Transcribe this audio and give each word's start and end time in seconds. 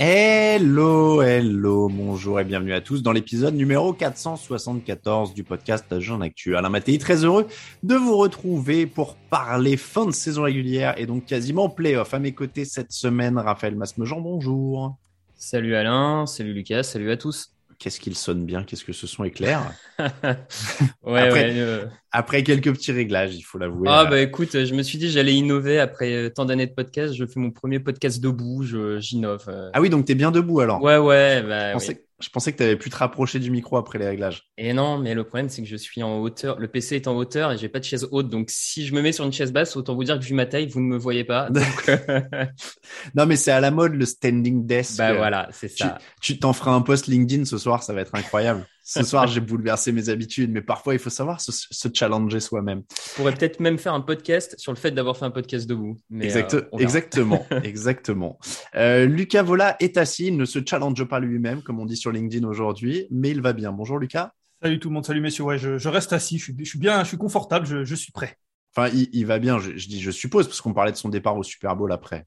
Hello, 0.00 1.22
hello, 1.22 1.88
bonjour 1.88 2.38
et 2.38 2.44
bienvenue 2.44 2.72
à 2.72 2.80
tous 2.80 3.02
dans 3.02 3.10
l'épisode 3.10 3.54
numéro 3.56 3.92
474 3.92 5.34
du 5.34 5.42
podcast 5.42 5.98
Jean 5.98 6.20
Actu. 6.20 6.54
Alain 6.54 6.68
Mattei, 6.68 6.98
très 6.98 7.24
heureux 7.24 7.48
de 7.82 7.96
vous 7.96 8.16
retrouver 8.16 8.86
pour 8.86 9.16
parler 9.16 9.76
fin 9.76 10.06
de 10.06 10.12
saison 10.12 10.44
régulière 10.44 10.94
et 10.98 11.06
donc 11.06 11.26
quasiment 11.26 11.68
playoff. 11.68 12.14
À 12.14 12.20
mes 12.20 12.30
côtés 12.30 12.64
cette 12.64 12.92
semaine, 12.92 13.38
Raphaël 13.38 13.74
Masmejean, 13.74 14.20
bonjour. 14.20 14.96
Salut 15.34 15.74
Alain, 15.74 16.26
salut 16.26 16.54
Lucas, 16.54 16.84
salut 16.84 17.10
à 17.10 17.16
tous. 17.16 17.57
Qu'est-ce 17.78 18.00
qu'il 18.00 18.16
sonne 18.16 18.44
bien, 18.44 18.64
qu'est-ce 18.64 18.84
que 18.84 18.92
ce 18.92 19.06
son 19.06 19.22
est 19.22 19.30
clair. 19.30 19.72
ouais, 19.98 21.20
Après- 21.20 21.30
ouais. 21.32 21.52
euh, 21.58 21.86
Après 22.10 22.42
quelques 22.42 22.72
petits 22.72 22.90
réglages, 22.90 23.36
il 23.36 23.42
faut 23.42 23.56
l'avouer. 23.58 23.88
Ah 23.90 24.02
euh, 24.02 24.06
bah 24.06 24.20
écoute, 24.20 24.64
je 24.64 24.74
me 24.74 24.82
suis 24.82 24.98
dit 24.98 25.08
j'allais 25.10 25.34
innover 25.34 25.78
après 25.78 26.12
euh, 26.12 26.28
tant 26.28 26.44
d'années 26.44 26.66
de 26.66 26.72
podcast. 26.74 27.14
Je 27.14 27.24
fais 27.24 27.38
mon 27.38 27.52
premier 27.52 27.78
podcast 27.78 28.20
debout, 28.20 28.64
je- 28.64 28.98
j'innove. 28.98 29.44
Ah 29.72 29.80
oui, 29.80 29.90
donc 29.90 30.06
t'es 30.06 30.16
bien 30.16 30.32
debout 30.32 30.58
alors. 30.60 30.82
Ouais, 30.82 30.98
ouais, 30.98 31.42
bah 31.42 31.74
je, 31.74 31.78
oui. 31.78 31.98
Je 32.20 32.28
pensais 32.30 32.52
que 32.52 32.58
t'avais 32.58 32.76
pu 32.76 32.90
te 32.90 32.96
rapprocher 32.96 33.38
du 33.38 33.50
micro 33.50 33.76
après 33.76 33.98
les 33.98 34.06
réglages. 34.06 34.44
Et 34.56 34.72
non, 34.72 34.98
mais 34.98 35.14
le 35.14 35.24
problème 35.24 35.48
c'est 35.48 35.62
que 35.62 35.68
je 35.68 35.76
suis 35.76 36.02
en 36.02 36.18
hauteur. 36.18 36.58
Le 36.58 36.66
PC 36.68 36.96
est 36.96 37.06
en 37.06 37.14
hauteur 37.16 37.52
et 37.52 37.58
j'ai 37.58 37.68
pas 37.68 37.78
de 37.78 37.84
chaise 37.84 38.08
haute, 38.10 38.28
donc 38.28 38.50
si 38.50 38.86
je 38.86 38.94
me 38.94 39.02
mets 39.02 39.12
sur 39.12 39.24
une 39.24 39.32
chaise 39.32 39.52
basse, 39.52 39.76
autant 39.76 39.94
vous 39.94 40.04
dire 40.04 40.18
que 40.18 40.24
vu 40.24 40.34
ma 40.34 40.46
taille, 40.46 40.66
vous 40.66 40.80
ne 40.80 40.86
me 40.86 40.98
voyez 40.98 41.24
pas. 41.24 41.48
Donc 41.50 41.88
euh, 41.88 42.20
Non, 43.14 43.26
mais 43.26 43.36
c'est 43.36 43.52
à 43.52 43.60
la 43.60 43.70
mode 43.70 43.94
le 43.94 44.04
standing 44.06 44.66
desk. 44.66 44.96
bah 44.98 45.14
voilà, 45.14 45.48
c'est 45.52 45.68
Tu 45.68 45.76
ça. 45.84 45.98
tu 46.20 46.38
t'en 46.38 46.52
feras 46.52 46.72
un 46.72 46.80
post 46.80 47.06
LinkedIn 47.06 47.44
ce 47.44 47.58
soir, 47.58 47.82
ça 47.82 47.92
va 47.92 48.00
être 48.00 48.14
incroyable. 48.14 48.66
Ce 48.90 49.02
soir, 49.02 49.26
j'ai 49.26 49.40
bouleversé 49.42 49.92
mes 49.92 50.08
habitudes, 50.08 50.50
mais 50.50 50.62
parfois, 50.62 50.94
il 50.94 50.98
faut 50.98 51.10
savoir 51.10 51.42
se, 51.42 51.52
se 51.52 51.88
challenger 51.92 52.40
soi-même. 52.40 52.84
Je 53.10 53.16
pourrais 53.16 53.34
peut-être 53.34 53.60
même 53.60 53.76
faire 53.76 53.92
un 53.92 54.00
podcast 54.00 54.54
sur 54.58 54.72
le 54.72 54.78
fait 54.78 54.92
d'avoir 54.92 55.14
fait 55.14 55.26
un 55.26 55.30
podcast 55.30 55.68
debout. 55.68 55.98
Mais, 56.08 56.24
Exact- 56.24 56.54
euh, 56.54 56.62
exactement, 56.78 57.46
exactement. 57.62 58.38
Euh, 58.76 59.04
Lucas 59.04 59.42
Vola 59.42 59.76
est 59.80 59.98
assis, 59.98 60.28
il 60.28 60.38
ne 60.38 60.46
se 60.46 60.60
challenge 60.64 61.04
pas 61.04 61.20
lui-même, 61.20 61.60
comme 61.62 61.80
on 61.80 61.84
dit 61.84 61.98
sur 61.98 62.10
LinkedIn 62.12 62.48
aujourd'hui, 62.48 63.06
mais 63.10 63.28
il 63.30 63.42
va 63.42 63.52
bien. 63.52 63.72
Bonjour 63.72 63.98
Lucas. 63.98 64.32
Salut 64.62 64.78
tout 64.78 64.88
le 64.88 64.94
monde, 64.94 65.04
salut 65.04 65.20
messieurs. 65.20 65.44
Ouais, 65.44 65.58
je, 65.58 65.76
je 65.76 65.88
reste 65.90 66.14
assis, 66.14 66.38
je 66.38 66.44
suis, 66.44 66.56
je 66.58 66.64
suis 66.64 66.78
bien, 66.78 67.02
je 67.04 67.08
suis 67.08 67.18
confortable, 67.18 67.66
je, 67.66 67.84
je 67.84 67.94
suis 67.94 68.10
prêt. 68.10 68.38
Enfin, 68.74 68.88
il, 68.94 69.10
il 69.12 69.26
va 69.26 69.38
bien, 69.38 69.58
je, 69.58 69.76
je 69.76 69.88
dis 69.88 70.00
je 70.00 70.10
suppose, 70.10 70.46
parce 70.46 70.62
qu'on 70.62 70.72
parlait 70.72 70.92
de 70.92 70.96
son 70.96 71.10
départ 71.10 71.36
au 71.36 71.42
Super 71.42 71.76
Bowl 71.76 71.92
après. 71.92 72.26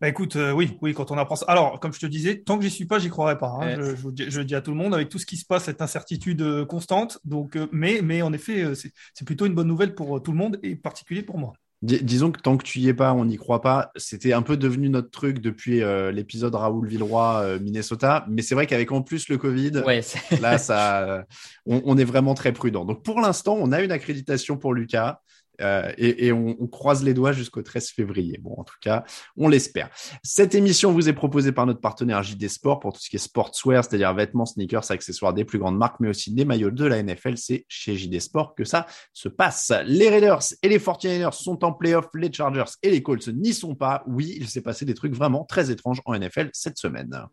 Bah 0.00 0.08
écoute, 0.08 0.36
euh, 0.36 0.52
oui, 0.52 0.76
oui, 0.82 0.92
quand 0.94 1.10
on 1.10 1.18
apprend 1.18 1.36
ça. 1.36 1.46
Alors, 1.48 1.78
comme 1.80 1.92
je 1.92 2.00
te 2.00 2.06
disais, 2.06 2.40
tant 2.42 2.58
que 2.58 2.64
j'y 2.64 2.70
suis 2.70 2.84
pas, 2.86 2.98
j'y 2.98 3.08
croirais 3.08 3.38
pas. 3.38 3.48
hein. 3.60 3.78
Ouais. 3.78 3.96
Je, 3.96 3.96
je, 4.24 4.30
je 4.30 4.38
le 4.38 4.44
dis 4.44 4.54
à 4.54 4.60
tout 4.60 4.70
le 4.70 4.76
monde, 4.76 4.94
avec 4.94 5.08
tout 5.08 5.18
ce 5.18 5.26
qui 5.26 5.36
se 5.36 5.46
passe, 5.46 5.64
cette 5.64 5.80
incertitude 5.82 6.42
euh, 6.42 6.64
constante. 6.64 7.18
Donc, 7.24 7.56
euh, 7.56 7.66
mais, 7.72 8.00
mais 8.02 8.22
en 8.22 8.32
effet, 8.32 8.62
euh, 8.62 8.74
c'est 8.74 9.24
plutôt 9.24 9.46
une 9.46 9.54
bonne 9.54 9.68
nouvelle 9.68 9.94
pour 9.94 10.22
tout 10.22 10.32
le 10.32 10.38
monde 10.38 10.58
et 10.62 10.72
en 10.74 10.76
particulier 10.76 11.22
pour 11.22 11.38
moi. 11.38 11.52
Dis- 11.82 12.02
disons 12.02 12.32
que 12.32 12.40
tant 12.40 12.56
que 12.56 12.64
tu 12.64 12.78
y 12.78 12.88
es 12.88 12.94
pas, 12.94 13.12
on 13.12 13.26
n'y 13.26 13.36
croit 13.36 13.60
pas. 13.60 13.90
C'était 13.96 14.32
un 14.32 14.40
peu 14.42 14.56
devenu 14.56 14.88
notre 14.88 15.10
truc 15.10 15.40
depuis 15.40 15.82
euh, 15.82 16.12
l'épisode 16.12 16.54
Raoul 16.54 16.88
Villeroy, 16.88 17.40
euh, 17.42 17.58
Minnesota. 17.60 18.24
Mais 18.28 18.40
c'est 18.42 18.54
vrai 18.54 18.66
qu'avec 18.66 18.90
en 18.90 19.02
plus 19.02 19.28
le 19.28 19.36
Covid, 19.36 19.82
Ouais, 19.84 20.00
Là, 20.40 20.56
ça, 20.58 21.24
on, 21.66 21.82
on 21.84 21.98
est 21.98 22.04
vraiment 22.04 22.32
très 22.34 22.52
prudent. 22.52 22.84
Donc, 22.86 23.02
pour 23.04 23.20
l'instant, 23.20 23.56
on 23.60 23.70
a 23.70 23.82
une 23.82 23.92
accréditation 23.92 24.56
pour 24.56 24.72
Lucas 24.72 25.20
euh, 25.60 25.92
et, 25.96 26.32
on 26.32 26.66
croise 26.66 27.04
les 27.04 27.14
doigts 27.14 27.32
jusqu'au 27.32 27.62
13 27.62 27.90
février. 27.90 28.38
Bon, 28.42 28.54
en 28.58 28.64
tout 28.64 28.76
cas, 28.80 29.04
on 29.36 29.48
l'espère. 29.48 29.90
Cette 30.22 30.54
émission 30.54 30.92
vous 30.92 31.08
est 31.08 31.12
proposée 31.12 31.52
par 31.52 31.66
notre 31.66 31.80
partenaire 31.80 32.22
JD 32.22 32.48
Sport 32.48 32.80
pour 32.80 32.92
tout 32.92 33.00
ce 33.00 33.08
qui 33.08 33.16
est 33.16 33.20
sportswear, 33.20 33.84
c'est-à-dire 33.84 34.12
vêtements, 34.14 34.46
sneakers, 34.46 34.90
accessoires 34.90 35.34
des 35.34 35.44
plus 35.44 35.58
grandes 35.58 35.78
marques, 35.78 36.00
mais 36.00 36.08
aussi 36.08 36.32
des 36.32 36.44
maillots 36.44 36.70
de 36.70 36.84
la 36.84 37.02
NFL. 37.02 37.36
C'est 37.36 37.64
chez 37.68 37.96
JD 37.96 38.20
Sport 38.20 38.54
que 38.54 38.64
ça 38.64 38.86
se 39.12 39.28
passe. 39.28 39.72
Les 39.86 40.08
Raiders 40.08 40.42
et 40.62 40.68
les 40.68 40.78
49ers 40.78 41.32
sont 41.32 41.64
en 41.64 41.72
playoff. 41.72 42.06
Les 42.14 42.32
Chargers 42.32 42.64
et 42.82 42.90
les 42.90 43.02
Colts 43.02 43.28
n'y 43.28 43.52
sont 43.52 43.74
pas. 43.74 44.02
Oui, 44.06 44.36
il 44.38 44.48
s'est 44.48 44.62
passé 44.62 44.84
des 44.84 44.94
trucs 44.94 45.14
vraiment 45.14 45.44
très 45.44 45.70
étranges 45.70 46.00
en 46.04 46.18
NFL 46.18 46.50
cette 46.52 46.78
semaine. 46.78 47.26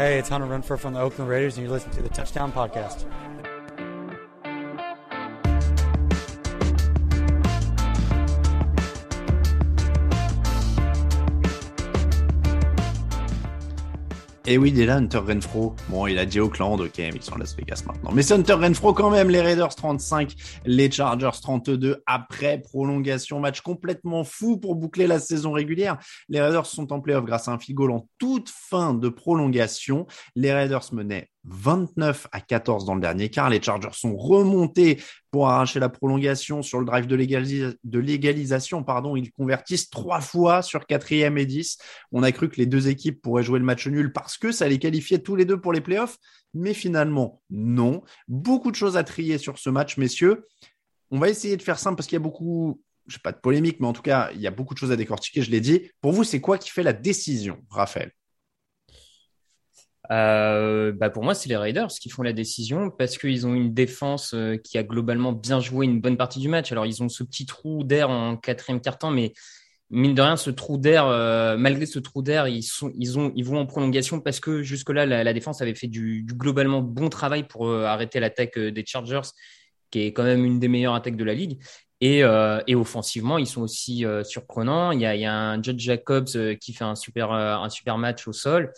Hey, 0.00 0.18
it's 0.18 0.30
Hunter 0.30 0.46
Renfro 0.46 0.78
from 0.78 0.94
the 0.94 0.98
Oakland 0.98 1.28
Raiders, 1.28 1.58
and 1.58 1.64
you're 1.64 1.72
listening 1.74 1.94
to 1.96 2.02
the 2.02 2.08
Touchdown 2.08 2.52
Podcast. 2.52 3.04
Et 14.46 14.56
oui, 14.56 14.70
il 14.74 14.80
est 14.80 14.86
là, 14.86 14.96
Hunter 14.96 15.18
Renfro. 15.18 15.74
Bon, 15.90 16.06
il 16.06 16.18
a 16.18 16.24
dit 16.24 16.40
Oakland, 16.40 16.80
ok, 16.80 16.96
mais 16.96 17.10
ils 17.14 17.22
sont 17.22 17.34
à 17.34 17.38
Las 17.38 17.54
Vegas 17.54 17.82
maintenant. 17.86 18.10
Mais 18.12 18.22
c'est 18.22 18.32
Hunter 18.32 18.54
Renfro 18.54 18.94
quand 18.94 19.10
même, 19.10 19.28
les 19.28 19.42
Raiders 19.42 19.74
35, 19.74 20.34
les 20.64 20.90
Chargers 20.90 21.38
32, 21.42 22.02
après 22.06 22.58
prolongation. 22.58 23.38
Match 23.38 23.60
complètement 23.60 24.24
fou 24.24 24.56
pour 24.56 24.76
boucler 24.76 25.06
la 25.06 25.18
saison 25.18 25.52
régulière. 25.52 25.98
Les 26.30 26.40
Raiders 26.40 26.64
sont 26.64 26.90
en 26.90 27.00
playoff 27.00 27.26
grâce 27.26 27.48
à 27.48 27.52
un 27.52 27.58
goal 27.70 27.90
en 27.90 28.08
toute 28.18 28.48
fin 28.48 28.94
de 28.94 29.10
prolongation. 29.10 30.06
Les 30.34 30.54
Raiders 30.54 30.86
menaient 30.92 31.28
29 31.44 32.28
à 32.32 32.40
14 32.40 32.84
dans 32.84 32.94
le 32.94 33.00
dernier 33.00 33.30
quart. 33.30 33.50
Les 33.50 33.62
Chargers 33.62 33.88
sont 33.92 34.16
remontés 34.16 35.00
pour 35.30 35.48
arracher 35.48 35.80
la 35.80 35.88
prolongation 35.88 36.62
sur 36.62 36.78
le 36.80 36.84
drive 36.84 37.06
de, 37.06 37.16
légalisa- 37.16 37.74
de 37.82 37.98
légalisation. 37.98 38.84
Pardon, 38.84 39.16
ils 39.16 39.32
convertissent 39.32 39.90
trois 39.90 40.20
fois 40.20 40.62
sur 40.62 40.86
quatrième 40.86 41.38
et 41.38 41.46
10. 41.46 41.78
On 42.12 42.22
a 42.22 42.32
cru 42.32 42.48
que 42.48 42.56
les 42.56 42.66
deux 42.66 42.88
équipes 42.88 43.22
pourraient 43.22 43.42
jouer 43.42 43.58
le 43.58 43.64
match 43.64 43.86
nul 43.86 44.12
parce 44.12 44.36
que 44.38 44.52
ça 44.52 44.68
les 44.68 44.78
qualifiait 44.78 45.20
tous 45.20 45.36
les 45.36 45.44
deux 45.44 45.60
pour 45.60 45.72
les 45.72 45.80
playoffs. 45.80 46.18
Mais 46.52 46.74
finalement, 46.74 47.40
non. 47.50 48.02
Beaucoup 48.28 48.70
de 48.70 48.76
choses 48.76 48.96
à 48.96 49.04
trier 49.04 49.38
sur 49.38 49.58
ce 49.58 49.70
match, 49.70 49.96
messieurs. 49.96 50.46
On 51.10 51.18
va 51.18 51.28
essayer 51.28 51.56
de 51.56 51.62
faire 51.62 51.78
simple 51.78 51.96
parce 51.96 52.06
qu'il 52.06 52.16
y 52.16 52.22
a 52.22 52.22
beaucoup, 52.22 52.80
je 53.06 53.14
sais 53.14 53.20
pas 53.22 53.32
de 53.32 53.38
polémique, 53.38 53.78
mais 53.80 53.86
en 53.86 53.92
tout 53.92 54.02
cas, 54.02 54.30
il 54.34 54.40
y 54.40 54.46
a 54.46 54.50
beaucoup 54.50 54.74
de 54.74 54.78
choses 54.78 54.92
à 54.92 54.96
décortiquer, 54.96 55.42
je 55.42 55.50
l'ai 55.50 55.60
dit. 55.60 55.90
Pour 56.00 56.12
vous, 56.12 56.22
c'est 56.24 56.40
quoi 56.40 56.58
qui 56.58 56.70
fait 56.70 56.82
la 56.82 56.92
décision, 56.92 57.58
Raphaël? 57.70 58.12
Euh, 60.10 60.92
bah 60.92 61.08
pour 61.08 61.22
moi, 61.22 61.34
c'est 61.34 61.48
les 61.48 61.56
Raiders 61.56 61.88
qui 61.88 62.10
font 62.10 62.22
la 62.22 62.32
décision 62.32 62.90
parce 62.90 63.16
qu'ils 63.16 63.46
ont 63.46 63.54
une 63.54 63.72
défense 63.72 64.34
euh, 64.34 64.56
qui 64.56 64.76
a 64.76 64.82
globalement 64.82 65.32
bien 65.32 65.60
joué 65.60 65.86
une 65.86 66.00
bonne 66.00 66.16
partie 66.16 66.40
du 66.40 66.48
match. 66.48 66.72
Alors, 66.72 66.86
ils 66.86 67.02
ont 67.02 67.08
ce 67.08 67.22
petit 67.22 67.46
trou 67.46 67.84
d'air 67.84 68.10
en 68.10 68.36
quatrième 68.36 68.80
quart-temps, 68.80 69.12
mais 69.12 69.32
mine 69.88 70.14
de 70.14 70.22
rien, 70.22 70.36
ce 70.36 70.50
trou 70.50 70.78
d'air, 70.78 71.06
euh, 71.06 71.56
malgré 71.56 71.86
ce 71.86 72.00
trou 72.00 72.22
d'air, 72.22 72.48
ils, 72.48 72.64
vont 73.12 73.58
en 73.58 73.66
prolongation 73.66 74.20
parce 74.20 74.40
que 74.40 74.62
jusque-là, 74.62 75.06
la, 75.06 75.32
défense 75.32 75.62
avait 75.62 75.74
fait 75.74 75.88
du, 75.88 76.24
globalement 76.26 76.80
bon 76.80 77.08
travail 77.08 77.46
pour 77.46 77.72
arrêter 77.72 78.18
l'attaque 78.20 78.58
des 78.58 78.84
Chargers, 78.86 79.28
qui 79.90 80.02
est 80.02 80.12
quand 80.12 80.24
même 80.24 80.44
une 80.44 80.58
des 80.58 80.68
meilleures 80.68 80.94
attaques 80.94 81.16
de 81.16 81.24
la 81.24 81.34
ligue. 81.34 81.58
Et, 82.00 82.24
offensivement, 82.74 83.38
ils 83.38 83.46
sont 83.46 83.62
aussi 83.62 84.04
surprenants. 84.24 84.92
Il 84.92 85.00
y, 85.00 85.06
a, 85.06 85.34
un 85.34 85.62
Judge 85.62 85.80
Jacobs 85.80 86.56
qui 86.60 86.72
fait 86.72 86.84
un 86.84 86.94
super 86.96 87.98
match 87.98 88.28
au 88.28 88.32
sol. 88.32 88.72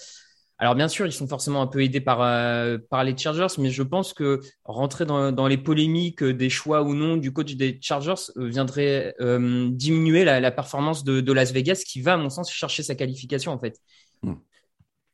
Alors 0.62 0.76
bien 0.76 0.86
sûr, 0.86 1.06
ils 1.06 1.12
sont 1.12 1.26
forcément 1.26 1.60
un 1.60 1.66
peu 1.66 1.82
aidés 1.82 2.00
par, 2.00 2.22
euh, 2.22 2.78
par 2.88 3.02
les 3.02 3.16
Chargers, 3.16 3.52
mais 3.58 3.70
je 3.70 3.82
pense 3.82 4.12
que 4.12 4.38
rentrer 4.62 5.04
dans, 5.04 5.48
les 5.48 5.58
polémiques 5.58 6.22
des 6.22 6.50
choix 6.50 6.84
ou 6.84 6.94
non 6.94 7.16
du 7.16 7.32
coach 7.32 7.56
des 7.56 7.80
Chargers 7.82 8.30
euh, 8.36 8.46
viendrait 8.46 9.12
euh, 9.20 9.70
diminuer 9.72 10.24
la, 10.24 10.52
performance 10.52 11.02
de, 11.02 11.20
de, 11.20 11.32
Las 11.32 11.50
Vegas, 11.50 11.82
qui 11.84 12.00
va, 12.00 12.12
à 12.12 12.16
mon 12.16 12.30
sens, 12.30 12.48
chercher 12.48 12.84
sa 12.84 12.94
qualification 12.94 13.50
en 13.50 13.58
fait. 13.58 13.80
Hmm. 14.22 14.34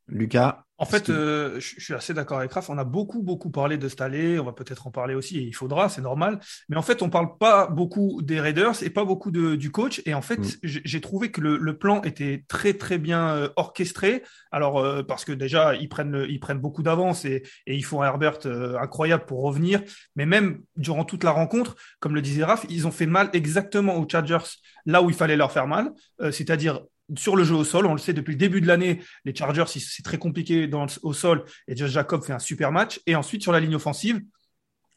Lucas 0.08 0.64
En 0.78 0.86
fait, 0.86 1.10
euh, 1.10 1.60
je, 1.60 1.80
suis 1.80 1.94
assez 1.94 2.14
d'accord 2.14 2.38
avec 2.38 2.52
Raph. 2.52 2.70
On 2.70 2.78
a 2.78 2.84
beaucoup, 2.84 3.22
beaucoup 3.22 3.50
parlé 3.50 3.76
de 3.76 3.88
Staley. 3.88 4.38
On 4.38 4.44
va 4.44 4.52
peut-être 4.52 4.86
en 4.86 4.90
parler 4.90 5.14
aussi. 5.14 5.38
Et 5.38 5.42
il 5.42 5.52
faudra, 5.52 5.88
c'est 5.88 6.00
normal. 6.00 6.40
Mais 6.68 6.76
en 6.76 6.82
fait, 6.82 7.02
on 7.02 7.10
parle 7.10 7.36
pas 7.36 7.66
beaucoup 7.66 8.22
des 8.22 8.40
Raiders 8.40 8.82
et 8.82 8.90
pas 8.90 9.04
beaucoup 9.04 9.30
de, 9.30 9.54
du 9.54 9.70
coach. 9.70 10.00
Et 10.06 10.14
en 10.14 10.22
fait, 10.22 10.38
mm. 10.38 10.58
j'ai 10.62 11.00
trouvé 11.00 11.30
que 11.30 11.40
le, 11.40 11.78
plan 11.78 12.02
était 12.02 12.44
très, 12.48 12.74
très 12.74 12.98
bien 12.98 13.28
euh, 13.28 13.48
orchestré. 13.56 14.22
Alors, 14.50 14.78
euh, 14.78 15.02
parce 15.02 15.24
que 15.24 15.32
déjà, 15.32 15.74
ils 15.74 15.88
prennent, 15.88 16.24
ils 16.28 16.40
prennent 16.40 16.60
beaucoup 16.60 16.82
d'avance 16.82 17.24
et, 17.24 17.42
et, 17.66 17.76
ils 17.76 17.84
font 17.84 18.02
un 18.02 18.06
Herbert 18.06 18.38
incroyable 18.80 19.26
pour 19.26 19.42
revenir. 19.42 19.82
Mais 20.16 20.26
même 20.26 20.62
durant 20.76 21.04
toute 21.04 21.24
la 21.24 21.32
rencontre, 21.32 21.76
comme 22.00 22.14
le 22.14 22.22
disait 22.22 22.44
Raph, 22.44 22.64
ils 22.70 22.86
ont 22.86 22.92
fait 22.92 23.06
mal 23.06 23.30
exactement 23.32 23.96
aux 23.96 24.08
Chargers 24.08 24.38
là 24.86 25.02
où 25.02 25.10
il 25.10 25.16
fallait 25.16 25.36
leur 25.36 25.52
faire 25.52 25.66
mal. 25.66 25.92
C'est-à-dire 26.30 26.80
sur 27.16 27.36
le 27.36 27.44
jeu 27.44 27.54
au 27.54 27.64
sol. 27.64 27.86
On 27.86 27.92
le 27.92 27.98
sait 27.98 28.12
depuis 28.12 28.32
le 28.32 28.38
début 28.38 28.60
de 28.60 28.66
l'année, 28.66 29.00
les 29.24 29.34
Chargers, 29.34 29.64
c'est 29.66 30.02
très 30.02 30.18
compliqué 30.18 30.70
au 31.02 31.12
sol 31.12 31.44
et 31.66 31.76
Josh 31.76 31.90
Jacob 31.90 32.24
fait 32.24 32.32
un 32.32 32.38
super 32.38 32.72
match. 32.72 33.00
Et 33.06 33.14
ensuite, 33.14 33.42
sur 33.42 33.52
la 33.52 33.60
ligne 33.60 33.76
offensive, 33.76 34.20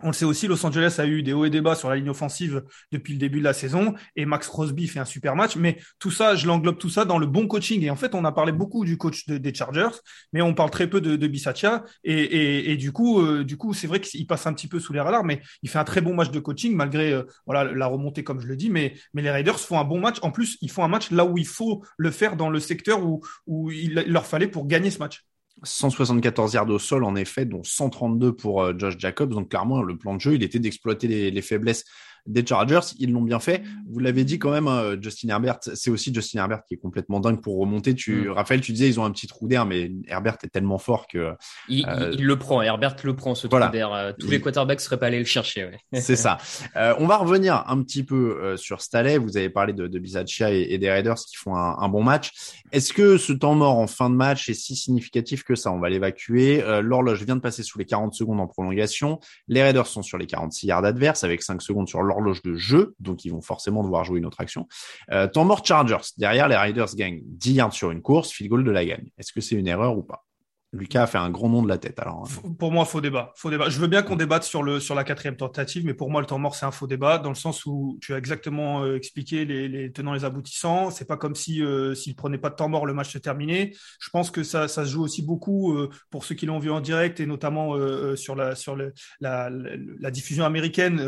on 0.04 0.08
le 0.08 0.14
sait 0.14 0.26
aussi, 0.26 0.48
Los 0.48 0.66
Angeles 0.66 0.96
a 1.00 1.06
eu 1.06 1.24
des 1.24 1.34
hauts 1.34 1.46
et 1.46 1.50
des 1.50 1.62
bas 1.62 1.76
sur 1.76 1.90
la 1.90 1.96
ligne 1.96 2.10
offensive 2.10 2.64
depuis 2.92 3.14
le 3.14 3.20
début 3.20 3.40
de 3.40 3.44
la 3.44 3.54
saison 3.54 3.94
et 4.16 4.26
Max 4.26 4.48
Crosby 4.48 4.88
fait 4.88 5.00
un 5.00 5.06
super 5.06 5.36
match. 5.36 5.56
Mais 5.56 5.78
tout 6.00 6.12
ça, 6.12 6.36
je 6.36 6.48
l'englobe 6.48 6.78
tout 6.78 6.90
ça 6.90 7.06
dans 7.06 7.18
le 7.18 7.26
bon 7.26 7.48
coaching. 7.48 7.84
Et 7.84 7.90
en 7.90 7.96
fait, 7.96 8.16
on 8.16 8.26
a 8.26 8.32
parlé 8.32 8.52
beaucoup 8.52 8.86
du 8.86 8.98
coach 8.98 9.28
des 9.28 9.54
Chargers, 9.54 9.96
mais 10.34 10.42
on 10.42 10.54
parle 10.54 10.70
très 10.70 10.90
peu 10.90 11.02
de, 11.02 11.16
de 11.16 11.28
Bisaccia. 11.28 11.84
Et, 12.04 12.76
du 12.78 12.92
coup, 12.92 13.22
euh, 13.22 13.44
du 13.44 13.58
coup, 13.58 13.74
c'est 13.74 13.88
vrai 13.88 14.00
qu'il 14.00 14.28
passe 14.28 14.48
un 14.48 14.54
petit 14.54 14.68
peu 14.68 14.80
sous 14.80 14.94
les 14.94 15.00
radars, 15.00 15.24
mais 15.24 15.42
il 15.64 15.70
fait 15.70 15.80
un 15.80 15.84
très 15.84 16.02
bon 16.02 16.14
match 16.14 16.32
de 16.32 16.40
coaching 16.40 16.76
malgré 16.76 17.12
euh, 17.12 17.24
voilà 17.46 17.72
la 17.72 17.88
remontée 17.88 18.24
comme 18.24 18.40
je 18.40 18.48
le 18.48 18.56
dis. 18.56 18.70
Mais, 18.70 18.96
les 19.14 19.30
Raiders 19.30 19.60
font 19.60 19.80
un 19.80 19.84
bon 19.84 20.00
match. 20.00 20.18
En 20.24 20.32
plus, 20.32 20.58
ils 20.62 20.72
font 20.72 20.84
un 20.84 20.88
match 20.88 21.12
là 21.12 21.26
où 21.26 21.38
il 21.38 21.46
faut 21.46 21.84
le 21.98 22.12
faire 22.12 22.36
dans 22.36 22.50
le 22.50 22.60
secteur 22.60 23.02
où 23.06 23.72
il 23.72 23.94
leur 24.08 24.26
fallait 24.26 24.48
pour 24.48 24.66
gagner 24.66 24.90
ce 24.90 25.00
match. 25.00 25.24
174 25.64 26.54
yards 26.54 26.70
au 26.70 26.80
sol, 26.80 27.04
en 27.04 27.16
effet, 27.16 27.46
dont 27.46 27.64
132 27.64 28.34
pour 28.34 28.64
euh, 28.64 28.74
Josh 28.78 28.98
Jacobs. 28.98 29.30
Donc, 29.30 29.50
clairement, 29.50 29.82
le 29.82 29.98
plan 29.98 30.16
de 30.16 30.22
jeu, 30.22 30.36
il 30.36 30.44
était 30.44 30.60
d'exploiter 30.60 31.32
les, 31.32 31.42
faiblesses 31.42 31.86
des 32.28 32.46
Chargers. 32.46 32.80
Ils 33.00 33.12
l'ont 33.12 33.22
bien 33.22 33.40
fait. 33.40 33.64
Vous 33.90 34.00
l'avez 34.00 34.24
dit 34.24 34.40
quand 34.40 34.52
même, 34.52 34.68
hein, 34.68 34.96
Justin 35.02 35.30
Herbert, 35.30 35.60
c'est 35.62 35.90
aussi 35.90 36.14
Justin 36.14 36.40
Herbert 36.40 36.64
qui 36.68 36.76
est 36.76 36.78
complètement 36.78 37.20
dingue 37.20 37.42
pour 37.42 37.60
remonter. 37.60 37.96
Tu, 37.96 38.28
mm. 38.28 38.32
Raphaël, 38.32 38.62
tu 38.62 38.72
disais, 38.72 38.88
ils 38.88 39.00
ont 39.00 39.06
un 39.06 39.12
petit 39.12 39.28
trou 39.28 39.48
d'air, 39.48 39.66
mais 39.66 39.92
Herbert 40.08 40.38
est 40.44 40.50
tellement 40.50 40.78
fort 40.78 41.08
que. 41.08 41.34
Il, 41.68 41.86
euh, 41.88 42.16
le 42.18 42.38
prend, 42.38 42.62
Herbert 42.62 42.96
le 43.04 43.16
prend, 43.16 43.36
ce 43.36 43.48
trou 43.48 43.60
d'air. 43.72 43.94
Euh, 43.94 44.12
tous 44.18 44.28
les 44.28 44.42
quarterbacks 44.42 44.82
seraient 44.82 45.00
pas 45.00 45.08
allés 45.08 45.20
le 45.20 45.26
chercher. 45.26 45.72
c'est 45.94 46.16
ça. 46.16 46.38
Euh, 46.76 46.94
on 47.00 47.08
va 47.08 47.18
revenir 47.18 47.64
un 47.68 47.82
petit 47.84 48.04
peu 48.04 48.56
sur 48.58 48.82
Staley. 48.82 49.18
Vous 49.18 49.38
avez 49.38 49.50
parlé 49.50 49.74
de, 49.74 49.88
de 49.88 50.00
Bisaccia 50.00 50.52
et, 50.52 50.78
des 50.78 50.92
Raiders 50.92 51.16
qui 51.16 51.36
font 51.36 51.56
un, 51.56 51.90
bon 51.90 52.04
match. 52.04 52.32
Est-ce 52.72 52.94
que 52.94 53.18
ce 53.18 53.34
temps 53.34 53.56
mort 53.56 53.78
en 53.78 53.88
fin 53.88 54.10
de 54.10 54.16
match 54.16 54.50
est 54.50 54.54
si 54.54 54.76
significatif 54.76 55.44
que 55.44 55.56
ça? 55.56 55.72
On 55.72 55.80
va 55.80 55.90
l'évacuer. 55.90 56.64
L'horloge 56.82 57.24
vient 57.24 57.36
de 57.36 57.42
passer 57.42 57.64
sous 57.64 57.80
les 57.80 57.86
40 57.86 58.14
secondes 58.14 58.40
en 58.40 58.48
prolongation. 58.48 59.20
Les 59.48 59.62
Raiders 59.62 59.88
sont 59.88 60.02
sur 60.02 60.18
les 60.18 60.28
46 60.28 60.68
yards 60.68 60.86
adverses 60.86 61.24
avec 61.24 61.42
5 61.42 61.62
secondes 61.62 61.88
sur 61.88 62.02
l'horloge 62.02 62.11
de 62.44 62.56
jeu, 62.56 62.96
donc 63.00 63.26
ils 63.26 63.30
vont 63.30 63.42
forcément 63.42 63.84
devoir 63.84 64.04
jouer 64.04 64.20
une 64.20 64.26
autre 64.26 64.42
action. 64.42 64.68
Euh, 65.12 65.28
temps 65.28 65.46
mort 65.46 65.66
Chargers, 65.66 66.12
derrière 66.18 66.48
les 66.48 66.58
Riders 66.58 66.94
gagnent 66.96 67.22
10 67.26 67.54
yards 67.54 67.74
sur 67.74 67.92
une 67.92 68.02
course, 68.02 68.32
field 68.32 68.50
goal 68.50 68.64
de 68.64 68.72
la 68.72 68.86
gagne. 68.86 69.10
Est-ce 69.18 69.34
que 69.34 69.42
c'est 69.42 69.56
une 69.56 69.68
erreur 69.68 69.98
ou 69.98 70.04
pas? 70.04 70.26
Lucas 70.74 71.04
a 71.04 71.08
fait 71.08 71.18
un 71.18 71.30
grand 71.30 71.50
nom 71.50 71.62
de 71.62 71.68
la 71.68 71.78
tête. 71.78 72.00
Alors, 72.00 72.26
hein. 72.26 72.54
pour 72.58 72.72
moi, 72.72 72.86
faux 72.86 73.02
débat. 73.02 73.34
Faux 73.36 73.50
débat. 73.50 73.68
Je 73.68 73.78
veux 73.78 73.88
bien 73.88 74.04
qu'on 74.04 74.16
débatte 74.16 74.44
sur 74.44 74.64
le 74.64 74.80
sur 74.80 74.96
la 74.96 75.04
quatrième 75.04 75.36
tentative, 75.36 75.86
mais 75.86 75.94
pour 75.94 76.10
moi, 76.10 76.22
le 76.22 76.28
temps 76.28 76.40
mort, 76.40 76.56
c'est 76.56 76.66
un 76.66 76.72
faux 76.72 76.88
débat 76.88 77.18
dans 77.18 77.30
le 77.30 77.36
sens 77.36 77.66
où 77.66 77.98
tu 78.02 78.14
as 78.14 78.18
exactement 78.18 78.82
euh, 78.82 78.96
expliqué 78.96 79.44
les, 79.44 79.68
les, 79.68 79.92
tenants, 79.92 80.14
les 80.14 80.24
aboutissants. 80.24 80.90
C'est 80.90 81.04
pas 81.04 81.18
comme 81.18 81.36
si 81.36 81.62
euh, 81.62 81.94
s'il 81.94 82.16
prenait 82.16 82.38
pas 82.38 82.50
de 82.50 82.56
temps 82.56 82.70
mort, 82.70 82.86
le 82.86 82.94
match 82.94 83.12
se 83.12 83.18
terminait. 83.18 83.74
Je 84.00 84.10
pense 84.12 84.32
que 84.32 84.44
ça, 84.44 84.70
ça 84.70 84.86
se 84.86 84.92
joue 84.92 85.04
aussi 85.04 85.24
beaucoup 85.24 85.74
euh, 85.74 85.90
pour 86.10 86.24
ceux 86.24 86.36
qui 86.36 86.46
l'ont 86.46 86.60
vu 86.60 86.72
en 86.72 86.80
direct 86.80 87.20
et 87.20 87.26
notamment 87.26 87.76
euh, 87.76 88.16
sur 88.16 88.36
la 88.36 88.56
sur 88.56 88.78
le, 88.78 88.94
la, 89.20 89.50
la, 89.50 90.12
diffusion 90.12 90.46
américaine. 90.46 91.02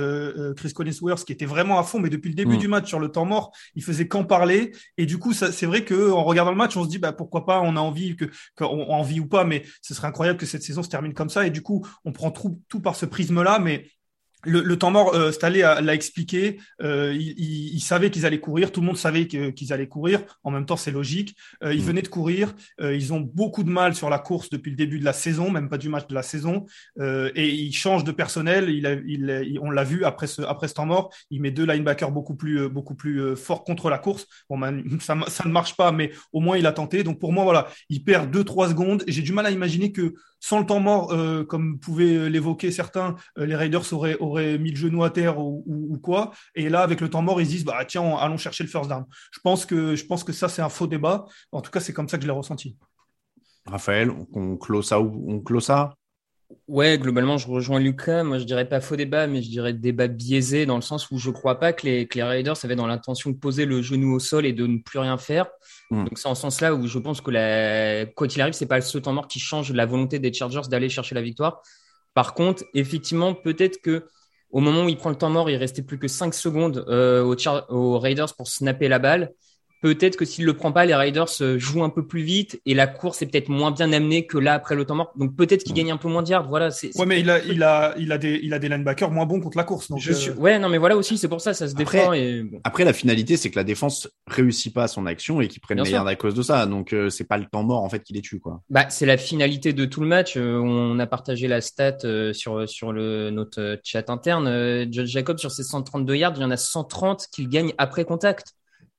Chris 0.58 0.74
Collinsworth 0.74 1.24
qui 1.24 1.32
était 1.32 1.46
vraiment 1.46 1.80
à 1.80 1.84
fond, 1.84 2.00
mais 2.00 2.10
depuis 2.10 2.30
le 2.30 2.36
début 2.36 2.56
mm. 2.56 2.60
du 2.60 2.68
match 2.68 2.88
sur 2.90 3.00
le 3.00 3.10
temps 3.10 3.26
mort, 3.26 3.52
il 3.76 3.84
faisait 3.84 4.08
qu'en 4.10 4.26
parler. 4.26 4.74
Et 4.98 5.06
du 5.06 5.20
coup, 5.20 5.32
c'est 5.32 5.66
vrai 5.66 5.86
que 5.86 6.12
en 6.12 6.24
regardant 6.24 6.52
le 6.52 6.58
match, 6.58 6.76
on 6.76 6.84
se 6.84 6.90
dit 6.90 7.00
bah 7.00 7.14
pourquoi 7.14 7.46
pas, 7.46 7.62
on 7.62 7.78
a 7.78 7.80
envie 7.80 8.18
que 8.18 8.26
qu'on 8.58 8.90
envie 8.90 9.22
ou 9.22 9.28
pas, 9.28 9.46
mais 9.46 9.53
mais 9.54 9.64
ce 9.82 9.94
serait 9.94 10.08
incroyable 10.08 10.40
que 10.40 10.46
cette 10.46 10.64
saison 10.64 10.84
se 10.84 10.90
termine 10.90 11.14
comme 11.14 11.30
ça. 11.30 11.46
Et 11.46 11.52
du 11.52 11.62
coup, 11.62 11.86
on 12.06 12.12
prend 12.12 12.32
tout, 12.32 12.60
tout 12.70 12.82
par 12.82 12.96
ce 12.96 13.06
prisme-là, 13.06 13.60
mais 13.60 13.88
le, 14.46 14.76
temps 14.78 14.92
mort, 14.92 15.14
euh, 15.16 15.32
l'a 15.42 15.94
expliqué. 15.94 16.60
Euh, 16.82 17.14
il, 17.16 17.80
savait 17.80 18.10
qu'ils 18.10 18.26
allaient 18.26 18.40
courir. 18.40 18.72
Tout 18.72 18.82
le 18.82 18.88
monde 18.88 18.98
savait 18.98 19.28
qu'ils 19.28 19.74
allaient 19.74 19.88
courir. 19.88 20.22
En 20.44 20.52
même 20.52 20.66
temps, 20.66 20.78
c'est 20.78 20.92
logique. 20.92 21.36
Euh, 21.64 21.74
ils 21.74 21.82
mm. 21.82 21.86
venaient 21.86 22.02
de 22.02 22.08
courir. 22.08 22.54
Euh, 22.82 22.96
ils 22.96 23.14
ont 23.14 23.20
beaucoup 23.20 23.64
de 23.64 23.70
mal 23.70 23.96
sur 23.96 24.10
la 24.10 24.20
course 24.20 24.50
depuis 24.50 24.72
le 24.72 24.76
début 24.76 25.00
de 25.00 25.06
la 25.06 25.14
saison, 25.14 25.50
même 25.50 25.70
pas 25.70 25.78
du 25.78 25.90
match 25.90 26.08
de 26.08 26.16
la 26.16 26.24
saison. 26.24 26.66
Euh, 27.00 27.32
et 27.36 27.50
ils 27.50 27.74
changent 27.74 28.04
de 28.04 28.12
personnel. 28.12 28.70
Il, 28.70 29.04
il, 29.06 29.60
on 29.62 29.72
l'a 29.72 29.84
vu 29.84 30.06
après 30.06 30.28
ce, 30.28 30.42
après 30.42 30.68
ce 30.68 30.74
temps 30.74 30.86
mort. 30.86 31.14
Il 31.30 31.42
met 31.42 31.52
deux 31.52 31.66
linebackers 31.66 32.12
beaucoup 32.12 32.36
plus, 32.36 32.70
beaucoup 32.70 32.96
plus 32.96 33.36
forts 33.36 33.64
contre 33.64 33.90
la 33.90 33.98
course. 33.98 34.28
Bon, 34.50 34.58
ben, 34.58 34.84
ça, 35.00 35.18
ça 35.28 35.46
ne 35.46 35.52
marche 35.52 35.76
pas, 35.76 35.92
mais 35.92 36.12
au 36.32 36.40
moins 36.40 36.58
il 36.58 36.66
a 36.66 36.72
tenté. 36.72 37.04
Donc 37.04 37.20
pour 37.20 37.32
moi, 37.32 37.44
voilà, 37.44 37.68
il 37.90 38.04
perd 38.04 38.32
deux, 38.32 38.44
trois 38.44 38.70
secondes. 38.70 39.04
J'ai 39.08 39.22
du 39.22 39.34
mal 39.34 39.46
à 39.46 39.52
imaginer 39.52 39.92
que 39.92 40.14
sans 40.46 40.60
le 40.60 40.66
temps 40.66 40.82
mort, 40.82 41.08
comme 41.48 41.80
pouvaient 41.80 42.30
l'évoquer 42.30 42.70
certains, 42.70 43.16
les 43.38 43.56
Raiders 43.56 43.94
auraient, 43.94 44.58
mis 44.58 44.72
le 44.72 44.76
genou 44.76 45.06
à 45.06 45.10
terre 45.10 45.40
ou, 45.40 45.98
quoi. 46.04 46.32
Et 46.54 46.68
là, 46.68 46.82
avec 46.82 47.00
le 47.00 47.10
temps 47.10 47.22
mort, 47.22 47.40
ils 47.40 47.48
disent 47.48 47.64
bah 47.64 47.86
tiens, 47.86 48.18
allons 48.18 48.36
chercher 48.36 48.66
le 48.66 48.70
first 48.70 48.90
down. 48.90 49.06
Je 49.32 49.40
pense 49.40 49.66
que 49.66 49.96
je 49.96 50.06
pense 50.06 50.26
que 50.26 50.34
ça 50.34 50.50
c'est 50.50 50.62
un 50.62 50.68
faux 50.68 50.86
débat. 50.86 51.24
En 51.54 51.62
tout 51.62 51.72
cas, 51.72 51.80
c'est 51.80 51.94
comme 51.94 52.10
ça 52.10 52.18
que 52.18 52.24
je 52.24 52.28
l'ai 52.28 52.34
ressenti. 52.34 52.76
Raphaël, 53.66 54.12
on 54.34 54.58
clôt 54.58 54.82
ça 54.82 55.00
ou 55.00 55.26
on 55.30 55.40
clôt 55.40 55.62
ça? 55.62 55.96
Ouais, 56.68 56.98
globalement, 56.98 57.38
je 57.38 57.48
rejoins 57.48 57.80
Lucas. 57.80 58.24
Moi, 58.24 58.40
je 58.40 58.44
dirais 58.44 58.68
pas 58.68 58.82
faux 58.82 58.96
débat, 58.96 59.28
mais 59.28 59.42
je 59.42 59.50
dirais 59.50 59.74
débat 59.74 60.08
biaisé 60.08 60.66
dans 60.66 60.76
le 60.76 60.82
sens 60.82 61.12
où 61.12 61.18
je 61.18 61.30
crois 61.30 61.60
pas 61.60 61.74
que 61.74 61.86
les, 61.86 62.08
que 62.08 62.16
les 62.16 62.24
Raiders 62.24 62.56
avaient 62.64 62.76
dans 62.76 62.88
l'intention 62.88 63.30
de 63.30 63.36
poser 63.36 63.66
le 63.66 63.82
genou 63.82 64.14
au 64.14 64.20
sol 64.20 64.46
et 64.46 64.54
de 64.54 64.66
ne 64.66 64.78
plus 64.78 65.00
rien 65.00 65.18
faire. 65.18 65.48
Hmm. 65.92 66.06
Donc, 66.06 66.18
c'est 66.18 66.28
en 66.28 66.36
ce 66.36 66.42
sens-là 66.42 66.74
où 66.74 66.88
je 66.88 67.00
pense 67.00 67.22
que 67.22 67.32
la, 67.32 68.06
quoi 68.06 68.28
qu'il 68.28 68.42
arrive, 68.42 68.54
c'est 68.54 68.66
pas 68.66 68.82
ce 68.82 68.98
temps 68.98 69.14
mort 69.14 69.28
qui 69.28 69.40
change 69.40 69.72
la 69.72 69.86
volonté 69.86 70.20
des 70.20 70.34
Chargers 70.34 70.68
d'aller 70.70 70.90
chercher 70.90 71.16
la 71.16 71.22
victoire. 71.22 71.62
Par 72.14 72.34
contre, 72.34 72.64
effectivement, 72.74 73.34
peut-être 73.34 73.82
que 73.82 74.06
au 74.54 74.60
moment 74.60 74.86
où 74.86 74.90
il 74.90 74.98
prend 74.98 75.10
le 75.10 75.16
temps 75.16 75.32
mort, 75.32 75.50
il 75.50 75.56
restait 75.56 75.82
plus 75.82 75.98
que 75.98 76.08
5 76.08 76.34
secondes 76.34 76.86
euh, 76.88 77.24
aux, 77.70 78.00
Raiders 78.00 78.36
pour 78.36 78.48
snapper 78.48 78.88
la 78.88 79.00
balle. 79.00 79.32
Peut-être 79.84 80.16
que 80.16 80.24
s'il 80.24 80.46
le 80.46 80.54
prend 80.54 80.72
pas, 80.72 80.86
les 80.86 80.96
Raiders 80.96 81.28
euh, 81.42 81.60
jouent 81.60 81.84
un 81.84 81.90
peu 81.90 82.08
plus 82.08 82.22
vite 82.22 82.62
et 82.66 82.74
la 82.74 82.88
course 82.88 83.22
est 83.22 83.26
peut-être 83.26 83.50
moins 83.50 83.70
bien 83.70 83.92
amenée 83.92 84.26
que 84.26 84.38
là 84.38 84.54
après 84.54 84.76
le 84.76 84.86
temps 84.86 84.96
mort. 84.96 85.12
Donc 85.18 85.36
peut-être 85.36 85.66
qu'il 85.66 85.74
gagne 85.74 85.92
un 85.92 85.98
peu 85.98 86.08
moins 86.08 86.24
de 86.24 86.30
yards. 86.30 86.48
Voilà. 86.48 86.72
C'est, 86.72 86.98
ouais, 86.98 87.06
mais 87.06 87.20
il 87.20 87.30
a, 87.30 87.44
il 87.44 87.62
a, 87.64 87.94
il 87.98 88.14
a 88.14 88.18
des, 88.18 88.40
il 88.42 88.54
a 88.54 88.60
des 88.60 88.70
linebackers 88.70 89.12
moins 89.12 89.26
bons 89.26 89.42
contre 89.42 89.58
la 89.58 89.66
course. 89.66 89.90
Donc 89.90 90.00
je 90.00 90.14
euh, 90.14 90.36
Ouais, 90.36 90.58
non, 90.58 90.70
mais 90.70 90.78
voilà 90.78 90.96
aussi, 90.96 91.18
c'est 91.18 91.28
pour 91.28 91.42
ça, 91.42 91.54
ça 91.54 91.68
se 91.68 91.76
défend. 91.76 91.98
Après, 91.98 92.22
et... 92.22 92.46
après 92.64 92.86
la 92.86 92.94
finalité, 92.94 93.36
c'est 93.36 93.52
que 93.52 93.58
la 93.58 93.66
défense 93.66 94.08
réussit 94.26 94.74
pas 94.74 94.88
son 94.88 95.06
action 95.06 95.42
et 95.42 95.50
qu'ils 95.50 95.60
prennent 95.60 95.84
les 95.84 95.92
yards 95.92 96.08
à 96.08 96.16
cause 96.16 96.34
de 96.34 96.44
ça. 96.44 96.66
Donc 96.66 96.96
c'est 97.10 97.28
pas 97.28 97.38
le 97.38 97.46
temps 97.52 97.64
mort 97.64 97.84
en 97.84 97.90
fait 97.90 98.04
qui 98.04 98.14
les 98.14 98.22
tue, 98.22 98.40
quoi. 98.40 98.62
Bah, 98.70 98.86
c'est 98.88 99.06
la 99.06 99.18
finalité 99.18 99.74
de 99.74 99.84
tout 99.84 100.00
le 100.00 100.08
match. 100.08 100.38
on 100.38 100.98
a 100.98 101.08
partagé 101.08 101.50
la 101.50 101.60
stat 101.60 101.98
sur 102.32 102.70
sur 102.70 102.94
le 102.94 103.32
notre 103.32 103.82
chat 103.84 104.10
interne. 104.10 104.88
John 104.90 105.06
Jacob 105.06 105.40
sur 105.40 105.52
ses 105.52 105.64
132 105.64 106.16
yards, 106.16 106.36
il 106.38 106.42
y 106.42 106.46
en 106.46 106.52
a 106.52 106.58
130 106.58 107.28
qu'il 107.34 107.50
gagne 107.50 107.74
après 107.78 108.06
contact. 108.06 108.54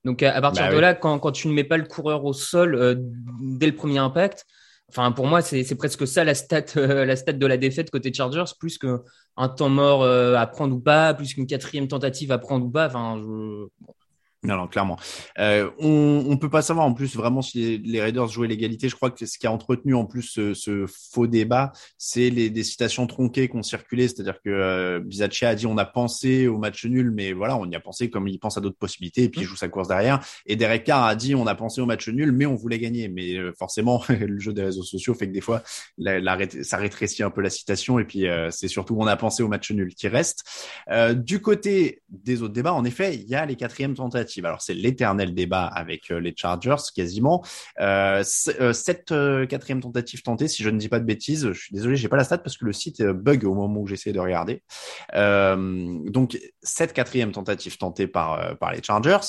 Donc 0.05 0.21
à, 0.21 0.39
partir 0.39 0.67
bah 0.67 0.73
de 0.73 0.77
là, 0.77 0.93
quand, 0.93 1.17
quand, 1.17 1.31
tu 1.31 1.47
ne 1.47 1.53
mets 1.53 1.63
pas 1.63 1.77
le 1.77 1.83
coureur 1.83 2.23
au 2.25 2.31
sol 2.31 2.75
euh, 2.75 2.93
dès 3.41 3.65
le 3.65 3.75
premier 3.75 3.97
impact, 3.97 4.45
enfin 4.87 5.11
pour 5.11 5.25
moi 5.25 5.41
c'est 5.41 5.75
presque 5.75 6.07
ça 6.07 6.23
la 6.23 6.35
stat 6.35 6.65
euh, 6.77 7.05
la 7.05 7.15
stat 7.15 7.33
de 7.33 7.45
la 7.47 7.57
défaite 7.57 7.89
côté 7.89 8.13
Chargers, 8.13 8.53
plus 8.59 8.77
qu'un 8.77 9.49
temps 9.49 9.69
mort 9.69 10.03
euh, 10.03 10.35
à 10.35 10.45
prendre 10.45 10.75
ou 10.75 10.79
pas, 10.79 11.15
plus 11.15 11.33
qu'une 11.33 11.47
quatrième 11.47 11.87
tentative 11.87 12.31
à 12.31 12.37
prendre 12.37 12.67
ou 12.67 12.69
pas. 12.69 12.85
Enfin, 12.85 13.19
je... 13.19 13.65
Non, 14.45 14.57
non, 14.57 14.67
clairement. 14.67 14.97
Euh, 15.39 15.69
on, 15.79 16.25
on 16.27 16.37
peut 16.37 16.49
pas 16.49 16.61
savoir 16.61 16.85
en 16.85 16.93
plus 16.93 17.15
vraiment 17.15 17.41
si 17.41 17.77
les, 17.79 18.01
Raiders 18.01 18.27
jouaient 18.27 18.47
l'égalité. 18.47 18.89
Je 18.89 18.95
crois 18.95 19.11
que 19.11 19.25
ce 19.25 19.37
qui 19.37 19.47
a 19.47 19.51
entretenu 19.51 19.95
en 19.95 20.05
plus 20.05 20.39
ce, 20.53 20.85
faux 20.87 21.27
débat, 21.27 21.71
c'est 21.97 22.29
les 22.29 22.49
des 22.49 22.63
citations 22.63 23.07
tronquées 23.07 23.49
qui 23.49 23.55
ont 23.55 23.63
circulé. 23.63 24.07
C'est-à-dire 24.07 24.39
que 24.43 24.49
euh, 24.49 25.01
a 25.41 25.55
dit 25.55 25.67
on 25.67 25.77
a 25.77 25.85
pensé 25.85 26.47
au 26.47 26.57
match 26.57 26.85
nul, 26.85 27.11
mais 27.11 27.33
voilà, 27.33 27.57
on 27.57 27.69
y 27.69 27.75
a 27.75 27.79
pensé 27.79 28.09
comme 28.09 28.27
il 28.27 28.39
pense 28.39 28.57
à 28.57 28.61
d'autres 28.61 28.77
possibilités 28.77 29.23
et 29.23 29.29
puis 29.29 29.41
il 29.41 29.47
joue 29.47 29.55
sa 29.55 29.67
course 29.67 29.87
derrière. 29.87 30.25
Et 30.45 30.55
Derek 30.55 30.83
Carr 30.83 31.05
a 31.05 31.15
dit 31.15 31.35
on 31.35 31.47
a 31.47 31.55
pensé 31.55 31.81
au 31.81 31.85
match 31.85 32.07
nul, 32.07 32.31
mais 32.31 32.45
on 32.45 32.55
voulait 32.55 32.79
gagner. 32.79 33.07
Mais 33.07 33.37
euh, 33.37 33.53
forcément, 33.57 34.03
le 34.09 34.39
jeu 34.39 34.53
des 34.53 34.63
réseaux 34.63 34.83
sociaux 34.83 35.13
fait 35.13 35.27
que 35.27 35.33
des 35.33 35.41
fois, 35.41 35.63
la, 35.97 36.37
ça 36.63 36.77
rétrécit 36.77 37.23
un 37.23 37.29
peu 37.29 37.41
la 37.41 37.49
citation 37.49 37.99
et 37.99 38.05
puis 38.05 38.27
euh, 38.27 38.49
c'est 38.51 38.67
surtout 38.67 38.95
on 38.99 39.07
a 39.07 39.15
pensé 39.15 39.43
au 39.43 39.47
match 39.47 39.71
nul 39.71 39.93
qui 39.93 40.07
reste. 40.07 40.43
Du 41.15 41.41
côté 41.41 42.01
des 42.09 42.41
autres 42.41 42.53
débats, 42.53 42.73
en 42.73 42.85
effet, 42.85 43.15
il 43.15 43.27
y 43.27 43.35
a 43.35 43.45
les 43.45 43.55
quatrièmes 43.55 43.95
tentatives 43.95 44.34
alors 44.43 44.61
c'est 44.61 44.73
l'éternel 44.73 45.33
débat 45.33 45.65
avec 45.65 46.11
euh, 46.11 46.19
les 46.19 46.33
Chargers 46.35 46.75
quasiment. 46.95 47.43
Euh, 47.79 48.23
euh, 48.59 48.73
cette 48.73 49.13
quatrième 49.47 49.81
tentative 49.81 50.21
tentée, 50.21 50.47
si 50.47 50.63
je 50.63 50.69
ne 50.69 50.77
dis 50.77 50.89
pas 50.89 50.99
de 50.99 51.05
bêtises, 51.05 51.51
je 51.51 51.59
suis 51.59 51.73
désolé, 51.73 51.95
j'ai 51.95 52.09
pas 52.09 52.17
la 52.17 52.23
stat 52.23 52.39
parce 52.39 52.57
que 52.57 52.65
le 52.65 52.73
site 52.73 53.03
bug 53.03 53.45
au 53.45 53.53
moment 53.53 53.81
où 53.81 53.87
j'essaie 53.87 54.11
de 54.11 54.19
regarder. 54.19 54.63
donc 55.13 56.37
cette 56.61 56.93
quatrième 56.93 57.31
tentative 57.31 57.77
tentée 57.77 58.07
par 58.07 58.57
par 58.57 58.71
les 58.71 58.81
Chargers. 58.81 59.27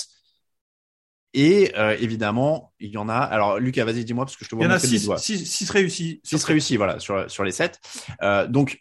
Et 1.34 1.72
évidemment, 2.00 2.72
il 2.80 2.90
y 2.90 2.96
en 2.96 3.10
a. 3.10 3.16
Alors, 3.16 3.58
Lucas, 3.58 3.84
vas-y, 3.84 4.04
dis-moi 4.04 4.24
parce 4.24 4.36
que 4.36 4.44
je 4.44 4.48
te 4.48 4.54
vois. 4.54 4.64
Il 4.64 4.68
y 4.68 4.72
en 4.72 4.74
a 4.74 4.78
six, 4.78 5.10
six, 5.18 5.70
réussis. 5.70 6.20
Six 6.24 6.42
réussis, 6.44 6.76
voilà, 6.76 6.98
sur, 6.98 7.30
sur 7.30 7.44
les 7.44 7.52
sept. 7.52 7.78
donc, 8.48 8.78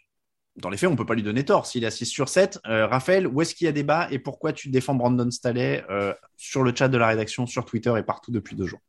dans 0.56 0.70
les 0.70 0.76
faits, 0.76 0.88
on 0.88 0.96
peut 0.96 1.06
pas 1.06 1.14
lui 1.14 1.22
donner 1.22 1.44
tort. 1.44 1.66
S'il 1.66 1.84
est 1.84 1.86
à 1.86 1.90
6 1.90 2.06
sur 2.06 2.28
7, 2.28 2.60
euh, 2.66 2.86
Raphaël, 2.86 3.26
où 3.26 3.42
est-ce 3.42 3.54
qu'il 3.54 3.66
y 3.66 3.68
a 3.68 3.72
débat 3.72 4.08
et 4.10 4.18
pourquoi 4.18 4.52
tu 4.52 4.68
défends 4.68 4.94
Brandon 4.94 5.30
Staley 5.30 5.84
euh, 5.90 6.14
sur 6.36 6.62
le 6.62 6.74
chat 6.74 6.88
de 6.88 6.96
la 6.98 7.08
rédaction, 7.08 7.46
sur 7.46 7.64
Twitter 7.64 7.92
et 7.98 8.02
partout 8.02 8.30
depuis 8.30 8.56
deux 8.56 8.66
jours? 8.66 8.80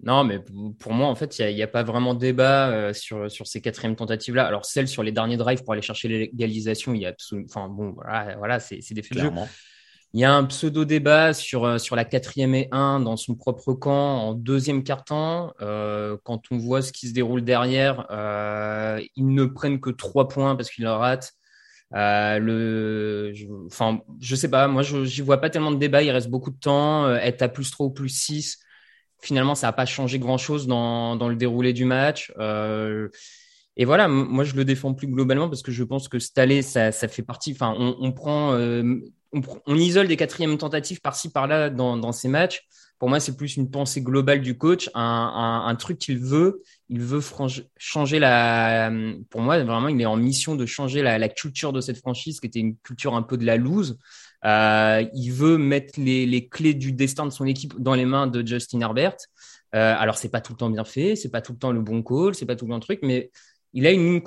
Non, 0.00 0.22
mais 0.22 0.38
pour 0.78 0.92
moi, 0.92 1.08
en 1.08 1.16
fait, 1.16 1.38
il 1.40 1.54
n'y 1.54 1.62
a, 1.62 1.66
pas 1.66 1.82
vraiment 1.82 2.14
débat 2.14 2.70
euh, 2.70 2.92
sur, 2.92 3.30
sur 3.30 3.48
ces 3.48 3.60
quatrièmes 3.60 3.96
tentatives-là. 3.96 4.46
Alors, 4.46 4.64
celle 4.64 4.86
sur 4.86 5.02
les 5.02 5.10
derniers 5.10 5.36
drives 5.36 5.64
pour 5.64 5.72
aller 5.72 5.82
chercher 5.82 6.08
l'égalisation, 6.08 6.94
il 6.94 7.02
y 7.02 7.06
a 7.06 7.08
absolument. 7.08 7.48
Enfin, 7.50 7.68
bon, 7.68 7.90
voilà, 7.90 8.36
voilà 8.36 8.60
c'est 8.60 8.92
des 8.92 9.02
faits 9.02 9.18
de 9.18 9.22
jeu. 9.24 9.30
Il 10.14 10.20
y 10.20 10.24
a 10.24 10.32
un 10.32 10.44
pseudo 10.44 10.84
débat 10.86 11.34
sur 11.34 11.64
euh, 11.64 11.78
sur 11.78 11.94
la 11.94 12.04
quatrième 12.04 12.54
et 12.54 12.68
un 12.72 12.98
dans 13.00 13.16
son 13.16 13.34
propre 13.34 13.74
camp 13.74 13.92
en 13.92 14.34
deuxième 14.34 14.82
quart-temps. 14.82 15.52
Euh, 15.60 16.16
quand 16.24 16.42
on 16.50 16.56
voit 16.56 16.80
ce 16.80 16.92
qui 16.92 17.08
se 17.08 17.12
déroule 17.12 17.44
derrière, 17.44 18.06
euh, 18.10 19.02
ils 19.16 19.26
ne 19.26 19.44
prennent 19.44 19.80
que 19.80 19.90
trois 19.90 20.28
points 20.28 20.56
parce 20.56 20.70
qu'ils 20.70 20.84
le 20.84 20.92
ratent. 20.92 21.32
Je, 21.92 23.46
enfin, 23.66 24.00
je 24.20 24.34
sais 24.36 24.50
pas. 24.50 24.66
Moi, 24.68 24.82
je 24.82 25.04
j'y 25.04 25.20
vois 25.22 25.40
pas 25.40 25.50
tellement 25.50 25.72
de 25.72 25.78
débat. 25.78 26.02
Il 26.02 26.10
reste 26.10 26.30
beaucoup 26.30 26.50
de 26.50 26.58
temps. 26.58 27.14
Être 27.16 27.42
à 27.42 27.48
plus 27.48 27.70
3 27.70 27.86
ou 27.86 27.90
plus 27.90 28.08
6, 28.08 28.58
finalement, 29.20 29.54
ça 29.54 29.68
n'a 29.68 29.72
pas 29.72 29.86
changé 29.86 30.18
grand-chose 30.18 30.66
dans 30.66 31.16
dans 31.16 31.28
le 31.28 31.36
déroulé 31.36 31.72
du 31.74 31.84
match. 31.84 32.32
Et 33.78 33.84
voilà, 33.84 34.08
moi 34.08 34.44
je 34.44 34.54
le 34.54 34.64
défends 34.64 34.92
plus 34.92 35.06
globalement 35.06 35.48
parce 35.48 35.62
que 35.62 35.72
je 35.72 35.84
pense 35.84 36.08
que 36.08 36.18
année, 36.36 36.62
ça, 36.62 36.92
ça 36.92 37.08
fait 37.08 37.22
partie. 37.22 37.52
Enfin, 37.52 37.74
on, 37.78 37.96
on 38.00 38.12
prend 38.12 38.52
euh, 38.52 39.00
on, 39.32 39.74
isole 39.76 40.08
des 40.08 40.16
quatrièmes 40.16 40.58
tentatives 40.58 41.00
par-ci 41.00 41.30
par-là 41.30 41.70
dans, 41.70 42.12
ces 42.12 42.28
matchs. 42.28 42.66
Pour 42.98 43.08
moi, 43.08 43.20
c'est 43.20 43.36
plus 43.36 43.56
une 43.56 43.70
pensée 43.70 44.00
globale 44.00 44.40
du 44.40 44.58
coach, 44.58 44.90
un, 44.94 45.76
truc 45.78 45.98
qu'il 45.98 46.18
veut. 46.18 46.62
Il 46.88 47.00
veut 47.00 47.20
changer 47.76 48.18
la. 48.18 48.90
Pour 49.30 49.40
moi, 49.40 49.62
vraiment, 49.62 49.88
il 49.88 50.00
est 50.00 50.06
en 50.06 50.16
mission 50.16 50.56
de 50.56 50.66
changer 50.66 51.02
la, 51.02 51.28
culture 51.28 51.72
de 51.72 51.80
cette 51.80 51.98
franchise, 51.98 52.40
qui 52.40 52.46
était 52.46 52.60
une 52.60 52.76
culture 52.78 53.14
un 53.14 53.22
peu 53.22 53.36
de 53.36 53.44
la 53.44 53.56
loose. 53.56 53.98
Euh, 54.44 55.04
il 55.14 55.30
veut 55.30 55.58
mettre 55.58 56.00
les, 56.00 56.48
clés 56.48 56.74
du 56.74 56.92
destin 56.92 57.26
de 57.26 57.30
son 57.30 57.46
équipe 57.46 57.74
dans 57.78 57.94
les 57.94 58.04
mains 58.04 58.26
de 58.26 58.44
Justin 58.44 58.80
Herbert. 58.80 59.16
Euh, 59.74 59.94
alors, 59.96 60.16
c'est 60.16 60.30
pas 60.30 60.40
tout 60.40 60.52
le 60.54 60.58
temps 60.58 60.70
bien 60.70 60.84
fait, 60.84 61.14
c'est 61.14 61.30
pas 61.30 61.42
tout 61.42 61.52
le 61.52 61.58
temps 61.58 61.72
le 61.72 61.82
bon 61.82 62.02
call, 62.02 62.34
c'est 62.34 62.46
pas 62.46 62.56
tout 62.56 62.64
le 62.64 62.70
temps 62.70 62.76
le 62.76 62.82
truc, 62.82 63.00
mais 63.02 63.30
il 63.72 63.86
a 63.86 63.90
une 63.90 64.20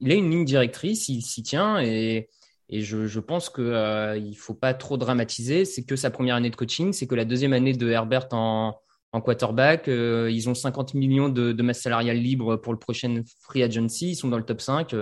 ligne, 0.00 0.44
directrice, 0.44 1.08
il 1.08 1.22
s'y 1.22 1.42
tient 1.42 1.78
et 1.78 2.28
je, 2.70 3.20
pense 3.20 3.48
qu'il 3.48 3.64
euh, 3.64 4.16
il 4.16 4.34
faut 4.34 4.54
pas 4.54 4.74
trop 4.74 4.96
dramatiser. 4.96 5.64
C'est 5.64 5.84
que 5.84 5.96
sa 5.96 6.10
première 6.10 6.34
année 6.34 6.50
de 6.50 6.56
coaching, 6.56 6.92
c'est 6.92 7.06
que 7.06 7.14
la 7.14 7.24
deuxième 7.24 7.52
année 7.52 7.72
de 7.72 7.88
Herbert 7.88 8.28
en, 8.32 8.76
en 9.12 9.20
quarterback. 9.20 9.88
Euh, 9.88 10.30
ils 10.30 10.48
ont 10.48 10.54
50 10.54 10.94
millions 10.94 11.28
de, 11.28 11.52
de 11.52 11.62
masse 11.62 11.80
salariale 11.80 12.18
libre 12.18 12.56
pour 12.56 12.72
le 12.72 12.78
prochain 12.78 13.22
free 13.40 13.62
agency. 13.62 14.10
Ils 14.10 14.16
sont 14.16 14.28
dans 14.28 14.38
le 14.38 14.44
top 14.44 14.60
5. 14.60 14.94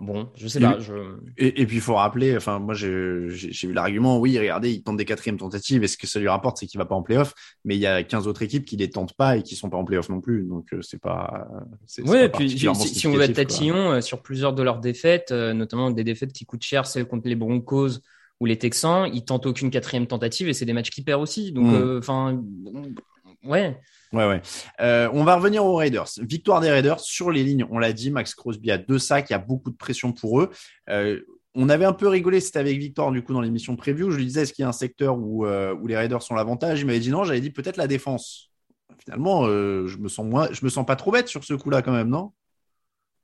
Bon, 0.00 0.28
je 0.34 0.48
sais 0.48 0.60
pas. 0.60 0.78
Je... 0.78 0.94
Et, 1.36 1.66
puis 1.66 1.76
il 1.76 1.82
faut 1.82 1.94
rappeler, 1.94 2.36
enfin 2.36 2.58
moi 2.58 2.74
j'ai 2.74 3.28
vu 3.28 3.72
l'argument, 3.72 4.18
oui, 4.18 4.38
regardez, 4.38 4.72
il 4.72 4.82
tente 4.82 4.96
des 4.96 5.04
quatrièmes 5.04 5.36
tentatives, 5.36 5.84
et 5.84 5.88
ce 5.88 5.96
que 5.96 6.06
ça 6.06 6.18
lui 6.18 6.28
rapporte, 6.28 6.58
c'est 6.58 6.66
qu'il 6.66 6.78
va 6.78 6.86
pas 6.86 6.94
en 6.94 7.02
playoff, 7.02 7.34
mais 7.64 7.76
il 7.76 7.80
y 7.80 7.86
a 7.86 8.02
15 8.02 8.26
autres 8.26 8.42
équipes 8.42 8.64
qui 8.64 8.76
les 8.76 8.88
tentent 8.88 9.14
pas 9.14 9.36
et 9.36 9.42
qui 9.42 9.54
sont 9.54 9.68
pas 9.68 9.76
en 9.76 9.84
playoff 9.84 10.08
non 10.08 10.20
plus, 10.20 10.44
donc 10.44 10.72
euh, 10.72 10.80
c'est 10.80 11.00
pas. 11.00 11.46
Oui, 12.04 12.18
et 12.18 12.28
puis 12.28 12.58
si, 12.58 13.06
on 13.06 13.12
va 13.12 13.28
tatillon 13.28 13.92
euh, 13.92 14.00
sur 14.00 14.22
plusieurs 14.22 14.54
de 14.54 14.62
leurs 14.62 14.78
défaites, 14.78 15.30
euh, 15.30 15.52
notamment 15.52 15.90
des 15.90 16.04
défaites 16.04 16.32
qui 16.32 16.46
coûtent 16.46 16.64
cher, 16.64 16.86
celles 16.86 17.06
contre 17.06 17.28
les 17.28 17.36
Broncos 17.36 17.98
ou 18.40 18.46
les 18.46 18.56
Texans, 18.56 19.10
ils 19.12 19.24
tentent 19.24 19.46
aucune 19.46 19.70
quatrième 19.70 20.06
tentative 20.06 20.48
et 20.48 20.54
c'est 20.54 20.64
des 20.64 20.72
matchs 20.72 20.90
qui 20.90 21.02
perdent 21.02 21.22
aussi, 21.22 21.52
donc 21.52 21.66
mm. 21.66 21.98
enfin. 21.98 22.42
Ouais. 23.44 23.76
Ouais, 24.12 24.28
ouais. 24.28 24.42
Euh, 24.80 25.08
on 25.12 25.24
va 25.24 25.36
revenir 25.36 25.64
aux 25.64 25.76
Raiders. 25.76 26.08
Victoire 26.18 26.60
des 26.60 26.70
Raiders 26.70 27.00
sur 27.00 27.30
les 27.30 27.42
lignes. 27.42 27.66
On 27.70 27.78
l'a 27.78 27.92
dit, 27.92 28.10
Max 28.10 28.34
Crosby 28.34 28.70
a 28.70 28.78
deux 28.78 28.98
sacs. 28.98 29.30
Il 29.30 29.32
y 29.32 29.36
a 29.36 29.38
beaucoup 29.38 29.70
de 29.70 29.76
pression 29.76 30.12
pour 30.12 30.40
eux. 30.40 30.50
Euh, 30.90 31.20
on 31.54 31.68
avait 31.68 31.84
un 31.84 31.92
peu 31.92 32.08
rigolé, 32.08 32.40
c'était 32.40 32.58
avec 32.58 32.78
Victor 32.78 33.12
du 33.12 33.22
coup 33.22 33.34
dans 33.34 33.40
l'émission 33.40 33.76
preview. 33.76 34.10
Je 34.10 34.16
lui 34.16 34.24
disais 34.24 34.42
est-ce 34.42 34.52
qu'il 34.52 34.62
y 34.62 34.66
a 34.66 34.68
un 34.68 34.72
secteur 34.72 35.18
où, 35.18 35.46
euh, 35.46 35.74
où 35.74 35.86
les 35.86 35.96
Raiders 35.96 36.22
sont 36.22 36.34
l'avantage? 36.34 36.80
Il 36.80 36.86
m'avait 36.86 37.00
dit 37.00 37.10
non. 37.10 37.24
J'avais 37.24 37.40
dit 37.40 37.50
peut-être 37.50 37.76
la 37.76 37.86
défense. 37.86 38.50
Finalement, 39.04 39.46
je 39.46 39.96
me 39.96 40.08
sens 40.08 40.24
moins, 40.24 40.48
je 40.52 40.64
me 40.64 40.70
sens 40.70 40.86
pas 40.86 40.94
trop 40.94 41.10
bête 41.10 41.26
sur 41.26 41.42
ce 41.42 41.54
coup-là 41.54 41.82
quand 41.82 41.92
même, 41.92 42.08
non? 42.08 42.32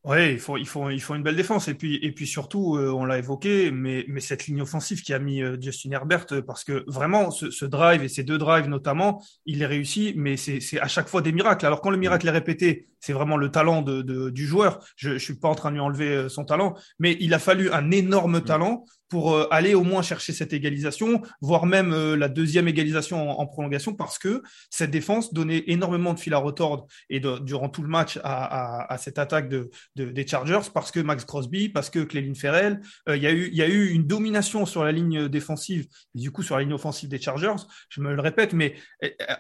Oui, 0.09 0.33
il 0.33 0.39
faut, 0.39 0.57
il, 0.57 0.67
faut, 0.67 0.89
il 0.89 1.03
faut 1.03 1.15
une 1.17 1.23
belle 1.23 1.37
défense. 1.37 1.69
Et 1.69 1.75
puis, 1.75 1.97
et 1.97 2.13
puis 2.13 2.27
surtout, 2.27 2.77
euh, 2.77 2.91
on 2.91 3.05
l'a 3.05 3.19
évoqué, 3.19 3.71
mais, 3.71 4.07
mais 4.09 4.21
cette 4.21 4.47
ligne 4.47 4.63
offensive 4.63 5.03
qui 5.03 5.13
a 5.13 5.19
mis 5.19 5.43
euh, 5.43 5.59
Justin 5.61 5.91
Herbert, 5.91 6.25
euh, 6.33 6.41
parce 6.41 6.65
que 6.65 6.83
vraiment, 6.87 7.31
ce, 7.31 7.51
ce, 7.51 7.67
drive 7.67 8.03
et 8.03 8.09
ces 8.09 8.23
deux 8.23 8.39
drives 8.39 8.69
notamment, 8.69 9.23
il 9.45 9.59
les 9.59 9.67
réussit, 9.67 10.17
mais 10.17 10.39
c'est 10.39 10.81
à 10.81 10.89
chaque 10.89 11.09
fois 11.09 11.21
des 11.21 11.33
miracles. 11.33 11.67
Alors 11.67 11.83
quand 11.83 11.91
le 11.91 11.99
miracle 11.99 12.27
est 12.27 12.31
répété, 12.31 12.89
c'est 13.01 13.13
vraiment 13.13 13.37
le 13.37 13.51
talent 13.51 13.83
de, 13.83 14.01
de, 14.01 14.31
du 14.31 14.47
joueur. 14.47 14.81
Je 14.97 15.11
ne 15.11 15.19
suis 15.19 15.35
pas 15.35 15.49
en 15.49 15.55
train 15.55 15.69
de 15.69 15.75
lui 15.75 15.83
enlever 15.83 16.31
son 16.31 16.47
talent, 16.47 16.75
mais 16.99 17.19
il 17.21 17.35
a 17.35 17.39
fallu 17.39 17.71
un 17.71 17.91
énorme 17.91 18.41
talent 18.41 18.87
pour 19.09 19.35
euh, 19.35 19.47
aller 19.51 19.75
au 19.75 19.83
moins 19.83 20.03
chercher 20.03 20.33
cette 20.33 20.53
égalisation, 20.53 21.23
voire 21.41 21.67
même 21.67 21.93
euh, 21.93 22.17
la 22.17 22.29
deuxième 22.29 22.69
égalisation 22.69 23.31
en, 23.31 23.47
prolongation, 23.47 23.95
parce 23.95 24.19
que 24.19 24.43
cette 24.71 24.91
défense 24.91 25.33
donnait 25.33 25.65
énormément 25.67 26.15
de 26.15 26.19
fil 26.19 26.35
à 26.35 26.39
retordre 26.39 26.87
et 27.09 27.21
durant 27.21 27.69
tout 27.69 27.83
le 27.83 27.89
match 27.89 28.19
à, 28.23 28.97
cette 28.99 29.19
attaque 29.19 29.49
de, 29.49 29.71
de, 29.97 30.07
des 30.11 30.27
Chargers, 30.27 30.71
parce 30.73 30.91
que 30.91 31.01
Max 31.01 31.25
Crosby, 31.25 31.69
parce 31.69 31.91
que 31.91 32.01
Clelin 32.01 32.35
Ferrell, 32.35 32.81
euh, 33.09 33.17
il 33.17 33.23
y 33.23 33.63
a 33.63 33.69
eu 33.69 33.89
une 33.89 34.07
domination 34.07 34.67
sur 34.67 34.85
la 34.85 34.93
ligne 34.93 35.29
défensive 35.29 35.87
du 36.15 36.31
coup 36.31 36.43
sur 36.43 36.57
la 36.57 36.63
ligne 36.63 36.75
offensive 36.75 37.09
des 37.09 37.21
Chargers. 37.21 37.63
Je 37.89 38.01
me 38.01 38.15
le 38.15 38.21
répète, 38.21 38.53
mais 38.53 38.75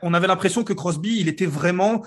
on 0.03 0.15
avait 0.15 0.27
l'impression 0.27 0.65
que 0.65 0.73
Crosby, 0.73 1.21
il 1.21 1.29
était 1.29 1.47
vraiment 1.47 2.05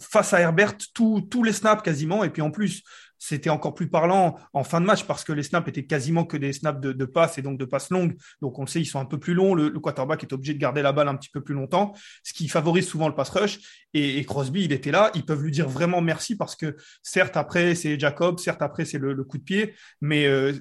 face 0.00 0.32
à 0.32 0.40
Herbert 0.40 0.76
tous 0.94 1.42
les 1.44 1.52
snaps 1.52 1.82
quasiment, 1.82 2.24
et 2.24 2.30
puis 2.30 2.42
en 2.42 2.50
plus 2.50 2.82
c'était 3.20 3.50
encore 3.50 3.74
plus 3.74 3.88
parlant 3.88 4.38
en 4.54 4.64
fin 4.64 4.80
de 4.80 4.86
match 4.86 5.04
parce 5.04 5.24
que 5.24 5.32
les 5.32 5.42
snaps 5.42 5.68
étaient 5.68 5.84
quasiment 5.84 6.24
que 6.24 6.38
des 6.38 6.54
snaps 6.54 6.80
de, 6.80 6.92
de 6.92 7.04
passes 7.04 7.36
et 7.36 7.42
donc 7.42 7.58
de 7.58 7.66
passes 7.66 7.90
longues. 7.90 8.16
Donc 8.40 8.58
on 8.58 8.62
le 8.62 8.66
sait, 8.66 8.80
ils 8.80 8.86
sont 8.86 8.98
un 8.98 9.04
peu 9.04 9.20
plus 9.20 9.34
longs. 9.34 9.54
Le, 9.54 9.70
quarterback 9.78 10.22
est 10.24 10.32
obligé 10.32 10.54
de 10.54 10.58
garder 10.58 10.80
la 10.80 10.92
balle 10.92 11.06
un 11.06 11.16
petit 11.16 11.28
peu 11.28 11.42
plus 11.42 11.54
longtemps, 11.54 11.92
ce 12.24 12.32
qui 12.32 12.48
favorise 12.48 12.88
souvent 12.88 13.08
le 13.08 13.14
pass 13.14 13.28
rush. 13.28 13.60
Et, 13.92 14.24
Crosby, 14.24 14.64
il 14.64 14.72
était 14.72 14.90
là. 14.90 15.10
Ils 15.14 15.24
peuvent 15.24 15.42
lui 15.42 15.52
dire 15.52 15.68
vraiment 15.68 16.00
merci 16.00 16.34
parce 16.34 16.56
que 16.56 16.76
certes 17.02 17.36
après 17.36 17.74
c'est 17.74 18.00
Jacob, 18.00 18.38
certes 18.38 18.62
après 18.62 18.86
c'est 18.86 18.98
le, 18.98 19.22
coup 19.22 19.36
de 19.36 19.44
pied, 19.44 19.74
mais 20.00 20.26
euh, 20.26 20.54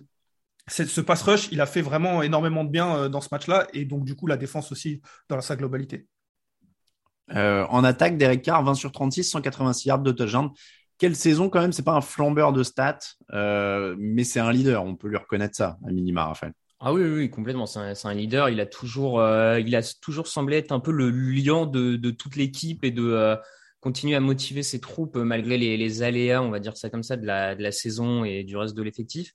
ce 0.68 1.00
pass 1.00 1.22
rush, 1.22 1.48
il 1.54 1.62
a 1.62 1.66
fait 1.66 1.82
vraiment 1.82 2.22
énormément 2.22 2.66
de 2.66 2.70
bien 2.70 2.94
euh, 2.96 3.10
dans 3.10 3.22
ce 3.22 3.30
match-là 3.32 3.68
et 3.74 3.86
donc 3.86 4.04
du 4.04 4.16
coup 4.16 4.28
la 4.28 4.36
défense 4.36 4.72
aussi 4.74 5.01
dans 5.30 5.39
sa 5.39 5.56
globalité. 5.56 6.08
Euh, 7.36 7.66
en 7.70 7.84
attaque, 7.84 8.18
Derek 8.18 8.42
Carr, 8.42 8.63
20 8.63 8.74
sur 8.74 8.92
36, 8.92 9.24
186 9.24 9.88
yards 9.88 10.00
de 10.00 10.12
touchdown 10.12 10.50
quelle 11.00 11.15
saison 11.15 11.50
quand 11.50 11.62
même 11.62 11.72
C'est 11.72 11.84
pas 11.84 11.94
un 11.94 12.01
flambeur 12.01 12.53
de 12.53 12.62
stats, 12.62 13.00
euh, 13.34 13.96
mais 13.98 14.24
c'est 14.24 14.41
un 14.41 14.51
leader. 14.51 14.84
On 14.84 14.96
peut 14.96 15.08
lui 15.08 15.18
reconnaître 15.18 15.56
ça, 15.56 15.77
à 15.88 15.91
minima, 15.91 16.25
Raphaël. 16.25 16.53
Ah 16.82 16.94
oui, 16.94 17.01
oui, 17.01 17.29
complètement. 17.29 17.65
C'est 17.65 17.79
un, 17.79 18.13
leader. 18.13 18.50
Il 18.50 18.60
a 18.60 18.65
toujours, 18.65 19.20
euh, 19.20 19.60
il 19.60 19.75
a 19.75 19.82
toujours 20.01 20.27
semblé 20.27 20.58
être 20.58 20.72
un 20.72 20.79
peu 20.79 20.91
le 20.91 21.10
lion 21.10 21.65
de, 21.65 22.12
toute 22.12 22.36
l'équipe 22.36 22.84
et 22.84 22.91
de 22.91 23.03
euh, 23.03 23.36
continuer 23.79 24.15
à 24.15 24.20
motiver 24.20 24.62
ses 24.62 24.79
troupes 24.79 25.15
malgré 25.15 25.58
les, 25.58 26.03
aléas, 26.03 26.41
on 26.41 26.51
va 26.51 26.60
dire 26.60 26.77
ça 26.77 26.89
comme 26.89 27.03
ça, 27.03 27.15
de 27.15 27.25
la, 27.25 27.72
saison 27.72 28.25
et 28.25 28.44
du 28.44 28.58
reste 28.58 28.75
de 28.75 28.84
l'effectif. 28.84 29.34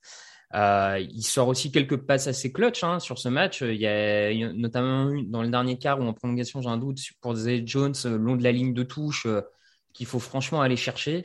il 0.54 1.22
sort 1.22 1.48
aussi 1.48 1.72
quelques 1.72 1.96
passes 1.96 2.26
assez 2.26 2.52
clutch 2.52 2.84
hein, 2.84 2.98
sur 2.98 3.18
ce 3.18 3.30
match. 3.30 3.62
Il 3.62 3.80
y 3.80 3.86
a, 3.86 4.52
notamment 4.52 5.10
dans 5.26 5.42
le 5.42 5.48
dernier 5.48 5.78
quart 5.78 5.98
ou 5.98 6.02
en 6.04 6.12
prolongation, 6.12 6.60
j'ai 6.60 6.68
un 6.68 6.78
doute 6.78 7.00
pour 7.22 7.34
Zay 7.34 7.62
Jones, 7.64 7.94
long 8.04 8.36
de 8.36 8.42
la 8.42 8.52
ligne 8.52 8.74
de 8.74 8.82
touche 8.82 9.26
qu'il 9.94 10.06
faut 10.06 10.18
franchement 10.18 10.60
aller 10.60 10.76
chercher. 10.76 11.24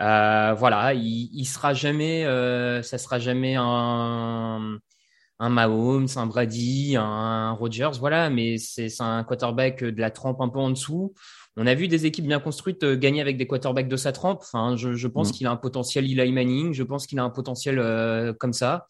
Euh, 0.00 0.54
voilà, 0.54 0.94
il, 0.94 1.30
il, 1.32 1.44
sera 1.44 1.74
jamais, 1.74 2.24
euh, 2.24 2.82
ça 2.82 2.98
sera 2.98 3.18
jamais 3.18 3.56
un, 3.58 4.78
un 5.38 5.48
Mahomes, 5.48 6.06
un 6.14 6.26
Brady, 6.26 6.94
un 6.96 7.52
Rodgers, 7.52 7.90
voilà, 7.98 8.30
mais 8.30 8.58
c'est 8.58 8.88
un 9.00 9.24
quarterback 9.24 9.82
de 9.82 10.00
la 10.00 10.10
trempe 10.10 10.40
un 10.40 10.48
peu 10.48 10.60
en 10.60 10.70
dessous. 10.70 11.14
On 11.56 11.66
a 11.66 11.74
vu 11.74 11.88
des 11.88 12.06
équipes 12.06 12.26
bien 12.26 12.40
construites 12.40 12.82
euh, 12.82 12.96
gagner 12.96 13.20
avec 13.20 13.36
des 13.36 13.46
quarterbacks 13.46 13.88
de 13.88 13.96
sa 13.96 14.12
trempe. 14.12 14.40
Enfin, 14.40 14.76
je, 14.76 15.06
pense 15.06 15.30
mm. 15.30 15.32
qu'il 15.32 15.46
a 15.46 15.50
un 15.50 15.56
potentiel 15.56 16.10
Eli 16.10 16.32
Manning, 16.32 16.72
je 16.72 16.82
pense 16.82 17.06
qu'il 17.06 17.18
a 17.18 17.24
un 17.24 17.30
potentiel 17.30 17.78
euh, 17.78 18.32
comme 18.32 18.52
ça. 18.52 18.86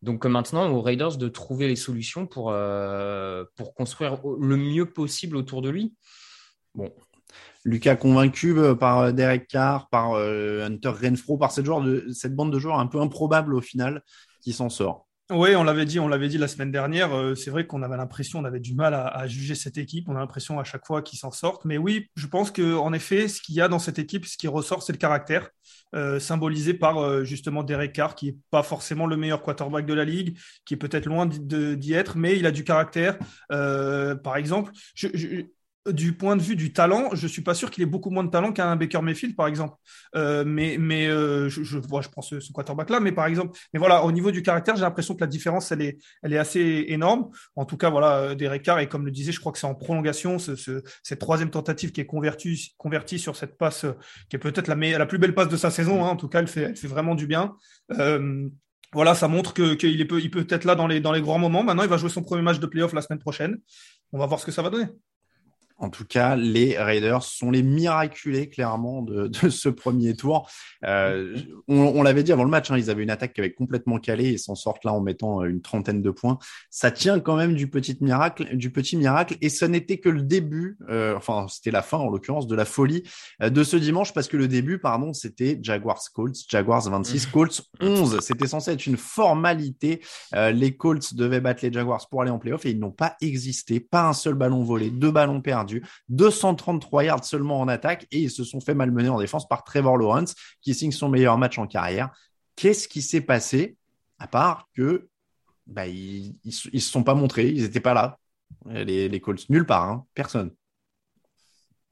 Donc 0.00 0.24
maintenant, 0.24 0.70
aux 0.70 0.80
Raiders 0.80 1.18
de 1.18 1.28
trouver 1.28 1.68
les 1.68 1.76
solutions 1.76 2.26
pour, 2.26 2.50
euh, 2.52 3.44
pour 3.54 3.74
construire 3.74 4.18
le 4.38 4.56
mieux 4.56 4.90
possible 4.90 5.36
autour 5.36 5.60
de 5.60 5.68
lui. 5.68 5.94
Bon. 6.74 6.90
Lucas 7.64 7.96
convaincu 7.96 8.54
par 8.78 9.12
Derek 9.12 9.46
Carr, 9.46 9.88
par 9.90 10.14
Hunter 10.14 10.92
Renfro, 11.02 11.36
par 11.36 11.52
cette, 11.52 11.66
de, 11.66 12.06
cette 12.12 12.34
bande 12.34 12.52
de 12.52 12.58
joueurs 12.58 12.78
un 12.78 12.86
peu 12.86 13.00
improbable 13.00 13.54
au 13.54 13.60
final 13.60 14.02
qui 14.40 14.52
s'en 14.52 14.68
sort. 14.68 15.06
Oui, 15.30 15.54
on 15.54 15.62
l'avait 15.62 15.84
dit, 15.84 16.00
on 16.00 16.08
l'avait 16.08 16.28
dit 16.28 16.38
la 16.38 16.48
semaine 16.48 16.72
dernière. 16.72 17.16
Euh, 17.16 17.36
c'est 17.36 17.50
vrai 17.50 17.64
qu'on 17.64 17.82
avait 17.84 17.96
l'impression, 17.96 18.40
on 18.40 18.44
avait 18.44 18.58
du 18.58 18.74
mal 18.74 18.94
à, 18.94 19.26
juger 19.28 19.54
cette 19.54 19.78
équipe. 19.78 20.08
On 20.08 20.16
a 20.16 20.18
l'impression 20.18 20.58
à 20.58 20.64
chaque 20.64 20.84
fois 20.84 21.02
qu'ils 21.02 21.20
s'en 21.20 21.30
sortent. 21.30 21.64
Mais 21.64 21.78
oui, 21.78 22.10
je 22.16 22.26
pense 22.26 22.50
que 22.50 22.74
en 22.74 22.92
effet, 22.92 23.28
ce 23.28 23.40
qu'il 23.40 23.54
y 23.54 23.60
a 23.60 23.68
dans 23.68 23.78
cette 23.78 24.00
équipe, 24.00 24.26
ce 24.26 24.36
qui 24.36 24.48
ressort, 24.48 24.82
c'est 24.82 24.92
le 24.92 24.98
caractère, 24.98 25.50
euh, 25.94 26.18
symbolisé 26.18 26.74
par 26.74 26.98
euh, 26.98 27.22
justement 27.22 27.62
Derek 27.62 27.92
Carr, 27.92 28.16
qui 28.16 28.30
est 28.30 28.36
pas 28.50 28.64
forcément 28.64 29.06
le 29.06 29.16
meilleur 29.16 29.40
quarterback 29.40 29.86
de 29.86 29.94
la 29.94 30.04
ligue, 30.04 30.36
qui 30.64 30.74
est 30.74 30.76
peut-être 30.76 31.06
loin 31.06 31.26
d'y 31.26 31.92
être, 31.92 32.16
mais 32.16 32.36
il 32.36 32.44
a 32.44 32.50
du 32.50 32.64
caractère. 32.64 33.16
par 33.48 34.36
exemple, 34.36 34.72
je, 34.96 35.44
du 35.86 36.12
point 36.12 36.36
de 36.36 36.42
vue 36.42 36.56
du 36.56 36.72
talent, 36.72 37.08
je 37.14 37.26
suis 37.26 37.42
pas 37.42 37.54
sûr 37.54 37.70
qu'il 37.70 37.82
ait 37.82 37.86
beaucoup 37.86 38.10
moins 38.10 38.24
de 38.24 38.30
talent 38.30 38.52
qu'un 38.52 38.76
Baker 38.76 39.00
Mayfield, 39.00 39.34
par 39.34 39.46
exemple. 39.46 39.76
Euh, 40.14 40.44
mais 40.46 40.76
mais 40.78 41.06
euh, 41.06 41.48
je, 41.48 41.62
je, 41.62 41.78
je 41.78 42.08
prends 42.08 42.22
ce, 42.22 42.36
quarterback-là, 42.52 43.00
mais 43.00 43.12
par 43.12 43.26
exemple, 43.26 43.58
mais 43.72 43.78
voilà, 43.78 44.04
au 44.04 44.12
niveau 44.12 44.30
du 44.30 44.42
caractère, 44.42 44.76
j'ai 44.76 44.82
l'impression 44.82 45.14
que 45.14 45.20
la 45.20 45.26
différence, 45.26 45.72
elle 45.72 45.80
est, 45.82 45.98
elle 46.22 46.34
est 46.34 46.38
assez 46.38 46.84
énorme. 46.88 47.30
En 47.56 47.64
tout 47.64 47.78
cas, 47.78 47.88
voilà, 47.88 48.16
euh, 48.18 48.34
Derek 48.34 48.62
Carr, 48.62 48.80
et 48.80 48.88
comme 48.88 49.06
le 49.06 49.10
disait, 49.10 49.32
je 49.32 49.40
crois 49.40 49.52
que 49.52 49.58
c'est 49.58 49.66
en 49.66 49.74
prolongation, 49.74 50.38
ce, 50.38 50.54
ce, 50.54 50.82
cette 51.02 51.18
troisième 51.18 51.50
tentative 51.50 51.92
qui 51.92 52.00
est 52.02 52.06
convertie, 52.06 53.18
sur 53.18 53.36
cette 53.36 53.56
passe, 53.56 53.86
qui 54.28 54.36
est 54.36 54.38
peut-être 54.38 54.68
la, 54.68 54.74
la 54.74 55.06
plus 55.06 55.18
belle 55.18 55.34
passe 55.34 55.48
de 55.48 55.56
sa 55.56 55.70
saison. 55.70 56.04
Hein, 56.04 56.08
en 56.10 56.16
tout 56.16 56.28
cas, 56.28 56.40
elle 56.40 56.48
fait, 56.48 56.62
elle 56.62 56.76
fait 56.76 56.88
vraiment 56.88 57.14
du 57.14 57.26
bien. 57.26 57.54
Euh, 57.98 58.48
voilà, 58.92 59.14
ça 59.14 59.28
montre 59.28 59.54
que 59.54 59.74
qu'il 59.74 60.06
peut, 60.06 60.20
il 60.20 60.30
peut 60.30 60.46
être 60.48 60.64
là 60.64 60.74
dans 60.74 60.86
les, 60.86 61.00
dans 61.00 61.12
les 61.12 61.20
grands 61.20 61.38
moments. 61.38 61.62
Maintenant, 61.62 61.84
il 61.84 61.88
va 61.88 61.96
jouer 61.96 62.10
son 62.10 62.22
premier 62.22 62.42
match 62.42 62.58
de 62.58 62.66
playoff 62.66 62.92
la 62.92 63.02
semaine 63.02 63.20
prochaine. 63.20 63.58
On 64.12 64.18
va 64.18 64.26
voir 64.26 64.40
ce 64.40 64.46
que 64.46 64.52
ça 64.52 64.62
va 64.62 64.70
donner. 64.70 64.86
En 65.80 65.88
tout 65.88 66.04
cas, 66.04 66.36
les 66.36 66.76
Raiders 66.78 67.22
sont 67.22 67.50
les 67.50 67.62
miraculés 67.62 68.50
clairement 68.50 69.00
de, 69.00 69.30
ce 69.48 69.70
premier 69.70 70.14
tour. 70.14 70.48
Euh, 70.84 71.36
on, 71.68 72.02
l'avait 72.02 72.22
dit 72.22 72.32
avant 72.32 72.44
le 72.44 72.50
match, 72.50 72.70
hein, 72.70 72.76
ils 72.76 72.90
avaient 72.90 73.02
une 73.02 73.10
attaque 73.10 73.32
qui 73.32 73.40
avait 73.40 73.54
complètement 73.54 73.98
calé 73.98 74.28
et 74.28 74.38
s'en 74.38 74.54
sortent 74.54 74.84
là 74.84 74.92
en 74.92 75.00
mettant 75.00 75.42
euh, 75.42 75.46
une 75.46 75.62
trentaine 75.62 76.02
de 76.02 76.10
points. 76.10 76.38
Ça 76.68 76.90
tient 76.90 77.18
quand 77.18 77.34
même 77.34 77.54
du 77.54 77.66
petit 77.66 77.96
miracle, 78.00 78.54
du 78.56 78.70
petit 78.70 78.98
miracle, 78.98 79.36
et 79.40 79.48
ce 79.48 79.64
n'était 79.64 79.96
que 79.96 80.10
le 80.10 80.20
début. 80.22 80.76
Euh, 80.90 81.16
enfin, 81.16 81.46
c'était 81.48 81.70
la 81.70 81.82
fin 81.82 81.96
en 81.96 82.10
l'occurrence 82.10 82.46
de 82.46 82.54
la 82.54 82.66
folie 82.66 83.02
de 83.40 83.64
ce 83.64 83.76
dimanche 83.76 84.12
parce 84.12 84.28
que 84.28 84.36
le 84.36 84.48
début, 84.48 84.78
pardon, 84.78 85.14
c'était 85.14 85.58
Jaguars 85.62 86.02
Colts, 86.14 86.36
Jaguars 86.46 86.90
26, 86.90 87.26
mmh. 87.26 87.30
Colts 87.30 87.62
11. 87.80 88.20
C'était 88.20 88.46
censé 88.46 88.72
être 88.72 88.86
une 88.86 88.98
formalité. 88.98 90.02
les 90.34 90.76
Colts 90.76 91.14
devaient 91.14 91.40
battre 91.40 91.64
les 91.64 91.72
Jaguars 91.72 92.06
pour 92.10 92.20
aller 92.20 92.30
en 92.30 92.38
playoff 92.38 92.66
et 92.66 92.70
ils 92.70 92.78
n'ont 92.78 92.90
pas 92.90 93.16
existé. 93.22 93.80
Pas 93.80 94.08
un 94.08 94.12
seul 94.12 94.34
ballon 94.34 94.62
volé, 94.62 94.90
deux 94.90 95.10
ballons 95.10 95.40
perdus 95.40 95.69
233 96.08 97.04
yards 97.04 97.24
seulement 97.24 97.60
en 97.60 97.68
attaque 97.68 98.06
et 98.10 98.20
ils 98.20 98.30
se 98.30 98.44
sont 98.44 98.60
fait 98.60 98.74
malmener 98.74 99.08
en 99.08 99.18
défense 99.18 99.48
par 99.48 99.64
Trevor 99.64 99.96
Lawrence 99.96 100.34
qui 100.60 100.74
signe 100.74 100.92
son 100.92 101.08
meilleur 101.08 101.38
match 101.38 101.58
en 101.58 101.66
carrière. 101.66 102.10
Qu'est-ce 102.56 102.88
qui 102.88 103.02
s'est 103.02 103.20
passé 103.20 103.76
à 104.18 104.26
part 104.26 104.68
que 104.74 105.08
bah, 105.66 105.86
ils, 105.86 106.34
ne 106.44 106.50
se 106.50 106.78
sont 106.78 107.02
pas 107.02 107.14
montrés, 107.14 107.48
ils 107.48 107.62
n'étaient 107.62 107.80
pas 107.80 107.94
là. 107.94 108.18
Les, 108.66 109.08
les 109.08 109.20
Colts, 109.20 109.48
nulle 109.48 109.64
part, 109.64 109.88
hein. 109.88 110.06
personne. 110.14 110.50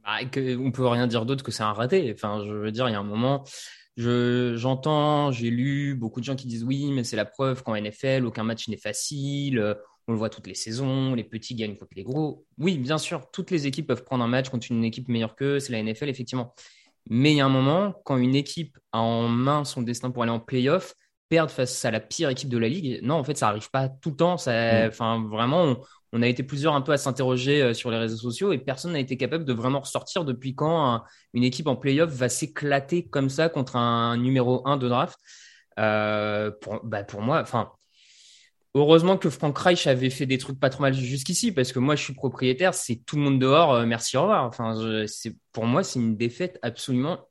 Bah, 0.04 0.24
que, 0.24 0.56
on 0.56 0.72
peut 0.72 0.86
rien 0.86 1.06
dire 1.06 1.24
d'autre 1.24 1.44
que 1.44 1.52
c'est 1.52 1.62
un 1.62 1.72
raté. 1.72 2.12
Enfin, 2.12 2.42
je 2.44 2.52
veux 2.52 2.72
dire, 2.72 2.88
il 2.88 2.92
y 2.92 2.94
a 2.94 2.98
un 2.98 3.04
moment, 3.04 3.44
je, 3.96 4.54
j'entends, 4.56 5.30
j'ai 5.30 5.50
lu 5.50 5.94
beaucoup 5.94 6.20
de 6.20 6.24
gens 6.24 6.36
qui 6.36 6.46
disent 6.46 6.64
oui, 6.64 6.90
mais 6.90 7.04
c'est 7.04 7.16
la 7.16 7.24
preuve 7.24 7.62
qu'en 7.62 7.76
NFL, 7.76 8.24
aucun 8.26 8.42
match 8.42 8.68
n'est 8.68 8.76
facile. 8.76 9.76
On 10.08 10.12
le 10.12 10.18
voit 10.18 10.30
toutes 10.30 10.46
les 10.46 10.54
saisons, 10.54 11.14
les 11.14 11.22
petits 11.22 11.54
gagnent 11.54 11.76
contre 11.76 11.92
les 11.94 12.02
gros. 12.02 12.46
Oui, 12.56 12.78
bien 12.78 12.96
sûr, 12.96 13.30
toutes 13.30 13.50
les 13.50 13.66
équipes 13.66 13.86
peuvent 13.86 14.04
prendre 14.04 14.24
un 14.24 14.28
match 14.28 14.48
contre 14.48 14.66
une 14.70 14.82
équipe 14.82 15.08
meilleure 15.08 15.36
qu'eux, 15.36 15.60
c'est 15.60 15.70
la 15.70 15.82
NFL, 15.82 16.08
effectivement. 16.08 16.54
Mais 17.10 17.32
il 17.32 17.36
y 17.36 17.40
a 17.42 17.46
un 17.46 17.50
moment, 17.50 17.94
quand 18.04 18.16
une 18.16 18.34
équipe 18.34 18.78
a 18.92 19.00
en 19.00 19.28
main 19.28 19.64
son 19.64 19.82
destin 19.82 20.10
pour 20.10 20.22
aller 20.22 20.32
en 20.32 20.40
playoff, 20.40 20.94
perdre 21.28 21.50
face 21.50 21.84
à 21.84 21.90
la 21.90 22.00
pire 22.00 22.30
équipe 22.30 22.48
de 22.48 22.56
la 22.56 22.68
ligue, 22.68 23.00
non, 23.02 23.16
en 23.16 23.24
fait, 23.24 23.36
ça 23.36 23.46
n'arrive 23.46 23.70
pas 23.70 23.90
tout 23.90 24.10
le 24.10 24.16
temps. 24.16 24.38
Ça, 24.38 24.86
mm. 24.86 24.88
Enfin, 24.88 25.26
vraiment, 25.28 25.76
on, 26.12 26.22
a 26.22 26.26
été 26.26 26.42
plusieurs 26.42 26.74
un 26.74 26.80
peu 26.80 26.92
à 26.92 26.96
s'interroger 26.96 27.62
euh, 27.62 27.74
sur 27.74 27.90
les 27.90 27.98
réseaux 27.98 28.16
sociaux 28.16 28.52
et 28.52 28.58
personne 28.58 28.92
n'a 28.92 29.00
été 29.00 29.18
capable 29.18 29.44
de 29.44 29.52
vraiment 29.52 29.80
ressortir 29.80 30.24
depuis 30.24 30.54
quand 30.54 31.02
une 31.34 31.44
équipe 31.44 31.66
en 31.66 31.76
playoff 31.76 32.10
va 32.10 32.30
s'éclater 32.30 33.06
comme 33.06 33.28
ça 33.28 33.50
contre 33.50 33.76
un 33.76 34.16
numéro 34.16 34.66
1 34.66 34.78
de 34.78 34.88
draft. 34.88 35.18
Euh, 35.78 36.50
pour, 36.62 36.80
bah, 36.82 37.04
pour 37.04 37.20
moi, 37.20 37.40
enfin, 37.40 37.72
Heureusement 38.74 39.16
que 39.16 39.30
Frank 39.30 39.56
Reich 39.58 39.86
avait 39.86 40.10
fait 40.10 40.26
des 40.26 40.38
trucs 40.38 40.60
pas 40.60 40.68
trop 40.68 40.82
mal 40.82 40.94
jusqu'ici, 40.94 41.52
parce 41.52 41.72
que 41.72 41.78
moi, 41.78 41.96
je 41.96 42.04
suis 42.04 42.12
propriétaire, 42.12 42.74
c'est 42.74 42.96
tout 43.06 43.16
le 43.16 43.22
monde 43.22 43.38
dehors, 43.38 43.72
euh, 43.72 43.86
merci, 43.86 44.16
au 44.16 44.22
revoir. 44.22 44.44
Enfin, 44.44 44.74
pour 45.52 45.64
moi, 45.64 45.82
c'est 45.82 45.98
une 45.98 46.16
défaite 46.16 46.58
absolument 46.62 47.28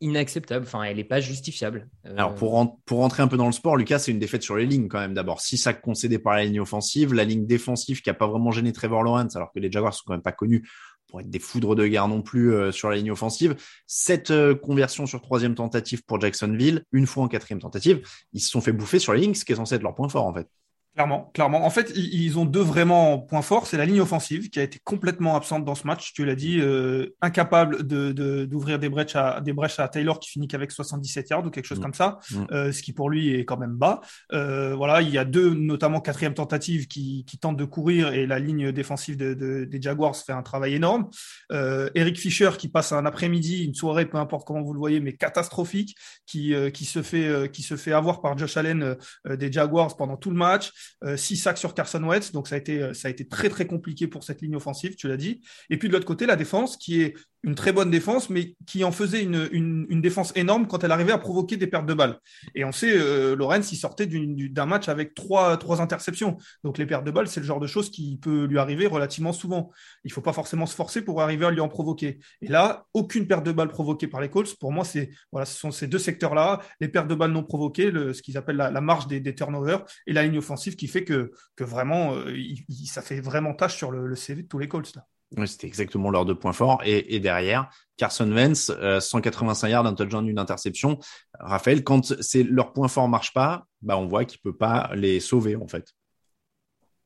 inacceptable. 0.00 0.64
Enfin, 0.66 0.82
elle 0.84 0.96
n'est 0.96 1.04
pas 1.04 1.20
justifiable. 1.20 1.90
Euh, 2.06 2.14
Alors, 2.16 2.34
pour, 2.34 2.80
pour 2.86 2.98
rentrer 3.00 3.22
un 3.22 3.28
peu 3.28 3.36
dans 3.36 3.46
le 3.46 3.52
sport, 3.52 3.76
Lucas, 3.76 3.98
c'est 3.98 4.10
une 4.10 4.18
défaite 4.18 4.42
sur 4.42 4.56
les 4.56 4.64
lignes 4.64 4.88
quand 4.88 4.98
même. 4.98 5.12
D'abord, 5.12 5.42
si 5.42 5.58
ça 5.58 5.74
concédé 5.74 6.18
par 6.18 6.34
la 6.34 6.44
ligne 6.44 6.60
offensive, 6.60 7.12
la 7.12 7.24
ligne 7.24 7.46
défensive 7.46 8.00
qui 8.00 8.08
a 8.08 8.14
pas 8.14 8.26
vraiment 8.26 8.50
gêné 8.50 8.72
Trevor 8.72 9.02
Lawrence, 9.02 9.36
alors 9.36 9.52
que 9.52 9.60
les 9.60 9.70
Jaguars 9.70 9.92
sont 9.92 10.04
quand 10.06 10.14
même 10.14 10.22
pas 10.22 10.32
connus 10.32 10.66
pour 11.08 11.20
être 11.20 11.28
des 11.28 11.40
foudres 11.40 11.74
de 11.74 11.86
guerre 11.86 12.08
non 12.08 12.22
plus 12.22 12.54
euh, 12.54 12.72
sur 12.72 12.88
la 12.88 12.96
ligne 12.96 13.10
offensive. 13.10 13.54
Cette 13.86 14.32
conversion 14.54 15.04
sur 15.04 15.20
troisième 15.20 15.54
tentative 15.54 16.02
pour 16.04 16.18
Jacksonville, 16.20 16.84
une 16.92 17.06
fois 17.06 17.24
en 17.24 17.28
quatrième 17.28 17.60
tentative, 17.60 18.00
ils 18.32 18.40
se 18.40 18.48
sont 18.48 18.62
fait 18.62 18.72
bouffer 18.72 18.98
sur 18.98 19.12
les 19.12 19.20
lignes, 19.20 19.34
ce 19.34 19.44
qui 19.44 19.52
est 19.52 19.56
censé 19.56 19.74
être 19.74 19.82
leur 19.82 19.94
point 19.94 20.08
fort 20.08 20.24
en 20.24 20.32
fait. 20.32 20.48
Clairement, 20.94 21.30
clairement. 21.34 21.64
En 21.64 21.70
fait, 21.70 21.92
ils 21.94 22.36
ont 22.38 22.44
deux 22.44 22.62
vraiment 22.62 23.18
points 23.18 23.42
forts. 23.42 23.68
C'est 23.68 23.76
la 23.76 23.86
ligne 23.86 24.00
offensive 24.00 24.50
qui 24.50 24.58
a 24.58 24.64
été 24.64 24.80
complètement 24.82 25.36
absente 25.36 25.64
dans 25.64 25.76
ce 25.76 25.86
match. 25.86 26.12
Tu 26.12 26.24
l'as 26.24 26.34
dit, 26.34 26.60
euh, 26.60 27.14
incapable 27.20 27.86
de 27.86 28.10
d'ouvrir 28.44 28.80
des 28.80 28.88
brèches 28.88 29.14
à 29.14 29.40
des 29.40 29.52
brèches 29.52 29.78
à 29.78 29.88
Taylor 29.88 30.18
qui 30.18 30.30
finit 30.30 30.48
qu'avec 30.48 30.72
77 30.72 31.30
yards 31.30 31.46
ou 31.46 31.50
quelque 31.50 31.66
chose 31.66 31.78
mm. 31.78 31.82
comme 31.82 31.94
ça, 31.94 32.18
mm. 32.30 32.44
euh, 32.50 32.72
ce 32.72 32.82
qui 32.82 32.92
pour 32.92 33.08
lui 33.08 33.32
est 33.34 33.44
quand 33.44 33.56
même 33.56 33.76
bas. 33.76 34.00
Euh, 34.32 34.74
voilà, 34.74 35.00
il 35.00 35.10
y 35.10 35.18
a 35.18 35.24
deux, 35.24 35.54
notamment 35.54 36.00
quatrième 36.00 36.34
tentative, 36.34 36.88
qui, 36.88 37.24
qui 37.24 37.38
tentent 37.38 37.56
de 37.56 37.64
courir 37.64 38.12
et 38.12 38.26
la 38.26 38.40
ligne 38.40 38.72
défensive 38.72 39.16
de, 39.16 39.34
de, 39.34 39.64
des 39.64 39.80
Jaguars 39.80 40.16
fait 40.16 40.32
un 40.32 40.42
travail 40.42 40.74
énorme. 40.74 41.08
Euh, 41.52 41.88
Eric 41.94 42.18
Fischer 42.18 42.50
qui 42.58 42.68
passe 42.68 42.92
un 42.92 43.06
après-midi, 43.06 43.64
une 43.64 43.74
soirée, 43.74 44.06
peu 44.06 44.18
importe 44.18 44.46
comment 44.46 44.62
vous 44.62 44.72
le 44.72 44.78
voyez, 44.78 45.00
mais 45.00 45.12
catastrophique, 45.12 45.96
qui 46.26 46.54
euh, 46.54 46.70
qui 46.70 46.84
se 46.84 47.02
fait 47.02 47.28
euh, 47.28 47.46
qui 47.46 47.62
se 47.62 47.76
fait 47.76 47.92
avoir 47.92 48.20
par 48.20 48.36
Josh 48.36 48.56
Allen 48.56 48.96
des 49.28 49.52
Jaguars 49.52 49.96
pendant 49.96 50.16
tout 50.16 50.30
le 50.30 50.36
match. 50.36 50.72
6 51.02 51.34
euh, 51.34 51.42
sacs 51.42 51.58
sur 51.58 51.74
Carson 51.74 52.02
Wentz, 52.02 52.32
donc 52.32 52.48
ça 52.48 52.56
a 52.56 52.58
été 52.58 52.82
euh, 52.82 52.94
ça 52.94 53.08
a 53.08 53.10
été 53.10 53.26
très 53.26 53.48
très 53.48 53.66
compliqué 53.66 54.06
pour 54.06 54.24
cette 54.24 54.42
ligne 54.42 54.56
offensive, 54.56 54.96
tu 54.96 55.08
l'as 55.08 55.16
dit. 55.16 55.40
Et 55.70 55.78
puis 55.78 55.88
de 55.88 55.92
l'autre 55.94 56.06
côté, 56.06 56.26
la 56.26 56.36
défense 56.36 56.76
qui 56.76 57.02
est 57.02 57.14
une 57.42 57.54
très 57.54 57.72
bonne 57.72 57.90
défense, 57.90 58.28
mais 58.28 58.54
qui 58.66 58.84
en 58.84 58.92
faisait 58.92 59.22
une, 59.22 59.48
une, 59.52 59.86
une, 59.88 60.02
défense 60.02 60.32
énorme 60.36 60.66
quand 60.66 60.84
elle 60.84 60.92
arrivait 60.92 61.12
à 61.12 61.18
provoquer 61.18 61.56
des 61.56 61.66
pertes 61.66 61.86
de 61.86 61.94
balles. 61.94 62.18
Et 62.54 62.64
on 62.64 62.72
sait, 62.72 62.92
euh, 62.92 63.34
Lorenz, 63.34 63.72
il 63.72 63.76
sortait 63.76 64.06
d'un 64.06 64.66
match 64.66 64.88
avec 64.88 65.14
trois, 65.14 65.56
trois 65.56 65.80
interceptions. 65.80 66.36
Donc 66.64 66.76
les 66.78 66.86
pertes 66.86 67.04
de 67.04 67.10
balles, 67.10 67.28
c'est 67.28 67.40
le 67.40 67.46
genre 67.46 67.60
de 67.60 67.66
choses 67.66 67.90
qui 67.90 68.18
peut 68.18 68.44
lui 68.44 68.58
arriver 68.58 68.86
relativement 68.86 69.32
souvent. 69.32 69.70
Il 70.04 70.12
faut 70.12 70.20
pas 70.20 70.32
forcément 70.32 70.66
se 70.66 70.74
forcer 70.74 71.02
pour 71.02 71.22
arriver 71.22 71.46
à 71.46 71.50
lui 71.50 71.60
en 71.60 71.68
provoquer. 71.68 72.20
Et 72.42 72.48
là, 72.48 72.84
aucune 72.92 73.26
perte 73.26 73.44
de 73.44 73.52
balles 73.52 73.68
provoquée 73.68 74.06
par 74.06 74.20
les 74.20 74.28
Colts. 74.28 74.58
Pour 74.58 74.72
moi, 74.72 74.84
c'est 74.84 75.10
voilà, 75.32 75.46
ce 75.46 75.58
sont 75.58 75.70
ces 75.70 75.86
deux 75.86 75.98
secteurs-là, 75.98 76.60
les 76.80 76.88
pertes 76.88 77.08
de 77.08 77.14
balles 77.14 77.32
non 77.32 77.42
provoquées, 77.42 77.90
le, 77.90 78.12
ce 78.12 78.22
qu'ils 78.22 78.36
appellent 78.36 78.56
la, 78.56 78.70
la 78.70 78.80
marge 78.80 79.06
des, 79.06 79.20
des, 79.20 79.34
turnovers, 79.34 79.84
et 80.06 80.12
la 80.12 80.22
ligne 80.24 80.38
offensive 80.38 80.76
qui 80.76 80.88
fait 80.88 81.04
que, 81.04 81.32
que 81.56 81.64
vraiment, 81.64 82.14
euh, 82.14 82.36
il, 82.36 82.86
ça 82.86 83.02
fait 83.02 83.20
vraiment 83.20 83.54
tâche 83.54 83.76
sur 83.76 83.90
le, 83.90 84.06
le 84.06 84.16
CV 84.16 84.42
de 84.42 84.48
tous 84.48 84.58
les 84.58 84.68
Colts. 84.68 84.94
Là. 84.94 85.06
C'était 85.46 85.66
exactement 85.66 86.10
leurs 86.10 86.24
deux 86.24 86.34
points 86.34 86.52
forts. 86.52 86.80
Et, 86.84 87.14
et 87.14 87.20
derrière, 87.20 87.70
Carson 87.96 88.30
Wentz, 88.30 88.72
185 89.00 89.66
euh, 89.66 89.70
yards, 89.70 89.86
un 89.86 89.94
touchdown, 89.94 90.28
une 90.28 90.38
interception. 90.38 90.98
Raphaël, 91.38 91.84
quand 91.84 92.20
c'est 92.20 92.42
leur 92.42 92.72
point 92.72 92.88
fort 92.88 93.08
marche 93.08 93.32
pas, 93.32 93.66
bah 93.82 93.96
on 93.96 94.06
voit 94.06 94.24
qu'il 94.24 94.40
peut 94.40 94.56
pas 94.56 94.90
les 94.94 95.20
sauver 95.20 95.56
en 95.56 95.68
fait. 95.68 95.94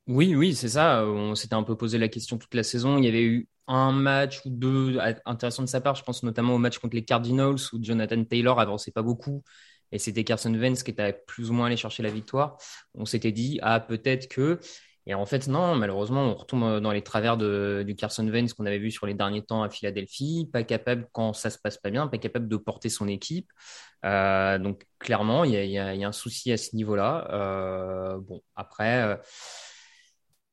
Oui, 0.06 0.34
oui, 0.34 0.54
c'est 0.54 0.70
ça. 0.70 1.04
On 1.06 1.34
s'était 1.34 1.54
un 1.54 1.62
peu 1.62 1.76
posé 1.76 1.98
la 1.98 2.08
question 2.08 2.38
toute 2.38 2.54
la 2.54 2.62
saison. 2.62 2.98
Il 2.98 3.04
y 3.04 3.08
avait 3.08 3.24
eu 3.24 3.48
un 3.66 3.92
match 3.92 4.40
ou 4.44 4.50
deux 4.50 4.98
intéressants 5.24 5.62
de 5.62 5.68
sa 5.68 5.80
part. 5.80 5.94
Je 5.94 6.02
pense 6.02 6.22
notamment 6.22 6.54
au 6.54 6.58
match 6.58 6.78
contre 6.78 6.94
les 6.94 7.04
Cardinals 7.04 7.56
où 7.72 7.78
Jonathan 7.82 8.22
Taylor 8.24 8.60
avançait 8.60 8.90
pas 8.90 9.02
beaucoup 9.02 9.42
et 9.94 9.98
c'était 9.98 10.24
Carson 10.24 10.52
Wentz 10.52 10.82
qui 10.82 10.90
était 10.90 11.12
plus 11.26 11.50
ou 11.50 11.54
moins 11.54 11.66
allé 11.66 11.76
chercher 11.76 12.02
la 12.02 12.10
victoire. 12.10 12.58
On 12.94 13.06
s'était 13.06 13.32
dit, 13.32 13.60
ah, 13.62 13.80
peut-être 13.80 14.28
que 14.28 14.58
Et 15.06 15.14
en 15.14 15.26
fait, 15.26 15.48
non, 15.48 15.74
malheureusement, 15.74 16.22
on 16.30 16.34
retombe 16.34 16.80
dans 16.80 16.90
les 16.90 17.02
travers 17.02 17.36
de, 17.36 17.84
du 17.86 17.94
Carson 17.94 18.26
Wentz 18.26 18.54
qu'on 18.54 18.64
avait 18.64 18.78
vu 18.78 18.90
sur 18.90 19.06
les 19.06 19.12
derniers 19.12 19.44
temps 19.44 19.62
à 19.62 19.68
Philadelphie, 19.68 20.48
pas 20.50 20.62
capable, 20.62 21.06
quand 21.12 21.34
ça 21.34 21.50
se 21.50 21.58
passe 21.58 21.76
pas 21.76 21.90
bien, 21.90 22.06
pas 22.08 22.16
capable 22.16 22.48
de 22.48 22.56
porter 22.56 22.88
son 22.88 23.06
équipe. 23.06 23.50
Euh, 24.06 24.58
donc, 24.58 24.86
clairement, 24.98 25.44
il 25.44 25.52
y 25.52 25.56
a, 25.56 25.64
y, 25.64 25.78
a, 25.78 25.94
y 25.94 26.04
a, 26.04 26.08
un 26.08 26.12
souci 26.12 26.52
à 26.52 26.56
ce 26.56 26.74
niveau-là. 26.74 27.28
Euh, 27.32 28.18
bon, 28.18 28.40
après, 28.56 29.02
euh, 29.02 29.16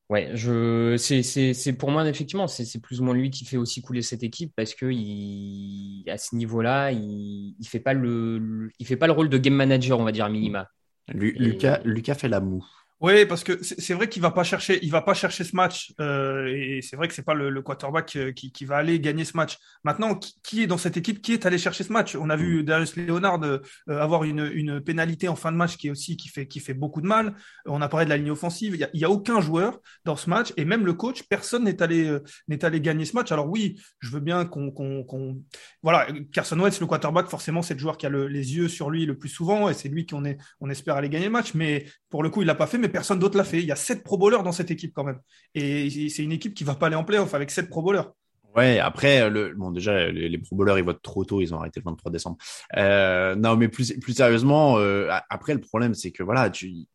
ouais, 0.09 0.31
je, 0.33 0.97
c'est, 0.97 1.73
pour 1.73 1.89
moi, 1.91 2.05
effectivement, 2.09 2.47
c'est, 2.47 2.81
plus 2.81 2.99
ou 2.99 3.05
moins 3.05 3.13
lui 3.13 3.29
qui 3.29 3.45
fait 3.45 3.57
aussi 3.57 3.81
couler 3.81 4.01
cette 4.01 4.23
équipe 4.23 4.51
parce 4.55 4.75
que 4.75 4.85
il, 4.91 6.03
à 6.09 6.17
ce 6.17 6.35
niveau-là, 6.35 6.91
il, 6.91 7.55
il 7.57 7.67
fait 7.67 7.79
pas 7.79 7.93
le, 7.93 8.69
il 8.79 8.85
fait 8.85 8.97
pas 8.97 9.07
le 9.07 9.13
rôle 9.13 9.29
de 9.29 9.37
game 9.37 9.53
manager, 9.55 9.97
on 9.97 10.03
va 10.03 10.11
dire, 10.11 10.25
à 10.25 10.29
minima. 10.29 10.67
Et... 11.07 11.13
Lucas 11.15 12.15
fait 12.15 12.29
la 12.29 12.41
moue. 12.41 12.65
Oui, 13.01 13.25
parce 13.25 13.43
que 13.43 13.63
c'est 13.63 13.95
vrai 13.95 14.07
qu'il 14.07 14.21
va 14.21 14.29
pas 14.29 14.43
chercher, 14.43 14.77
il 14.83 14.91
va 14.91 15.01
pas 15.01 15.15
chercher 15.15 15.43
ce 15.43 15.55
match, 15.55 15.91
euh, 15.99 16.45
et 16.45 16.83
c'est 16.83 16.95
vrai 16.95 17.07
que 17.07 17.15
c'est 17.15 17.23
pas 17.23 17.33
le, 17.33 17.49
le 17.49 17.63
quarterback 17.63 18.15
euh, 18.15 18.31
qui, 18.31 18.51
qui, 18.51 18.63
va 18.63 18.77
aller 18.77 18.99
gagner 18.99 19.25
ce 19.25 19.35
match. 19.35 19.57
Maintenant, 19.83 20.13
qui, 20.13 20.35
qui, 20.43 20.61
est 20.61 20.67
dans 20.67 20.77
cette 20.77 20.97
équipe, 20.97 21.19
qui 21.19 21.33
est 21.33 21.47
allé 21.47 21.57
chercher 21.57 21.83
ce 21.83 21.91
match? 21.91 22.15
On 22.15 22.29
a 22.29 22.35
vu 22.35 22.63
Darius 22.63 22.95
Leonard 22.97 23.41
euh, 23.43 23.59
avoir 23.87 24.23
une, 24.23 24.51
une, 24.53 24.81
pénalité 24.81 25.27
en 25.29 25.35
fin 25.35 25.51
de 25.51 25.57
match 25.57 25.77
qui 25.77 25.87
est 25.87 25.89
aussi 25.89 26.15
qui 26.15 26.29
fait 26.29 26.45
qui 26.45 26.59
fait 26.59 26.75
beaucoup 26.75 27.01
de 27.01 27.07
mal. 27.07 27.33
On 27.65 27.81
a 27.81 27.89
parlé 27.89 28.05
de 28.05 28.11
la 28.11 28.17
ligne 28.17 28.29
offensive. 28.29 28.75
Il 28.75 28.81
y 28.81 28.83
a, 28.83 28.89
il 28.93 28.99
y 28.99 29.05
a 29.05 29.09
aucun 29.09 29.41
joueur 29.41 29.79
dans 30.05 30.15
ce 30.15 30.29
match, 30.29 30.53
et 30.55 30.63
même 30.63 30.85
le 30.85 30.93
coach, 30.93 31.23
personne 31.23 31.63
n'est 31.63 31.81
allé 31.81 32.15
n'est 32.49 32.63
allé 32.63 32.81
gagner 32.81 33.05
ce 33.05 33.15
match. 33.15 33.31
Alors 33.31 33.49
oui, 33.49 33.81
je 33.99 34.11
veux 34.11 34.19
bien 34.19 34.45
qu'on 34.45 34.69
qu'on 34.69 35.03
qu 35.05 35.41
voilà, 35.81 36.05
Carson 36.31 36.59
Wentz, 36.59 36.79
le 36.79 36.85
quarterback, 36.85 37.27
forcément, 37.29 37.63
c'est 37.63 37.73
le 37.73 37.79
joueur 37.79 37.97
qui 37.97 38.05
a 38.05 38.09
le, 38.09 38.27
les 38.27 38.55
yeux 38.55 38.67
sur 38.67 38.91
lui 38.91 39.07
le 39.07 39.17
plus 39.17 39.29
souvent, 39.29 39.69
et 39.69 39.73
c'est 39.73 39.89
lui 39.89 40.05
qu'on 40.05 40.23
est 40.23 40.37
on 40.59 40.69
espère 40.69 40.97
aller 40.97 41.09
gagner 41.09 41.25
le 41.25 41.31
match. 41.31 41.55
Mais 41.55 41.85
pour 42.11 42.21
le 42.21 42.29
coup, 42.29 42.43
il 42.43 42.45
l'a 42.45 42.53
pas 42.53 42.67
fait. 42.67 42.77
Mais 42.77 42.90
personne 42.91 43.19
d'autre 43.19 43.37
l'a 43.37 43.43
fait. 43.43 43.59
Il 43.59 43.65
y 43.65 43.71
a 43.71 43.75
sept 43.75 44.03
pro 44.03 44.17
bowlers 44.17 44.43
dans 44.43 44.51
cette 44.51 44.71
équipe 44.71 44.93
quand 44.93 45.03
même. 45.03 45.19
Et 45.55 46.09
c'est 46.09 46.23
une 46.23 46.31
équipe 46.31 46.53
qui 46.53 46.63
va 46.63 46.75
pas 46.75 46.87
aller 46.87 46.95
en 46.95 47.03
playoff 47.03 47.33
avec 47.33 47.51
sept 47.51 47.69
pro 47.69 47.81
bowlers. 47.81 48.11
Ouais, 48.55 48.79
après, 48.79 49.29
le, 49.29 49.53
bon, 49.55 49.71
déjà, 49.71 50.11
les, 50.11 50.37
pro 50.37 50.55
bowlers, 50.55 50.77
ils 50.77 50.83
votent 50.83 51.01
trop 51.01 51.23
tôt, 51.23 51.41
ils 51.41 51.53
ont 51.53 51.59
arrêté 51.59 51.79
le 51.79 51.89
23 51.89 52.11
décembre. 52.11 52.37
Euh, 52.75 53.35
non, 53.35 53.55
mais 53.55 53.69
plus, 53.69 53.95
sérieusement, 54.13 54.77
euh, 54.77 55.09
après, 55.29 55.53
le 55.53 55.61
problème, 55.61 55.93
c'est 55.93 56.11
que 56.11 56.21
voilà, 56.21 56.51
si 56.53 56.87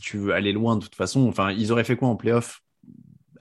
tu 0.00 0.18
veux 0.18 0.34
aller 0.34 0.52
loin, 0.52 0.76
de 0.76 0.82
toute 0.82 0.96
façon, 0.96 1.28
enfin, 1.28 1.52
ils 1.52 1.70
auraient 1.70 1.84
fait 1.84 1.96
quoi 1.96 2.08
en 2.08 2.16
playoff 2.16 2.60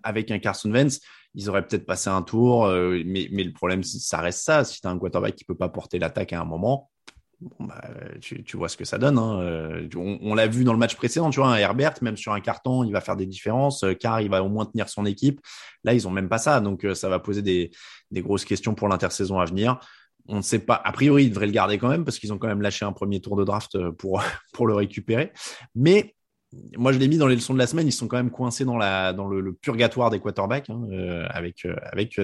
avec 0.03 0.29
un 0.29 0.37
Carson 0.37 0.71
Wentz? 0.71 1.01
Ils 1.33 1.49
auraient 1.49 1.65
peut-être 1.65 1.85
passé 1.85 2.09
un 2.09 2.21
tour, 2.21 2.65
euh, 2.65 3.01
mais, 3.05 3.27
le 3.31 3.51
problème, 3.51 3.83
ça 3.83 4.19
reste 4.19 4.43
ça. 4.43 4.63
Si 4.63 4.79
tu 4.79 4.87
as 4.87 4.91
un 4.91 4.99
quarterback 4.99 5.35
qui 5.35 5.43
peut 5.43 5.55
pas 5.55 5.69
porter 5.69 5.97
l'attaque 5.97 6.33
à 6.33 6.41
un 6.41 6.45
moment, 6.45 6.91
Bah, 7.59 7.81
tu, 8.21 8.57
vois 8.57 8.69
ce 8.69 8.77
que 8.77 8.85
ça 8.85 8.97
donne. 8.97 9.17
Hein. 9.17 9.87
On, 9.95 10.19
on 10.21 10.35
l'a 10.35 10.47
vu 10.47 10.63
dans 10.63 10.73
le 10.73 10.79
match 10.79 10.95
précédent, 10.95 11.29
tu 11.29 11.39
vois, 11.39 11.49
un 11.49 11.57
Herbert, 11.57 11.95
même 12.01 12.17
sur 12.17 12.33
un 12.33 12.39
carton, 12.39 12.83
il 12.83 12.91
va 12.91 13.01
faire 13.01 13.15
des 13.15 13.25
différences, 13.25 13.85
car 13.99 14.21
il 14.21 14.29
va 14.29 14.43
au 14.43 14.49
moins 14.49 14.65
tenir 14.65 14.89
son 14.89 15.05
équipe. 15.05 15.41
Là, 15.83 15.93
ils 15.93 16.07
ont 16.07 16.11
même 16.11 16.29
pas 16.29 16.37
ça, 16.37 16.61
donc 16.61 16.85
ça 16.93 17.09
va 17.09 17.19
poser 17.19 17.41
des, 17.41 17.71
des 18.11 18.21
grosses 18.21 18.45
questions 18.45 18.73
pour 18.73 18.87
l'intersaison 18.87 19.39
à 19.39 19.45
venir. 19.45 19.79
On 20.27 20.37
ne 20.37 20.41
sait 20.41 20.59
pas. 20.59 20.81
A 20.83 20.91
priori, 20.91 21.25
ils 21.25 21.29
devraient 21.29 21.45
le 21.45 21.51
garder 21.51 21.77
quand 21.77 21.89
même 21.89 22.03
parce 22.03 22.17
qu'ils 22.17 22.33
ont 22.33 22.37
quand 22.37 22.47
même 22.47 22.61
lâché 22.61 22.83
un 22.85 22.93
premier 22.93 23.21
tour 23.21 23.35
de 23.35 23.43
draft 23.43 23.89
pour 23.91 24.23
pour 24.53 24.65
le 24.65 24.73
récupérer. 24.73 25.31
Mais 25.75 26.14
moi, 26.77 26.91
je 26.91 26.99
l'ai 26.99 27.07
mis 27.07 27.17
dans 27.17 27.27
les 27.27 27.35
leçons 27.35 27.53
de 27.53 27.59
la 27.59 27.67
semaine. 27.67 27.87
Ils 27.87 27.91
sont 27.91 28.07
quand 28.07 28.17
même 28.17 28.31
coincés 28.31 28.65
dans, 28.65 28.77
le, 28.77 29.53
purgatoire 29.53 30.09
des 30.09 30.19
quarterbacks 30.19 30.69
hein, 30.69 30.81
euh, 30.91 31.25
avec, 31.29 31.65
euh, 31.65 31.75
avec 31.91 32.19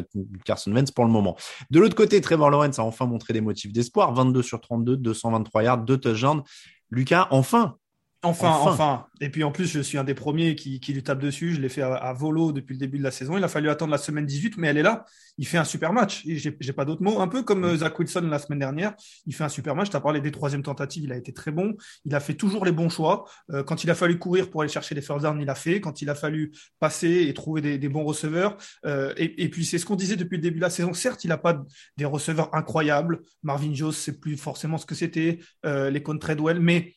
Carson 0.45 0.71
Wentz 0.71 0.91
pour 0.91 1.05
le 1.05 1.11
moment. 1.11 1.35
De 1.69 1.79
l'autre 1.79 1.95
côté, 1.95 2.21
Trevor 2.21 2.49
Lawrence 2.49 2.79
a 2.79 2.83
enfin 2.83 3.05
montré 3.05 3.33
des 3.33 3.41
motifs 3.41 3.71
d'espoir. 3.71 4.13
22 4.13 4.41
sur 4.41 4.61
32, 4.61 4.97
223 4.97 5.63
yards, 5.63 5.77
2 5.79 5.97
touchdowns. 5.97 6.43
Lucas, 6.89 7.27
enfin, 7.31 7.77
Enfin, 8.23 8.49
enfin, 8.49 8.71
enfin, 8.71 9.05
Et 9.19 9.29
puis 9.29 9.43
en 9.43 9.51
plus, 9.51 9.65
je 9.65 9.79
suis 9.79 9.97
un 9.97 10.03
des 10.03 10.13
premiers 10.13 10.53
qui, 10.53 10.79
qui 10.79 10.93
lui 10.93 11.01
tape 11.01 11.17
dessus. 11.17 11.55
Je 11.55 11.61
l'ai 11.61 11.69
fait 11.69 11.81
à, 11.81 11.95
à, 11.95 12.13
volo 12.13 12.51
depuis 12.51 12.73
le 12.73 12.79
début 12.79 12.99
de 12.99 13.03
la 13.03 13.09
saison. 13.09 13.35
Il 13.35 13.43
a 13.43 13.47
fallu 13.47 13.67
attendre 13.67 13.91
la 13.91 13.97
semaine 13.97 14.27
18, 14.27 14.57
mais 14.57 14.67
elle 14.67 14.77
est 14.77 14.83
là. 14.83 15.05
Il 15.39 15.47
fait 15.47 15.57
un 15.57 15.63
super 15.63 15.91
match. 15.91 16.23
Et 16.27 16.37
j'ai 16.37 16.51
pas 16.51 16.85
d'autres 16.85 17.01
mots. 17.01 17.19
Un 17.19 17.27
peu 17.27 17.41
comme 17.41 17.63
euh, 17.63 17.77
Zach 17.77 17.97
Wilson 17.97 18.21
la 18.29 18.37
semaine 18.37 18.59
dernière. 18.59 18.93
Il 19.25 19.33
fait 19.33 19.43
un 19.43 19.49
super 19.49 19.75
match. 19.75 19.89
Tu 19.89 19.95
as 19.95 20.01
parlé 20.01 20.21
des 20.21 20.29
troisièmes 20.29 20.61
tentatives. 20.61 21.03
Il 21.03 21.11
a 21.11 21.15
été 21.15 21.33
très 21.33 21.49
bon. 21.49 21.75
Il 22.05 22.13
a 22.13 22.19
fait 22.19 22.35
toujours 22.35 22.63
les 22.63 22.71
bons 22.71 22.89
choix. 22.89 23.25
Euh, 23.49 23.63
quand 23.63 23.83
il 23.83 23.89
a 23.89 23.95
fallu 23.95 24.19
courir 24.19 24.51
pour 24.51 24.61
aller 24.61 24.71
chercher 24.71 24.93
les 24.93 25.01
first 25.01 25.23
downs, 25.23 25.41
il 25.41 25.49
a 25.49 25.55
fait. 25.55 25.81
Quand 25.81 26.03
il 26.03 26.09
a 26.11 26.15
fallu 26.15 26.51
passer 26.79 27.25
et 27.27 27.33
trouver 27.33 27.61
des, 27.61 27.79
des 27.79 27.89
bons 27.89 28.03
receveurs. 28.03 28.55
Euh, 28.85 29.15
et, 29.17 29.43
et, 29.43 29.49
puis 29.49 29.65
c'est 29.65 29.79
ce 29.79 29.85
qu'on 29.87 29.95
disait 29.95 30.15
depuis 30.15 30.35
le 30.35 30.43
début 30.43 30.57
de 30.57 30.61
la 30.61 30.69
saison. 30.69 30.93
Certes, 30.93 31.23
il 31.23 31.29
n'a 31.29 31.39
pas 31.39 31.63
des 31.97 32.05
receveurs 32.05 32.53
incroyables. 32.53 33.21
Marvin 33.41 33.73
Jones, 33.73 33.91
c'est 33.91 34.19
plus 34.19 34.37
forcément 34.37 34.77
ce 34.77 34.85
que 34.85 34.93
c'était. 34.93 35.39
Euh, 35.65 35.89
les 35.89 36.03
Treadwell, 36.03 36.59
mais 36.59 36.93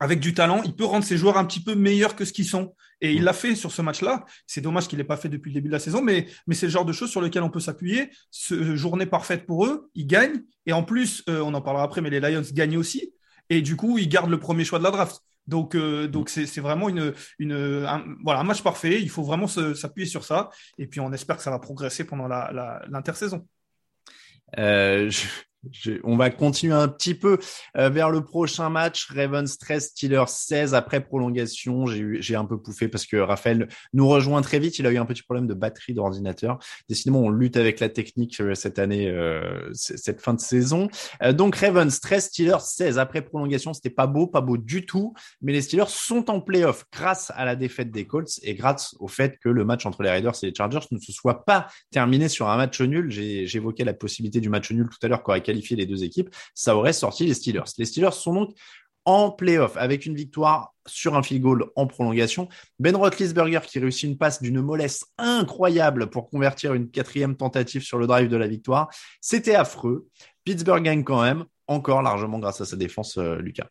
avec 0.00 0.20
du 0.20 0.34
talent, 0.34 0.62
il 0.64 0.74
peut 0.74 0.84
rendre 0.84 1.04
ses 1.04 1.16
joueurs 1.16 1.38
un 1.38 1.44
petit 1.44 1.62
peu 1.62 1.74
meilleurs 1.74 2.16
que 2.16 2.24
ce 2.24 2.32
qu'ils 2.32 2.46
sont. 2.46 2.74
Et 3.00 3.12
il 3.12 3.24
l'a 3.24 3.32
fait 3.32 3.54
sur 3.54 3.72
ce 3.72 3.82
match-là. 3.82 4.24
C'est 4.46 4.60
dommage 4.60 4.88
qu'il 4.88 4.98
n'ait 4.98 5.04
pas 5.04 5.16
fait 5.16 5.28
depuis 5.28 5.50
le 5.50 5.54
début 5.54 5.68
de 5.68 5.72
la 5.72 5.78
saison, 5.78 6.00
mais, 6.02 6.26
mais 6.46 6.54
c'est 6.54 6.66
le 6.66 6.72
genre 6.72 6.84
de 6.84 6.92
choses 6.92 7.10
sur 7.10 7.20
lesquelles 7.20 7.42
on 7.42 7.50
peut 7.50 7.60
s'appuyer. 7.60 8.10
Ce, 8.30 8.74
journée 8.76 9.06
parfaite 9.06 9.46
pour 9.46 9.66
eux, 9.66 9.90
ils 9.94 10.06
gagnent. 10.06 10.42
Et 10.64 10.72
en 10.72 10.82
plus, 10.82 11.22
euh, 11.28 11.40
on 11.40 11.52
en 11.54 11.60
parlera 11.60 11.84
après, 11.84 12.00
mais 12.00 12.10
les 12.10 12.20
Lions 12.20 12.42
gagnent 12.52 12.78
aussi. 12.78 13.12
Et 13.50 13.60
du 13.60 13.76
coup, 13.76 13.98
ils 13.98 14.08
gardent 14.08 14.30
le 14.30 14.40
premier 14.40 14.64
choix 14.64 14.78
de 14.78 14.84
la 14.84 14.90
draft. 14.90 15.20
Donc, 15.46 15.74
euh, 15.74 16.08
donc 16.08 16.28
c'est, 16.28 16.60
vraiment 16.60 16.88
une, 16.88 17.12
une, 17.38 17.52
un, 17.52 18.04
voilà, 18.24 18.40
un 18.40 18.44
match 18.44 18.62
parfait. 18.62 19.00
Il 19.00 19.10
faut 19.10 19.22
vraiment 19.22 19.46
s'appuyer 19.46 20.08
sur 20.08 20.24
ça. 20.24 20.48
Et 20.78 20.86
puis, 20.86 21.00
on 21.00 21.12
espère 21.12 21.36
que 21.36 21.42
ça 21.42 21.50
va 21.50 21.58
progresser 21.58 22.04
pendant 22.04 22.28
la, 22.28 22.50
la, 22.52 22.82
l'intersaison. 22.88 23.46
Euh, 24.58 25.10
je, 25.10 25.26
on 26.04 26.16
va 26.16 26.30
continuer 26.30 26.74
un 26.74 26.88
petit 26.88 27.14
peu 27.14 27.38
euh, 27.76 27.88
vers 27.88 28.10
le 28.10 28.22
prochain 28.22 28.68
match. 28.70 29.08
Ravens 29.14 29.58
13, 29.58 29.88
Steelers 29.88 30.24
16 30.28 30.74
après 30.74 31.00
prolongation. 31.00 31.86
J'ai 31.86 32.36
un 32.36 32.44
peu 32.44 32.60
pouffé 32.60 32.88
parce 32.88 33.06
que 33.06 33.16
Raphaël 33.16 33.68
nous 33.92 34.08
rejoint 34.08 34.40
très 34.42 34.58
vite. 34.58 34.78
Il 34.78 34.86
a 34.86 34.92
eu 34.92 34.98
un 34.98 35.06
petit 35.06 35.22
problème 35.22 35.46
de 35.46 35.54
batterie 35.54 35.94
d'ordinateur. 35.94 36.58
Décidément, 36.88 37.20
on 37.20 37.30
lutte 37.30 37.56
avec 37.56 37.80
la 37.80 37.88
technique 37.88 38.40
euh, 38.40 38.54
cette 38.54 38.78
année, 38.78 39.08
euh, 39.08 39.70
cette 39.72 40.20
fin 40.20 40.34
de 40.34 40.40
saison. 40.40 40.88
Donc 41.34 41.56
Ravens 41.56 42.00
13, 42.00 42.24
Steelers 42.26 42.60
16 42.60 42.98
après 42.98 43.22
prolongation. 43.22 43.72
C'était 43.72 43.90
pas 43.90 44.06
beau, 44.06 44.26
pas 44.26 44.40
beau 44.40 44.56
du 44.56 44.86
tout. 44.86 45.14
Mais 45.40 45.52
les 45.52 45.62
Steelers 45.62 45.84
sont 45.88 46.30
en 46.30 46.40
playoff 46.40 46.84
grâce 46.92 47.32
à 47.34 47.44
la 47.44 47.56
défaite 47.56 47.90
des 47.90 48.06
Colts 48.06 48.38
et 48.42 48.54
grâce 48.54 48.94
au 48.98 49.08
fait 49.08 49.38
que 49.42 49.48
le 49.48 49.64
match 49.64 49.86
entre 49.86 50.02
les 50.02 50.10
Raiders 50.10 50.34
et 50.42 50.46
les 50.46 50.54
Chargers 50.54 50.86
ne 50.90 50.98
se 50.98 51.12
soit 51.12 51.44
pas 51.44 51.66
terminé 51.90 52.28
sur 52.28 52.48
un 52.48 52.56
match 52.56 52.80
nul. 52.80 53.10
J'évoquais 53.10 53.84
la 53.84 53.94
possibilité 53.94 54.40
du 54.40 54.48
match 54.48 54.70
nul 54.70 54.88
tout 54.88 54.98
à 55.02 55.08
l'heure 55.08 55.22
qu'aurait 55.22 55.42
les 55.60 55.86
deux 55.86 56.04
équipes. 56.04 56.34
Ça 56.54 56.76
aurait 56.76 56.92
sorti 56.92 57.26
les 57.26 57.34
Steelers. 57.34 57.64
Les 57.78 57.84
Steelers 57.84 58.12
sont 58.12 58.34
donc 58.34 58.56
en 59.04 59.30
playoff 59.30 59.76
avec 59.76 60.04
une 60.04 60.16
victoire 60.16 60.74
sur 60.84 61.16
un 61.16 61.22
field 61.22 61.42
goal 61.42 61.66
en 61.76 61.86
prolongation. 61.86 62.48
Ben 62.78 62.94
Roethlisberger 62.94 63.60
qui 63.66 63.78
réussit 63.78 64.10
une 64.10 64.18
passe 64.18 64.42
d'une 64.42 64.60
mollesse 64.60 65.06
incroyable 65.16 66.10
pour 66.10 66.28
convertir 66.28 66.74
une 66.74 66.90
quatrième 66.90 67.36
tentative 67.36 67.82
sur 67.82 67.98
le 67.98 68.06
drive 68.06 68.28
de 68.28 68.36
la 68.36 68.48
victoire. 68.48 68.88
C'était 69.20 69.54
affreux. 69.54 70.08
Pittsburgh 70.44 70.82
gagne 70.82 71.04
quand 71.04 71.22
même, 71.22 71.44
encore 71.68 72.02
largement 72.02 72.38
grâce 72.38 72.60
à 72.60 72.64
sa 72.64 72.76
défense, 72.76 73.16
euh, 73.18 73.36
Lucas. 73.36 73.68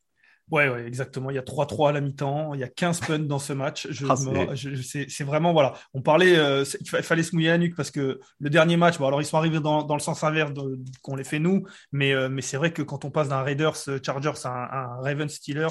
Ouais, 0.51 0.69
ouais, 0.69 0.86
exactement. 0.86 1.31
Il 1.31 1.36
y 1.36 1.39
a 1.39 1.41
3-3 1.41 1.89
à 1.89 1.91
la 1.91 2.01
mi-temps. 2.01 2.53
Il 2.53 2.60
y 2.60 2.63
a 2.63 2.67
15 2.67 2.99
punts 2.99 3.19
dans 3.19 3.39
ce 3.39 3.51
match. 3.51 3.88
Je, 3.89 4.05
ah, 4.08 4.15
c'est 4.55 5.23
vraiment, 5.23 5.53
voilà. 5.53 5.73
On 5.93 6.01
parlait, 6.01 6.38
euh, 6.38 6.63
il 6.79 6.88
fallait 6.88 7.23
se 7.23 7.36
mouiller 7.36 7.49
la 7.49 7.58
nuque 7.58 7.75
parce 7.75 7.89
que 7.89 8.19
le 8.39 8.49
dernier 8.49 8.77
match, 8.77 8.99
bon, 8.99 9.08
alors 9.08 9.21
ils 9.21 9.25
sont 9.25 9.38
arrivés 9.38 9.60
dans, 9.60 9.81
dans 9.81 9.95
le 9.95 10.01
sens 10.01 10.23
inverse 10.23 10.51
qu'on 11.01 11.15
les 11.15 11.23
fait 11.23 11.39
nous, 11.39 11.63
mais, 11.91 12.13
euh, 12.13 12.29
mais 12.29 12.43
c'est 12.43 12.58
vrai 12.58 12.71
que 12.71 12.84
quand 12.84 13.05
on 13.05 13.12
passe 13.12 13.29
d'un 13.29 13.41
Raiders 13.41 13.75
euh, 13.88 13.99
Chargers 14.03 14.34
à 14.43 14.49
un, 14.49 14.84
un 14.84 15.01
Ravens 15.01 15.31
Steelers, 15.31 15.67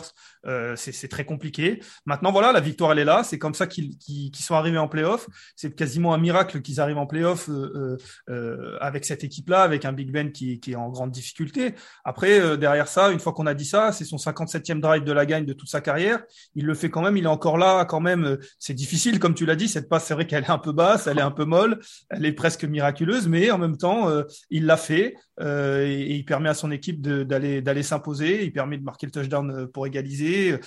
euh, 0.46 0.74
c'est 0.76 1.08
très 1.08 1.24
compliqué. 1.24 1.80
Maintenant, 2.04 2.32
voilà, 2.32 2.52
la 2.52 2.60
victoire, 2.60 2.92
elle 2.92 2.98
est 2.98 3.04
là. 3.04 3.24
C'est 3.24 3.38
comme 3.38 3.54
ça 3.54 3.66
qu'ils 3.66 3.96
qu 3.98 4.42
sont 4.42 4.54
arrivés 4.54 4.78
en 4.78 4.88
playoff. 4.88 5.28
C'est 5.56 5.74
quasiment 5.74 6.12
un 6.12 6.18
miracle 6.18 6.60
qu'ils 6.60 6.80
arrivent 6.80 6.98
en 6.98 7.06
playoff 7.06 7.48
euh, 7.48 7.96
euh, 8.28 8.76
avec 8.80 9.04
cette 9.04 9.24
équipe-là, 9.24 9.62
avec 9.62 9.84
un 9.84 9.92
Big 9.92 10.10
Ben 10.10 10.32
qui, 10.32 10.60
qui, 10.60 10.72
est 10.72 10.76
en 10.76 10.90
grande 10.90 11.10
difficulté. 11.10 11.74
Après, 12.04 12.58
derrière 12.58 12.88
ça, 12.88 13.10
une 13.10 13.20
fois 13.20 13.32
qu'on 13.32 13.46
a 13.46 13.54
dit 13.54 13.64
ça, 13.64 13.92
c'est 13.92 14.04
son 14.04 14.18
57 14.18 14.63
drive 14.72 15.04
de 15.04 15.12
la 15.12 15.26
gagne 15.26 15.44
de 15.44 15.52
toute 15.52 15.68
sa 15.68 15.80
carrière. 15.80 16.22
Il 16.54 16.66
le 16.66 16.74
fait 16.74 16.90
quand 16.90 17.02
même, 17.02 17.16
il 17.16 17.24
est 17.24 17.28
encore 17.28 17.58
là 17.58 17.84
quand 17.84 18.00
même. 18.00 18.38
C'est 18.58 18.74
difficile, 18.74 19.18
comme 19.18 19.34
tu 19.34 19.46
l'as 19.46 19.56
dit, 19.56 19.68
cette 19.68 19.88
passe, 19.88 20.06
c'est 20.06 20.14
vrai 20.14 20.26
qu'elle 20.26 20.44
est 20.44 20.50
un 20.50 20.58
peu 20.58 20.72
basse, 20.72 21.06
elle 21.06 21.18
est 21.18 21.22
un 21.22 21.30
peu 21.30 21.44
molle, 21.44 21.80
elle 22.10 22.24
est 22.24 22.32
presque 22.32 22.64
miraculeuse, 22.64 23.28
mais 23.28 23.50
en 23.50 23.58
même 23.58 23.76
temps, 23.76 24.08
euh, 24.08 24.22
il 24.50 24.66
l'a 24.66 24.76
fait 24.76 25.14
euh, 25.40 25.86
et, 25.86 26.14
il 26.14 26.24
permet 26.24 26.48
à 26.48 26.54
son 26.54 26.70
équipe 26.70 27.00
d'aller 27.00 27.60
d'aller 27.60 27.82
s'imposer, 27.82 28.44
il 28.44 28.52
permet 28.52 28.78
de 28.78 28.84
marquer 28.84 29.06
le 29.06 29.12
touchdown 29.12 29.50
euh, 29.50 29.66
pour 29.66 29.86
égaliser. 29.86 30.58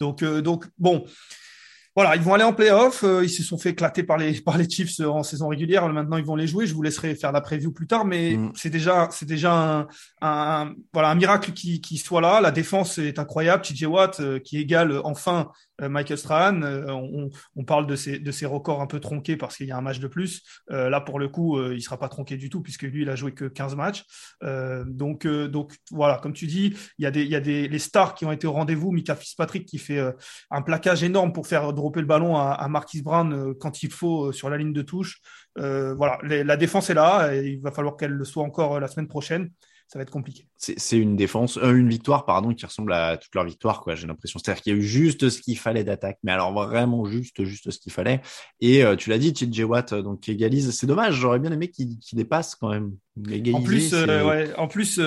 Donc, 0.00 0.22
euh, 0.22 0.42
donc 0.42 0.66
bon 0.78 1.04
voilà, 1.96 2.14
ils 2.14 2.22
vont 2.22 2.34
aller 2.34 2.44
en 2.44 2.52
playoff. 2.52 3.02
Euh, 3.02 3.24
ils 3.24 3.30
se 3.30 3.42
sont 3.42 3.58
fait 3.58 3.70
éclater 3.70 4.02
par 4.02 4.16
les 4.16 4.40
par 4.40 4.56
les 4.56 4.68
Chiefs 4.68 5.00
en 5.00 5.22
saison 5.22 5.48
régulière. 5.48 5.88
Maintenant, 5.88 6.16
ils 6.16 6.24
vont 6.24 6.36
les 6.36 6.46
jouer. 6.46 6.66
Je 6.66 6.74
vous 6.74 6.82
laisserai 6.82 7.14
faire 7.14 7.32
la 7.32 7.40
preview 7.40 7.72
plus 7.72 7.86
tard, 7.86 8.04
mais 8.04 8.36
mm. 8.36 8.52
c'est 8.54 8.70
déjà 8.70 9.08
c'est 9.10 9.26
déjà 9.26 9.52
un, 9.52 9.88
un, 10.22 10.72
voilà 10.92 11.10
un 11.10 11.14
miracle 11.14 11.52
qui 11.52 11.80
qui 11.80 11.98
soit 11.98 12.20
là. 12.20 12.40
La 12.40 12.50
défense 12.50 12.98
est 12.98 13.18
incroyable. 13.18 13.62
TJ 13.62 13.84
Watt 13.84 14.20
euh, 14.20 14.38
qui 14.38 14.58
égale 14.58 15.00
enfin 15.04 15.50
Michael 15.80 16.18
Strahan. 16.18 16.62
On, 17.56 17.64
parle 17.64 17.86
de 17.86 17.96
ses, 17.96 18.18
de 18.18 18.30
ses 18.30 18.46
records 18.46 18.80
un 18.80 18.86
peu 18.86 19.00
tronqués 19.00 19.36
parce 19.36 19.56
qu'il 19.56 19.66
y 19.66 19.72
a 19.72 19.76
un 19.76 19.80
match 19.80 20.00
de 20.00 20.08
plus. 20.08 20.42
là, 20.68 21.00
pour 21.00 21.18
le 21.18 21.28
coup, 21.28 21.60
il 21.70 21.82
sera 21.82 21.98
pas 21.98 22.08
tronqué 22.08 22.36
du 22.36 22.50
tout 22.50 22.60
puisque 22.60 22.82
lui, 22.82 23.02
il 23.02 23.10
a 23.10 23.16
joué 23.16 23.32
que 23.32 23.44
15 23.44 23.76
matchs. 23.76 24.04
donc, 24.86 25.26
donc 25.26 25.76
voilà, 25.90 26.18
comme 26.18 26.32
tu 26.32 26.46
dis, 26.46 26.74
il 26.98 27.02
y 27.02 27.06
a 27.06 27.10
des, 27.10 27.24
y 27.24 27.36
a 27.36 27.40
des 27.40 27.68
les 27.68 27.78
stars 27.78 28.14
qui 28.14 28.24
ont 28.24 28.32
été 28.32 28.46
au 28.46 28.52
rendez-vous. 28.52 28.92
Mika 28.92 29.14
Fitzpatrick 29.14 29.66
qui 29.66 29.78
fait 29.78 30.00
un 30.50 30.62
plaquage 30.62 31.02
énorme 31.02 31.32
pour 31.32 31.46
faire 31.46 31.72
dropper 31.72 32.00
le 32.00 32.06
ballon 32.06 32.36
à 32.36 32.66
Marquis 32.68 33.02
Brown 33.02 33.54
quand 33.54 33.82
il 33.82 33.90
faut 33.90 34.32
sur 34.32 34.50
la 34.50 34.56
ligne 34.56 34.72
de 34.72 34.82
touche. 34.82 35.20
voilà, 35.56 36.18
la 36.22 36.56
défense 36.56 36.90
est 36.90 36.94
là. 36.94 37.34
Et 37.34 37.48
il 37.48 37.60
va 37.60 37.70
falloir 37.70 37.96
qu'elle 37.96 38.12
le 38.12 38.24
soit 38.24 38.42
encore 38.42 38.80
la 38.80 38.88
semaine 38.88 39.08
prochaine 39.08 39.50
ça 39.90 39.98
va 39.98 40.04
être 40.04 40.10
compliqué. 40.10 40.46
C'est 40.56 40.96
une 40.96 41.16
défense, 41.16 41.56
euh, 41.56 41.74
une 41.74 41.88
victoire, 41.88 42.24
pardon, 42.24 42.54
qui 42.54 42.64
ressemble 42.64 42.92
à 42.92 43.16
toute 43.16 43.34
leur 43.34 43.44
victoire, 43.44 43.80
quoi. 43.80 43.96
J'ai 43.96 44.06
l'impression. 44.06 44.38
C'est-à-dire 44.38 44.62
qu'il 44.62 44.72
y 44.72 44.76
a 44.76 44.78
eu 44.78 44.84
juste 44.84 45.30
ce 45.30 45.42
qu'il 45.42 45.58
fallait 45.58 45.82
d'attaque, 45.82 46.18
mais 46.22 46.30
alors 46.30 46.52
vraiment 46.52 47.04
juste, 47.06 47.42
juste 47.42 47.72
ce 47.72 47.78
qu'il 47.80 47.90
fallait. 47.90 48.20
Et 48.60 48.84
euh, 48.84 48.94
tu 48.94 49.10
l'as 49.10 49.18
dit, 49.18 49.32
TJ 49.32 49.62
Watt, 49.64 49.92
euh, 49.92 50.02
donc 50.02 50.28
égalise. 50.28 50.70
C'est 50.70 50.86
dommage. 50.86 51.14
J'aurais 51.14 51.40
bien 51.40 51.50
aimé 51.50 51.70
qu'il 51.70 51.98
dépasse 52.12 52.54
quand 52.54 52.68
même. 52.68 52.94
En 53.52 53.62
plus, 53.62 53.92
ouais, 53.92 54.52
en 54.56 54.68
plus, 54.68 55.00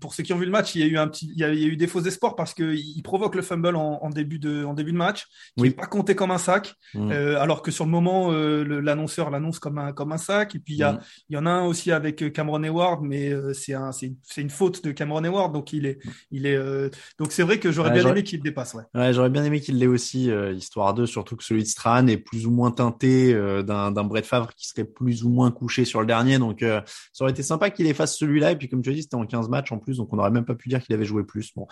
pour 0.00 0.14
ceux 0.14 0.22
qui 0.22 0.32
ont 0.32 0.38
vu 0.38 0.46
le 0.46 0.50
match, 0.50 0.74
il 0.74 0.80
y 0.80 0.84
a 0.84 0.86
eu 0.86 0.98
un 0.98 1.08
petit, 1.08 1.30
il 1.32 1.40
y 1.40 1.44
a, 1.44 1.52
eu 1.52 1.76
des 1.76 1.86
faux 1.86 2.00
espoirs 2.00 2.36
parce 2.36 2.54
qu'il 2.54 3.02
provoque 3.02 3.34
le 3.34 3.42
fumble 3.42 3.76
en, 3.76 4.10
début 4.10 4.38
de, 4.38 4.64
en 4.64 4.74
début 4.74 4.92
de 4.92 4.96
match, 4.96 5.26
qui 5.56 5.64
n'est 5.64 5.70
pas 5.70 5.86
compté 5.86 6.14
comme 6.14 6.30
un 6.30 6.38
sac, 6.38 6.74
mm. 6.94 7.10
alors 7.10 7.62
que 7.62 7.70
sur 7.70 7.84
le 7.84 7.90
moment, 7.90 8.30
l'annonceur 8.30 9.30
l'annonce 9.30 9.58
comme 9.58 9.78
un, 9.78 9.92
comme 9.92 10.12
un 10.12 10.18
sac. 10.18 10.54
Et 10.54 10.58
puis 10.58 10.74
il 10.74 10.78
y 10.78 10.82
a, 10.82 10.92
mm. 10.92 11.00
il 11.30 11.34
y 11.34 11.38
en 11.38 11.46
a 11.46 11.50
un 11.50 11.64
aussi 11.64 11.92
avec 11.92 12.32
Cameron 12.32 12.62
Hayward, 12.62 13.02
mais 13.02 13.32
c'est 13.54 13.74
un, 13.74 13.90
une 14.36 14.50
faute 14.50 14.84
de 14.84 14.92
Cameron 14.92 15.24
Hayward, 15.24 15.52
donc 15.52 15.72
il 15.72 15.86
est, 15.86 15.98
il 16.30 16.46
est, 16.46 16.56
euh, 16.56 16.88
donc 17.18 17.32
c'est 17.32 17.42
vrai 17.42 17.58
que 17.58 17.70
j'aurais 17.72 17.90
bien 17.90 18.06
aimé 18.06 18.22
qu'il 18.22 18.38
le 18.38 18.44
dépasse. 18.44 18.76
Ouais, 18.94 19.12
j'aurais 19.12 19.30
bien 19.30 19.44
aimé 19.44 19.60
qu'il 19.60 19.78
l'ait 19.78 19.86
aussi, 19.86 20.30
euh, 20.30 20.52
histoire 20.52 20.94
2, 20.94 21.06
surtout 21.06 21.36
que 21.36 21.44
celui 21.44 21.62
de 21.62 21.68
Strahan 21.68 22.06
est 22.06 22.16
plus 22.16 22.46
ou 22.46 22.50
moins 22.50 22.70
teinté 22.70 23.32
euh, 23.34 23.62
d'un, 23.62 23.92
d'un 23.92 24.04
Brett 24.04 24.26
Favre 24.26 24.52
qui 24.54 24.68
serait 24.68 24.84
plus 24.84 25.24
ou 25.24 25.30
moins 25.30 25.50
couché 25.50 25.84
sur 25.84 26.00
le 26.00 26.06
dernier, 26.06 26.38
donc 26.38 26.60
ça 26.60 26.84
aurait 27.24 27.32
été 27.32 27.39
sympa 27.42 27.70
qu'il 27.70 27.86
efface 27.86 28.16
celui-là. 28.16 28.52
Et 28.52 28.56
puis 28.56 28.68
comme 28.68 28.82
tu 28.82 28.90
as 28.90 28.92
dit, 28.92 29.02
c'était 29.02 29.16
en 29.16 29.26
15 29.26 29.48
matchs 29.48 29.72
en 29.72 29.78
plus, 29.78 29.98
donc 29.98 30.12
on 30.12 30.16
n'aurait 30.16 30.30
même 30.30 30.44
pas 30.44 30.54
pu 30.54 30.68
dire 30.68 30.82
qu'il 30.82 30.94
avait 30.94 31.04
joué 31.04 31.24
plus. 31.24 31.52
Bon, 31.54 31.66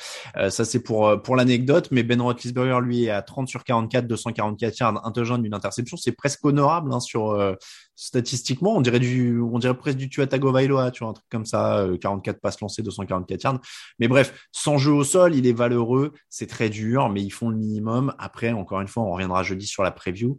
ça 0.50 0.64
c'est 0.64 0.80
pour 0.80 1.22
pour 1.22 1.36
l'anecdote, 1.36 1.88
mais 1.90 2.02
Ben 2.02 2.20
Roethlisberger 2.20 2.80
lui 2.82 3.04
est 3.04 3.10
à 3.10 3.22
30 3.22 3.48
sur 3.48 3.64
44, 3.64 4.06
244 4.06 4.78
yards, 4.78 5.06
un 5.06 5.12
touchdown, 5.12 5.42
d'une 5.42 5.54
interception, 5.54 5.96
c'est 5.96 6.12
presque 6.12 6.44
honorable 6.44 6.92
hein, 6.92 7.00
sur 7.00 7.36
statistiquement, 7.98 8.76
on 8.76 8.80
dirait 8.80 9.00
du, 9.00 9.40
on 9.40 9.58
dirait 9.58 9.76
presque 9.76 9.98
du 9.98 10.08
Tua 10.08 10.28
Tagovailoa, 10.28 10.92
tu 10.92 11.02
vois, 11.02 11.10
un 11.10 11.14
truc 11.14 11.26
comme 11.30 11.44
ça, 11.44 11.84
44 12.00 12.36
euh, 12.36 12.38
passes 12.40 12.60
lancées, 12.60 12.82
244 12.82 13.42
yards. 13.42 13.60
Mais 13.98 14.06
bref, 14.06 14.46
sans 14.52 14.78
jeu 14.78 14.92
au 14.92 15.02
sol, 15.02 15.34
il 15.34 15.48
est 15.48 15.52
valeureux, 15.52 16.12
c'est 16.28 16.46
très 16.46 16.70
dur, 16.70 17.08
mais 17.08 17.22
ils 17.22 17.30
font 17.30 17.50
le 17.50 17.56
minimum. 17.56 18.14
Après, 18.20 18.52
encore 18.52 18.80
une 18.80 18.86
fois, 18.86 19.02
on 19.02 19.10
reviendra 19.10 19.42
jeudi 19.42 19.66
sur 19.66 19.82
la 19.82 19.90
preview. 19.90 20.38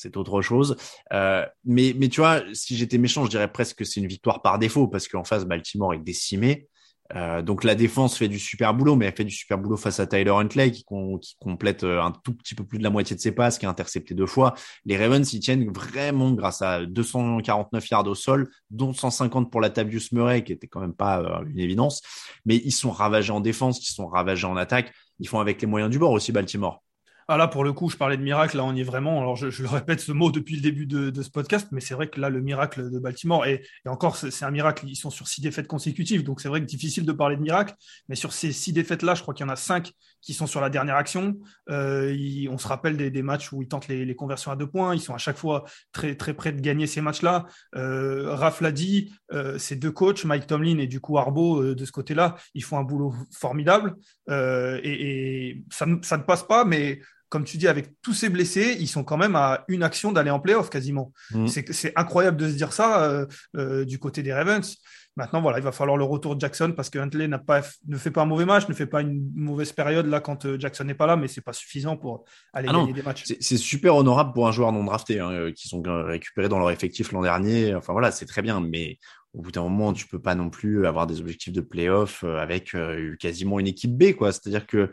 C'est 0.00 0.16
autre 0.16 0.42
chose. 0.42 0.76
Euh, 1.12 1.44
mais, 1.64 1.94
mais 1.98 2.08
tu 2.08 2.20
vois, 2.20 2.42
si 2.52 2.76
j'étais 2.76 2.98
méchant, 2.98 3.24
je 3.24 3.30
dirais 3.30 3.50
presque 3.50 3.78
que 3.78 3.84
c'est 3.84 4.00
une 4.00 4.06
victoire 4.06 4.42
par 4.42 4.58
défaut 4.58 4.88
parce 4.88 5.08
qu'en 5.08 5.24
face, 5.24 5.44
Baltimore 5.44 5.94
est 5.94 5.98
décimé. 5.98 6.68
Euh, 7.16 7.40
donc 7.40 7.64
la 7.64 7.74
défense 7.74 8.18
fait 8.18 8.28
du 8.28 8.38
super 8.38 8.74
boulot, 8.74 8.96
mais 8.96 9.06
elle 9.06 9.14
fait 9.14 9.24
du 9.24 9.34
super 9.34 9.58
boulot 9.58 9.76
face 9.76 9.98
à 9.98 10.06
Tyler 10.06 10.30
Huntley 10.30 10.70
qui, 10.72 10.84
complète 10.84 11.84
euh, 11.84 12.02
un 12.02 12.10
tout 12.10 12.34
petit 12.34 12.54
peu 12.54 12.64
plus 12.64 12.78
de 12.78 12.82
la 12.82 12.90
moitié 12.90 13.16
de 13.16 13.20
ses 13.20 13.32
passes, 13.32 13.58
qui 13.58 13.66
a 13.66 13.70
intercepté 13.70 14.14
deux 14.14 14.26
fois. 14.26 14.54
Les 14.84 14.96
Ravens 14.96 15.32
y 15.32 15.40
tiennent 15.40 15.70
vraiment 15.72 16.32
grâce 16.32 16.60
à 16.60 16.84
249 16.84 17.88
yards 17.90 18.06
au 18.06 18.14
sol, 18.14 18.50
dont 18.70 18.92
150 18.92 19.50
pour 19.50 19.60
la 19.60 19.70
Tavius 19.70 20.12
Murray, 20.12 20.44
qui 20.44 20.52
était 20.52 20.66
quand 20.66 20.80
même 20.80 20.94
pas 20.94 21.20
euh, 21.20 21.44
une 21.46 21.58
évidence. 21.58 22.02
Mais 22.44 22.56
ils 22.56 22.72
sont 22.72 22.90
ravagés 22.90 23.32
en 23.32 23.40
défense, 23.40 23.78
ils 23.88 23.92
sont 23.92 24.06
ravagés 24.06 24.46
en 24.46 24.56
attaque. 24.56 24.92
Ils 25.20 25.28
font 25.28 25.40
avec 25.40 25.60
les 25.60 25.66
moyens 25.66 25.90
du 25.90 25.98
bord 25.98 26.12
aussi 26.12 26.32
Baltimore. 26.32 26.82
Ah 27.30 27.36
là, 27.36 27.46
pour 27.46 27.62
le 27.62 27.74
coup, 27.74 27.90
je 27.90 27.96
parlais 27.98 28.16
de 28.16 28.22
miracle, 28.22 28.56
là, 28.56 28.64
on 28.64 28.74
y 28.74 28.80
est 28.80 28.84
vraiment. 28.84 29.20
Alors, 29.20 29.36
je, 29.36 29.62
le 29.62 29.68
répète 29.68 30.00
ce 30.00 30.12
mot 30.12 30.30
depuis 30.30 30.56
le 30.56 30.62
début 30.62 30.86
de, 30.86 31.12
ce 31.20 31.28
podcast, 31.28 31.68
mais 31.72 31.82
c'est 31.82 31.92
vrai 31.92 32.08
que 32.08 32.18
là, 32.18 32.30
le 32.30 32.40
miracle 32.40 32.90
de 32.90 32.98
Baltimore, 32.98 33.44
et, 33.44 33.66
encore, 33.84 34.16
c'est 34.16 34.46
un 34.46 34.50
miracle, 34.50 34.86
ils 34.88 34.96
sont 34.96 35.10
sur 35.10 35.28
six 35.28 35.42
défaites 35.42 35.66
consécutives, 35.66 36.24
donc 36.24 36.40
c'est 36.40 36.48
vrai 36.48 36.62
que 36.62 36.64
difficile 36.64 37.04
de 37.04 37.12
parler 37.12 37.36
de 37.36 37.42
miracle, 37.42 37.74
mais 38.08 38.14
sur 38.14 38.32
ces 38.32 38.50
six 38.52 38.72
défaites-là, 38.72 39.14
je 39.14 39.20
crois 39.20 39.34
qu'il 39.34 39.44
y 39.44 39.48
en 39.48 39.52
a 39.52 39.56
cinq 39.56 39.92
qui 40.22 40.32
sont 40.32 40.46
sur 40.46 40.62
la 40.62 40.70
dernière 40.70 40.96
action. 40.96 41.36
Euh, 41.68 42.16
on 42.50 42.56
se 42.56 42.66
rappelle 42.66 42.96
des, 42.96 43.22
matchs 43.22 43.52
où 43.52 43.60
ils 43.60 43.68
tentent 43.68 43.88
les, 43.88 44.16
conversions 44.16 44.50
à 44.50 44.56
deux 44.56 44.66
points, 44.66 44.94
ils 44.94 45.00
sont 45.00 45.14
à 45.14 45.18
chaque 45.18 45.36
fois 45.36 45.64
très, 45.92 46.16
très 46.16 46.32
près 46.32 46.52
de 46.52 46.62
gagner 46.62 46.86
ces 46.86 47.02
matchs-là. 47.02 47.44
Euh, 47.76 48.50
l'a 48.62 48.72
dit, 48.72 49.12
euh, 49.32 49.58
ces 49.58 49.76
deux 49.76 49.92
coachs, 49.92 50.24
Mike 50.24 50.46
Tomlin 50.46 50.78
et 50.78 50.86
du 50.86 50.98
coup 50.98 51.18
Arbo, 51.18 51.62
euh, 51.62 51.74
de 51.74 51.84
ce 51.84 51.92
côté-là, 51.92 52.36
ils 52.54 52.64
font 52.64 52.78
un 52.78 52.84
boulot 52.84 53.14
formidable, 53.30 53.96
et, 54.30 55.50
et 55.50 55.64
ça, 55.70 55.86
ça 56.02 56.16
ne 56.16 56.22
passe 56.22 56.42
pas, 56.42 56.64
mais 56.64 57.00
comme 57.28 57.44
tu 57.44 57.58
dis, 57.58 57.68
avec 57.68 57.90
tous 58.02 58.14
ces 58.14 58.28
blessés, 58.28 58.76
ils 58.80 58.88
sont 58.88 59.04
quand 59.04 59.16
même 59.16 59.36
à 59.36 59.64
une 59.68 59.82
action 59.82 60.12
d'aller 60.12 60.30
en 60.30 60.40
playoff 60.40 60.70
quasiment. 60.70 61.12
Mm. 61.32 61.46
C'est 61.46 61.92
incroyable 61.96 62.36
de 62.36 62.48
se 62.48 62.54
dire 62.54 62.72
ça 62.72 63.02
euh, 63.04 63.26
euh, 63.56 63.84
du 63.84 63.98
côté 63.98 64.22
des 64.22 64.32
Ravens. 64.32 64.76
Maintenant, 65.16 65.42
voilà, 65.42 65.58
il 65.58 65.64
va 65.64 65.72
falloir 65.72 65.96
le 65.96 66.04
retour 66.04 66.36
de 66.36 66.40
Jackson 66.40 66.72
parce 66.76 66.90
que 66.90 66.98
Huntley 66.98 67.28
pas, 67.44 67.62
ne 67.88 67.96
fait 67.96 68.12
pas 68.12 68.22
un 68.22 68.26
mauvais 68.26 68.44
match, 68.44 68.68
ne 68.68 68.74
fait 68.74 68.86
pas 68.86 69.02
une 69.02 69.30
mauvaise 69.34 69.72
période 69.72 70.06
là 70.06 70.20
quand 70.20 70.46
euh, 70.46 70.58
Jackson 70.58 70.84
n'est 70.84 70.94
pas 70.94 71.06
là, 71.06 71.16
mais 71.16 71.26
c'est 71.26 71.40
pas 71.40 71.52
suffisant 71.52 71.96
pour 71.96 72.24
aller 72.52 72.68
ah 72.70 72.74
gagner 72.74 72.92
des 72.92 73.02
matchs. 73.02 73.24
C'est 73.40 73.56
super 73.56 73.96
honorable 73.96 74.32
pour 74.32 74.46
un 74.46 74.52
joueur 74.52 74.70
non 74.70 74.84
drafté 74.84 75.18
hein, 75.18 75.50
qui 75.54 75.68
sont 75.68 75.82
récupérés 75.84 76.48
dans 76.48 76.60
leur 76.60 76.70
effectif 76.70 77.10
l'an 77.12 77.22
dernier. 77.22 77.74
Enfin 77.74 77.92
voilà, 77.92 78.12
c'est 78.12 78.26
très 78.26 78.42
bien, 78.42 78.60
mais 78.60 78.98
au 79.34 79.42
bout 79.42 79.50
d'un 79.50 79.62
moment, 79.62 79.92
tu 79.92 80.06
peux 80.06 80.20
pas 80.20 80.36
non 80.36 80.50
plus 80.50 80.86
avoir 80.86 81.06
des 81.06 81.20
objectifs 81.20 81.52
de 81.52 81.60
playoff 81.60 82.24
avec 82.24 82.74
quasiment 83.18 83.60
une 83.60 83.66
équipe 83.66 83.96
B, 83.96 84.14
quoi. 84.14 84.32
C'est-à-dire 84.32 84.66
que 84.66 84.90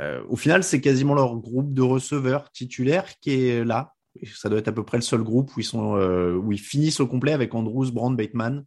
euh, 0.00 0.22
au 0.28 0.36
final, 0.36 0.62
c'est 0.62 0.80
quasiment 0.80 1.14
leur 1.14 1.36
groupe 1.36 1.72
de 1.72 1.82
receveurs 1.82 2.50
titulaires 2.50 3.06
qui 3.20 3.48
est 3.48 3.64
là. 3.64 3.94
Ça 4.34 4.48
doit 4.48 4.58
être 4.58 4.68
à 4.68 4.72
peu 4.72 4.84
près 4.84 4.98
le 4.98 5.02
seul 5.02 5.22
groupe 5.22 5.56
où 5.56 5.60
ils 5.60 5.64
sont, 5.64 5.96
euh, 5.96 6.34
où 6.34 6.52
ils 6.52 6.60
finissent 6.60 7.00
au 7.00 7.06
complet 7.06 7.32
avec 7.32 7.54
Andrews, 7.54 7.90
Brand, 7.92 8.16
Bateman. 8.16 8.64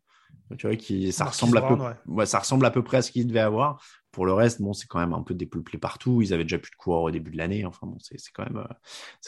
Tu 0.57 0.67
vois, 0.67 0.75
qui, 0.75 1.11
ça 1.13 1.25
ressemble 1.25 1.57
à 1.57 1.61
peu, 1.61 1.75
ouais. 2.07 2.25
ça 2.25 2.39
ressemble 2.39 2.65
à 2.65 2.71
peu 2.71 2.83
près 2.83 2.97
à 2.97 3.01
ce 3.01 3.11
qu'ils 3.11 3.27
devaient 3.27 3.39
avoir. 3.39 3.81
Pour 4.11 4.25
le 4.25 4.33
reste, 4.33 4.61
bon, 4.61 4.73
c'est 4.73 4.87
quand 4.87 4.99
même 4.99 5.13
un 5.13 5.21
peu 5.21 5.33
dépeuplé 5.33 5.77
partout. 5.77 6.21
Ils 6.21 6.33
avaient 6.33 6.43
déjà 6.43 6.59
plus 6.59 6.71
de 6.71 6.75
coureurs 6.75 7.03
au 7.03 7.11
début 7.11 7.31
de 7.31 7.37
l'année. 7.37 7.65
Enfin 7.65 7.87
bon, 7.87 7.97
c'est 7.99 8.17
quand 8.33 8.43
même, 8.43 8.57
euh, 8.57 8.73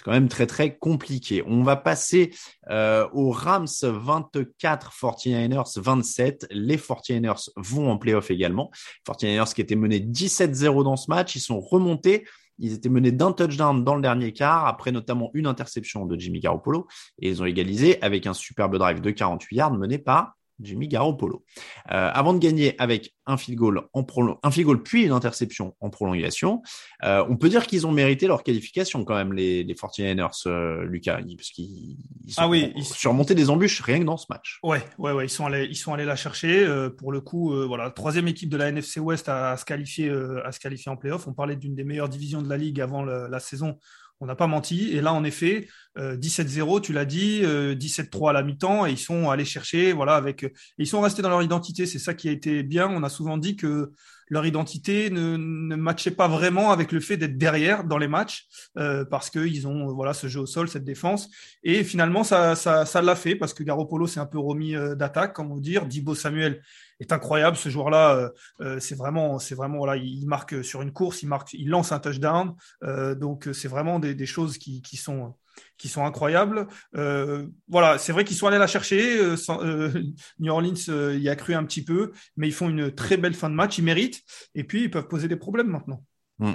quand 0.04 0.12
même 0.12 0.28
très 0.28 0.46
très 0.46 0.78
compliqué. 0.78 1.42
On 1.48 1.64
va 1.64 1.78
passer 1.78 2.34
euh, 2.70 3.08
aux 3.14 3.32
Rams 3.32 3.68
24, 3.82 4.92
49ers 4.92 5.80
27. 5.80 6.48
Les 6.52 6.78
49ers 6.78 7.50
vont 7.56 7.90
en 7.90 7.98
playoff 7.98 8.30
également. 8.30 8.72
49ers 9.08 9.54
qui 9.54 9.62
étaient 9.62 9.76
menés 9.76 10.00
17-0 10.00 10.84
dans 10.84 10.98
ce 10.98 11.10
match, 11.10 11.36
ils 11.36 11.42
sont 11.42 11.62
remontés. 11.62 12.26
Ils 12.60 12.74
étaient 12.74 12.90
menés 12.90 13.12
d'un 13.12 13.32
touchdown 13.32 13.84
dans 13.84 13.96
le 13.96 14.02
dernier 14.02 14.32
quart, 14.32 14.68
après 14.68 14.92
notamment 14.92 15.32
une 15.34 15.48
interception 15.48 16.06
de 16.06 16.20
Jimmy 16.20 16.40
Garoppolo, 16.40 16.88
et 17.20 17.30
ils 17.30 17.42
ont 17.42 17.46
égalisé 17.46 18.02
avec 18.04 18.28
un 18.28 18.34
superbe 18.34 18.78
drive 18.78 19.02
de 19.02 19.12
48 19.12 19.56
yards 19.56 19.74
mené 19.74 19.98
par 19.98 20.36
Jimmy 20.64 20.88
Garoppolo. 20.88 21.44
Euh, 21.92 22.10
avant 22.14 22.34
de 22.34 22.40
gagner 22.40 22.76
avec 22.80 23.14
un 23.26 23.38
field 23.38 23.58
goal, 23.58 23.82
en 23.94 24.06
un 24.44 24.52
field 24.52 24.68
goal 24.68 24.84
puis 24.84 25.04
une 25.04 25.12
interception 25.12 25.76
en 25.80 25.90
prolongation, 25.90 26.62
euh, 27.04 27.24
on 27.30 27.38
peut 27.38 27.50
dire 27.50 27.68
qu'ils 27.68 27.88
ont 27.88 27.92
mérité 27.92 28.28
leur 28.28 28.44
qualification 28.44 29.06
quand 29.06 29.16
même, 29.16 29.34
les, 29.34 29.64
les 29.64 29.74
49ers, 29.74 30.48
euh, 30.48 30.84
Lucas, 30.86 31.20
parce 31.38 31.50
qu'ils 31.50 31.98
ah 32.38 32.48
oui, 32.48 32.74
ils... 32.76 32.84
surmonté 32.84 33.36
des 33.36 33.50
embûches 33.50 33.82
rien 33.82 34.00
que 34.00 34.06
dans 34.06 34.18
ce 34.18 34.26
match. 34.30 34.60
Ouais, 34.64 34.84
ouais, 34.98 35.12
ouais, 35.12 35.26
ils 35.26 35.30
sont 35.30 35.46
allés, 35.46 35.68
ils 35.70 35.76
sont 35.76 35.94
allés 35.94 36.06
la 36.06 36.16
chercher. 36.16 36.68
Pour 36.98 37.12
le 37.12 37.22
coup, 37.22 37.54
voilà, 37.68 37.90
troisième 37.92 38.28
équipe 38.28 38.50
de 38.50 38.58
la 38.58 38.70
NFC 38.70 39.00
West 39.00 39.30
à, 39.30 39.52
à 39.52 39.58
se 39.58 39.66
qualifier, 39.66 40.10
à 40.44 40.52
se 40.52 40.60
qualifier 40.60 40.92
en 40.92 40.98
playoff. 40.98 41.28
On 41.28 41.34
parlait 41.34 41.56
d'une 41.56 41.76
des 41.76 41.84
meilleures 41.84 42.10
divisions 42.10 42.42
de 42.42 42.50
la 42.50 42.58
ligue 42.58 42.82
avant 42.82 43.04
la 43.04 43.40
saison 43.40 43.78
on 44.20 44.26
n'a 44.26 44.36
pas 44.36 44.48
menti. 44.48 44.92
Et 44.92 45.02
là, 45.02 45.14
en 45.14 45.24
effet, 45.24 45.68
17-0, 45.98 46.78
euh, 46.78 46.80
tu 46.80 46.94
l'as 46.94 47.06
dit, 47.06 47.42
17-3 47.42 48.28
euh, 48.28 48.30
à 48.30 48.34
la 48.34 48.44
mi-temps, 48.44 48.86
et 48.86 48.92
ils 48.92 48.98
sont 48.98 49.30
allés 49.30 49.46
chercher, 49.46 49.94
voilà, 49.94 50.16
avec, 50.16 50.46
ils 50.78 50.88
sont 50.88 51.02
restés 51.02 51.22
dans 51.22 51.30
leur 51.30 51.44
identité. 51.44 51.86
C'est 51.86 52.00
ça 52.00 52.14
qui 52.14 52.30
a 52.30 52.32
été 52.32 52.64
bien. 52.64 52.90
On 52.90 53.04
a 53.04 53.10
souvent 53.10 53.38
dit 53.38 53.56
que 53.56 53.92
leur 54.34 54.46
identité 54.48 55.12
ne, 55.12 55.38
ne 55.38 55.76
matchait 55.76 56.12
pas 56.12 56.28
vraiment 56.28 56.72
avec 56.72 56.92
le 56.92 57.00
fait 57.00 57.18
d'être 57.18 57.38
derrière 57.38 57.84
dans 57.84 58.00
les 58.00 58.08
matchs 58.08 58.48
euh, 58.78 59.06
parce 59.06 59.30
qu'ils 59.30 59.68
ont 59.68 59.94
voilà 59.94 60.14
ce 60.14 60.28
jeu 60.28 60.42
au 60.42 60.46
sol, 60.48 60.68
cette 60.68 60.84
défense. 60.84 61.30
Et 61.64 61.84
finalement, 61.84 62.24
ça, 62.24 62.56
ça, 62.56 62.86
ça 62.86 63.02
l'a 63.04 63.16
fait 63.16 63.36
parce 63.36 63.54
que 63.54 63.64
Garoppolo 63.64 64.08
s'est 64.08 64.20
un 64.20 64.26
peu 64.26 64.40
remis 64.40 64.76
euh, 64.76 64.96
d'attaque, 64.96 65.34
comme 65.34 65.52
on 65.52 65.58
dire. 65.58 65.86
Dibo 65.86 66.16
Samuel 66.16 66.62
est 67.00 67.12
incroyable. 67.12 67.56
Ce 67.58 67.70
joueur-là, 67.70 68.16
euh, 68.16 68.30
euh, 68.62 68.80
c'est 68.80 68.96
vraiment, 68.96 69.38
c'est 69.38 69.56
vraiment 69.56 69.78
voilà, 69.78 69.98
il 69.98 70.26
marque 70.26 70.64
sur 70.64 70.82
une 70.82 70.92
course, 70.92 71.22
il 71.22 71.28
marque, 71.28 71.54
il 71.54 71.70
lance 71.70 71.92
un 71.92 72.00
touchdown. 72.00 72.56
Euh, 72.84 73.16
donc 73.16 73.50
c'est 73.54 73.68
vraiment 73.68 74.00
des, 74.00 74.16
des, 74.16 74.26
choses 74.26 74.58
qui, 74.58 74.82
qui 74.82 74.98
sont 74.98 75.36
qui 75.78 75.90
sont 75.90 76.06
incroyables. 76.06 76.68
Euh, 76.96 77.48
voilà, 77.68 77.98
c'est 77.98 78.12
vrai 78.12 78.24
qu'ils 78.24 78.38
sont 78.38 78.48
allés 78.48 78.58
la 78.58 78.68
chercher. 78.68 79.18
Euh, 79.18 79.36
euh, 79.50 80.04
New 80.40 80.52
Orleans 80.52 81.14
y 81.14 81.30
a 81.30 81.36
cru 81.36 81.54
un 81.54 81.64
petit 81.66 81.84
peu, 81.84 82.12
mais 82.38 82.48
ils 82.48 82.54
font 82.54 82.70
une 82.70 82.94
très 82.94 83.18
belle 83.18 83.34
fin 83.34 83.50
de 83.50 83.56
match. 83.56 83.78
Ils 83.78 83.84
méritent. 83.84 84.22
Et 84.56 84.64
puis, 84.64 84.84
ils 84.84 84.92
peuvent 84.92 85.08
poser 85.08 85.28
des 85.28 85.36
problèmes 85.36 85.68
maintenant. 85.68 86.04
Hmm. 86.40 86.54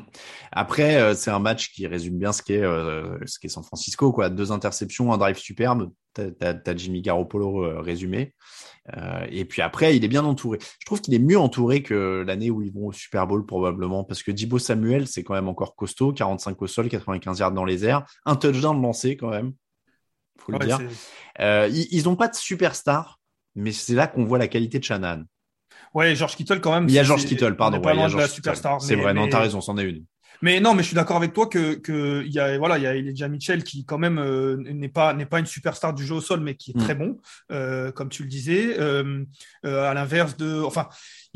Après, 0.51 1.15
c'est 1.15 1.31
un 1.31 1.39
match 1.39 1.71
qui 1.73 1.87
résume 1.87 2.19
bien 2.19 2.33
ce 2.33 2.43
qu'est 2.43 3.49
San 3.49 3.63
Francisco. 3.63 4.13
Quoi. 4.13 4.29
Deux 4.31 4.51
interceptions, 4.51 5.13
un 5.13 5.19
drive 5.19 5.37
superbe. 5.37 5.91
T'as 6.39 6.77
Jimmy 6.77 7.03
Garoppolo 7.03 7.65
euh, 7.65 7.81
résumé. 7.81 8.35
Euh, 8.97 9.27
et 9.31 9.45
puis 9.45 9.63
après, 9.63 9.97
il 9.97 10.05
est 10.05 10.09
bien 10.09 10.25
entouré. 10.25 10.59
Je 10.61 10.87
trouve 10.87 11.01
qu'il 11.01 11.15
est 11.15 11.19
mieux 11.19 11.39
entouré 11.39 11.83
que 11.83 12.25
l'année 12.27 12.51
où 12.51 12.63
ils 12.63 12.73
vont 12.73 12.87
au 12.87 12.93
Super 12.93 13.27
Bowl 13.27 13.45
probablement, 13.45 14.05
parce 14.05 14.23
que 14.23 14.31
Dibo 14.31 14.59
Samuel, 14.59 15.07
c'est 15.07 15.23
quand 15.23 15.35
même 15.35 15.49
encore 15.49 15.75
costaud, 15.77 16.13
45 16.13 16.61
au 16.63 16.67
sol, 16.67 16.89
95 16.89 17.39
yards 17.39 17.53
dans 17.53 17.65
les 17.65 17.85
airs, 17.85 18.05
un 18.25 18.37
touchdown 18.37 18.81
lancé 18.81 19.17
quand 19.17 19.31
même, 19.31 19.53
faut 20.39 20.53
le 20.53 20.59
dire. 20.59 20.81
Euh, 21.41 21.69
ils 21.71 22.05
n'ont 22.05 22.17
pas 22.17 22.29
de 22.29 22.35
superstar, 22.35 23.21
mais 23.55 23.73
c'est 23.73 23.95
là 23.95 24.07
qu'on 24.07 24.25
voit 24.25 24.39
la 24.39 24.49
qualité 24.49 24.79
de 24.79 24.85
Shannon. 24.85 25.25
Ouais, 25.95 26.15
George 26.15 26.37
Kittle 26.37 26.61
quand 26.61 26.73
même. 26.73 26.89
Il 26.89 26.95
y 26.95 26.99
a 26.99 27.03
George 27.03 27.25
Kittle, 27.25 27.57
pardon. 27.57 27.81
il 27.81 27.99
y 27.99 28.03
a 28.03 28.09
George 28.09 28.31
superstar. 28.31 28.81
C'est 28.81 28.97
vrai, 28.97 29.15
non, 29.15 29.29
t'as 29.29 29.41
raison, 29.41 29.61
c'en 29.61 29.77
est 29.79 29.85
une. 29.85 30.05
Mais 30.43 30.61
non, 30.61 30.75
mais 30.75 30.83
je 30.83 30.89
suis 30.89 30.95
d'accord 30.95 31.17
avec 31.17 31.33
toi 31.33 31.47
que, 31.47 31.75
que 31.75 32.23
il 32.25 32.33
y 32.33 32.39
a 32.39 32.59
voilà, 32.59 32.79
il 32.79 32.85
y 32.85 32.87
a 32.87 32.95
Elijah 32.95 33.29
Mitchell 33.29 33.65
qui 33.65 33.85
quand 33.85 33.99
même 33.99 34.19
euh, 34.19 34.57
n'est 34.57 34.89
pas 34.89 35.13
n'est 35.15 35.27
pas 35.27 35.41
une 35.41 35.47
superstar 35.47 35.95
du 35.95 36.05
jeu 36.05 36.17
au 36.17 36.21
sol, 36.21 36.41
mais 36.41 36.55
qui 36.55 36.71
est 36.71 36.77
mm. 36.77 36.83
très 36.83 36.95
bon, 36.95 37.19
euh, 37.51 37.91
comme 37.93 38.09
tu 38.09 38.23
le 38.23 38.29
disais. 38.29 38.79
Euh, 38.79 39.25
euh, 39.67 39.91
à 39.91 39.95
l'inverse 39.95 40.37
de, 40.37 40.63
enfin, 40.63 40.89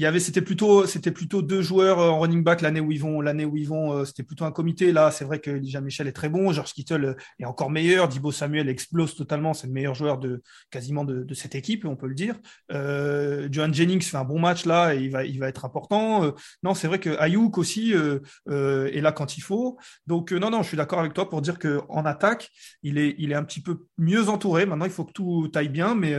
il 0.02 0.04
y 0.04 0.08
avait, 0.08 0.18
c'était 0.18 0.42
plutôt, 0.42 0.84
c'était 0.84 1.12
plutôt 1.12 1.42
deux 1.42 1.62
joueurs 1.62 1.98
en 1.98 2.18
running 2.18 2.42
back 2.42 2.60
l'année 2.60 2.80
où 2.80 2.90
ils 2.90 3.00
vont, 3.00 3.20
l'année 3.20 3.44
où 3.44 3.56
ils 3.56 3.68
vont, 3.68 3.92
euh, 3.92 4.04
c'était 4.04 4.24
plutôt 4.24 4.44
un 4.44 4.50
comité. 4.50 4.90
Là, 4.90 5.12
c'est 5.12 5.24
vrai 5.24 5.38
que 5.38 5.52
Elijah 5.52 5.80
Michel 5.80 6.08
est 6.08 6.12
très 6.12 6.28
bon, 6.28 6.52
George 6.52 6.72
Kittle 6.72 7.14
est 7.38 7.44
encore 7.44 7.70
meilleur, 7.70 8.08
Dibo 8.08 8.32
Samuel 8.32 8.68
explose 8.68 9.14
totalement, 9.14 9.54
c'est 9.54 9.68
le 9.68 9.72
meilleur 9.72 9.94
joueur 9.94 10.18
de 10.18 10.42
quasiment 10.72 11.04
de, 11.04 11.32
cette 11.34 11.54
équipe, 11.54 11.84
on 11.84 11.94
peut 11.94 12.08
le 12.08 12.16
dire. 12.16 12.34
Euh, 12.72 13.46
Johan 13.52 13.72
Jennings 13.72 14.02
fait 14.02 14.16
un 14.16 14.24
bon 14.24 14.40
match 14.40 14.64
là 14.64 14.92
et 14.92 15.02
il 15.02 15.10
va, 15.12 15.24
il 15.24 15.38
va 15.38 15.48
être 15.48 15.64
important. 15.64 16.24
Euh, 16.24 16.30
non, 16.64 16.74
c'est 16.74 16.88
vrai 16.88 16.98
que 16.98 17.10
Ayuk 17.20 17.56
aussi 17.56 17.94
euh, 17.94 18.18
euh, 18.48 18.90
est 18.92 19.02
là 19.02 19.12
quand 19.12 19.36
il 19.36 19.40
faut. 19.40 19.78
Donc 20.08 20.32
non, 20.32 20.50
non, 20.50 20.62
je 20.62 20.66
suis 20.68 20.76
d'accord 20.76 20.98
avec 20.98 21.14
toi 21.14 21.30
pour 21.30 21.42
dire 21.42 21.60
que 21.60 21.80
en 21.88 22.04
attaque, 22.04 22.50
il 22.82 22.98
est, 22.98 23.14
il 23.18 23.30
est 23.30 23.36
un 23.36 23.44
petit 23.44 23.62
peu 23.62 23.86
mieux 23.98 24.28
entouré. 24.28 24.66
Maintenant, 24.66 24.86
il 24.86 24.90
faut 24.90 25.04
que 25.04 25.12
tout 25.12 25.46
taille 25.46 25.68
bien, 25.68 25.94
mais, 25.94 26.16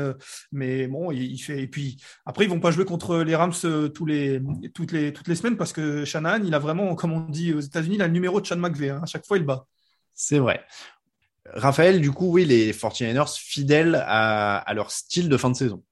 mais 0.53 0.87
bon, 0.87 1.11
il, 1.11 1.23
il 1.23 1.39
fait. 1.39 1.61
Et 1.61 1.67
puis 1.67 2.01
après, 2.25 2.45
ils 2.45 2.49
vont 2.49 2.61
pas 2.61 2.71
jouer 2.71 2.85
contre 2.85 3.17
les 3.17 3.35
Rams 3.35 3.51
euh, 3.73 3.89
tous 3.89 4.05
les, 4.05 4.41
toutes, 4.73 4.91
les, 4.91 5.11
toutes 5.13 5.27
les 5.27 5.35
semaines 5.35 5.57
parce 5.57 5.73
que 5.73 6.05
Shanahan, 6.05 6.43
il 6.43 6.53
a 6.53 6.59
vraiment, 6.59 6.95
comme 6.95 7.13
on 7.13 7.21
dit 7.21 7.53
aux 7.53 7.59
États-Unis, 7.59 7.95
il 7.95 8.01
a 8.01 8.07
le 8.07 8.13
numéro 8.13 8.39
de 8.39 8.45
Sean 8.45 8.57
McVay. 8.57 8.89
Hein. 8.89 9.01
À 9.03 9.05
chaque 9.05 9.25
fois, 9.25 9.37
il 9.37 9.43
bat. 9.43 9.65
C'est 10.13 10.39
vrai. 10.39 10.63
Raphaël, 11.45 11.99
du 11.99 12.11
coup, 12.11 12.31
oui, 12.31 12.45
les 12.45 12.71
49ers 12.71 13.37
fidèles 13.37 14.01
à, 14.07 14.71
leur 14.73 14.91
style 14.91 15.29
de 15.29 15.37
fin 15.37 15.49
de 15.49 15.55
saison. 15.55 15.83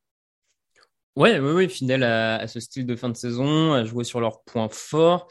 Ouais, 1.15 1.39
oui, 1.39 1.52
oui, 1.52 1.70
fidèles 1.70 2.04
à, 2.04 2.48
ce 2.48 2.60
style 2.60 2.86
de 2.86 2.96
fin 2.96 3.10
de 3.10 3.17
saison, 3.17 3.74
à 3.74 3.84
jouer 3.84 4.04
sur 4.04 4.22
leurs 4.22 4.44
points 4.44 4.70
forts. 4.70 5.28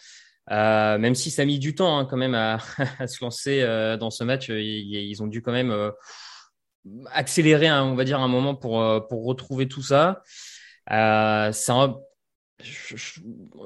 Euh, 0.51 0.99
même 0.99 1.15
si 1.15 1.31
ça 1.31 1.43
a 1.43 1.45
mis 1.45 1.59
du 1.59 1.75
temps 1.75 1.99
hein, 1.99 2.05
quand 2.05 2.17
même 2.17 2.35
à, 2.35 2.59
se 3.07 3.25
lancer 3.25 3.63
euh, 3.63 3.97
dans 3.97 4.11
ce 4.11 4.25
match, 4.25 4.49
ils, 4.49 5.23
ont 5.23 5.27
dû 5.27 5.43
quand 5.43 5.53
même 5.53 5.93
accélérer, 7.13 7.71
on 7.71 7.95
va 7.95 8.05
dire, 8.05 8.21
un 8.21 8.29
moment 8.29 8.55
pour, 8.55 9.07
pour 9.09 9.25
retrouver 9.25 9.69
tout 9.69 9.83
ça. 9.83 10.23
Euh, 10.91 11.53
c'est 11.53 11.73
un 11.73 11.97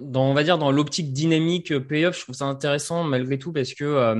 dans, 0.02 0.30
on 0.30 0.34
va 0.34 0.42
dire 0.42 0.58
dans 0.58 0.70
l'optique 0.70 1.12
dynamique 1.12 1.72
euh, 1.72 1.80
playoff, 1.80 2.16
je 2.16 2.22
trouve 2.22 2.34
ça 2.34 2.44
intéressant 2.46 3.04
malgré 3.04 3.38
tout 3.38 3.52
parce 3.52 3.74
que 3.74 3.84
euh, 3.84 4.14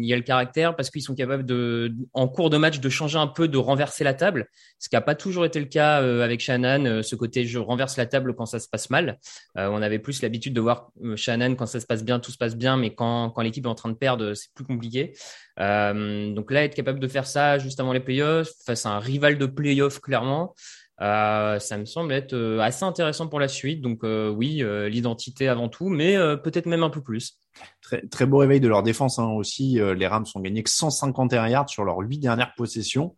il 0.00 0.04
y 0.04 0.12
a 0.12 0.16
le 0.16 0.22
caractère, 0.22 0.76
parce 0.76 0.90
qu'ils 0.90 1.02
sont 1.02 1.14
capables 1.14 1.44
de, 1.44 1.92
en 2.12 2.28
cours 2.28 2.50
de 2.50 2.56
match, 2.56 2.80
de 2.80 2.88
changer 2.88 3.18
un 3.18 3.26
peu, 3.26 3.48
de 3.48 3.58
renverser 3.58 4.04
la 4.04 4.14
table, 4.14 4.48
ce 4.78 4.88
qui 4.88 4.96
n'a 4.96 5.00
pas 5.00 5.14
toujours 5.14 5.44
été 5.44 5.60
le 5.60 5.66
cas 5.66 6.02
euh, 6.02 6.22
avec 6.22 6.40
Shannon. 6.40 7.02
ce 7.02 7.16
côté 7.16 7.44
je 7.44 7.58
renverse 7.58 7.96
la 7.96 8.06
table 8.06 8.34
quand 8.34 8.46
ça 8.46 8.58
se 8.58 8.68
passe 8.68 8.90
mal. 8.90 9.18
on 9.56 9.82
avait 9.82 9.98
plus 9.98 10.22
l'habitude 10.22 10.54
de 10.54 10.60
voir 10.60 10.90
Shannon 11.16 11.54
quand 11.54 11.66
ça 11.66 11.80
se 11.80 11.86
passe 11.86 12.04
bien, 12.04 12.20
tout 12.20 12.30
se 12.30 12.38
passe 12.38 12.56
bien, 12.56 12.76
mais 12.76 12.94
quand, 12.94 13.30
quand 13.30 13.42
l'équipe 13.42 13.64
est 13.64 13.68
en 13.68 13.74
train 13.74 13.90
de 13.90 13.96
perdre, 13.96 14.34
c'est 14.34 14.52
plus 14.54 14.64
compliqué. 14.64 15.12
donc 15.58 16.50
là, 16.50 16.64
être 16.64 16.74
capable 16.74 17.00
de 17.00 17.08
faire 17.08 17.26
ça 17.26 17.58
juste 17.58 17.80
avant 17.80 17.92
les 17.92 18.00
playoffs, 18.00 18.50
face 18.64 18.86
à 18.86 18.90
un 18.90 18.98
rival 18.98 19.38
de 19.38 19.46
playoff 19.46 20.00
clairement. 20.00 20.54
Euh, 21.00 21.58
ça 21.58 21.78
me 21.78 21.84
semble 21.84 22.12
être 22.12 22.34
euh, 22.34 22.60
assez 22.60 22.84
intéressant 22.84 23.26
pour 23.26 23.40
la 23.40 23.48
suite. 23.48 23.80
Donc 23.80 24.04
euh, 24.04 24.28
oui, 24.30 24.62
l'identité 24.90 25.48
avant 25.48 25.68
tout, 25.68 25.88
mais 25.88 26.16
peut-être 26.42 26.66
même 26.66 26.82
un 26.82 26.90
peu 26.90 27.00
plus. 27.00 27.38
Très, 27.82 28.00
très 28.06 28.24
beau 28.24 28.38
réveil 28.38 28.60
de 28.60 28.68
leur 28.68 28.82
défense 28.82 29.18
hein, 29.18 29.26
aussi. 29.26 29.78
les 29.78 30.06
Rams 30.06 30.24
ont 30.34 30.40
gagné 30.40 30.62
que 30.62 30.70
151 30.70 31.48
yards 31.48 31.68
sur 31.68 31.84
leurs 31.84 31.98
huit 31.98 32.18
dernières 32.18 32.54
possessions. 32.54 33.14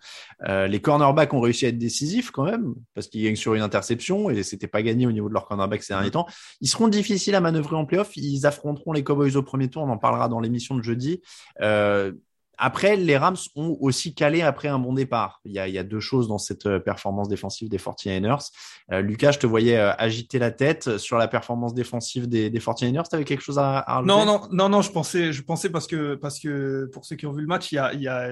les 0.46 0.80
cornerbacks 0.80 1.32
ont 1.32 1.40
réussi 1.40 1.66
à 1.66 1.68
être 1.68 1.78
décisifs 1.78 2.30
quand 2.30 2.44
même 2.44 2.74
parce 2.94 3.06
qu'ils 3.06 3.22
gagnent 3.22 3.36
sur 3.36 3.54
une 3.54 3.62
interception 3.62 4.30
et 4.30 4.42
c'était 4.42 4.66
pas 4.66 4.82
gagné 4.82 5.06
au 5.06 5.12
niveau 5.12 5.28
de 5.28 5.34
leur 5.34 5.46
cornerback 5.46 5.82
ces 5.82 5.94
derniers 5.94 6.10
temps. 6.10 6.26
Ils 6.60 6.68
seront 6.68 6.88
difficiles 6.88 7.36
à 7.36 7.40
manœuvrer 7.40 7.76
en 7.76 7.84
playoff. 7.84 8.16
Ils 8.16 8.44
affronteront 8.46 8.92
les 8.92 9.04
Cowboys 9.04 9.36
au 9.36 9.42
premier 9.42 9.68
tour. 9.68 9.82
On 9.84 9.90
en 9.90 9.98
parlera 9.98 10.28
dans 10.28 10.40
l'émission 10.40 10.74
de 10.76 10.82
jeudi. 10.82 11.20
Après, 12.58 12.96
les 12.96 13.16
Rams 13.16 13.36
ont 13.56 13.76
aussi 13.80 14.14
calé 14.14 14.42
après 14.42 14.68
un 14.68 14.78
bon 14.78 14.92
départ. 14.92 15.40
Il 15.44 15.52
y 15.52 15.58
a, 15.58 15.84
deux 15.84 16.00
choses 16.00 16.28
dans 16.28 16.38
cette 16.38 16.66
euh, 16.66 16.78
performance 16.78 17.28
défensive 17.28 17.68
des 17.68 17.78
49ers. 17.78 18.50
Euh, 18.92 19.00
Lucas, 19.00 19.32
je 19.32 19.38
te 19.38 19.46
voyais 19.46 19.76
euh, 19.76 19.92
agiter 19.98 20.38
la 20.38 20.50
tête 20.50 20.98
sur 20.98 21.18
la 21.18 21.28
performance 21.28 21.74
défensive 21.74 22.28
des, 22.28 22.50
des 22.50 22.60
49ers. 22.60 23.08
Tu 23.10 23.24
quelque 23.24 23.42
chose 23.42 23.58
à, 23.58 23.78
à 23.78 24.02
Non, 24.02 24.24
non, 24.24 24.42
non, 24.50 24.68
non, 24.68 24.82
je 24.82 24.90
pensais, 24.90 25.32
je 25.32 25.42
pensais 25.42 25.70
parce 25.70 25.86
que, 25.86 26.14
parce 26.14 26.38
que 26.38 26.88
pour 26.92 27.04
ceux 27.04 27.16
qui 27.16 27.26
ont 27.26 27.32
vu 27.32 27.42
le 27.42 27.48
match, 27.48 27.72
il 27.72 27.76
y 27.76 27.78
a, 27.78 27.92
il 27.92 28.02
y 28.02 28.08
a 28.08 28.30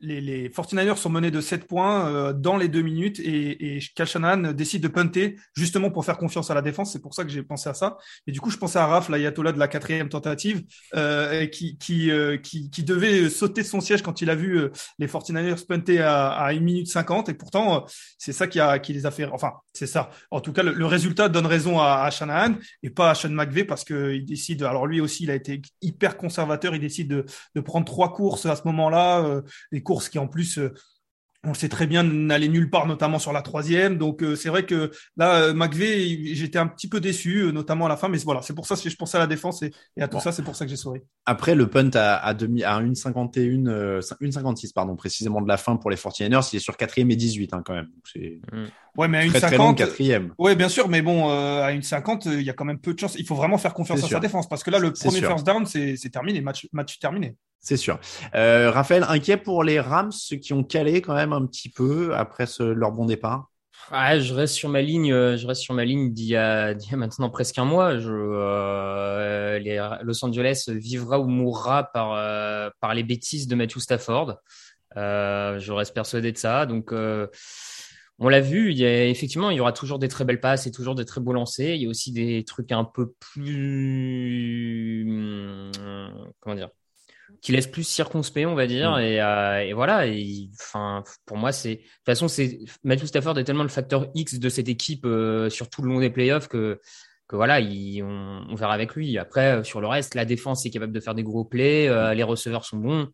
les, 0.00 0.20
les 0.20 0.48
49ers 0.48 0.96
sont 0.96 1.10
menés 1.10 1.30
de 1.30 1.40
7 1.40 1.66
points 1.66 2.08
euh, 2.08 2.32
dans 2.32 2.56
les 2.56 2.68
deux 2.68 2.82
minutes 2.82 3.18
et, 3.18 3.76
et 3.76 3.80
Kal 3.94 4.06
décide 4.54 4.82
de 4.82 4.88
punter 4.88 5.36
justement 5.54 5.90
pour 5.90 6.04
faire 6.04 6.18
confiance 6.18 6.50
à 6.50 6.54
la 6.54 6.62
défense. 6.62 6.92
C'est 6.92 7.02
pour 7.02 7.14
ça 7.14 7.24
que 7.24 7.30
j'ai 7.30 7.42
pensé 7.42 7.68
à 7.68 7.74
ça. 7.74 7.98
Et 8.26 8.32
du 8.32 8.40
coup, 8.40 8.50
je 8.50 8.56
pensais 8.56 8.78
à 8.78 8.86
Raph, 8.86 9.08
l'ayatollah 9.08 9.52
de 9.52 9.58
la 9.58 9.68
quatrième 9.68 10.08
tentative, 10.08 10.64
euh, 10.94 11.46
qui, 11.46 11.78
qui, 11.78 12.10
euh, 12.10 12.36
qui, 12.36 12.70
qui, 12.70 12.84
devait 12.84 13.28
sauter 13.28 13.62
de 13.62 13.66
son 13.66 13.80
siège 13.80 14.02
quand 14.02 14.22
il 14.22 14.30
a 14.30 14.34
vu 14.34 14.58
euh, 14.58 14.70
les 14.98 15.06
49ers 15.06 15.66
punter 15.66 16.00
à, 16.00 16.28
à 16.28 16.52
1 16.52 16.60
minute 16.60 16.88
50. 16.88 17.28
Et 17.28 17.34
pourtant, 17.34 17.86
c'est 18.18 18.32
ça 18.32 18.46
qui, 18.46 18.60
a, 18.60 18.78
qui 18.78 18.92
les 18.92 19.06
a 19.06 19.10
fait. 19.10 19.24
Enfin, 19.26 19.52
c'est 19.72 19.86
ça. 19.86 20.10
En 20.30 20.40
tout 20.40 20.52
cas, 20.52 20.62
le, 20.62 20.86
résultat 20.86 21.28
donne 21.28 21.46
raison 21.46 21.80
à, 21.80 22.02
à, 22.04 22.10
Shanahan 22.10 22.54
et 22.82 22.90
pas 22.90 23.10
à 23.10 23.14
Sean 23.14 23.30
McVay 23.30 23.64
parce 23.64 23.84
qu'il 23.84 24.24
décide. 24.24 24.62
Alors 24.62 24.86
lui 24.86 25.00
aussi, 25.00 25.24
il 25.24 25.30
a 25.30 25.34
été 25.34 25.60
hyper 25.82 26.16
conservateur. 26.16 26.74
Il 26.74 26.80
décide 26.80 27.08
de, 27.08 27.26
de 27.54 27.60
prendre 27.60 27.84
trois 27.84 28.12
courses 28.12 28.46
à 28.46 28.56
ce 28.56 28.62
moment-là 28.64 29.42
course 29.88 30.10
qui 30.10 30.18
en 30.18 30.28
plus 30.28 30.58
euh, 30.58 30.74
on 31.44 31.50
le 31.50 31.54
sait 31.54 31.68
très 31.68 31.86
bien, 31.86 32.02
n'allait 32.02 32.48
nulle 32.48 32.68
part, 32.68 32.86
notamment 32.86 33.20
sur 33.20 33.32
la 33.32 33.42
troisième. 33.42 33.96
Donc 33.96 34.22
euh, 34.22 34.34
c'est 34.34 34.48
vrai 34.48 34.66
que 34.66 34.90
là, 35.16 35.42
euh, 35.42 35.54
McVeigh, 35.54 36.34
j'étais 36.34 36.58
un 36.58 36.66
petit 36.66 36.88
peu 36.88 36.98
déçu, 36.98 37.52
notamment 37.52 37.86
à 37.86 37.88
la 37.88 37.96
fin. 37.96 38.08
Mais 38.08 38.18
voilà, 38.18 38.42
c'est 38.42 38.54
pour 38.54 38.66
ça 38.66 38.74
que 38.74 38.88
je 38.88 38.96
pensais 38.96 39.16
à 39.16 39.20
la 39.20 39.28
défense 39.28 39.62
et, 39.62 39.72
à 40.00 40.08
tout 40.08 40.18
ça, 40.18 40.32
c'est 40.32 40.42
pour 40.42 40.56
ça 40.56 40.64
que 40.64 40.70
j'ai 40.70 40.76
souri. 40.76 41.00
Après, 41.26 41.54
le 41.54 41.68
punt 41.68 41.90
à, 41.94 42.16
à 42.16 42.34
demi, 42.34 42.64
à 42.64 42.80
1,51, 42.80 43.68
euh, 43.68 44.00
1,56 44.00 44.72
pardon, 44.72 44.96
précisément 44.96 45.40
de 45.40 45.46
la 45.46 45.56
fin 45.56 45.76
pour 45.76 45.90
les 45.90 45.96
49ers, 45.96 46.48
il 46.52 46.56
est 46.56 46.60
sur 46.60 46.76
quatrième 46.76 47.10
et 47.12 47.16
18 47.16 47.54
hein, 47.54 47.62
quand 47.64 47.74
même. 47.74 47.88
C'est 48.04 48.40
mm. 48.52 48.64
ouais, 48.96 49.06
mais 49.06 49.18
à 49.18 49.26
1,50 49.26 49.76
quatrième. 49.76 50.34
Ouais, 50.38 50.56
bien 50.56 50.68
sûr, 50.68 50.88
mais 50.88 51.02
bon, 51.02 51.28
à 51.28 51.70
1,50, 51.70 52.32
il 52.32 52.42
y 52.42 52.50
a 52.50 52.52
quand 52.52 52.64
même 52.64 52.80
peu 52.80 52.94
de 52.94 52.98
chance. 52.98 53.14
Il 53.16 53.26
faut 53.26 53.36
vraiment 53.36 53.58
faire 53.58 53.74
confiance 53.74 54.02
à 54.02 54.08
sa 54.08 54.20
défense 54.20 54.48
parce 54.48 54.64
que 54.64 54.70
là, 54.72 54.80
le 54.80 54.92
premier 54.92 55.20
first 55.20 55.46
down, 55.46 55.64
c'est 55.66 56.10
terminé, 56.10 56.40
match, 56.40 56.66
match 56.72 56.98
terminé. 56.98 57.36
C'est 57.60 57.76
sûr. 57.76 57.98
Euh, 58.34 58.70
Raphaël, 58.70 59.04
inquiet 59.08 59.36
pour 59.36 59.64
les 59.64 59.80
Rams, 59.80 60.12
qui 60.12 60.52
ont 60.52 60.64
calé 60.64 61.02
quand 61.02 61.14
même 61.14 61.32
un 61.32 61.44
petit 61.46 61.68
peu 61.68 62.14
après 62.14 62.46
ce, 62.46 62.62
leur 62.62 62.92
bon 62.92 63.04
départ? 63.04 63.50
Ouais, 63.92 64.20
je 64.20 64.34
reste 64.34 64.54
sur 64.54 64.68
ma 64.68 64.82
ligne. 64.82 65.12
Euh, 65.12 65.36
je 65.36 65.46
reste 65.46 65.62
sur 65.62 65.74
ma 65.74 65.84
ligne 65.84 66.12
d'il 66.12 66.26
y 66.26 66.36
a, 66.36 66.74
maintenant 66.92 67.30
presque 67.30 67.58
un 67.58 67.64
mois. 67.64 67.92
Euh, 67.92 69.58
les, 69.58 69.76
Los 70.02 70.24
Angeles 70.24 70.68
vivra 70.68 71.18
ou 71.20 71.26
mourra 71.26 71.84
par 71.84 72.94
les 72.94 73.02
bêtises 73.02 73.46
de 73.46 73.54
Matthew 73.54 73.78
Stafford. 73.78 74.36
Je 74.96 75.72
reste 75.72 75.94
persuadé 75.94 76.32
de 76.32 76.38
ça. 76.38 76.66
Donc 76.66 76.92
on 78.20 78.28
l'a 78.28 78.40
vu, 78.40 78.72
il 78.72 78.78
y 78.78 78.84
a, 78.84 79.06
effectivement, 79.06 79.50
il 79.50 79.56
y 79.56 79.60
aura 79.60 79.72
toujours 79.72 80.00
des 80.00 80.08
très 80.08 80.24
belles 80.24 80.40
passes 80.40 80.66
et 80.66 80.72
toujours 80.72 80.96
des 80.96 81.04
très 81.04 81.20
beaux 81.20 81.32
lancers. 81.32 81.74
Il 81.76 81.82
y 81.82 81.86
a 81.86 81.88
aussi 81.88 82.12
des 82.12 82.44
trucs 82.44 82.72
un 82.72 82.84
peu 82.84 83.12
plus, 83.20 85.04
hum, 85.08 85.70
comment 86.40 86.56
dire, 86.56 86.70
qui 87.40 87.52
laisse 87.52 87.66
plus 87.66 87.84
circonspect, 87.84 88.46
on 88.46 88.54
va 88.54 88.66
dire. 88.66 88.96
Mm. 88.96 89.00
Et, 89.00 89.20
euh, 89.20 89.60
et, 89.64 89.72
voilà. 89.72 90.06
Et, 90.06 90.50
enfin, 90.60 91.02
pour 91.26 91.36
moi, 91.36 91.52
c'est 91.52 91.76
de 91.76 91.80
toute 91.80 92.04
façon, 92.06 92.28
c'est 92.28 92.60
Matthew 92.84 93.06
Stafford 93.06 93.38
est 93.38 93.44
tellement 93.44 93.62
le 93.62 93.68
facteur 93.68 94.06
X 94.14 94.38
de 94.38 94.48
cette 94.48 94.68
équipe 94.68 95.04
euh, 95.04 95.50
sur 95.50 95.68
tout 95.70 95.82
le 95.82 95.88
long 95.88 96.00
des 96.00 96.10
playoffs 96.10 96.48
que 96.48 96.80
que 97.28 97.36
voilà, 97.36 97.60
il, 97.60 98.02
on, 98.02 98.46
on, 98.48 98.54
verra 98.54 98.72
avec 98.72 98.94
lui. 98.94 99.18
Après, 99.18 99.58
euh, 99.58 99.62
sur 99.62 99.80
le 99.80 99.86
reste, 99.86 100.14
la 100.14 100.24
défense 100.24 100.64
est 100.64 100.70
capable 100.70 100.92
de 100.92 101.00
faire 101.00 101.14
des 101.14 101.22
gros 101.22 101.44
plays, 101.44 101.86
euh, 101.86 102.14
les 102.14 102.22
receveurs 102.22 102.64
sont 102.64 102.78
bons. 102.78 103.08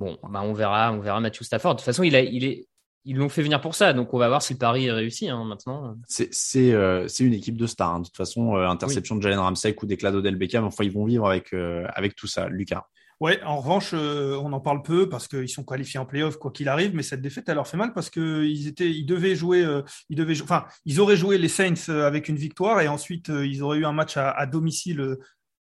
Bon, 0.00 0.18
bah 0.28 0.42
on 0.42 0.52
verra, 0.52 0.92
on 0.92 1.00
verra 1.00 1.20
Matthew 1.20 1.44
Stafford. 1.44 1.74
De 1.74 1.78
toute 1.78 1.84
façon, 1.84 2.02
il 2.02 2.16
a, 2.16 2.22
il 2.22 2.44
est, 2.44 2.66
ils 3.04 3.16
l'ont 3.16 3.28
fait 3.28 3.42
venir 3.42 3.60
pour 3.60 3.74
ça, 3.74 3.92
donc 3.92 4.12
on 4.12 4.18
va 4.18 4.28
voir 4.28 4.42
si 4.42 4.54
le 4.54 4.58
pari 4.58 4.86
est 4.86 4.92
réussi 4.92 5.28
hein, 5.28 5.44
maintenant. 5.44 5.94
C'est 6.08 6.72
euh, 6.72 7.06
une 7.20 7.34
équipe 7.34 7.56
de 7.56 7.66
stars. 7.66 7.94
Hein. 7.94 8.00
De 8.00 8.06
toute 8.06 8.16
façon, 8.16 8.56
euh, 8.56 8.66
interception 8.66 9.14
de 9.14 9.22
Jalen 9.22 9.38
Ramsey 9.38 9.76
ou 9.80 9.86
d'éclat 9.86 10.10
d'Odell 10.10 10.36
Beckham, 10.36 10.64
enfin 10.64 10.84
ils 10.84 10.92
vont 10.92 11.04
vivre 11.04 11.28
avec 11.28 11.54
avec 11.94 12.16
tout 12.16 12.26
ça. 12.26 12.48
Lucas. 12.48 12.86
Ouais, 13.20 13.42
en 13.42 13.58
revanche, 13.58 13.90
euh, 13.92 14.34
on 14.42 14.50
en 14.54 14.60
parle 14.60 14.80
peu 14.82 15.06
parce 15.10 15.28
qu'ils 15.28 15.50
sont 15.50 15.62
qualifiés 15.62 16.00
en 16.00 16.06
playoff 16.06 16.38
quoi 16.38 16.50
qu'il 16.50 16.70
arrive, 16.70 16.94
mais 16.94 17.02
cette 17.02 17.20
défaite, 17.20 17.44
elle 17.48 17.56
leur 17.56 17.68
fait 17.68 17.76
mal 17.76 17.92
parce 17.92 18.08
qu'ils 18.08 18.66
étaient, 18.66 18.90
ils 18.90 19.04
devaient 19.04 19.36
jouer, 19.36 19.62
euh, 19.62 19.82
ils 20.08 20.16
devaient, 20.16 20.40
enfin, 20.40 20.64
ils 20.86 21.00
auraient 21.00 21.18
joué 21.18 21.36
les 21.36 21.48
Saints 21.48 21.90
euh, 21.90 22.06
avec 22.06 22.30
une 22.30 22.36
victoire 22.36 22.80
et 22.80 22.88
ensuite 22.88 23.28
ils 23.28 23.62
auraient 23.62 23.76
eu 23.76 23.84
un 23.84 23.92
match 23.92 24.16
à, 24.16 24.30
à 24.30 24.46
domicile 24.46 25.18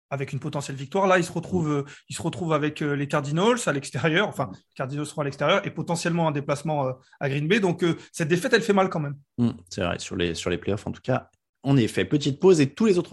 avec 0.09 0.33
une 0.33 0.41
potentielle 0.41 0.79
victoire. 0.79 1.07
Là, 1.07 1.19
ils 1.19 1.25
se 1.25 1.33
retrouvent, 1.33 1.71
euh, 1.71 1.85
ils 2.09 2.17
se 2.17 2.23
retrouvent 2.23 2.55
avec 2.55 2.81
les 2.81 3.07
Cardinals 3.07 3.59
à 3.67 3.73
l'extérieur. 3.73 4.29
Enfin, 4.29 4.51
les 4.55 4.75
Cardinals 4.75 5.07
seront 5.07 5.21
à 5.21 5.25
l'extérieur 5.25 5.67
et 5.67 5.71
potentiellement 5.71 6.29
un 6.29 6.33
déplacement 6.33 6.91
à 7.21 7.29
Green 7.29 7.49
Bay. 7.49 7.61
Donc, 7.61 7.85
cette 8.13 8.29
défaite, 8.29 8.55
elle 8.55 8.63
fait 8.63 8.73
mal 8.73 8.89
quand 8.89 9.01
même. 9.01 9.17
Mmh, 9.37 9.51
c'est 9.69 9.83
vrai, 9.83 9.99
sur 9.99 10.17
les, 10.17 10.35
sur 10.35 10.49
les 10.49 10.59
playoffs, 10.59 10.87
en 10.87 10.93
tout 10.93 11.03
cas. 11.03 11.29
En 11.63 11.77
effet, 11.77 12.07
petite 12.07 12.41
pause 12.41 12.61
et 12.63 12.73
tous 12.73 12.87
les 12.87 12.99
autres. 12.99 13.13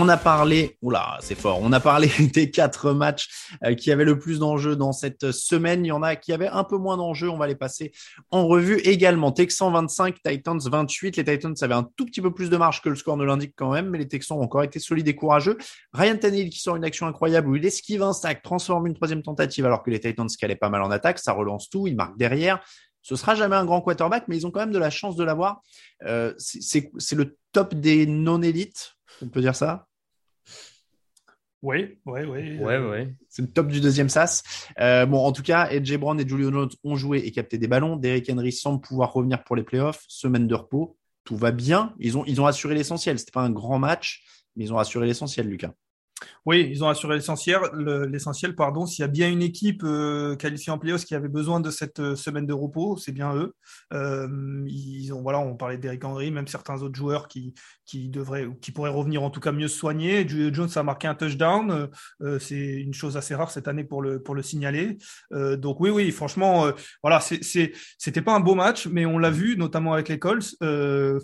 On 0.00 0.08
a 0.08 0.16
parlé, 0.16 0.78
oula, 0.80 1.18
c'est 1.20 1.34
fort, 1.34 1.58
on 1.60 1.72
a 1.72 1.80
parlé 1.80 2.08
des 2.32 2.52
quatre 2.52 2.92
matchs 2.92 3.48
euh, 3.64 3.74
qui 3.74 3.90
avaient 3.90 4.04
le 4.04 4.16
plus 4.16 4.38
d'enjeux 4.38 4.76
dans 4.76 4.92
cette 4.92 5.32
semaine. 5.32 5.84
Il 5.84 5.88
y 5.88 5.92
en 5.92 6.04
a 6.04 6.14
qui 6.14 6.32
avaient 6.32 6.46
un 6.46 6.62
peu 6.62 6.76
moins 6.76 6.96
d'enjeux. 6.96 7.28
On 7.28 7.36
va 7.36 7.48
les 7.48 7.56
passer 7.56 7.90
en 8.30 8.46
revue 8.46 8.76
également. 8.84 9.32
Texans 9.32 9.72
25, 9.72 10.22
Titans 10.22 10.60
28. 10.60 11.16
Les 11.16 11.24
Titans 11.24 11.54
avaient 11.62 11.74
un 11.74 11.82
tout 11.96 12.06
petit 12.06 12.20
peu 12.20 12.32
plus 12.32 12.48
de 12.48 12.56
marge 12.56 12.80
que 12.80 12.88
le 12.88 12.94
score 12.94 13.16
ne 13.16 13.24
l'indique 13.24 13.54
quand 13.56 13.72
même, 13.72 13.88
mais 13.88 13.98
les 13.98 14.06
Texans 14.06 14.38
ont 14.38 14.42
encore 14.42 14.62
été 14.62 14.78
solides 14.78 15.08
et 15.08 15.16
courageux. 15.16 15.58
Ryan 15.92 16.16
Tannehill 16.16 16.50
qui 16.50 16.60
sort 16.60 16.76
une 16.76 16.84
action 16.84 17.08
incroyable 17.08 17.48
où 17.48 17.56
il 17.56 17.66
esquive 17.66 18.04
un 18.04 18.12
sac, 18.12 18.40
transforme 18.42 18.86
une 18.86 18.94
troisième 18.94 19.24
tentative 19.24 19.66
alors 19.66 19.82
que 19.82 19.90
les 19.90 19.98
Titans 19.98 20.28
qui 20.28 20.44
allaient 20.44 20.54
pas 20.54 20.70
mal 20.70 20.82
en 20.82 20.92
attaque. 20.92 21.18
Ça 21.18 21.32
relance 21.32 21.70
tout, 21.70 21.88
il 21.88 21.96
marque 21.96 22.16
derrière. 22.16 22.60
Ce 23.02 23.16
sera 23.16 23.34
jamais 23.34 23.56
un 23.56 23.64
grand 23.64 23.80
quarterback, 23.80 24.28
mais 24.28 24.36
ils 24.36 24.46
ont 24.46 24.52
quand 24.52 24.60
même 24.60 24.70
de 24.70 24.78
la 24.78 24.90
chance 24.90 25.16
de 25.16 25.24
l'avoir. 25.24 25.60
Euh, 26.04 26.34
c'est 26.38 27.16
le 27.16 27.36
top 27.52 27.74
des 27.74 28.06
non-élites 28.06 28.94
on 29.22 29.28
peut 29.28 29.40
dire 29.40 29.56
ça? 29.56 29.87
Oui, 31.62 31.98
oui, 32.06 32.20
oui. 32.24 32.58
Ouais, 32.58 32.78
ouais. 32.78 33.14
C'est 33.28 33.42
le 33.42 33.48
top 33.48 33.68
du 33.68 33.80
deuxième 33.80 34.08
sas. 34.08 34.42
Euh, 34.80 35.06
bon, 35.06 35.18
en 35.18 35.32
tout 35.32 35.42
cas, 35.42 35.68
Edge 35.70 35.94
Brown 35.96 36.18
et 36.20 36.28
Julio 36.28 36.52
Jones 36.52 36.70
ont 36.84 36.96
joué 36.96 37.18
et 37.18 37.32
capté 37.32 37.58
des 37.58 37.66
ballons. 37.66 37.96
Derrick 37.96 38.30
Henry 38.30 38.52
semble 38.52 38.80
pouvoir 38.80 39.12
revenir 39.12 39.42
pour 39.42 39.56
les 39.56 39.64
playoffs. 39.64 40.04
Semaine 40.08 40.46
de 40.46 40.54
repos. 40.54 40.96
Tout 41.24 41.36
va 41.36 41.50
bien. 41.50 41.94
Ils 41.98 42.16
ont, 42.16 42.24
ils 42.26 42.40
ont 42.40 42.46
assuré 42.46 42.74
l'essentiel. 42.74 43.18
C'était 43.18 43.32
pas 43.32 43.42
un 43.42 43.50
grand 43.50 43.78
match, 43.78 44.22
mais 44.54 44.64
ils 44.64 44.72
ont 44.72 44.78
assuré 44.78 45.06
l'essentiel, 45.06 45.48
Lucas. 45.48 45.72
Oui, 46.46 46.66
ils 46.70 46.82
ont 46.82 46.88
assuré 46.88 47.16
l'essentiel. 47.16 47.60
L'essentiel, 48.10 48.54
pardon. 48.54 48.86
S'il 48.86 49.02
y 49.02 49.04
a 49.04 49.08
bien 49.08 49.30
une 49.30 49.42
équipe 49.42 49.82
euh, 49.84 50.34
qualifiée 50.34 50.72
en 50.72 50.78
playoffs 50.78 51.04
qui 51.04 51.14
avait 51.14 51.28
besoin 51.28 51.60
de 51.60 51.70
cette 51.70 52.00
euh, 52.00 52.16
semaine 52.16 52.46
de 52.46 52.52
repos, 52.52 52.96
c'est 52.96 53.12
bien 53.12 53.34
eux. 53.34 53.54
Euh, 53.92 54.64
ils 54.66 55.12
ont, 55.12 55.20
voilà, 55.20 55.40
on 55.40 55.56
parlait 55.56 55.76
d'Eric 55.76 56.04
Henry, 56.04 56.30
même 56.30 56.46
certains 56.46 56.80
autres 56.82 56.96
joueurs 56.96 57.28
qui, 57.28 57.54
qui 57.84 58.08
devraient, 58.08 58.48
qui 58.62 58.72
pourraient 58.72 58.90
revenir 58.90 59.22
en 59.22 59.30
tout 59.30 59.40
cas 59.40 59.52
mieux 59.52 59.68
se 59.68 59.76
soigner. 59.76 60.26
Jones 60.26 60.70
a 60.74 60.82
marqué 60.82 61.06
un 61.06 61.14
touchdown. 61.14 61.88
c'est 62.40 62.56
une 62.56 62.94
chose 62.94 63.16
assez 63.16 63.34
rare 63.34 63.50
cette 63.50 63.68
année 63.68 63.84
pour 63.84 64.02
le 64.02 64.22
pour 64.22 64.34
le 64.34 64.42
signaler. 64.42 64.98
donc 65.30 65.80
oui, 65.80 65.90
oui, 65.90 66.10
franchement, 66.10 66.70
voilà, 67.02 67.20
c'était 67.20 68.22
pas 68.22 68.34
un 68.34 68.40
beau 68.40 68.54
match, 68.54 68.86
mais 68.86 69.06
on 69.06 69.18
l'a 69.18 69.30
vu, 69.30 69.56
notamment 69.56 69.92
avec 69.92 70.08
les 70.08 70.18
Colts, 70.18 70.56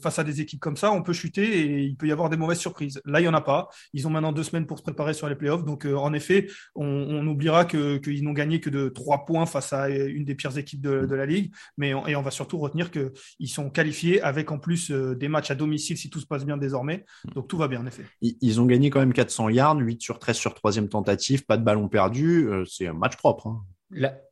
face 0.03 0.19
à 0.19 0.25
des 0.25 0.41
équipes 0.41 0.61
comme 0.61 0.77
ça, 0.77 0.93
on 0.93 1.03
peut 1.03 1.13
chuter 1.13 1.61
et 1.61 1.83
il 1.83 1.97
peut 1.97 2.07
y 2.07 2.13
avoir 2.13 2.31
des 2.31 2.37
mauvaises 2.37 2.59
surprises. 2.59 3.01
Là, 3.05 3.21
il 3.21 3.25
y 3.25 3.29
en 3.29 3.35
a 3.35 3.41
pas. 3.41 3.69
Ils 3.93 4.07
ont 4.07 4.11
maintenant 4.11 4.33
deux 4.33 4.43
semaines 4.43 4.67
pour 4.67 4.84
préparer 4.85 5.15
sur 5.15 5.29
les 5.29 5.35
playoffs. 5.35 5.65
Donc, 5.65 5.85
euh, 5.85 5.97
en 5.97 6.13
effet, 6.13 6.49
on, 6.75 7.27
oubliera 7.27 7.65
qu'ils 7.65 8.23
n'ont 8.23 8.33
gagné 8.33 8.61
que 8.61 8.71
de 8.71 8.89
trois 8.89 9.25
points 9.25 9.47
face 9.47 9.73
à 9.73 9.89
une 9.89 10.25
des 10.25 10.35
pires 10.35 10.57
équipes 10.57 10.81
de, 10.81 11.15
la 11.15 11.27
ligue. 11.27 11.53
Mais 11.77 11.95
on, 11.95 12.07
et 12.07 12.15
on 12.15 12.23
va 12.23 12.31
surtout 12.31 12.59
retenir 12.59 12.91
qu'ils 12.91 13.49
sont 13.49 13.71
qualifiés 13.71 14.21
avec 14.21 14.53
en 14.53 14.59
plus 14.59 14.91
euh, 14.91 15.15
des 15.15 15.29
matchs 15.29 15.51
à 15.51 15.55
domicile 15.55 15.97
si 15.97 16.11
tout 16.11 16.21
se 16.21 16.27
passe 16.27 16.45
bien 16.45 16.57
désormais. 16.57 17.05
Donc, 17.35 17.49
tout 17.49 17.57
va 17.57 17.67
bien, 17.67 17.81
en 17.81 17.87
effet. 17.87 18.05
Ils, 18.21 18.61
ont 18.61 18.67
gagné 18.67 18.91
quand 18.91 19.01
même 19.01 19.13
400 19.13 19.49
yards, 19.49 19.79
8 19.79 20.01
sur 20.03 20.19
13 20.19 20.37
sur 20.37 20.55
troisième 20.55 20.89
tentative, 20.89 21.45
pas 21.45 21.57
de 21.57 21.65
ballon 21.65 21.89
perdu. 21.89 22.47
Euh, 22.49 22.65
c'est 22.65 22.87
un 22.87 22.95
match 22.95 23.17
propre. 23.17 23.49
Hein. 23.49 23.65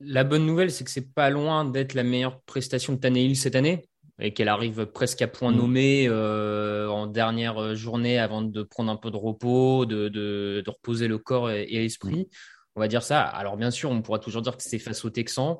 La, 0.01 0.25
bonne 0.25 0.47
nouvelle, 0.47 0.71
c'est 0.71 0.85
que 0.85 0.91
c'est 0.91 1.13
pas 1.15 1.31
loin 1.31 1.65
d'être 1.65 1.95
la 1.95 2.03
meilleure 2.03 2.41
prestation 2.43 2.95
de 2.95 2.99
Tannehill 2.99 3.37
cette 3.37 3.55
année 3.55 3.85
et 4.23 4.33
qu'elle 4.33 4.49
arrive 4.49 4.87
presque 4.87 5.21
à 5.21 5.29
point 5.29 5.53
mm. 5.53 5.57
nommé 5.57 6.07
euh, 6.09 6.89
en 6.89 7.07
dernière 7.07 7.75
journée 7.75 8.19
avant 8.19 8.41
de 8.41 8.63
prendre 8.63 8.91
un 8.91 8.97
peu 8.97 9.11
de 9.11 9.17
repos, 9.17 9.85
de, 9.85 10.09
de, 10.09 10.63
reposer 10.67 11.09
le 11.09 11.19
corps 11.19 11.51
et, 11.51 11.67
l'esprit. 11.67 12.29
On 12.77 12.81
va 12.81 12.89
dire 12.89 13.03
ça. 13.03 13.21
Alors 13.21 13.57
bien 13.57 13.71
sûr, 13.71 13.91
on 13.91 14.01
pourra 14.01 14.19
toujours 14.19 14.41
dire 14.41 14.57
que 14.57 14.63
c'est 14.63 14.79
face 14.79 15.05
aux 15.05 15.11
Texans. 15.11 15.59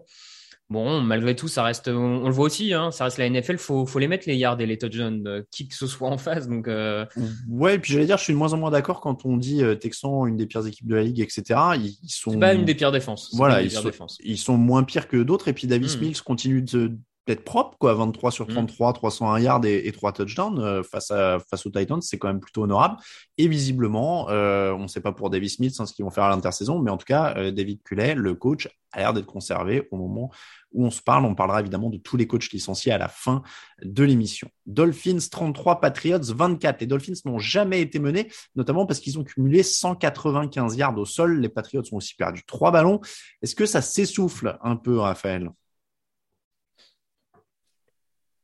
Bon, 0.71 1.03
malgré 1.03 1.37
tout, 1.37 1.49
ça 1.49 1.65
reste, 1.65 1.89
on, 1.89 2.25
le 2.25 2.31
voit 2.31 2.47
aussi, 2.47 2.73
hein, 2.73 2.91
ça 2.93 3.05
reste 3.05 3.19
la 3.19 3.29
NFL, 3.29 3.59
faut, 3.59 3.85
faut 3.85 3.99
les 3.99 4.09
mettre 4.09 4.27
les 4.27 4.37
yards 4.37 4.59
et 4.59 4.65
les 4.65 4.79
touchdowns, 4.79 5.27
euh, 5.27 5.43
qui 5.51 5.69
que 5.69 5.75
ce 5.75 5.87
soit 5.87 6.09
en 6.09 6.17
face. 6.17 6.49
Donc, 6.49 6.67
euh... 6.67 7.05
ouais, 7.51 7.75
et 7.75 7.79
puis 7.79 7.93
j'allais 7.93 8.07
dire, 8.07 8.17
je 8.17 8.23
suis 8.23 8.33
de 8.33 8.39
moins 8.39 8.55
en 8.55 8.57
moins 8.57 8.71
d'accord 8.71 9.03
quand 9.03 9.27
on 9.27 9.37
dit 9.37 9.63
euh, 9.63 9.75
Texans, 9.75 10.27
une 10.27 10.39
des 10.39 10.47
pires 10.47 10.67
équipes 10.67 10.87
de 10.87 10.95
la 10.95 11.03
ligue, 11.03 11.21
etc. 11.21 11.61
Ils, 11.77 12.09
sont. 12.09 12.39
Pas 12.39 12.55
une 12.55 12.65
des 12.65 12.75
pires 12.75 12.93
défenses. 12.93 13.29
Voilà, 13.35 13.61
ils 13.61 13.71
sont, 13.71 13.91
ils 14.21 14.39
sont, 14.39 14.57
moins 14.57 14.83
pires 14.83 15.09
que 15.09 15.19
d'autres. 15.19 15.49
Et 15.49 15.53
puis 15.53 15.67
Davis 15.67 15.99
hmm. 15.99 16.01
Mills 16.01 16.23
continue 16.23 16.63
de, 16.63 16.97
peut-être 17.25 17.45
propre, 17.45 17.77
quoi. 17.79 17.95
23 17.95 18.31
sur 18.31 18.47
33, 18.47 18.91
mm. 18.91 18.95
301 18.95 19.41
yards 19.41 19.65
et, 19.65 19.87
et 19.87 19.93
3 19.93 20.13
touchdowns 20.13 20.59
euh, 20.59 20.83
face, 20.83 21.11
à, 21.11 21.39
face 21.39 21.67
aux 21.67 21.71
Titans, 21.71 22.01
c'est 22.01 22.19
quand 22.19 22.29
même 22.29 22.41
plutôt 22.41 22.63
honorable. 22.63 22.97
Et 23.39 23.49
visiblement, 23.49 24.29
euh, 24.31 24.73
on 24.73 24.83
ne 24.83 24.89
sait 24.89 25.01
pas 25.01 25.13
pour 25.13 25.31
Davis 25.31 25.57
Smith 25.57 25.75
hein, 25.79 25.87
ce 25.87 25.93
qu'ils 25.93 26.05
vont 26.05 26.11
faire 26.11 26.25
à 26.25 26.31
l'intersaison, 26.31 26.79
mais 26.81 26.91
en 26.91 26.97
tout 26.97 27.07
cas, 27.07 27.35
euh, 27.37 27.51
David 27.51 27.83
Cullet, 27.83 28.15
le 28.15 28.35
coach, 28.35 28.69
a 28.93 28.99
l'air 28.99 29.15
d'être 29.15 29.27
conservé 29.27 29.89
au 29.91 29.97
moment 29.97 30.31
où 30.73 30.85
on 30.85 30.91
se 30.91 31.01
parle. 31.01 31.25
On 31.25 31.35
parlera 31.35 31.61
évidemment 31.61 31.89
de 31.89 31.97
tous 31.97 32.19
les 32.19 32.27
coachs 32.27 32.51
licenciés 32.51 32.93
à 32.93 32.99
la 32.99 33.09
fin 33.09 33.43
de 33.83 34.05
l'émission. 34.05 34.49
Dolphins 34.67 35.19
33, 35.31 35.81
Patriots 35.81 36.19
24. 36.23 36.81
Les 36.81 36.87
Dolphins 36.87 37.15
n'ont 37.25 37.39
jamais 37.39 37.81
été 37.81 37.99
menés, 37.99 38.31
notamment 38.55 38.85
parce 38.85 39.01
qu'ils 39.01 39.19
ont 39.19 39.25
cumulé 39.25 39.63
195 39.63 40.77
yards 40.77 40.99
au 40.99 41.07
sol. 41.07 41.41
Les 41.41 41.49
Patriots 41.49 41.85
ont 41.93 41.97
aussi 41.97 42.15
perdu 42.15 42.43
trois 42.45 42.71
ballons. 42.71 43.01
Est-ce 43.41 43.55
que 43.55 43.65
ça 43.65 43.81
s'essouffle 43.81 44.59
un 44.63 44.77
peu, 44.77 44.99
Raphaël? 44.99 45.51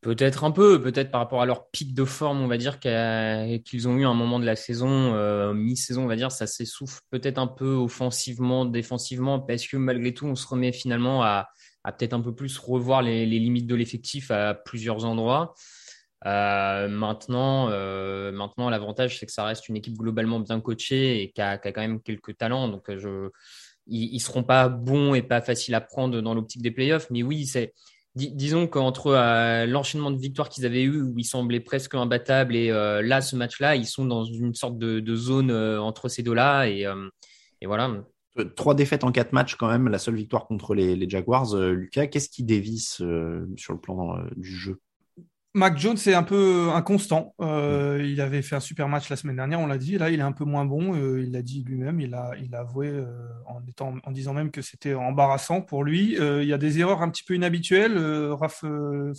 Peut-être 0.01 0.44
un 0.44 0.53
peu, 0.53 0.80
peut-être 0.80 1.11
par 1.11 1.20
rapport 1.20 1.42
à 1.42 1.46
leur 1.46 1.70
pic 1.70 1.92
de 1.92 2.05
forme, 2.05 2.40
on 2.40 2.46
va 2.46 2.57
dire 2.57 2.78
qu'ils 2.78 3.88
ont 3.88 3.96
eu 3.96 4.05
un 4.07 4.14
moment 4.14 4.38
de 4.38 4.44
la 4.44 4.55
saison, 4.55 4.88
euh, 5.14 5.53
mi-saison, 5.53 6.05
on 6.05 6.07
va 6.07 6.14
dire, 6.14 6.30
ça 6.30 6.46
s'essouffle 6.46 7.01
peut-être 7.11 7.38
un 7.38 7.49
peu 7.49 7.72
offensivement, 7.72 8.64
défensivement, 8.64 9.40
parce 9.40 9.66
que 9.66 9.76
malgré 9.76 10.14
tout, 10.14 10.26
on 10.26 10.36
se 10.36 10.46
remet 10.46 10.70
finalement 10.70 11.24
à, 11.24 11.49
peut-être 11.84 12.12
un 12.12 12.20
peu 12.20 12.32
plus 12.32 12.59
revoir 12.59 13.03
les, 13.03 13.26
limites 13.26 13.66
de 13.66 13.74
l'effectif 13.74 14.30
à 14.30 14.55
plusieurs 14.55 15.05
endroits. 15.05 15.55
Euh, 16.26 16.86
maintenant, 16.86 17.68
euh, 17.70 18.30
maintenant 18.30 18.70
l'avantage, 18.70 19.18
c'est 19.18 19.26
que 19.26 19.32
ça 19.32 19.44
reste 19.44 19.68
une 19.68 19.76
équipe 19.76 19.96
globalement 19.96 20.38
bien 20.38 20.61
coachée 20.61 21.22
et 21.22 21.32
qui 21.32 21.40
a, 21.40 21.59
quand 21.59 21.76
même 21.76 22.01
quelques 22.01 22.36
talents. 22.36 22.68
Donc, 22.68 22.88
ils, 23.88 24.14
ne 24.14 24.18
seront 24.20 24.44
pas 24.44 24.68
bons 24.68 25.14
et 25.14 25.22
pas 25.22 25.40
faciles 25.40 25.74
à 25.74 25.80
prendre 25.80 26.20
dans 26.20 26.34
l'optique 26.34 26.62
des 26.62 26.70
playoffs, 26.70 27.09
mais 27.11 27.24
oui, 27.24 27.46
c'est 27.46 27.74
disons 28.18 28.66
qu'entre 28.66 29.08
euh, 29.08 29.66
l'enchaînement 29.66 30.10
de 30.10 30.18
victoires 30.18 30.48
qu'ils 30.48 30.66
avaient 30.66 30.82
eu, 30.82 31.02
où 31.02 31.18
ils 31.18 31.24
semblaient 31.24 31.60
presque 31.60 31.94
imbattables, 31.94 32.56
et 32.56 32.70
euh, 32.70 33.02
là, 33.02 33.20
ce 33.20 33.36
match-là, 33.36 33.76
ils 33.76 33.86
sont 33.86 34.04
dans 34.04 34.24
une 34.24 34.54
sorte 34.54 34.78
de, 34.78 35.14
zone 35.14 35.50
euh, 35.50 35.80
entre 35.80 36.08
ces 36.08 36.22
deux-là. 36.22 36.68
Et, 36.68 36.86
voilà. 37.64 38.02
Trois 38.56 38.74
défaites 38.74 39.04
en 39.04 39.10
quatre 39.10 39.32
matchs, 39.32 39.56
quand 39.56 39.68
même, 39.68 39.88
la 39.88 39.98
seule 39.98 40.14
victoire 40.14 40.46
contre 40.46 40.74
les, 40.74 41.08
Jaguars. 41.08 41.56
Lucas, 41.56 42.06
qu'est-ce 42.06 42.28
qui 42.28 42.44
dévisse 42.44 43.02
sur 43.56 43.72
le 43.72 43.80
plan 43.80 44.18
du 44.36 44.54
jeu? 44.54 44.80
Mac 45.55 45.78
Jones 45.78 45.96
est 46.07 46.14
un 46.14 46.22
peu 46.22 46.70
inconstant. 46.74 47.34
Euh, 47.40 48.05
il 48.07 48.20
avait 48.20 48.42
fait 48.42 48.57
un 48.57 48.61
super 48.61 48.86
match 48.86 49.09
la 49.09 49.16
semaine 49.16 49.36
dernière, 49.36 49.61
on 49.61 49.66
l'a 49.66 49.78
dit. 49.78 49.96
Là, 49.96 50.11
il 50.11 50.20
est 50.20 50.22
un 50.22 50.32
peu 50.32 50.44
moins 50.44 50.66
bon. 50.66 50.94
Euh, 50.94 51.22
il 51.22 51.32
l'a 51.32 51.40
dit 51.40 51.64
lui-même. 51.64 52.01
Il 52.01 52.14
a, 52.14 52.32
il 52.40 52.55
a 52.55 52.61
avoué 52.61 52.88
euh, 52.88 53.07
en, 53.46 53.64
étant, 53.66 53.94
en 54.05 54.11
disant 54.12 54.34
même 54.34 54.51
que 54.51 54.61
c'était 54.61 54.92
embarrassant 54.92 55.62
pour 55.62 55.84
lui. 55.84 56.16
il 56.18 56.44
y 56.44 56.53
a 56.53 56.59
des 56.59 56.80
erreurs 56.80 57.03
un 57.03 57.09
petit 57.09 57.24
peu 57.24 57.34
inhabituelles. 57.34 57.99
Raph 57.99 58.64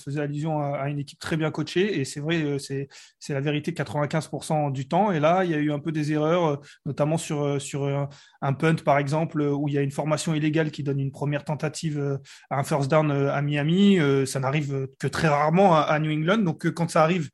faisait 0.03 0.21
allusion 0.21 0.61
à, 0.61 0.87
une 0.89 0.99
équipe 0.99 1.19
très 1.19 1.35
bien 1.35 1.49
coachée. 1.49 1.99
Et 1.99 2.05
c'est 2.05 2.19
vrai, 2.19 2.59
c'est, 2.59 2.89
c'est 3.19 3.33
la 3.33 3.41
vérité 3.41 3.71
95% 3.71 4.71
du 4.71 4.87
temps. 4.87 5.11
Et 5.11 5.19
là, 5.19 5.43
il 5.43 5.51
y 5.51 5.55
a 5.55 5.57
eu 5.57 5.71
un 5.71 5.79
peu 5.79 5.91
des 5.91 6.13
erreurs, 6.13 6.61
notamment 6.85 7.17
sur, 7.17 7.59
sur 7.59 7.85
un, 7.85 8.07
punt, 8.53 8.75
par 8.75 8.97
exemple, 8.97 9.41
où 9.41 9.67
il 9.67 9.73
y 9.73 9.77
a 9.77 9.81
une 9.81 9.91
formation 9.91 10.33
illégale 10.33 10.71
qui 10.71 10.83
donne 10.83 10.99
une 10.99 11.11
première 11.11 11.43
tentative 11.43 12.19
à 12.49 12.59
un 12.59 12.63
first 12.63 12.89
down 12.89 13.11
à 13.11 13.41
Miami. 13.41 13.99
ça 14.25 14.39
n'arrive 14.39 14.87
que 14.97 15.07
très 15.07 15.27
rarement 15.27 15.75
à, 15.75 15.99
New 15.99 16.11
England 16.11 16.39
donc, 16.39 16.65
euh, 16.65 16.71
quand 16.71 16.89
ça 16.89 17.03
arrive, 17.03 17.29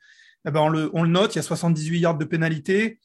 eh 0.48 0.52
ben, 0.52 0.62
on, 0.62 0.70
le, 0.70 0.90
on 0.94 1.04
le 1.04 1.10
note. 1.10 1.36
Il 1.36 1.38
y 1.38 1.40
a 1.40 1.44
78 1.44 2.00
yards 2.00 2.18
de 2.18 2.26
pénalité. 2.26 3.00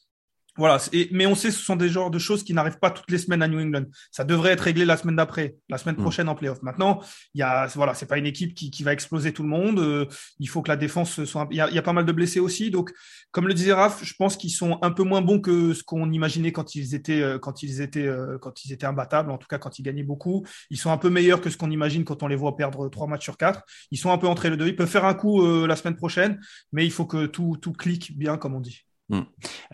Voilà, 0.57 0.79
mais 1.11 1.25
on 1.25 1.33
sait 1.33 1.47
que 1.47 1.53
ce 1.53 1.63
sont 1.63 1.77
des 1.77 1.87
genres 1.87 2.11
de 2.11 2.19
choses 2.19 2.43
qui 2.43 2.53
n'arrivent 2.53 2.79
pas 2.79 2.91
toutes 2.91 3.09
les 3.09 3.17
semaines 3.17 3.41
à 3.41 3.47
New 3.47 3.59
England. 3.61 3.85
Ça 4.11 4.25
devrait 4.25 4.51
être 4.51 4.61
réglé 4.61 4.83
la 4.83 4.97
semaine 4.97 5.15
d'après, 5.15 5.55
la 5.69 5.77
semaine 5.77 5.95
mm. 5.95 6.01
prochaine 6.01 6.27
en 6.27 6.35
playoff. 6.35 6.61
Maintenant, 6.61 7.01
il 7.33 7.39
y 7.39 7.41
a, 7.41 7.67
voilà, 7.67 7.93
c'est 7.93 8.05
pas 8.05 8.17
une 8.17 8.25
équipe 8.25 8.53
qui, 8.53 8.69
qui, 8.69 8.83
va 8.83 8.91
exploser 8.91 9.31
tout 9.31 9.43
le 9.43 9.49
monde. 9.49 9.79
Euh, 9.79 10.07
il 10.39 10.49
faut 10.49 10.61
que 10.61 10.67
la 10.67 10.75
défense 10.75 11.23
soit. 11.23 11.47
Il 11.51 11.57
y, 11.57 11.61
a, 11.61 11.69
il 11.69 11.75
y, 11.75 11.77
a, 11.77 11.81
pas 11.81 11.93
mal 11.93 12.05
de 12.05 12.11
blessés 12.11 12.41
aussi. 12.41 12.69
Donc, 12.69 12.91
comme 13.31 13.47
le 13.47 13.53
disait 13.53 13.71
Raph, 13.71 14.03
je 14.03 14.13
pense 14.13 14.35
qu'ils 14.35 14.51
sont 14.51 14.77
un 14.81 14.91
peu 14.91 15.03
moins 15.03 15.21
bons 15.21 15.39
que 15.39 15.73
ce 15.73 15.83
qu'on 15.83 16.11
imaginait 16.11 16.51
quand 16.51 16.75
ils 16.75 16.95
étaient, 16.95 17.21
euh, 17.21 17.39
quand 17.39 17.63
ils 17.63 17.79
étaient, 17.79 18.05
euh, 18.05 18.37
quand 18.37 18.65
ils 18.65 18.73
étaient 18.73 18.85
imbattables. 18.85 19.31
En 19.31 19.37
tout 19.37 19.47
cas, 19.47 19.57
quand 19.57 19.79
ils 19.79 19.83
gagnaient 19.83 20.03
beaucoup. 20.03 20.45
Ils 20.69 20.77
sont 20.77 20.91
un 20.91 20.97
peu 20.97 21.09
meilleurs 21.09 21.39
que 21.39 21.49
ce 21.49 21.55
qu'on 21.55 21.71
imagine 21.71 22.03
quand 22.03 22.23
on 22.23 22.27
les 22.27 22.35
voit 22.35 22.57
perdre 22.57 22.89
trois 22.89 23.07
matchs 23.07 23.23
sur 23.23 23.37
quatre. 23.37 23.63
Ils 23.89 23.97
sont 23.97 24.11
un 24.11 24.17
peu 24.17 24.27
entrés 24.27 24.49
le 24.49 24.57
deux. 24.57 24.67
Ils 24.67 24.75
peuvent 24.75 24.89
faire 24.89 25.05
un 25.05 25.13
coup 25.13 25.65
la 25.65 25.77
semaine 25.77 25.95
prochaine, 25.95 26.41
mais 26.73 26.85
il 26.85 26.91
faut 26.91 27.05
que 27.05 27.25
tout, 27.25 27.57
tout 27.61 27.71
clique 27.71 28.17
bien, 28.17 28.37
comme 28.37 28.53
on 28.53 28.59
dit. 28.59 28.85
Hmm. 29.11 29.23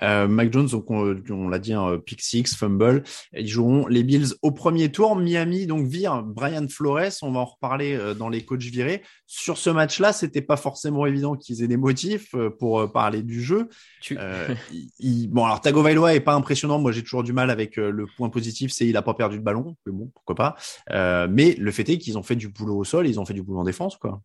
Euh, 0.02 0.28
Mac 0.28 0.52
Jones, 0.52 0.68
donc 0.68 0.90
on, 0.90 1.48
l'a 1.48 1.60
dit, 1.60 1.72
hein, 1.72 2.00
pick 2.04 2.22
six, 2.22 2.56
fumble. 2.56 3.04
Ils 3.34 3.48
joueront 3.48 3.86
les 3.86 4.04
Bills 4.04 4.34
au 4.42 4.50
premier 4.50 4.92
tour. 4.92 5.16
Miami 5.16 5.68
donc 5.68 5.86
vire 5.86 6.24
Brian 6.24 6.68
Flores. 6.68 7.12
On 7.22 7.32
va 7.32 7.42
en 7.42 7.46
reparler 7.46 7.94
euh, 7.94 8.16
dans 8.16 8.30
les 8.30 8.44
coachs 8.44 8.64
virés. 8.64 9.04
Sur 9.28 9.60
ce 9.60 9.70
match-là, 9.70 10.12
c'était 10.12 10.42
pas 10.42 10.58
forcément 10.58 11.06
évident 11.06 11.36
qu'ils 11.36 11.62
aient 11.62 11.68
des 11.68 11.78
motifs 11.78 12.34
euh, 12.34 12.50
pour 12.50 12.92
parler 12.92 13.22
du 13.22 13.44
jeu. 13.44 13.70
bon, 14.10 15.46
alors 15.46 15.62
Tagovailoa 15.62 16.16
est 16.16 16.20
pas 16.20 16.34
impressionnant. 16.34 16.80
Moi, 16.80 16.92
j'ai 16.92 17.04
toujours 17.04 17.24
du 17.24 17.32
mal 17.32 17.52
avec 17.52 17.78
le 17.78 18.08
point 18.18 18.30
positif, 18.30 18.72
c'est 18.72 18.88
il 18.88 18.98
a 18.98 19.04
pas 19.04 19.14
perdu 19.14 19.38
de 19.38 19.44
ballon. 19.44 19.76
Mais 19.86 19.92
bon, 19.92 20.12
pourquoi 20.16 20.36
pas. 20.36 21.28
mais 21.28 21.54
le 21.60 21.72
fait 21.72 21.88
est 21.90 22.00
qu'ils 22.00 22.18
ont 22.18 22.24
fait 22.24 22.36
du 22.36 22.48
boulot 22.48 22.78
au 22.78 22.84
sol, 22.84 23.08
ils 23.08 23.20
ont 23.20 23.26
fait 23.26 23.36
du 23.36 23.44
boulot 23.44 23.60
en 23.60 23.66
défense, 23.66 23.98
quoi. 23.98 24.20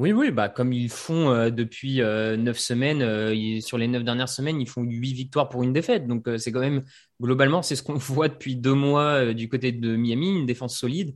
Oui, 0.00 0.12
oui, 0.12 0.30
bah, 0.30 0.48
comme 0.48 0.72
ils 0.72 0.88
font 0.88 1.30
euh, 1.30 1.50
depuis 1.50 2.00
euh, 2.00 2.34
neuf 2.38 2.58
semaines, 2.58 3.02
euh, 3.02 3.60
sur 3.60 3.76
les 3.76 3.86
neuf 3.86 4.02
dernières 4.02 4.30
semaines, 4.30 4.58
ils 4.58 4.66
font 4.66 4.80
huit 4.82 5.12
victoires 5.12 5.50
pour 5.50 5.62
une 5.62 5.74
défaite. 5.74 6.06
Donc, 6.06 6.26
c'est 6.38 6.52
quand 6.52 6.60
même, 6.60 6.80
globalement, 7.20 7.60
c'est 7.60 7.76
ce 7.76 7.82
qu'on 7.82 7.94
voit 7.98 8.28
depuis 8.28 8.56
deux 8.56 8.72
mois 8.72 9.34
du 9.34 9.50
côté 9.50 9.72
de 9.72 9.96
Miami, 9.96 10.38
une 10.38 10.46
défense 10.46 10.78
solide. 10.78 11.14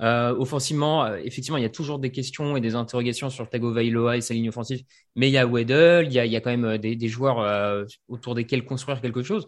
offensivement, 0.00 1.14
effectivement, 1.14 1.58
il 1.58 1.62
y 1.62 1.66
a 1.66 1.70
toujours 1.70 2.00
des 2.00 2.10
questions 2.10 2.56
et 2.56 2.60
des 2.60 2.74
interrogations 2.74 3.30
sur 3.30 3.48
Tagovailoa 3.48 4.16
et 4.16 4.20
sa 4.20 4.34
ligne 4.34 4.48
offensive, 4.48 4.82
mais 5.14 5.28
il 5.28 5.32
y 5.32 5.38
a 5.38 5.46
Weddle, 5.46 6.06
il 6.08 6.12
y 6.12 6.36
a, 6.36 6.40
quand 6.40 6.56
même 6.56 6.78
des, 6.78 7.08
joueurs 7.08 7.86
autour 8.08 8.34
desquels 8.34 8.64
construire 8.64 9.00
quelque 9.00 9.22
chose. 9.22 9.46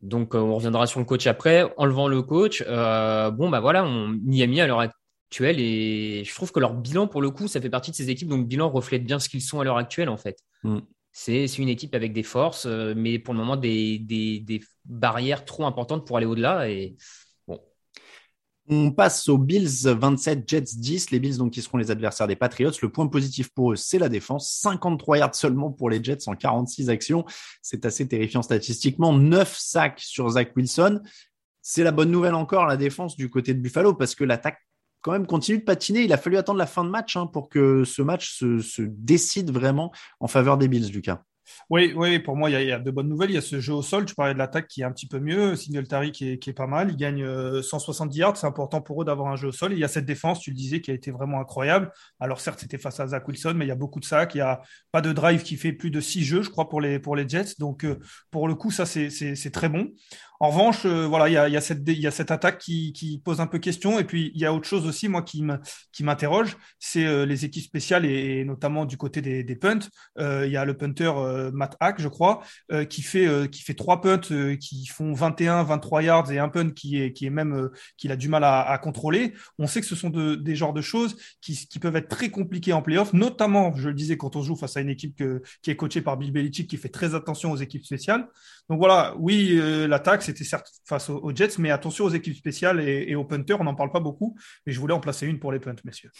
Donc, 0.00 0.36
on 0.36 0.54
reviendra 0.54 0.86
sur 0.86 1.00
le 1.00 1.06
coach 1.06 1.26
après. 1.26 1.64
Enlevant 1.76 2.06
le 2.06 2.22
coach, 2.22 2.62
bon, 2.62 3.48
bah 3.50 3.58
voilà, 3.60 3.84
on, 3.84 4.08
Miami, 4.08 4.60
à 4.60 4.68
l'heure 4.68 4.80
actuelle. 5.30 5.60
Et 5.60 6.24
je 6.24 6.34
trouve 6.34 6.50
que 6.50 6.58
leur 6.58 6.74
bilan, 6.74 7.06
pour 7.06 7.22
le 7.22 7.30
coup, 7.30 7.46
ça 7.46 7.60
fait 7.60 7.70
partie 7.70 7.92
de 7.92 7.96
ces 7.96 8.10
équipes 8.10 8.28
dont 8.28 8.36
le 8.36 8.44
bilan 8.44 8.68
reflète 8.68 9.04
bien 9.04 9.20
ce 9.20 9.28
qu'ils 9.28 9.42
sont 9.42 9.60
à 9.60 9.64
l'heure 9.64 9.76
actuelle, 9.76 10.08
en 10.08 10.16
fait. 10.16 10.38
Mm. 10.64 10.78
C'est 11.12 11.58
une 11.58 11.68
équipe 11.68 11.94
avec 11.94 12.12
des 12.12 12.22
forces, 12.22 12.66
euh, 12.66 12.94
mais 12.96 13.18
pour 13.18 13.34
le 13.34 13.38
moment, 13.38 13.56
des, 13.56 13.98
des, 13.98 14.60
barrières 14.84 15.44
trop 15.44 15.64
importantes 15.64 16.06
pour 16.06 16.16
aller 16.16 16.26
au-delà. 16.26 16.68
Et 16.68 16.96
bon. 17.46 17.60
On 18.68 18.92
passe 18.92 19.28
aux 19.28 19.38
Bills 19.38 19.86
27, 19.86 20.48
Jets 20.48 20.76
10. 20.76 21.10
Les 21.10 21.20
Bills, 21.20 21.36
donc, 21.36 21.52
qui 21.52 21.62
seront 21.62 21.78
les 21.78 21.90
adversaires 21.90 22.28
des 22.28 22.36
Patriots. 22.36 22.72
Le 22.82 22.90
point 22.90 23.06
positif 23.06 23.50
pour 23.50 23.72
eux, 23.72 23.76
c'est 23.76 23.98
la 23.98 24.08
défense. 24.08 24.52
53 24.60 25.18
yards 25.18 25.34
seulement 25.34 25.70
pour 25.70 25.90
les 25.90 26.02
Jets 26.02 26.28
en 26.28 26.34
46 26.34 26.90
actions. 26.90 27.24
C'est 27.62 27.84
assez 27.86 28.06
terrifiant 28.06 28.42
statistiquement. 28.42 29.12
9 29.12 29.56
sacs 29.56 30.00
sur 30.00 30.28
Zach 30.30 30.52
Wilson. 30.56 31.00
C'est 31.62 31.84
la 31.84 31.92
bonne 31.92 32.10
nouvelle 32.10 32.34
encore, 32.34 32.66
la 32.66 32.76
défense 32.76 33.16
du 33.16 33.28
côté 33.28 33.52
de 33.52 33.60
Buffalo, 33.60 33.94
parce 33.94 34.14
que 34.14 34.24
l'attaque 34.24 34.58
quand 35.02 35.12
même 35.12 35.26
continue 35.26 35.58
de 35.58 35.64
patiner. 35.64 36.02
Il 36.02 36.12
a 36.12 36.16
fallu 36.16 36.36
attendre 36.36 36.58
la 36.58 36.66
fin 36.66 36.84
de 36.84 36.90
match 36.90 37.16
hein, 37.16 37.26
pour 37.26 37.48
que 37.48 37.84
ce 37.84 38.02
match 38.02 38.32
se, 38.38 38.82
décide 38.82 39.50
vraiment 39.50 39.92
en 40.20 40.28
faveur 40.28 40.58
des 40.58 40.68
Bills, 40.68 40.92
Lucas. 40.92 41.22
Oui, 41.68 41.92
oui, 41.96 42.18
pour 42.18 42.36
moi, 42.36 42.48
il 42.50 42.68
y, 42.68 42.72
a, 42.72 42.78
de 42.78 42.90
bonnes 42.90 43.08
nouvelles. 43.08 43.30
Il 43.30 43.34
y 43.34 43.38
a 43.38 43.42
ce 43.42 43.60
jeu 43.60 43.72
au 43.72 43.82
sol. 43.82 44.04
Tu 44.04 44.14
parlais 44.14 44.34
de 44.34 44.38
l'attaque 44.38 44.68
qui 44.68 44.82
est 44.82 44.84
un 44.84 44.92
petit 44.92 45.08
peu 45.08 45.18
mieux. 45.18 45.56
Singletary 45.56 46.12
qui 46.12 46.30
est, 46.30 46.38
qui 46.38 46.50
est 46.50 46.54
pas 46.54 46.66
mal. 46.66 46.90
Il 46.90 46.96
gagne 46.96 47.24
170 47.62 48.16
euh, 48.16 48.20
yards. 48.20 48.36
C'est 48.36 48.46
important 48.46 48.80
pour 48.80 49.02
eux 49.02 49.04
d'avoir 49.04 49.28
un 49.28 49.36
jeu 49.36 49.48
au 49.48 49.52
sol. 49.52 49.72
il 49.72 49.78
y 49.78 49.84
a 49.84 49.88
cette 49.88 50.06
défense, 50.06 50.40
tu 50.40 50.50
le 50.50 50.56
disais, 50.56 50.80
qui 50.80 50.90
a 50.90 50.94
été 50.94 51.10
vraiment 51.10 51.40
incroyable. 51.40 51.90
Alors, 52.20 52.40
certes, 52.40 52.60
c'était 52.60 52.78
face 52.78 53.00
à 53.00 53.08
Zach 53.08 53.26
Wilson, 53.26 53.54
mais 53.56 53.64
il 53.64 53.68
y 53.68 53.72
a 53.72 53.76
beaucoup 53.76 54.00
de 54.00 54.04
sacs. 54.04 54.34
Il 54.34 54.38
n'y 54.38 54.42
a 54.42 54.60
pas 54.92 55.00
de 55.00 55.12
drive 55.12 55.42
qui 55.42 55.56
fait 55.56 55.72
plus 55.72 55.90
de 55.90 56.00
six 56.00 56.24
jeux, 56.24 56.42
je 56.42 56.50
crois, 56.50 56.68
pour 56.68 56.80
les, 56.80 56.98
pour 56.98 57.16
les 57.16 57.28
Jets. 57.28 57.54
Donc, 57.58 57.84
euh, 57.84 57.98
pour 58.30 58.46
le 58.46 58.54
coup, 58.54 58.70
ça, 58.70 58.86
c'est 58.86 59.50
très 59.52 59.68
bon. 59.68 59.90
En 60.42 60.48
revanche, 60.48 60.86
euh, 60.86 61.06
voilà, 61.06 61.28
il 61.28 61.52
y 61.52 61.56
a, 61.56 61.60
cette, 61.60 62.30
attaque 62.30 62.56
qui, 62.56 63.20
pose 63.22 63.40
un 63.42 63.46
peu 63.46 63.58
question. 63.58 63.98
Et 63.98 64.04
puis, 64.04 64.32
il 64.34 64.40
y 64.40 64.46
a 64.46 64.54
autre 64.54 64.66
chose 64.66 64.86
aussi, 64.86 65.06
moi, 65.06 65.22
qui 65.22 65.42
m'interroge, 66.02 66.56
c'est 66.78 67.04
euh, 67.04 67.26
les 67.26 67.44
équipes 67.44 67.62
spéciales 67.62 68.06
et, 68.06 68.42
notamment 68.46 68.86
du 68.86 68.96
côté 68.96 69.20
des, 69.20 69.56
punts. 69.56 69.80
Euh, 70.18 70.46
il 70.46 70.52
y 70.52 70.56
a 70.56 70.64
le 70.64 70.74
punter 70.74 71.12
Matt 71.52 71.76
Hack, 71.78 72.00
je 72.00 72.08
crois, 72.08 72.40
qui 72.88 73.02
fait 73.02 73.74
trois 73.76 74.00
punts 74.00 74.56
qui 74.58 74.86
font 74.86 75.12
21, 75.12 75.62
23 75.62 76.02
yards 76.02 76.32
et 76.32 76.38
un 76.38 76.48
punt 76.48 76.70
qui 76.70 76.96
est 76.96 77.30
même 77.30 77.68
qu'il 77.98 78.10
a 78.10 78.16
du 78.16 78.28
mal 78.28 78.44
à, 78.44 78.78
contrôler. 78.82 79.34
On 79.58 79.66
sait 79.66 79.82
que 79.82 79.86
ce 79.86 79.94
sont 79.94 80.08
de, 80.08 80.36
des 80.36 80.56
genres 80.56 80.72
de 80.72 80.80
choses 80.80 81.16
qui, 81.42 81.68
peuvent 81.80 81.96
être 81.96 82.08
très 82.08 82.30
compliquées 82.30 82.72
en 82.72 82.80
playoff, 82.80 83.12
notamment, 83.12 83.74
je 83.76 83.88
le 83.88 83.94
disais, 83.94 84.16
quand 84.16 84.36
on 84.36 84.42
joue 84.42 84.56
face 84.56 84.78
à 84.78 84.80
une 84.80 84.88
équipe 84.88 85.22
qui 85.60 85.70
est 85.70 85.76
coachée 85.76 86.00
par 86.00 86.16
Bill 86.16 86.32
Belichick, 86.32 86.68
qui 86.70 86.78
fait 86.78 86.88
très 86.88 87.14
attention 87.14 87.52
aux 87.52 87.56
équipes 87.56 87.84
spéciales. 87.84 88.26
Donc 88.70 88.78
voilà, 88.78 89.14
oui, 89.18 89.60
l'attaque 89.88 90.22
c'était 90.22 90.44
certes 90.44 90.70
face 90.86 91.10
aux, 91.10 91.32
Jets, 91.34 91.58
mais 91.58 91.70
attention 91.70 92.06
aux 92.06 92.10
équipes 92.10 92.36
spéciales 92.36 92.80
et, 92.80 93.14
aux 93.16 93.24
punters, 93.24 93.60
on 93.60 93.64
n'en 93.64 93.74
parle 93.74 93.90
pas 93.90 94.00
beaucoup, 94.00 94.36
mais 94.64 94.72
je 94.72 94.80
voulais 94.80 94.94
en 94.94 95.00
placer 95.00 95.26
une 95.26 95.38
pour 95.38 95.50
les 95.50 95.58
punts, 95.58 95.74
messieurs. 95.84 96.10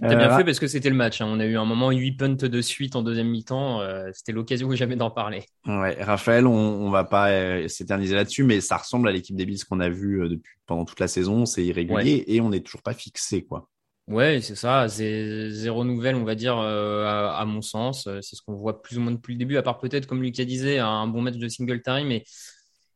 T'as 0.00 0.14
bien 0.14 0.30
euh, 0.30 0.36
fait 0.36 0.44
parce 0.44 0.58
que 0.58 0.66
c'était 0.66 0.90
le 0.90 0.96
match. 0.96 1.20
Hein. 1.20 1.26
On 1.28 1.40
a 1.40 1.46
eu 1.46 1.56
un 1.56 1.64
moment 1.64 1.90
8 1.90 2.12
punts 2.12 2.28
de 2.48 2.60
suite 2.60 2.94
en 2.94 3.02
deuxième 3.02 3.28
mi-temps. 3.28 3.80
Euh, 3.80 4.10
c'était 4.12 4.32
l'occasion 4.32 4.68
que 4.68 4.76
jamais 4.76 4.96
d'en 4.96 5.10
parler. 5.10 5.44
Ouais, 5.66 5.96
Raphaël, 6.02 6.46
on, 6.46 6.86
ne 6.86 6.92
va 6.92 7.04
pas 7.04 7.30
euh, 7.30 7.68
s'éterniser 7.68 8.14
là-dessus, 8.14 8.44
mais 8.44 8.60
ça 8.60 8.76
ressemble 8.76 9.08
à 9.08 9.12
l'équipe 9.12 9.34
des 9.34 9.46
Bills 9.46 9.64
qu'on 9.64 9.80
a 9.80 9.88
vu 9.88 10.28
depuis 10.28 10.56
pendant 10.66 10.84
toute 10.84 11.00
la 11.00 11.08
saison. 11.08 11.46
C'est 11.46 11.64
irrégulier 11.64 12.24
et 12.26 12.40
on 12.40 12.50
n'est 12.50 12.60
toujours 12.60 12.82
pas 12.82 12.94
fixé, 12.94 13.44
quoi. 13.44 13.68
Ouais, 14.08 14.40
c'est 14.40 14.54
ça. 14.54 14.86
Zéro 14.88 15.84
nouvelle, 15.84 16.14
on 16.14 16.24
va 16.24 16.34
dire, 16.36 16.56
à, 16.58 17.44
mon 17.46 17.60
sens. 17.60 18.08
C'est 18.22 18.36
ce 18.36 18.42
qu'on 18.42 18.54
voit 18.54 18.80
plus 18.82 18.98
ou 18.98 19.00
moins 19.00 19.12
depuis 19.12 19.34
le 19.34 19.38
début, 19.38 19.56
à 19.56 19.62
part 19.62 19.78
peut-être, 19.78 20.06
comme 20.06 20.22
Lucas 20.22 20.44
disait, 20.44 20.78
un 20.78 21.08
bon 21.08 21.22
match 21.22 21.36
de 21.36 21.48
single 21.48 21.82
time. 21.82 22.06
Mais 22.06 22.24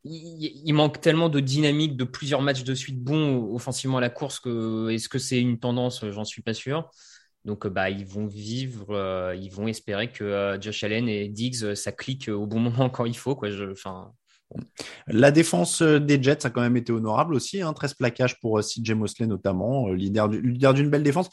il, 0.04 0.72
manque 0.72 1.00
tellement 1.00 1.28
de 1.28 1.40
dynamique 1.40 1.96
de 1.96 2.04
plusieurs 2.04 2.42
matchs 2.42 2.64
de 2.64 2.74
suite 2.74 3.02
bons 3.02 3.54
offensivement 3.54 3.98
à 3.98 4.00
la 4.00 4.10
course 4.10 4.40
que 4.40 4.88
est-ce 4.90 5.08
que 5.08 5.18
c'est 5.18 5.40
une 5.40 5.58
tendance? 5.58 6.08
J'en 6.10 6.24
suis 6.24 6.42
pas 6.42 6.54
sûr. 6.54 6.90
Donc 7.44 7.66
bah 7.66 7.88
ils 7.90 8.06
vont 8.06 8.26
vivre, 8.26 8.94
euh, 8.94 9.34
ils 9.34 9.50
vont 9.50 9.66
espérer 9.66 10.12
que 10.12 10.24
euh, 10.24 10.60
Josh 10.60 10.84
Allen 10.84 11.08
et 11.08 11.28
Diggs 11.28 11.74
ça 11.74 11.90
clique 11.92 12.28
au 12.28 12.46
bon 12.46 12.60
moment 12.60 12.90
quand 12.90 13.06
il 13.06 13.16
faut 13.16 13.34
quoi. 13.34 13.48
La 15.06 15.30
défense 15.30 15.82
des 15.82 16.22
Jets 16.22 16.46
a 16.46 16.50
quand 16.50 16.60
même 16.60 16.76
été 16.76 16.92
honorable 16.92 17.34
aussi, 17.34 17.62
hein, 17.62 17.72
13 17.72 17.94
plaquages 17.94 18.40
pour 18.40 18.58
euh, 18.58 18.62
CJ 18.62 18.92
Mosley 18.92 19.26
notamment, 19.26 19.88
leader, 19.88 20.28
d'une 20.28 20.90
belle 20.90 21.02
défense. 21.02 21.30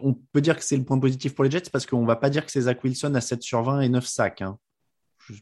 On 0.00 0.14
peut 0.14 0.40
dire 0.40 0.56
que 0.56 0.64
c'est 0.64 0.76
le 0.76 0.84
point 0.84 0.98
positif 0.98 1.34
pour 1.34 1.44
les 1.44 1.50
Jets 1.50 1.70
parce 1.72 1.86
qu'on 1.86 2.04
va 2.04 2.16
pas 2.16 2.30
dire 2.30 2.44
que 2.44 2.52
c'est 2.52 2.62
Zach 2.62 2.82
Wilson 2.84 3.14
à 3.14 3.20
7 3.20 3.42
sur 3.42 3.62
20 3.62 3.80
et 3.80 3.88
9 3.88 4.06
sacs, 4.06 4.42
hein, 4.42 4.58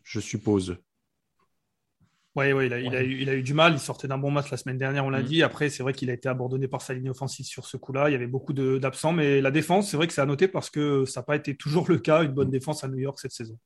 je 0.05 0.21
suppose. 0.21 0.77
Oui, 2.37 2.53
ouais, 2.53 2.67
il, 2.67 2.73
a, 2.73 2.79
il, 2.79 2.95
a 2.95 3.03
eu, 3.03 3.23
il, 3.23 3.29
a, 3.29 3.35
eu, 3.35 3.43
du 3.43 3.55
mal. 3.55 3.73
Il 3.73 3.81
sortait 3.81 4.07
d'un 4.07 4.19
bon 4.19 4.31
match 4.31 4.53
la 4.53 4.57
semaine 4.57 4.79
dernière, 4.79 5.05
on 5.05 5.11
l'a 5.11 5.21
mm. 5.21 5.25
dit. 5.25 5.43
Après, 5.43 5.69
c'est 5.69 5.83
vrai 5.83 5.93
qu'il 5.93 6.11
a 6.11 6.13
été 6.13 6.29
abandonné 6.29 6.69
par 6.69 6.81
sa 6.81 6.95
ligne 6.95 7.11
offensive 7.11 7.45
sur 7.45 7.67
ce 7.67 7.77
coup-là. 7.77 8.09
Il 8.09 8.13
y 8.13 8.15
avait 8.15 8.29
beaucoup 8.29 8.53
d'absents, 8.53 9.13
mais 9.13 9.41
la 9.41 9.51
défense, 9.51 9.91
c'est 9.91 9.97
vrai 9.97 10.07
que 10.07 10.13
c'est 10.13 10.21
à 10.21 10.27
noter 10.27 10.47
parce 10.47 10.71
que 10.71 11.05
ça 11.07 11.21
n'a 11.21 11.25
pas 11.25 11.35
été 11.35 11.57
toujours 11.57 11.87
le 11.89 11.99
cas, 11.99 12.23
une 12.23 12.31
bonne 12.31 12.49
mm. 12.49 12.53
défense 12.53 12.85
à 12.85 12.89
New 12.89 12.99
York 12.99 13.19
cette 13.21 13.33
saison. 13.33 13.59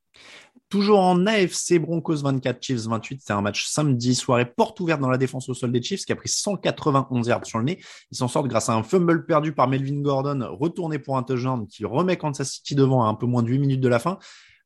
Toujours 0.70 0.98
en 1.00 1.26
AFC, 1.26 1.78
Broncos 1.78 2.22
24, 2.22 2.62
Chiefs 2.62 2.86
28. 2.86 3.20
C'est 3.22 3.34
un 3.34 3.42
match 3.42 3.66
samedi, 3.66 4.14
soirée, 4.14 4.46
porte 4.46 4.80
ouverte 4.80 5.00
dans 5.00 5.10
la 5.10 5.18
défense 5.18 5.46
au 5.50 5.54
sol 5.54 5.70
des 5.70 5.82
Chiefs 5.82 6.06
qui 6.06 6.12
a 6.12 6.16
pris 6.16 6.30
191 6.30 7.28
yards 7.28 7.44
sur 7.44 7.58
le 7.58 7.66
nez. 7.66 7.78
Ils 8.12 8.16
s'en 8.16 8.28
sortent 8.28 8.48
grâce 8.48 8.70
à 8.70 8.72
un 8.72 8.82
fumble 8.82 9.26
perdu 9.26 9.52
par 9.52 9.68
Melvin 9.68 10.00
Gordon, 10.00 10.48
retourné 10.58 10.98
pour 10.98 11.18
un 11.18 11.22
touchdown 11.22 11.66
qui 11.66 11.84
remet 11.84 12.16
Kansas 12.16 12.50
City 12.50 12.74
devant 12.74 13.04
à 13.04 13.08
un 13.08 13.14
peu 13.14 13.26
moins 13.26 13.42
de 13.42 13.50
8 13.50 13.58
minutes 13.58 13.80
de 13.80 13.88
la 13.88 13.98
fin. 13.98 14.18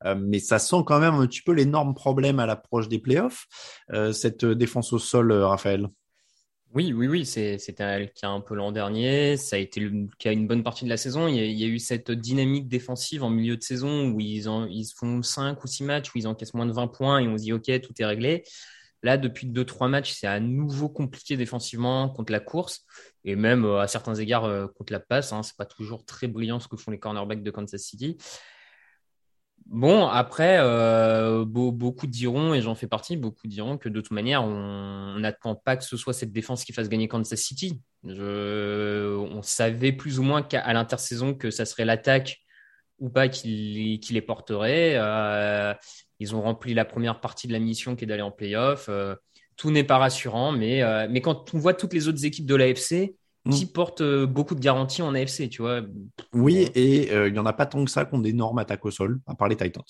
Euh, 0.05 0.15
mais 0.15 0.39
ça 0.39 0.59
sent 0.59 0.83
quand 0.85 0.99
même 0.99 1.13
un 1.13 1.27
petit 1.27 1.41
peu 1.41 1.51
l'énorme 1.51 1.93
problème 1.93 2.39
à 2.39 2.45
l'approche 2.45 2.87
des 2.87 2.99
playoffs, 2.99 3.47
euh, 3.91 4.11
cette 4.11 4.45
défense 4.45 4.93
au 4.93 4.99
sol, 4.99 5.31
euh, 5.31 5.47
Raphaël. 5.47 5.89
Oui, 6.75 6.93
oui, 6.93 7.07
oui, 7.07 7.25
c'était 7.25 7.99
le 7.99 8.05
cas 8.05 8.29
un 8.29 8.41
peu 8.41 8.53
l'an 8.53 8.71
dernier. 8.71 9.37
Ça 9.37 9.55
a 9.55 9.59
été 9.59 9.79
le 9.79 10.07
cas 10.19 10.31
une 10.31 10.45
bonne 10.45 10.61
partie 10.61 10.85
de 10.85 10.89
la 10.89 10.97
saison. 10.97 11.27
Il 11.27 11.35
y, 11.35 11.63
a, 11.63 11.67
eu 11.67 11.79
cette 11.79 12.11
dynamique 12.11 12.67
défensive 12.67 13.23
en 13.23 13.31
milieu 13.31 13.57
de 13.57 13.63
saison 13.63 14.11
où 14.11 14.19
ils, 14.19 14.47
en, 14.47 14.67
ils 14.67 14.85
font 14.85 15.23
5 15.23 15.63
ou 15.63 15.67
6 15.67 15.83
matchs, 15.83 16.13
où 16.13 16.19
ils 16.19 16.27
encaissent 16.27 16.53
moins 16.53 16.67
de 16.67 16.71
20 16.71 16.87
points 16.89 17.19
et 17.21 17.27
on 17.27 17.39
se 17.39 17.43
dit, 17.43 17.53
OK, 17.53 17.71
tout 17.81 17.93
est 17.97 18.05
réglé. 18.05 18.43
Là, 19.01 19.17
depuis 19.17 19.47
2-3 19.47 19.89
matchs, 19.89 20.13
c'est 20.13 20.27
à 20.27 20.39
nouveau 20.39 20.89
compliqué 20.89 21.37
défensivement 21.37 22.09
contre 22.09 22.31
la 22.31 22.39
course 22.39 22.85
et 23.23 23.35
même 23.35 23.65
euh, 23.65 23.79
à 23.79 23.87
certains 23.87 24.15
égards 24.15 24.45
euh, 24.45 24.67
contre 24.67 24.91
la 24.93 24.99
passe. 24.99 25.31
Hein. 25.31 25.41
C'est 25.41 25.55
pas 25.55 25.65
toujours 25.65 26.05
très 26.05 26.27
brillant 26.27 26.59
ce 26.59 26.67
que 26.67 26.77
font 26.77 26.91
les 26.91 26.99
cornerbacks 26.99 27.41
de 27.41 27.51
Kansas 27.51 27.81
City. 27.81 28.17
Bon, 29.65 30.07
après, 30.07 30.57
euh, 30.59 31.45
beaucoup 31.45 32.07
diront, 32.07 32.55
et 32.55 32.61
j'en 32.61 32.73
fais 32.73 32.87
partie, 32.87 33.17
beaucoup 33.17 33.47
diront 33.47 33.77
que 33.77 33.87
de 33.87 34.01
toute 34.01 34.11
manière, 34.11 34.43
on 34.43 35.19
n'attend 35.19 35.55
pas 35.55 35.77
que 35.77 35.83
ce 35.83 35.95
soit 35.95 36.13
cette 36.13 36.31
défense 36.31 36.63
qui 36.63 36.73
fasse 36.73 36.89
gagner 36.89 37.07
Kansas 37.07 37.39
City. 37.39 37.79
On 38.03 39.41
savait 39.43 39.91
plus 39.91 40.17
ou 40.19 40.23
moins 40.23 40.41
qu'à 40.41 40.73
l'intersaison 40.73 41.35
que 41.35 41.51
ça 41.51 41.65
serait 41.65 41.85
l'attaque 41.85 42.39
ou 42.97 43.09
pas 43.09 43.29
qui, 43.29 43.99
les 44.09 44.21
porterait. 44.21 44.93
Euh, 44.95 45.73
ils 46.19 46.35
ont 46.35 46.41
rempli 46.41 46.73
la 46.73 46.83
première 46.83 47.21
partie 47.21 47.47
de 47.47 47.53
la 47.53 47.59
mission 47.59 47.95
qui 47.95 48.05
est 48.05 48.07
d'aller 48.07 48.23
en 48.23 48.31
playoff. 48.31 48.87
Euh, 48.89 49.15
tout 49.55 49.69
n'est 49.69 49.83
pas 49.83 49.99
rassurant, 49.99 50.51
mais, 50.51 50.81
mais 51.09 51.21
quand 51.21 51.53
on 51.53 51.59
voit 51.59 51.73
toutes 51.73 51.93
les 51.93 52.07
autres 52.07 52.25
équipes 52.25 52.45
de 52.45 52.55
l'AFC. 52.55 53.15
Qui 53.49 53.65
porte 53.65 54.01
euh, 54.01 54.25
beaucoup 54.25 54.55
de 54.55 54.59
garanties 54.59 55.01
en 55.01 55.13
AFC, 55.15 55.49
tu 55.49 55.61
vois. 55.61 55.81
Oui, 56.33 56.69
et 56.75 57.11
euh, 57.11 57.27
il 57.27 57.33
n'y 57.33 57.39
en 57.39 57.45
a 57.45 57.53
pas 57.53 57.65
tant 57.65 57.83
que 57.83 57.91
ça 57.91 58.05
qu'on 58.05 58.19
d'énormes 58.19 58.59
attaques 58.59 58.85
au 58.85 58.91
sol, 58.91 59.19
à 59.27 59.35
part 59.35 59.47
les 59.47 59.55
Titans. 59.55 59.83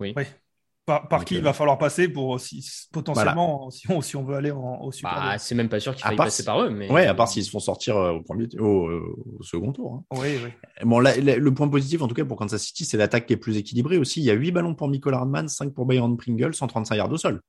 Oui. 0.00 0.14
Par, 0.86 1.24
qui 1.24 1.36
il 1.36 1.40
va 1.40 1.50
euh, 1.50 1.52
falloir 1.54 1.78
passer 1.78 2.08
pour 2.08 2.38
potentiellement 2.92 3.70
si, 3.70 3.90
on, 3.90 4.02
si, 4.02 4.16
on, 4.16 4.22
veut 4.22 4.34
aller 4.34 4.50
en, 4.50 4.82
au 4.82 4.92
Super 4.92 5.14
bah, 5.14 5.38
C'est 5.38 5.54
même 5.54 5.70
pas 5.70 5.80
sûr 5.80 5.94
qu'il 5.94 6.04
faille 6.04 6.14
passer 6.14 6.44
par 6.44 6.60
eux. 6.60 6.68
Mais... 6.68 6.92
Ouais, 6.92 7.06
à 7.06 7.14
part 7.14 7.26
s'ils 7.26 7.42
se 7.42 7.50
font 7.50 7.58
sortir 7.58 7.96
au, 7.96 8.20
premier, 8.20 8.48
au, 8.58 9.40
second 9.40 9.72
tour. 9.72 9.94
Hein. 9.94 10.18
Oui, 10.20 10.38
oui. 10.44 10.50
Bon, 10.82 10.98
le 11.00 11.50
point 11.54 11.68
positif, 11.68 12.02
en 12.02 12.08
tout 12.08 12.14
cas 12.14 12.26
pour 12.26 12.36
Kansas 12.36 12.62
City, 12.62 12.84
c'est 12.84 12.98
l'attaque 12.98 13.24
qui 13.24 13.32
est 13.32 13.38
plus 13.38 13.56
équilibrée 13.56 13.96
aussi. 13.96 14.20
Il 14.20 14.24
y 14.24 14.30
a 14.30 14.34
8 14.34 14.52
ballons 14.52 14.74
pour 14.74 14.88
Michael 14.88 15.14
Hardman, 15.14 15.48
5 15.48 15.72
pour 15.72 15.86
Bayern 15.86 16.14
Pringle, 16.18 16.52
135 16.52 16.96
yards 16.96 17.12
au 17.12 17.16
sol. 17.16 17.40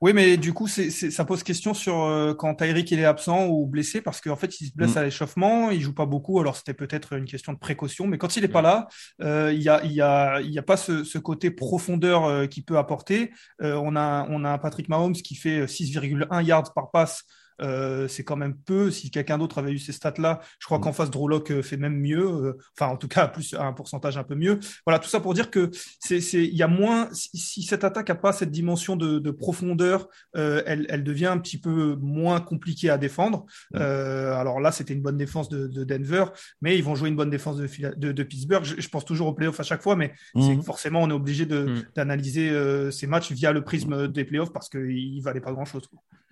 Oui, 0.00 0.12
mais 0.12 0.36
du 0.36 0.52
coup, 0.52 0.66
c'est, 0.66 0.90
ça 0.90 1.24
pose 1.24 1.42
question 1.42 1.74
sur 1.74 2.02
euh, 2.02 2.34
quand 2.34 2.54
Tyreek 2.56 2.90
il 2.90 2.98
est 2.98 3.04
absent 3.04 3.46
ou 3.46 3.66
blessé, 3.66 4.00
parce 4.00 4.20
qu'en 4.20 4.36
fait, 4.36 4.60
il 4.60 4.66
se 4.66 4.72
blesse 4.74 4.94
mm. 4.94 4.98
à 4.98 5.02
l'échauffement, 5.04 5.70
il 5.70 5.80
joue 5.80 5.94
pas 5.94 6.06
beaucoup, 6.06 6.40
alors 6.40 6.56
c'était 6.56 6.74
peut-être 6.74 7.14
une 7.14 7.24
question 7.24 7.52
de 7.52 7.58
précaution, 7.58 8.06
mais 8.06 8.18
quand 8.18 8.36
il 8.36 8.42
n'est 8.42 8.48
pas 8.48 8.62
là, 8.62 8.88
euh, 9.22 9.52
il 9.52 9.60
n'y 9.60 9.68
a, 9.68 9.84
y 9.84 10.00
a, 10.00 10.40
y 10.40 10.58
a 10.58 10.62
pas 10.62 10.76
ce, 10.76 11.04
ce 11.04 11.18
côté 11.18 11.50
profondeur 11.50 12.24
euh, 12.24 12.46
qu'il 12.46 12.64
peut 12.64 12.78
apporter. 12.78 13.32
on, 13.60 13.96
a, 13.96 14.26
on 14.28 14.44
a 14.44 14.50
un 14.50 14.58
Patrick 14.58 14.88
Mahomes 14.88 15.14
qui 15.14 15.34
fait 15.34 15.66
6,1 15.66 16.44
yards 16.44 16.72
par 16.74 16.90
passe 16.90 17.24
euh, 17.60 18.08
c'est 18.08 18.24
quand 18.24 18.36
même 18.36 18.56
peu. 18.56 18.90
Si 18.90 19.10
quelqu'un 19.10 19.38
d'autre 19.38 19.58
avait 19.58 19.72
eu 19.72 19.78
ces 19.78 19.92
stats-là, 19.92 20.40
je 20.58 20.66
crois 20.66 20.78
mm. 20.78 20.82
qu'en 20.82 20.92
face, 20.92 21.10
Drolock 21.10 21.50
euh, 21.50 21.62
fait 21.62 21.76
même 21.76 21.98
mieux. 21.98 22.24
Euh, 22.24 22.58
enfin, 22.76 22.92
en 22.92 22.96
tout 22.96 23.08
cas, 23.08 23.28
plus 23.34 23.54
un 23.54 23.72
pourcentage 23.72 24.16
un 24.16 24.24
peu 24.24 24.34
mieux. 24.34 24.58
Voilà, 24.86 24.98
tout 24.98 25.08
ça 25.08 25.20
pour 25.20 25.34
dire 25.34 25.50
que 25.50 25.70
c'est, 26.00 26.18
il 26.18 26.54
y 26.54 26.62
a 26.62 26.68
moins. 26.68 27.08
Si, 27.12 27.62
cette 27.62 27.84
attaque 27.84 28.08
n'a 28.08 28.14
pas 28.14 28.32
cette 28.32 28.50
dimension 28.50 28.96
de, 28.96 29.30
profondeur, 29.30 30.08
elle, 30.34 30.86
elle, 30.88 31.04
devient 31.04 31.26
un 31.26 31.38
petit 31.38 31.58
peu 31.58 31.96
moins 32.00 32.40
compliquée 32.40 32.90
à 32.90 32.98
défendre. 32.98 33.46
Mm. 33.72 33.78
alors 33.78 34.60
là, 34.60 34.72
c'était 34.72 34.94
une 34.94 35.02
bonne 35.02 35.16
défense 35.16 35.48
de, 35.48 35.84
Denver, 35.84 36.24
mais 36.60 36.78
ils 36.78 36.84
vont 36.84 36.94
jouer 36.94 37.08
une 37.08 37.16
bonne 37.16 37.30
défense 37.30 37.56
de, 37.56 38.12
de, 38.12 38.22
Pittsburgh. 38.22 38.64
Je, 38.64 38.88
pense 38.88 39.04
toujours 39.04 39.28
aux 39.28 39.34
playoffs 39.34 39.60
à 39.60 39.64
chaque 39.64 39.82
fois, 39.82 39.96
mais 39.96 40.12
mm. 40.34 40.62
forcément, 40.62 41.02
on 41.02 41.10
est 41.10 41.14
obligé 41.14 41.46
d'analyser 41.46 42.52
ces 42.90 43.06
matchs 43.06 43.32
via 43.32 43.52
le 43.52 43.62
prisme 43.62 44.08
des 44.08 44.24
playoffs 44.24 44.52
parce 44.52 44.68
qu'il 44.68 45.16
ne 45.16 45.22
valait 45.22 45.40
pas 45.40 45.52
grand-chose. 45.52 45.88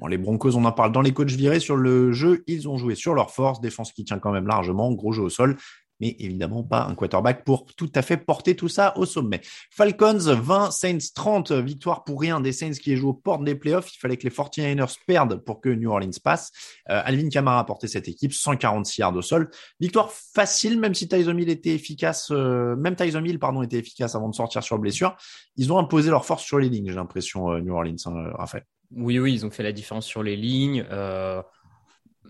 Les 0.08 0.18
Broncos, 0.18 0.56
on 0.56 0.64
en 0.64 0.72
parle 0.72 0.92
dans 0.92 1.00
les 1.00 1.12
coachs 1.12 1.30
virés 1.30 1.60
sur 1.60 1.76
le 1.76 2.12
jeu. 2.12 2.42
Ils 2.46 2.68
ont 2.68 2.76
joué 2.76 2.94
sur 2.94 3.14
leur 3.14 3.30
force, 3.30 3.60
défense 3.60 3.92
qui 3.92 4.04
tient 4.04 4.18
quand 4.18 4.32
même 4.32 4.46
largement, 4.46 4.92
gros 4.92 5.12
jeu 5.12 5.22
au 5.22 5.30
sol 5.30 5.56
mais 6.02 6.16
évidemment 6.18 6.64
pas 6.64 6.84
un 6.84 6.96
quarterback 6.96 7.44
pour 7.44 7.64
tout 7.64 7.90
à 7.94 8.02
fait 8.02 8.16
porter 8.16 8.56
tout 8.56 8.68
ça 8.68 8.92
au 8.98 9.06
sommet. 9.06 9.40
Falcons 9.70 10.18
20, 10.18 10.72
Saints 10.72 10.98
30, 11.14 11.52
victoire 11.52 12.02
pour 12.02 12.20
rien 12.20 12.40
des 12.40 12.50
Saints 12.50 12.72
qui 12.72 12.96
jouent 12.96 13.10
aux 13.10 13.14
portes 13.14 13.44
des 13.44 13.54
playoffs. 13.54 13.94
Il 13.94 13.98
fallait 13.98 14.16
que 14.16 14.24
les 14.24 14.34
49ers 14.34 14.96
perdent 15.06 15.36
pour 15.36 15.60
que 15.60 15.68
New 15.68 15.88
Orleans 15.88 16.10
passe. 16.22 16.50
Euh, 16.90 17.00
Alvin 17.04 17.28
Kamara 17.28 17.60
a 17.60 17.64
porté 17.64 17.86
cette 17.86 18.08
équipe, 18.08 18.32
146 18.32 19.00
yards 19.00 19.14
au 19.14 19.22
sol. 19.22 19.48
Victoire 19.78 20.10
facile, 20.10 20.80
même 20.80 20.92
si 20.92 21.06
Tyson 21.06 21.38
Hill 21.38 21.48
était 21.48 21.74
efficace, 21.74 22.32
euh, 22.32 22.74
même 22.74 22.96
Tyson 22.96 23.24
Hill, 23.24 23.38
pardon, 23.38 23.62
était 23.62 23.78
efficace 23.78 24.16
avant 24.16 24.28
de 24.28 24.34
sortir 24.34 24.64
sur 24.64 24.80
blessure. 24.80 25.16
Ils 25.54 25.72
ont 25.72 25.78
imposé 25.78 26.10
leur 26.10 26.24
force 26.24 26.42
sur 26.42 26.58
les 26.58 26.68
lignes, 26.68 26.88
j'ai 26.88 26.96
l'impression, 26.96 27.52
euh, 27.52 27.60
New 27.60 27.74
Orleans, 27.74 27.94
hein. 28.06 28.60
Oui, 28.96 29.18
oui, 29.18 29.32
ils 29.32 29.46
ont 29.46 29.50
fait 29.50 29.62
la 29.62 29.72
différence 29.72 30.06
sur 30.06 30.22
les 30.22 30.36
lignes. 30.36 30.84
Euh, 30.90 31.42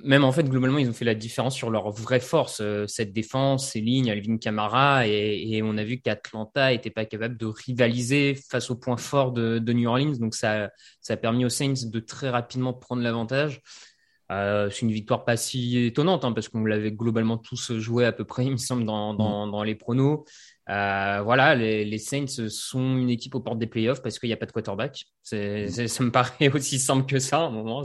même 0.04 0.24
en 0.24 0.32
fait, 0.32 0.44
globalement, 0.44 0.78
ils 0.78 0.88
ont 0.88 0.92
fait 0.92 1.04
la 1.04 1.14
différence 1.14 1.54
sur 1.54 1.70
leur 1.70 1.90
vraie 1.90 2.20
force, 2.20 2.60
euh, 2.60 2.86
cette 2.86 3.12
défense, 3.12 3.70
ces 3.70 3.80
lignes, 3.80 4.10
Alvin 4.10 4.38
Kamara, 4.38 5.06
et, 5.06 5.60
on 5.62 5.76
a 5.76 5.84
vu 5.84 6.00
qu'Atlanta 6.00 6.70
n'était 6.70 6.90
pas 6.90 7.04
capable 7.04 7.36
de 7.36 7.46
rivaliser 7.46 8.34
face 8.34 8.70
aux 8.70 8.76
points 8.76 8.96
forts 8.96 9.32
de, 9.32 9.72
New 9.72 9.88
Orleans. 9.88 10.16
Donc, 10.18 10.34
ça, 10.34 10.70
ça, 11.00 11.14
a 11.14 11.16
permis 11.16 11.44
aux 11.44 11.50
Saints 11.50 11.74
de 11.84 12.00
très 12.00 12.30
rapidement 12.30 12.72
prendre 12.72 13.02
l'avantage. 13.02 13.60
Euh, 14.30 14.70
c'est 14.70 14.82
une 14.82 14.92
victoire 14.92 15.24
pas 15.24 15.36
si 15.36 15.78
étonnante, 15.78 16.24
hein, 16.24 16.32
parce 16.32 16.48
qu'on 16.48 16.64
l'avait 16.64 16.92
globalement 16.92 17.36
tous 17.36 17.76
joué 17.78 18.06
à 18.06 18.12
peu 18.12 18.24
près, 18.24 18.46
il 18.46 18.52
me 18.52 18.56
semble, 18.56 18.84
dans, 18.84 19.14
dans, 19.14 19.46
dans 19.46 19.62
les 19.62 19.74
pronos. 19.74 20.24
Euh, 20.68 21.20
voilà, 21.22 21.54
les, 21.54 21.98
Saints 21.98 22.48
sont 22.48 22.96
une 22.96 23.10
équipe 23.10 23.34
aux 23.34 23.40
portes 23.40 23.58
des 23.58 23.66
playoffs 23.66 24.02
parce 24.02 24.18
qu'il 24.18 24.28
n'y 24.28 24.32
a 24.32 24.36
pas 24.36 24.46
de 24.46 24.52
quarterback. 24.52 25.06
C'est, 25.22 25.68
ça 25.68 26.04
me 26.04 26.10
paraît 26.12 26.48
aussi 26.52 26.78
simple 26.78 27.06
que 27.06 27.18
ça 27.18 27.38
à 27.38 27.42
un 27.42 27.50
moment. 27.50 27.82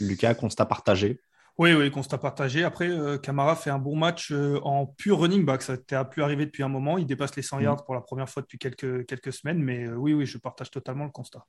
Lucas, 0.00 0.34
constat 0.34 0.66
partagé. 0.66 1.20
Oui, 1.58 1.74
oui, 1.74 1.90
constat 1.90 2.16
partagé. 2.16 2.64
Après, 2.64 2.88
euh, 2.88 3.18
Camara 3.18 3.54
fait 3.56 3.68
un 3.68 3.78
bon 3.78 3.94
match 3.94 4.32
euh, 4.32 4.58
en 4.62 4.86
pur 4.86 5.20
running 5.20 5.44
back. 5.44 5.60
Ça 5.60 5.74
n'était 5.76 6.02
plus 6.10 6.22
arrivé 6.22 6.46
depuis 6.46 6.62
un 6.62 6.68
moment. 6.68 6.96
Il 6.96 7.06
dépasse 7.06 7.36
les 7.36 7.42
100 7.42 7.58
mm. 7.58 7.62
yards 7.62 7.84
pour 7.84 7.94
la 7.94 8.00
première 8.00 8.26
fois 8.28 8.40
depuis 8.40 8.56
quelques, 8.56 9.04
quelques 9.04 9.34
semaines. 9.34 9.62
Mais 9.62 9.84
euh, 9.84 9.94
oui, 9.94 10.14
oui, 10.14 10.24
je 10.24 10.38
partage 10.38 10.70
totalement 10.70 11.04
le 11.04 11.10
constat. 11.10 11.44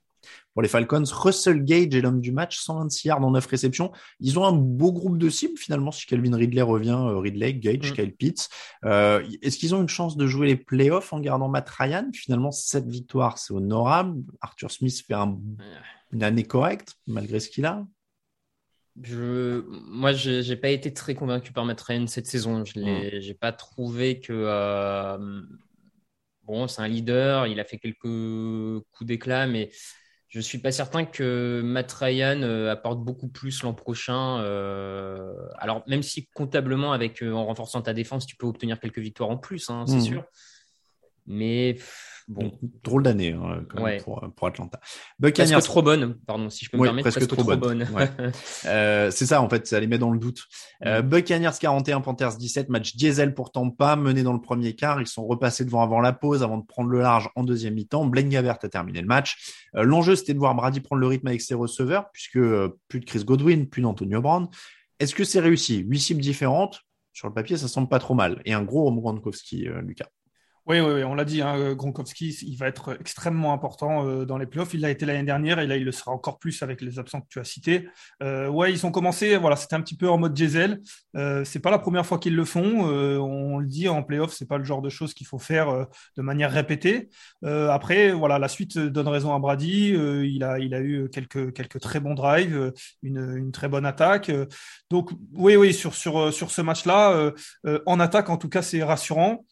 Pour 0.52 0.60
les 0.60 0.68
Falcons, 0.68 1.04
Russell 1.10 1.64
Gage 1.64 1.94
est 1.94 2.02
l'homme 2.02 2.20
du 2.20 2.32
match, 2.32 2.58
126 2.58 3.08
yards 3.08 3.24
en 3.24 3.30
9 3.30 3.46
réceptions. 3.46 3.92
Ils 4.20 4.38
ont 4.38 4.44
un 4.44 4.52
beau 4.52 4.92
groupe 4.92 5.16
de 5.16 5.30
cibles 5.30 5.56
finalement. 5.56 5.90
Si 5.90 6.04
Calvin 6.04 6.36
Ridley 6.36 6.62
revient, 6.62 6.98
Ridley, 6.98 7.54
Gage, 7.54 7.92
mm. 7.92 7.94
Kyle 7.94 8.14
Pitts. 8.14 8.48
est-ce 8.84 9.56
qu'ils 9.56 9.74
ont 9.74 9.80
une 9.80 9.88
chance 9.88 10.18
de 10.18 10.26
jouer 10.26 10.48
les 10.48 10.56
playoffs 10.56 11.14
en 11.14 11.20
gardant 11.20 11.48
Matt 11.48 11.68
Ryan? 11.70 12.10
Finalement, 12.12 12.50
cette 12.50 12.88
victoire, 12.88 13.38
c'est 13.38 13.54
honorable. 13.54 14.22
Arthur 14.42 14.70
Smith 14.70 15.02
fait 15.06 15.14
une 15.14 16.22
année 16.22 16.44
correcte 16.44 16.94
malgré 17.06 17.40
ce 17.40 17.48
qu'il 17.48 17.64
a. 17.64 17.84
Je, 19.02 19.64
moi, 19.68 20.12
je 20.12 20.48
n'ai 20.48 20.56
pas 20.56 20.68
été 20.68 20.92
très 20.92 21.14
convaincu 21.14 21.52
par 21.52 21.64
Matt 21.64 21.80
Ryan 21.80 22.06
cette 22.06 22.26
saison. 22.26 22.64
Je 22.64 22.78
n'ai 22.78 23.30
hmm. 23.30 23.34
pas 23.34 23.52
trouvé 23.52 24.20
que. 24.20 24.32
Euh, 24.32 25.42
bon, 26.44 26.68
c'est 26.68 26.80
un 26.80 26.88
leader, 26.88 27.46
il 27.46 27.58
a 27.58 27.64
fait 27.64 27.78
quelques 27.78 27.98
coups 28.02 29.06
d'éclat, 29.06 29.46
mais 29.46 29.70
je 30.28 30.38
ne 30.38 30.42
suis 30.42 30.58
pas 30.58 30.70
certain 30.70 31.04
que 31.04 31.60
Matt 31.64 31.90
Ryan 31.92 32.42
euh, 32.42 32.70
apporte 32.70 33.00
beaucoup 33.00 33.28
plus 33.28 33.62
l'an 33.64 33.74
prochain. 33.74 34.40
Euh, 34.40 35.34
alors, 35.58 35.82
même 35.88 36.02
si 36.02 36.28
comptablement, 36.32 36.92
avec, 36.92 37.22
en 37.22 37.46
renforçant 37.46 37.82
ta 37.82 37.94
défense, 37.94 38.26
tu 38.26 38.36
peux 38.36 38.46
obtenir 38.46 38.78
quelques 38.78 39.00
victoires 39.00 39.30
en 39.30 39.38
plus, 39.38 39.70
hein, 39.70 39.84
c'est 39.88 39.96
hmm. 39.96 40.00
sûr. 40.02 40.24
Mais 41.26 41.78
Bon. 42.26 42.52
Drôle 42.82 43.02
d'année 43.02 43.32
hein, 43.32 43.64
pour, 44.02 44.24
pour, 44.34 44.48
Atlanta. 44.48 44.80
Buccaneers... 45.18 45.52
Presque 45.52 45.66
trop 45.66 45.82
bonne, 45.82 46.14
pardon, 46.26 46.48
si 46.48 46.64
je 46.64 46.70
peux 46.70 46.78
me 46.78 46.84
permettre. 46.84 47.10
Presque, 47.10 47.28
trop, 47.28 47.44
bonne. 47.44 47.86
euh, 48.64 49.10
c'est 49.10 49.26
ça, 49.26 49.42
en 49.42 49.48
fait, 49.50 49.66
ça 49.66 49.78
les 49.78 49.86
met 49.86 49.98
dans 49.98 50.10
le 50.10 50.18
doute. 50.18 50.44
Euh, 50.86 51.02
Buccaneers 51.02 51.50
41, 51.60 52.00
Panthers 52.00 52.36
17, 52.36 52.70
match 52.70 52.96
diesel 52.96 53.34
pour 53.34 53.52
Tampa, 53.52 53.96
mené 53.96 54.22
dans 54.22 54.32
le 54.32 54.40
premier 54.40 54.74
quart. 54.74 55.02
Ils 55.02 55.06
sont 55.06 55.26
repassés 55.26 55.66
devant 55.66 55.82
avant 55.82 56.00
la 56.00 56.14
pause, 56.14 56.42
avant 56.42 56.56
de 56.56 56.64
prendre 56.64 56.88
le 56.88 57.00
large 57.00 57.28
en 57.36 57.44
deuxième 57.44 57.74
mi-temps. 57.74 58.06
Blaine 58.06 58.30
Gavert 58.30 58.58
a 58.62 58.68
terminé 58.68 59.02
le 59.02 59.06
match. 59.06 59.52
Euh, 59.76 59.82
l'enjeu, 59.82 60.16
c'était 60.16 60.32
de 60.32 60.38
voir 60.38 60.54
Brady 60.54 60.80
prendre 60.80 61.00
le 61.00 61.06
rythme 61.06 61.26
avec 61.26 61.42
ses 61.42 61.54
receveurs, 61.54 62.10
puisque 62.12 62.36
euh, 62.36 62.78
plus 62.88 63.00
de 63.00 63.04
Chris 63.04 63.24
Godwin, 63.24 63.68
plus 63.68 63.82
d'Antonio 63.82 64.22
Brown. 64.22 64.48
Est-ce 64.98 65.14
que 65.14 65.24
c'est 65.24 65.40
réussi? 65.40 65.78
Huit 65.78 66.00
cibles 66.00 66.22
différentes. 66.22 66.80
Sur 67.12 67.28
le 67.28 67.34
papier, 67.34 67.58
ça 67.58 67.68
semble 67.68 67.88
pas 67.88 67.98
trop 67.98 68.14
mal. 68.14 68.40
Et 68.46 68.54
un 68.54 68.62
gros 68.62 68.90
Gronkowski, 68.90 69.68
Lucas. 69.82 70.08
Oui, 70.66 70.80
oui, 70.80 70.94
oui, 70.94 71.04
on 71.04 71.14
l'a 71.14 71.26
dit, 71.26 71.42
hein, 71.42 71.74
Gronkowski, 71.74 72.30
il 72.40 72.56
va 72.56 72.68
être 72.68 72.96
extrêmement 72.98 73.52
important 73.52 74.08
euh, 74.08 74.24
dans 74.24 74.38
les 74.38 74.46
playoffs. 74.46 74.72
Il 74.72 74.80
l'a 74.80 74.88
été 74.88 75.04
l'année 75.04 75.22
dernière 75.22 75.58
et 75.58 75.66
là, 75.66 75.76
il 75.76 75.84
le 75.84 75.92
sera 75.92 76.10
encore 76.10 76.38
plus 76.38 76.62
avec 76.62 76.80
les 76.80 76.98
absents 76.98 77.20
que 77.20 77.26
tu 77.28 77.38
as 77.38 77.44
cités. 77.44 77.86
Euh, 78.22 78.50
ils 78.70 78.86
ont 78.86 78.90
commencé, 78.90 79.36
voilà, 79.36 79.56
c'était 79.56 79.74
un 79.74 79.82
petit 79.82 79.94
peu 79.94 80.08
en 80.08 80.16
mode 80.16 80.32
diesel. 80.32 80.80
Euh, 81.16 81.44
c'est 81.44 81.58
pas 81.60 81.70
la 81.70 81.78
première 81.78 82.06
fois 82.06 82.18
qu'ils 82.18 82.34
le 82.34 82.46
font. 82.46 82.90
Euh, 82.90 83.18
on 83.18 83.58
le 83.58 83.66
dit 83.66 83.88
en 83.88 84.02
playoff, 84.02 84.32
c'est 84.32 84.48
pas 84.48 84.56
le 84.56 84.64
genre 84.64 84.80
de 84.80 84.88
choses 84.88 85.12
qu'il 85.12 85.26
faut 85.26 85.38
faire 85.38 85.86
de 86.16 86.22
manière 86.22 86.50
répétée. 86.50 87.10
après, 87.42 88.12
voilà, 88.12 88.38
la 88.38 88.48
suite 88.48 88.78
donne 88.78 89.08
raison 89.08 89.34
à 89.34 89.38
Brady. 89.38 89.90
il 89.90 90.42
a, 90.44 90.58
il 90.58 90.72
a 90.72 90.80
eu 90.80 91.10
quelques, 91.10 91.52
quelques 91.52 91.80
très 91.80 92.00
bons 92.00 92.14
drives, 92.14 92.72
une, 93.02 93.36
une 93.36 93.52
très 93.52 93.68
bonne 93.68 93.84
attaque. 93.84 94.30
donc, 94.88 95.10
oui, 95.34 95.56
oui, 95.56 95.74
sur, 95.74 95.94
sur, 95.94 96.32
sur 96.32 96.50
ce 96.50 96.62
match-là, 96.62 97.32
en 97.84 98.00
attaque, 98.00 98.30
en 98.30 98.38
tout 98.38 98.48
cas, 98.48 98.62
c'est 98.62 98.82
rassurant. 98.82 99.44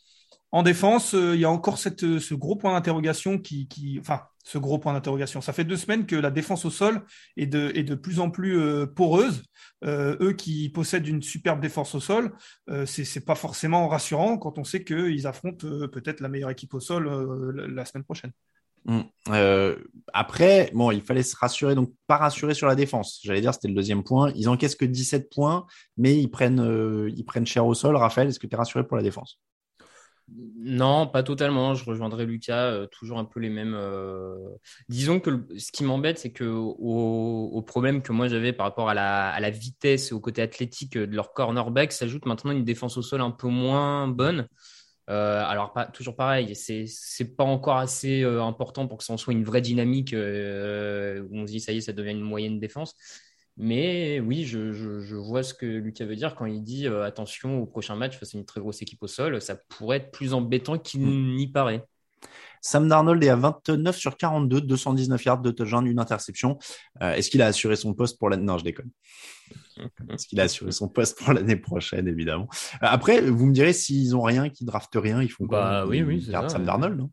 En 0.53 0.62
défense, 0.62 1.14
euh, 1.14 1.34
il 1.34 1.40
y 1.40 1.44
a 1.44 1.50
encore 1.50 1.78
cette, 1.78 2.18
ce 2.18 2.34
gros 2.34 2.57
point 2.57 2.72
d'interrogation 2.72 3.38
qui, 3.38 3.68
enfin, 4.00 4.22
ce 4.44 4.59
gros 4.59 4.78
point 4.78 4.92
d'interrogation. 4.92 5.40
Ça 5.40 5.53
fait 5.53 5.64
deux 5.64 5.76
semaines 5.76 6.07
que 6.07 6.16
la 6.16 6.30
défense 6.30 6.64
au 6.64 6.70
sol 6.70 7.03
est 7.36 7.46
de, 7.46 7.94
plus 7.94 8.20
en 8.20 8.30
plus 8.30 8.59
euh, 8.59 8.86
poreuse. 8.86 9.42
Euh, 9.84 10.16
eux 10.20 10.32
qui 10.32 10.68
possèdent 10.68 11.09
une 11.09 11.22
superbe 11.22 11.61
défense 11.61 11.94
au 11.94 12.00
sol, 12.00 12.32
euh, 12.70 12.86
c'est 12.86 13.24
pas 13.24 13.34
forcément 13.34 13.88
rassurant 13.88 14.38
quand 14.38 14.59
on 14.59 14.64
sait 14.64 14.84
qu'ils 14.84 15.26
affrontent 15.26 15.66
euh, 15.66 15.88
peut-être 15.88 16.20
la 16.20 16.28
meilleure 16.28 16.50
équipe 16.50 16.72
au 16.74 16.80
sol 16.80 17.09
euh, 17.09 17.66
la, 17.68 17.84
semaine 17.84 18.05
prochaine. 18.05 18.32
Mm. 18.84 19.00
Euh, 19.30 19.76
après, 20.12 20.70
bon, 20.74 20.90
il 20.90 21.03
fallait 21.03 21.22
se 21.22 21.36
rassurer, 21.36 21.74
donc 21.74 21.92
pas 22.07 22.16
rassurer 22.16 22.55
sur 22.55 22.66
la 22.66 22.74
défense. 22.74 23.20
J'allais 23.24 23.40
dire, 23.40 23.55
c'était 23.55 23.68
le 23.68 23.74
deuxième 23.74 24.05
point. 24.05 24.32
Ils 24.36 24.48
encaissent 24.48 24.76
que 24.76 24.84
17 24.84 25.30
points, 25.30 25.66
mais 25.96 26.16
ils 26.16 26.30
prennent, 26.30 26.61
euh, 26.61 27.11
ils 27.16 27.24
prennent 27.24 27.46
cher 27.46 27.66
au 27.66 27.74
sol. 27.74 27.96
Raphaël, 27.96 28.28
est-ce 28.28 28.38
que 28.38 28.46
tu 28.46 28.55
es 28.55 28.59
rassuré 28.59 28.86
pour 28.86 28.96
la 28.96 29.03
défense? 29.03 29.40
Non, 30.35 31.07
pas 31.09 31.22
totalement. 31.22 31.74
Je 31.74 31.85
rejoindrai 31.85 32.24
Lucas, 32.24 32.66
euh, 32.70 32.87
toujours 32.87 33.18
un 33.18 33.24
peu 33.24 33.41
les 33.41 33.51
mêmes. 33.51 33.74
euh, 33.74 34.37
Disons 34.89 35.20
que 35.20 35.47
ce 35.59 35.72
qui 35.72 35.85
m'embête, 35.85 36.18
c'est 36.18 36.33
que 36.33 36.45
au, 36.45 37.51
au 37.53 37.62
problème 37.62 38.03
que 38.03 38.12
moi 38.12 38.28
j'avais 38.28 38.53
par 38.53 38.66
rapport 38.66 38.89
à 38.89 38.95
la, 38.95 39.51
vitesse 39.51 40.11
et 40.11 40.14
au 40.14 40.20
côté 40.20 40.41
athlétique 40.41 40.97
de 40.97 41.14
leur 41.14 41.33
cornerback, 41.33 41.93
s'ajoute 41.93 42.26
maintenant 42.26 42.53
une 42.53 42.64
défense 42.64 42.97
au 42.97 43.03
sol 43.03 43.20
un 43.20 43.30
peu 43.30 43.49
moins 43.49 44.09
bonne. 44.09 44.47
Euh, 45.11 45.45
alors, 45.45 45.72
pas, 45.72 45.87
toujours 45.87 46.16
pareil, 46.16 46.55
c'est 46.55 47.37
pas 47.37 47.45
encore 47.45 47.76
assez 47.76 48.22
euh, 48.22 48.43
important 48.43 48.87
pour 48.87 48.99
que 48.99 49.05
ça 49.05 49.12
en 49.12 49.16
soit 49.16 49.33
une 49.33 49.45
vraie 49.45 49.61
dynamique 49.61 50.14
euh, 50.14 51.22
où 51.30 51.39
on 51.39 51.47
se 51.47 51.53
dit 51.53 51.61
ça 51.61 51.72
y 51.72 51.78
est, 51.78 51.80
ça 51.80 51.93
devient 51.93 52.12
une 52.12 52.20
moyenne 52.20 52.61
défense. 52.61 52.95
Mais 53.59 54.20
oui, 54.20 54.44
je, 54.44 54.72
je, 54.72 55.00
je 55.00 55.16
vois 55.16 55.42
ce 55.42 55.53
que 55.53 55.66
Lucas 55.66 56.07
veut 56.07 56.16
dire 56.16 56.34
quand 56.34 56.46
il 56.46 56.62
dit 56.62 56.86
euh, 56.86 57.05
attention 57.05 57.61
au 57.61 57.66
prochain 57.66 57.96
match 57.96 58.18
face 58.18 58.34
à 58.34 58.38
une 58.38 58.46
très 58.46 58.61
grosse 58.61 58.80
équipe 58.82 59.03
au 59.03 59.07
sol, 59.07 59.40
ça 59.42 59.57
pourrait 59.68 59.98
être 59.98 60.11
plus 60.11 60.32
embêtant 60.32 60.78
qu'il 60.78 61.03
n'y 61.34 61.48
paraît. 61.48 61.84
Sam 62.61 62.88
Darnold 62.88 63.22
est 63.24 63.28
à 63.28 63.36
29 63.36 63.96
sur 63.96 64.16
42, 64.16 64.61
219 64.61 65.24
yards 65.24 65.40
de 65.42 65.50
touchdown, 65.50 65.86
une 65.86 65.98
interception. 65.98 66.59
Euh, 67.03 67.12
Est-ce 67.12 67.28
qu'il 67.28 67.42
a 67.42 67.46
assuré 67.46 67.74
son 67.76 67.92
poste 67.92 68.18
pour 68.18 68.30
l'année 68.30 68.44
Non, 68.44 68.57
je 68.57 68.64
déconne. 68.64 68.90
Est-ce 70.11 70.28
qu'il 70.28 70.40
a 70.40 70.44
assuré 70.44 70.70
son 70.70 70.88
poste 70.88 71.18
pour 71.18 71.32
l'année 71.32 71.57
prochaine, 71.57 72.07
évidemment? 72.07 72.48
Euh, 72.82 72.86
Après, 72.86 73.20
vous 73.20 73.46
me 73.46 73.53
direz, 73.53 73.72
s'ils 73.72 74.14
ont 74.16 74.22
rien, 74.22 74.48
qu'ils 74.48 74.66
draftent 74.66 74.96
rien, 74.96 75.20
ils 75.20 75.30
font 75.30 75.46
quoi? 75.46 75.61
Bah 75.61 75.86
oui, 75.86 76.03
oui, 76.03 76.22
c'est 76.24 76.32
Sam. 76.48 76.64
Darnold, 76.64 76.98
non? 76.98 77.11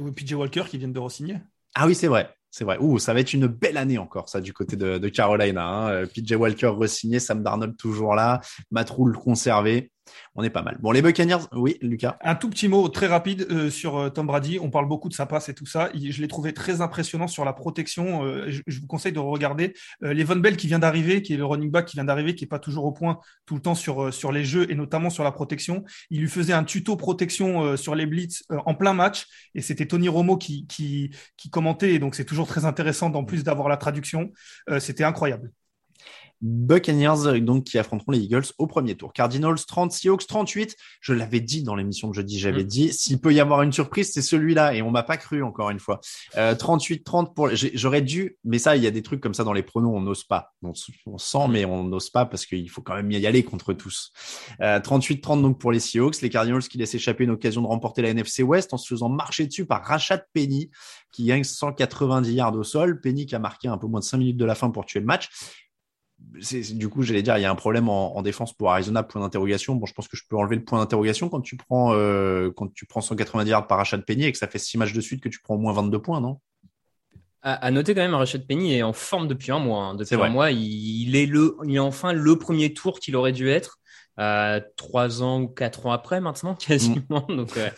Ou 0.00 0.12
PJ 0.12 0.34
Walker 0.34 0.64
qui 0.68 0.78
viennent 0.78 0.92
de 0.92 1.00
re-signer. 1.00 1.38
Ah 1.74 1.86
oui, 1.86 1.94
c'est 1.94 2.06
vrai. 2.08 2.30
C'est 2.50 2.64
vrai. 2.64 2.78
Ouh, 2.80 2.98
ça 2.98 3.12
va 3.12 3.20
être 3.20 3.32
une 3.34 3.46
belle 3.46 3.76
année 3.76 3.98
encore, 3.98 4.28
ça, 4.28 4.40
du 4.40 4.52
côté 4.52 4.76
de, 4.76 5.08
Carolina. 5.08 5.66
Hein. 5.66 5.90
Euh, 5.90 6.06
PJ 6.06 6.32
Walker 6.32 6.68
re-signé, 6.68 7.20
Sam 7.20 7.42
Darnold 7.42 7.76
toujours 7.76 8.14
là, 8.14 8.40
Matt 8.70 8.90
conservé. 9.22 9.90
On 10.34 10.42
est 10.42 10.50
pas 10.50 10.62
mal. 10.62 10.78
Bon, 10.80 10.90
les 10.92 11.02
Buccaneers, 11.02 11.46
oui, 11.52 11.76
Lucas. 11.82 12.16
Un 12.22 12.34
tout 12.34 12.48
petit 12.50 12.68
mot 12.68 12.88
très 12.88 13.06
rapide 13.06 13.46
euh, 13.50 13.70
sur 13.70 13.96
euh, 13.96 14.10
Tom 14.10 14.26
Brady. 14.26 14.58
On 14.60 14.70
parle 14.70 14.86
beaucoup 14.86 15.08
de 15.08 15.14
sa 15.14 15.26
passe 15.26 15.48
et 15.48 15.54
tout 15.54 15.66
ça. 15.66 15.90
Je 15.94 16.20
l'ai 16.20 16.28
trouvé 16.28 16.52
très 16.52 16.80
impressionnant 16.80 17.26
sur 17.26 17.44
la 17.44 17.52
protection. 17.52 18.24
Euh, 18.24 18.50
je, 18.50 18.80
vous 18.80 18.86
conseille 18.86 19.12
de 19.12 19.18
regarder 19.18 19.74
euh, 20.02 20.14
Levon 20.14 20.36
Bell 20.36 20.56
qui 20.56 20.66
vient 20.66 20.78
d'arriver, 20.78 21.22
qui 21.22 21.34
est 21.34 21.36
le 21.36 21.44
running 21.44 21.70
back 21.70 21.86
qui 21.86 21.96
vient 21.96 22.04
d'arriver, 22.04 22.34
qui 22.34 22.44
est 22.44 22.48
pas 22.48 22.58
toujours 22.58 22.84
au 22.84 22.92
point 22.92 23.18
tout 23.46 23.54
le 23.54 23.60
temps 23.60 23.74
sur 23.74 24.32
les 24.32 24.44
jeux 24.44 24.70
et 24.70 24.74
notamment 24.74 25.10
sur 25.10 25.24
la 25.24 25.32
protection. 25.32 25.84
Il 26.10 26.20
lui 26.20 26.28
faisait 26.28 26.52
un 26.52 26.64
tuto 26.64 26.96
protection 26.96 27.76
sur 27.76 27.94
les 27.94 28.06
blitz 28.06 28.44
en 28.50 28.74
plein 28.74 28.92
match 28.92 29.26
et 29.54 29.62
c'était 29.62 29.86
Tony 29.86 30.08
Romo 30.08 30.36
qui 30.36 30.66
qui 30.66 31.50
commentait. 31.50 31.94
Et 31.94 31.98
donc 31.98 32.14
c'est 32.14 32.24
toujours 32.24 32.46
très 32.46 32.64
intéressant 32.64 33.10
d'en 33.10 33.24
plus 33.24 33.44
d'avoir 33.44 33.68
la 33.68 33.76
traduction. 33.76 34.32
C'était 34.78 35.04
incroyable. 35.04 35.50
Buccaneers, 36.40 37.40
donc, 37.40 37.64
qui 37.64 37.78
affronteront 37.78 38.12
les 38.12 38.20
Eagles 38.20 38.44
au 38.58 38.66
premier 38.66 38.94
tour. 38.96 39.12
Cardinals 39.12 39.58
30, 39.66 39.92
Seahawks 39.92 40.26
38. 40.26 40.76
Je 41.00 41.12
l'avais 41.12 41.40
dit 41.40 41.62
dans 41.62 41.74
l'émission 41.74 42.08
de 42.08 42.14
jeudi, 42.14 42.38
j'avais 42.38 42.64
Mm. 42.64 42.68
dit, 42.68 42.92
s'il 42.92 43.20
peut 43.20 43.32
y 43.32 43.40
avoir 43.40 43.62
une 43.62 43.72
surprise, 43.72 44.12
c'est 44.12 44.22
celui-là. 44.22 44.74
Et 44.74 44.82
on 44.82 44.90
m'a 44.90 45.02
pas 45.02 45.16
cru, 45.16 45.42
encore 45.42 45.70
une 45.70 45.80
fois. 45.80 46.00
Euh, 46.36 46.54
38-30 46.54 47.34
pour, 47.34 47.50
j'aurais 47.52 48.02
dû, 48.02 48.38
mais 48.44 48.58
ça, 48.58 48.76
il 48.76 48.82
y 48.82 48.86
a 48.86 48.90
des 48.90 49.02
trucs 49.02 49.20
comme 49.20 49.34
ça 49.34 49.44
dans 49.44 49.52
les 49.52 49.62
pronos, 49.62 49.92
on 49.94 50.00
n'ose 50.00 50.24
pas. 50.24 50.52
On, 50.62 51.18
sent, 51.18 51.48
mais 51.50 51.64
on 51.64 51.84
n'ose 51.84 52.10
pas 52.10 52.24
parce 52.26 52.46
qu'il 52.46 52.68
faut 52.70 52.82
quand 52.82 52.94
même 52.94 53.10
y 53.10 53.26
aller 53.26 53.42
contre 53.42 53.72
tous. 53.72 54.12
Euh, 54.60 54.80
38-30 54.80 55.42
donc 55.42 55.58
pour 55.60 55.72
les 55.72 55.80
Seahawks. 55.80 56.20
Les 56.20 56.30
Cardinals 56.30 56.62
qui 56.62 56.78
laissent 56.78 56.94
échapper 56.94 57.24
une 57.24 57.30
occasion 57.30 57.62
de 57.62 57.66
remporter 57.66 58.02
la 58.02 58.10
NFC 58.10 58.42
West 58.42 58.72
en 58.72 58.78
se 58.78 58.86
faisant 58.86 59.08
marcher 59.08 59.46
dessus 59.46 59.66
par 59.66 59.84
Rashad 59.84 60.24
Penny, 60.32 60.70
qui 61.12 61.24
gagne 61.24 61.44
190 61.44 62.32
yards 62.32 62.54
au 62.56 62.64
sol. 62.64 63.00
Penny 63.00 63.26
qui 63.26 63.34
a 63.34 63.38
marqué 63.38 63.68
un 63.68 63.78
peu 63.78 63.86
moins 63.86 64.00
de 64.00 64.04
5 64.04 64.18
minutes 64.18 64.36
de 64.36 64.44
la 64.44 64.54
fin 64.54 64.70
pour 64.70 64.84
tuer 64.84 65.00
le 65.00 65.06
match 65.06 65.28
du 66.18 66.88
coup, 66.88 67.02
j'allais 67.02 67.22
dire, 67.22 67.36
il 67.38 67.42
y 67.42 67.44
a 67.44 67.50
un 67.50 67.54
problème 67.54 67.88
en, 67.88 68.16
en 68.16 68.22
défense 68.22 68.52
pour 68.52 68.70
Arizona, 68.70 69.02
point 69.02 69.20
d'interrogation. 69.20 69.74
Bon, 69.76 69.86
je 69.86 69.94
pense 69.94 70.08
que 70.08 70.16
je 70.16 70.22
peux 70.28 70.36
enlever 70.36 70.56
le 70.56 70.64
point 70.64 70.78
d'interrogation 70.78 71.28
quand 71.28 71.40
tu 71.40 71.56
prends, 71.56 71.92
euh, 71.94 72.50
quand 72.56 72.72
tu 72.74 72.86
prends 72.86 73.00
190 73.00 73.48
yards 73.50 73.66
par 73.66 73.78
achat 73.80 73.96
de 73.96 74.02
Penny 74.02 74.24
et 74.24 74.32
que 74.32 74.38
ça 74.38 74.48
fait 74.48 74.58
6 74.58 74.78
matchs 74.78 74.92
de 74.92 75.00
suite 75.00 75.22
que 75.22 75.28
tu 75.28 75.40
prends 75.40 75.54
au 75.54 75.58
moins 75.58 75.72
22 75.72 76.00
points, 76.00 76.20
non? 76.20 76.40
À, 77.42 77.54
à 77.54 77.70
noter 77.70 77.94
quand 77.94 78.00
même, 78.00 78.14
Rashad 78.14 78.46
Penny 78.46 78.74
est 78.74 78.82
en 78.82 78.92
forme 78.92 79.28
depuis 79.28 79.52
un 79.52 79.60
mois. 79.60 79.84
hein. 79.84 79.94
Depuis 79.94 80.16
vrai. 80.16 80.28
mois, 80.28 80.50
il, 80.50 80.60
il 80.60 81.14
est 81.16 81.26
le, 81.26 81.56
il 81.64 81.76
est 81.76 81.78
enfin 81.78 82.12
le 82.12 82.36
premier 82.36 82.74
tour 82.74 82.98
qu'il 82.98 83.14
aurait 83.16 83.32
dû 83.32 83.48
être. 83.48 83.78
Euh, 84.18 84.60
trois 84.76 85.22
ans 85.22 85.42
ou 85.42 85.46
quatre 85.46 85.86
ans 85.86 85.92
après 85.92 86.20
maintenant, 86.20 86.54
quasiment. 86.58 87.24
Donc, 87.28 87.56
euh, 87.56 87.70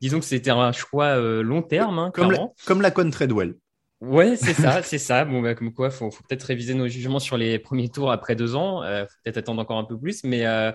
disons 0.00 0.20
que 0.20 0.24
c'était 0.24 0.50
un 0.50 0.70
choix 0.70 1.06
euh, 1.18 1.42
long 1.42 1.62
terme, 1.62 1.98
hein, 1.98 2.12
Comme 2.14 2.30
la, 2.30 2.46
comme 2.64 2.80
la 2.80 2.92
Con 2.92 3.10
Treadwell. 3.10 3.56
Ouais, 4.00 4.36
c'est 4.36 4.54
ça, 4.54 4.82
c'est 4.82 4.98
ça. 4.98 5.24
Bon, 5.24 5.42
bah, 5.42 5.54
comme 5.54 5.72
quoi, 5.72 5.90
faut, 5.90 6.10
faut 6.10 6.22
peut-être 6.28 6.44
réviser 6.44 6.74
nos 6.74 6.86
jugements 6.88 7.18
sur 7.18 7.36
les 7.36 7.58
premiers 7.58 7.88
tours 7.88 8.12
après 8.12 8.36
deux 8.36 8.54
ans. 8.54 8.82
Euh, 8.82 9.04
faut 9.06 9.14
peut-être 9.24 9.38
attendre 9.38 9.60
encore 9.60 9.78
un 9.78 9.84
peu 9.84 9.98
plus, 9.98 10.22
mais 10.22 10.46
euh, 10.46 10.70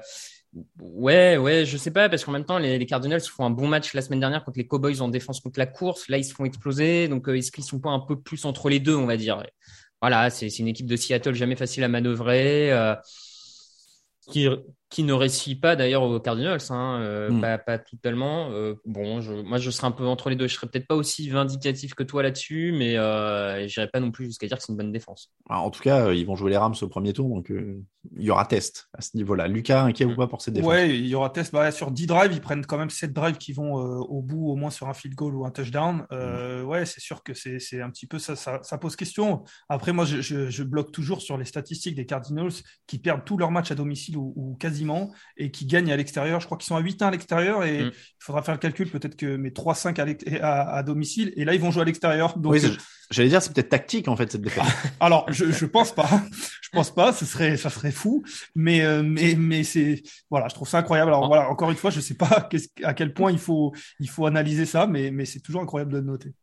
ouais, 0.81 1.37
ouais, 1.37 1.65
je 1.65 1.77
sais 1.77 1.91
pas 1.91 2.09
parce 2.09 2.25
qu'en 2.25 2.33
même 2.33 2.45
temps, 2.45 2.57
les, 2.57 2.85
Cardinals 2.85 3.21
font 3.21 3.45
un 3.45 3.49
bon 3.49 3.67
match 3.67 3.93
la 3.93 4.01
semaine 4.01 4.19
dernière 4.19 4.43
contre 4.43 4.57
les 4.57 4.67
Cowboys 4.67 5.01
en 5.01 5.07
défense 5.07 5.39
contre 5.39 5.59
la 5.59 5.67
course. 5.67 6.09
Là, 6.09 6.17
ils 6.17 6.25
se 6.25 6.33
font 6.33 6.45
exploser, 6.45 7.07
donc 7.07 7.29
euh, 7.29 7.37
est-ce 7.37 7.51
qu'ils 7.51 7.63
sont 7.63 7.79
pas 7.79 7.91
un 7.91 7.99
peu 7.99 8.19
plus 8.19 8.43
entre 8.45 8.69
les 8.69 8.79
deux, 8.79 8.95
on 8.95 9.05
va 9.05 9.15
dire? 9.17 9.43
Voilà, 10.01 10.29
c'est 10.29 10.49
c'est 10.49 10.59
une 10.59 10.67
équipe 10.67 10.87
de 10.87 10.95
Seattle 10.97 11.33
jamais 11.33 11.55
facile 11.55 11.83
à 11.85 11.87
manœuvrer. 11.87 12.73
euh, 12.73 12.95
qui, 14.29 14.47
qui 14.93 15.01
ne 15.03 15.11
réussit 15.13 15.59
pas 15.59 15.75
d'ailleurs 15.75 16.03
aux 16.03 16.19
Cardinals, 16.19 16.59
hein, 16.69 16.99
euh, 17.01 17.29
Mm. 17.31 17.41
pas, 17.41 17.57
pas 17.57 17.79
totalement. 17.79 18.51
Euh, 18.51 18.75
bon, 18.85 19.21
je, 19.21 19.33
moi 19.33 19.57
je 19.57 19.71
serais 19.71 19.87
un 19.87 19.91
peu 19.91 20.05
entre 20.05 20.29
les 20.29 20.35
deux. 20.35 20.47
Je 20.47 20.53
serais 20.53 20.67
peut-être 20.67 20.85
pas 20.87 20.95
aussi 20.95 21.27
vindicatif 21.29 21.95
que 21.95 22.03
toi 22.03 22.21
là-dessus, 22.21 22.73
mais 22.77 22.95
euh, 22.95 23.67
j'irais 23.67 23.87
pas 23.87 23.99
non 23.99 24.11
plus 24.11 24.25
jusqu'à 24.25 24.45
dire 24.45 24.57
que 24.57 24.63
c'est 24.63 24.71
une 24.71 24.77
bonne 24.77 24.91
défense. 24.91 25.31
Alors, 25.49 25.63
en 25.63 25.71
tout 25.71 25.81
cas, 25.81 26.05
euh, 26.07 26.15
ils 26.15 26.25
vont 26.27 26.35
jouer 26.35 26.51
les 26.51 26.57
Rams 26.57 26.75
au 26.79 26.87
premier 26.87 27.11
tour, 27.11 27.27
donc 27.27 27.49
euh, 27.49 27.81
il 28.17 28.23
y 28.23 28.29
aura 28.29 28.45
test 28.45 28.89
à 28.93 29.01
ce 29.01 29.17
niveau-là. 29.17 29.47
Lucas, 29.47 29.81
inquiet 29.83 30.05
ou 30.05 30.15
pas 30.15 30.27
pour 30.27 30.41
cette 30.41 30.53
défense? 30.53 30.69
Ouais, 30.69 30.89
il 30.95 31.07
y 31.07 31.15
aura 31.15 31.31
test. 31.31 31.51
Bah, 31.53 31.71
sur 31.71 31.89
10 31.89 32.05
drives, 32.05 32.33
ils 32.33 32.41
prennent 32.41 32.65
quand 32.65 32.77
même 32.77 32.91
7 32.91 33.13
drives 33.13 33.37
qui 33.37 33.53
vont 33.53 33.79
euh, 33.79 33.97
au 33.97 34.21
bout, 34.21 34.49
au 34.49 34.55
moins 34.55 34.69
sur 34.69 34.89
un 34.89 34.93
field 34.93 35.15
goal 35.15 35.33
ou 35.35 35.45
un 35.45 35.51
touchdown. 35.51 36.05
Euh, 36.11 36.61
Ouais, 36.63 36.85
c'est 36.85 36.99
sûr 37.01 37.23
que 37.23 37.33
c'est 37.33 37.57
c'est 37.59 37.81
un 37.81 37.89
petit 37.89 38.05
peu 38.05 38.19
ça, 38.19 38.35
ça, 38.35 38.59
ça 38.61 38.77
pose 38.77 38.95
question. 38.95 39.43
Après, 39.69 39.91
moi, 39.91 40.05
je, 40.05 40.21
je, 40.21 40.49
je 40.49 40.63
bloque 40.63 40.91
toujours 40.91 41.21
sur 41.21 41.35
les 41.37 41.45
statistiques 41.45 41.95
des 41.95 42.05
Cardinals 42.05 42.51
qui 42.85 42.99
perdent 42.99 43.23
tous 43.25 43.37
leurs 43.37 43.49
matchs 43.51 43.71
à 43.71 43.75
domicile 43.75 44.17
ou, 44.17 44.33
ou 44.35 44.55
quasiment 44.59 44.82
et 45.37 45.51
qui 45.51 45.65
gagnent 45.65 45.91
à 45.91 45.97
l'extérieur. 45.97 46.39
Je 46.39 46.45
crois 46.45 46.57
qu'ils 46.57 46.67
sont 46.67 46.75
à 46.75 46.81
8-1 46.81 47.07
à 47.07 47.11
l'extérieur 47.11 47.63
et 47.63 47.83
Mm. 47.85 47.87
il 47.93 48.23
faudra 48.23 48.41
faire 48.43 48.53
le 48.55 48.59
calcul, 48.59 48.89
peut-être 48.89 49.15
que 49.15 49.35
mes 49.35 49.51
3-5 49.51 49.99
à, 49.99 50.05
l'ex- 50.05 50.23
à, 50.41 50.75
à 50.75 50.83
domicile. 50.83 51.33
Et 51.35 51.45
là, 51.45 51.53
ils 51.53 51.61
vont 51.61 51.71
jouer 51.71 51.81
à 51.81 51.85
l'extérieur. 51.85 52.37
Donc, 52.37 52.53
Oui, 52.53 52.59
c'est- 52.61 52.71
j'allais 53.11 53.29
dire, 53.29 53.41
c'est 53.41 53.53
peut-être 53.53 53.69
tactique 53.69 54.07
en 54.07 54.15
fait 54.15 54.31
cette 54.31 54.41
défaite. 54.41 54.63
alors, 54.99 55.25
je, 55.31 55.51
je 55.51 55.65
pense 55.65 55.93
pas. 55.93 56.09
Je 56.61 56.69
pense 56.71 56.93
pas. 56.93 57.13
Ce 57.13 57.25
serait, 57.25 57.57
ça 57.57 57.69
serait 57.69 57.91
fou. 57.91 58.23
Mais, 58.55 58.81
euh, 58.81 59.03
mais, 59.03 59.35
mais 59.37 59.63
c'est, 59.63 60.01
voilà, 60.29 60.47
je 60.47 60.55
trouve 60.55 60.67
ça 60.67 60.79
incroyable. 60.79 61.09
Alors 61.09 61.27
voilà, 61.27 61.49
encore 61.49 61.69
une 61.71 61.77
fois, 61.77 61.91
je 61.91 61.99
sais 61.99 62.15
pas 62.15 62.47
à 62.83 62.93
quel 62.93 63.13
point 63.13 63.31
il 63.31 63.39
faut, 63.39 63.73
il 63.99 64.09
faut 64.09 64.25
analyser 64.25 64.65
ça, 64.65 64.87
mais, 64.87 65.11
mais 65.11 65.25
c'est 65.25 65.39
toujours 65.41 65.61
incroyable 65.61 65.91
de 65.91 65.97
le 65.97 66.03
noter. 66.03 66.33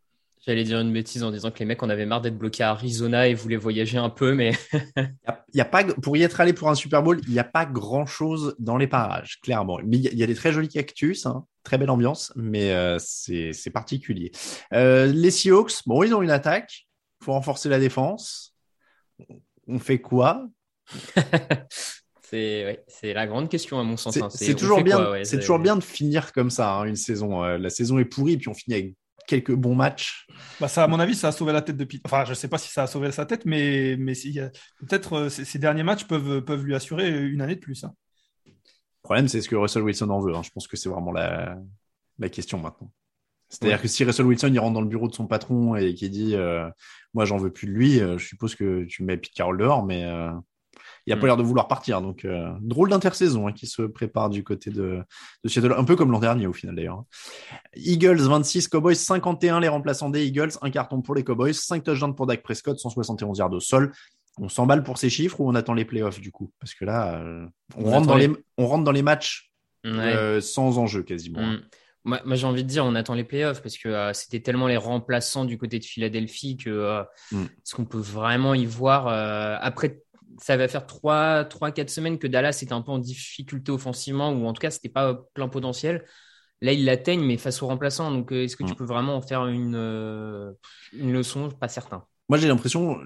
J'allais 0.47 0.64
dire 0.64 0.80
une 0.80 0.93
bêtise 0.93 1.22
en 1.22 1.30
disant 1.30 1.51
que 1.51 1.59
les 1.59 1.66
mecs 1.66 1.82
en 1.82 1.91
avaient 1.91 2.07
marre 2.07 2.22
d'être 2.22 2.38
bloqués 2.38 2.62
à 2.62 2.70
Arizona 2.70 3.28
et 3.28 3.34
voulaient 3.34 3.57
voyager 3.57 3.99
un 3.99 4.09
peu, 4.09 4.34
mais 4.34 4.53
Il 5.53 5.59
y 5.59 5.61
a 5.61 5.64
pas, 5.64 5.84
pour 5.84 6.16
y 6.16 6.22
être 6.22 6.41
allé 6.41 6.53
pour 6.53 6.70
un 6.70 6.74
Super 6.74 7.03
Bowl, 7.03 7.20
il 7.26 7.32
n'y 7.32 7.38
a 7.38 7.45
pas 7.45 7.66
grand 7.66 8.07
chose 8.07 8.55
dans 8.59 8.76
les 8.76 8.86
parages, 8.86 9.41
clairement. 9.43 9.78
Mais 9.84 9.97
il 9.97 10.03
y, 10.03 10.09
a- 10.09 10.12
il 10.12 10.26
des 10.26 10.34
très 10.34 10.53
jolis 10.53 10.68
cactus, 10.68 11.26
hein, 11.26 11.45
très 11.64 11.76
belle 11.76 11.91
ambiance, 11.91 12.32
mais 12.36 12.72
euh, 12.72 12.99
c'est 13.01 13.70
particulier. 13.72 14.30
Euh, 14.72 15.07
les 15.07 15.30
Seahawks, 15.30 15.72
bon, 15.86 16.03
ils 16.05 16.14
ont 16.14 16.22
une 16.22 16.30
attaque, 16.30 16.86
faut 17.22 17.32
renforcer 17.32 17.68
la 17.68 17.78
défense. 17.78 18.55
On 19.66 19.78
fait 19.78 20.01
quoi? 20.01 20.47
C'est 22.22 22.64
ouais, 23.03 23.12
la 23.12 23.26
grande 23.26 23.49
question 23.49 23.80
à 23.80 23.82
mon 23.82 23.97
sens. 23.97 24.14
C'est 24.14 24.51
hein. 24.51 24.55
toujours 24.55 24.84
bien, 24.84 24.97
quoi, 24.99 25.11
ouais, 25.11 25.22
toujours 25.24 25.59
bien 25.59 25.74
de 25.74 25.82
finir 25.82 26.32
comme 26.32 26.49
ça 26.49 26.74
hein, 26.74 26.84
une 26.84 26.95
saison. 26.95 27.43
Euh, 27.43 27.59
la 27.59 27.70
saison 27.70 27.99
est 27.99 28.05
pourrie, 28.05 28.36
puis 28.36 28.49
on 28.49 28.55
finit 28.55 28.76
avec 28.76 28.95
quelques 29.31 29.55
bons 29.55 29.74
matchs. 29.74 30.26
Bah 30.61 30.68
ça, 30.68 30.85
à 30.85 30.87
mon 30.89 31.01
avis, 31.01 31.14
ça 31.14 31.28
a 31.28 31.33
sauvé 31.33 31.53
la 31.53 31.62
tête 31.62 31.76
de 31.76 31.85
Pete. 31.85 32.03
Enfin, 32.05 32.24
je 32.26 32.35
sais 32.35 32.49
pas 32.49 32.59
si 32.59 32.68
ça 32.70 32.83
a 32.83 32.87
sauvé 32.87 33.12
sa 33.12 33.24
tête, 33.26 33.47
mais, 33.47 33.97
mais 33.99 34.14
s'il 34.14 34.33
y 34.33 34.41
a- 34.41 34.51
peut-être 34.81 35.14
euh, 35.14 35.28
ces, 35.28 35.45
ces 35.45 35.59
derniers 35.59 35.83
matchs 35.85 36.05
peuvent, 36.05 36.43
peuvent 36.45 36.64
lui 36.64 36.74
assurer 36.74 37.09
une 37.28 37.41
année 37.41 37.55
de 37.55 37.61
plus. 37.61 37.85
hein. 37.85 37.95
Le 38.47 38.53
problème, 39.03 39.28
c'est 39.28 39.41
ce 39.41 39.49
que 39.49 39.57
Russell 39.57 39.83
Wilson 39.83 40.11
en 40.11 40.20
veut. 40.20 40.35
hein. 40.35 40.43
Je 40.43 40.51
pense 40.51 40.68
que 40.68 40.76
c'est 40.76 40.89
vraiment 40.89 41.12
la, 41.12 41.57
la 42.18 42.28
question 42.28 42.59
maintenant. 42.59 42.93
C'est-à-dire 43.49 43.78
Ouais. 43.78 43.83
que 43.83 43.89
si 43.89 44.05
Russell 44.05 44.26
Wilson 44.26 44.51
il 44.53 44.59
rentre 44.61 44.74
dans 44.74 44.81
le 44.83 44.87
bureau 44.89 45.09
de 45.09 45.14
son 45.14 45.26
patron 45.26 45.74
et 45.76 45.95
qu'il 45.95 46.11
dit 46.11 46.35
euh, 46.37 46.68
Moi, 47.14 47.24
j'en 47.24 47.37
veux 47.39 47.53
plus 47.53 47.66
de 47.66 47.72
lui, 47.72 48.01
euh, 48.01 48.18
je 48.18 48.26
suppose 48.26 48.55
que 48.55 48.85
tu 48.85 49.03
mets 49.03 49.16
Pete 49.16 49.33
Carroll 49.35 49.59
dehors, 49.59 49.85
mais 49.85 50.05
euh, 50.05 50.31
il 51.11 51.13
a 51.13 51.17
pas 51.21 51.27
l'air 51.27 51.37
de 51.37 51.43
vouloir 51.43 51.69
partir. 51.69 52.01
Donc, 52.01 52.25
euh, 52.25 52.51
drôle 52.61 52.91
d'intersaison 52.91 53.49
hein, 53.49 53.53
qui 53.53 53.67
se 53.67 53.83
prépare 53.83 54.31
du 54.31 54.45
côté 54.45 54.71
de, 54.71 55.03
de 55.45 55.49
Seattle, 55.49 55.75
un 55.77 55.85
peu 55.85 55.97
comme 55.97 56.11
l'an 56.13 56.21
dernier 56.21 56.47
au 56.47 56.53
final 56.53 56.75
d'ailleurs. 56.75 57.03
Eagles 57.77 58.21
26, 58.21 58.69
Cowboys 58.69 58.95
51, 58.97 59.61
les 59.61 59.69
remplaçants 59.69 60.11
des 60.11 60.25
Eagles, 60.27 60.51
un 60.63 60.71
carton 60.71 61.03
pour 61.03 61.15
les 61.15 61.25
Cowboys, 61.25 61.55
5 61.55 61.83
touchdowns 61.85 62.15
pour 62.15 62.27
Dak 62.27 62.43
Prescott, 62.43 62.79
171 62.79 63.39
yards 63.39 63.53
au 63.53 63.61
sol. 63.61 63.93
On 64.39 64.49
s'emballe 64.49 64.83
pour 64.83 64.97
ces 64.99 65.11
chiffres 65.11 65.41
ou 65.41 65.49
on 65.49 65.55
attend 65.55 65.75
les 65.75 65.85
playoffs 65.85 66.21
du 66.21 66.31
coup? 66.33 66.53
Parce 66.61 66.75
que 66.75 66.85
là, 66.85 67.17
euh, 67.21 67.47
on, 67.77 67.87
On 67.87 67.91
rentre 67.91 68.07
dans 68.07 68.17
les- 68.17 68.29
les... 68.29 68.35
on 68.59 68.67
rentre 68.67 68.85
dans 68.85 68.93
les 68.93 69.03
matchs 69.03 69.51
Ouais. 69.85 69.91
euh, 69.93 70.41
sans 70.43 70.77
enjeu 70.79 71.03
quasiment. 71.03 71.41
Mm. 71.41 71.61
Moi, 72.05 72.21
moi, 72.25 72.37
j'ai 72.37 72.47
envie 72.47 72.65
de 72.65 72.69
dire, 72.69 72.85
on 72.85 72.95
attend 72.95 73.15
les 73.15 73.25
playoffs 73.25 73.63
parce 73.63 73.77
que 73.79 73.89
euh, 73.89 74.13
c'était 74.15 74.41
tellement 74.41 74.67
les 74.67 74.77
remplaçants 74.77 75.45
du 75.45 75.59
côté 75.59 75.79
de 75.79 75.85
Philadelphie 75.85 76.57
que 76.57 76.71
euh, 76.71 77.03
Mm. 77.33 77.43
est-ce 77.45 77.75
qu'on 77.75 77.85
peut 77.87 77.99
vraiment 77.99 78.55
y 78.55 78.67
voir 78.67 79.09
euh, 79.09 79.57
après 79.61 80.03
ça 80.39 80.57
va 80.57 80.68
faire 80.68 80.87
3 80.87 81.45
trois 81.45 81.70
4 81.72 81.91
semaines 81.91 82.18
que 82.18 82.26
Dallas 82.26 82.61
était 82.62 82.72
un 82.72 82.83
peu 82.83 82.93
en 82.93 82.99
difficulté 82.99 83.72
offensivement 83.72 84.33
ou 84.33 84.47
en 84.47 84.53
tout 84.53 84.61
cas 84.61 84.70
c'était 84.70 84.89
pas 84.89 85.14
plein 85.35 85.49
potentiel. 85.49 86.05
Là, 86.62 86.72
ils 86.72 86.85
l'atteignent 86.85 87.24
mais 87.24 87.39
face 87.39 87.62
aux 87.62 87.66
remplaçants. 87.66 88.11
Donc 88.11 88.33
euh, 88.33 88.45
est-ce 88.45 88.57
que 88.57 88.62
tu 88.64 88.72
Mm. 88.72 88.76
peux 88.76 88.85
vraiment 88.85 89.16
en 89.16 89.22
faire 89.22 89.47
une 89.47 89.74
euh, 89.76 90.53
une 90.93 91.12
leçon? 91.12 91.49
Pas 91.51 91.68
certain. 91.68 92.05
Moi, 92.28 92.39
j'ai 92.39 92.47
l'impression, 92.49 92.99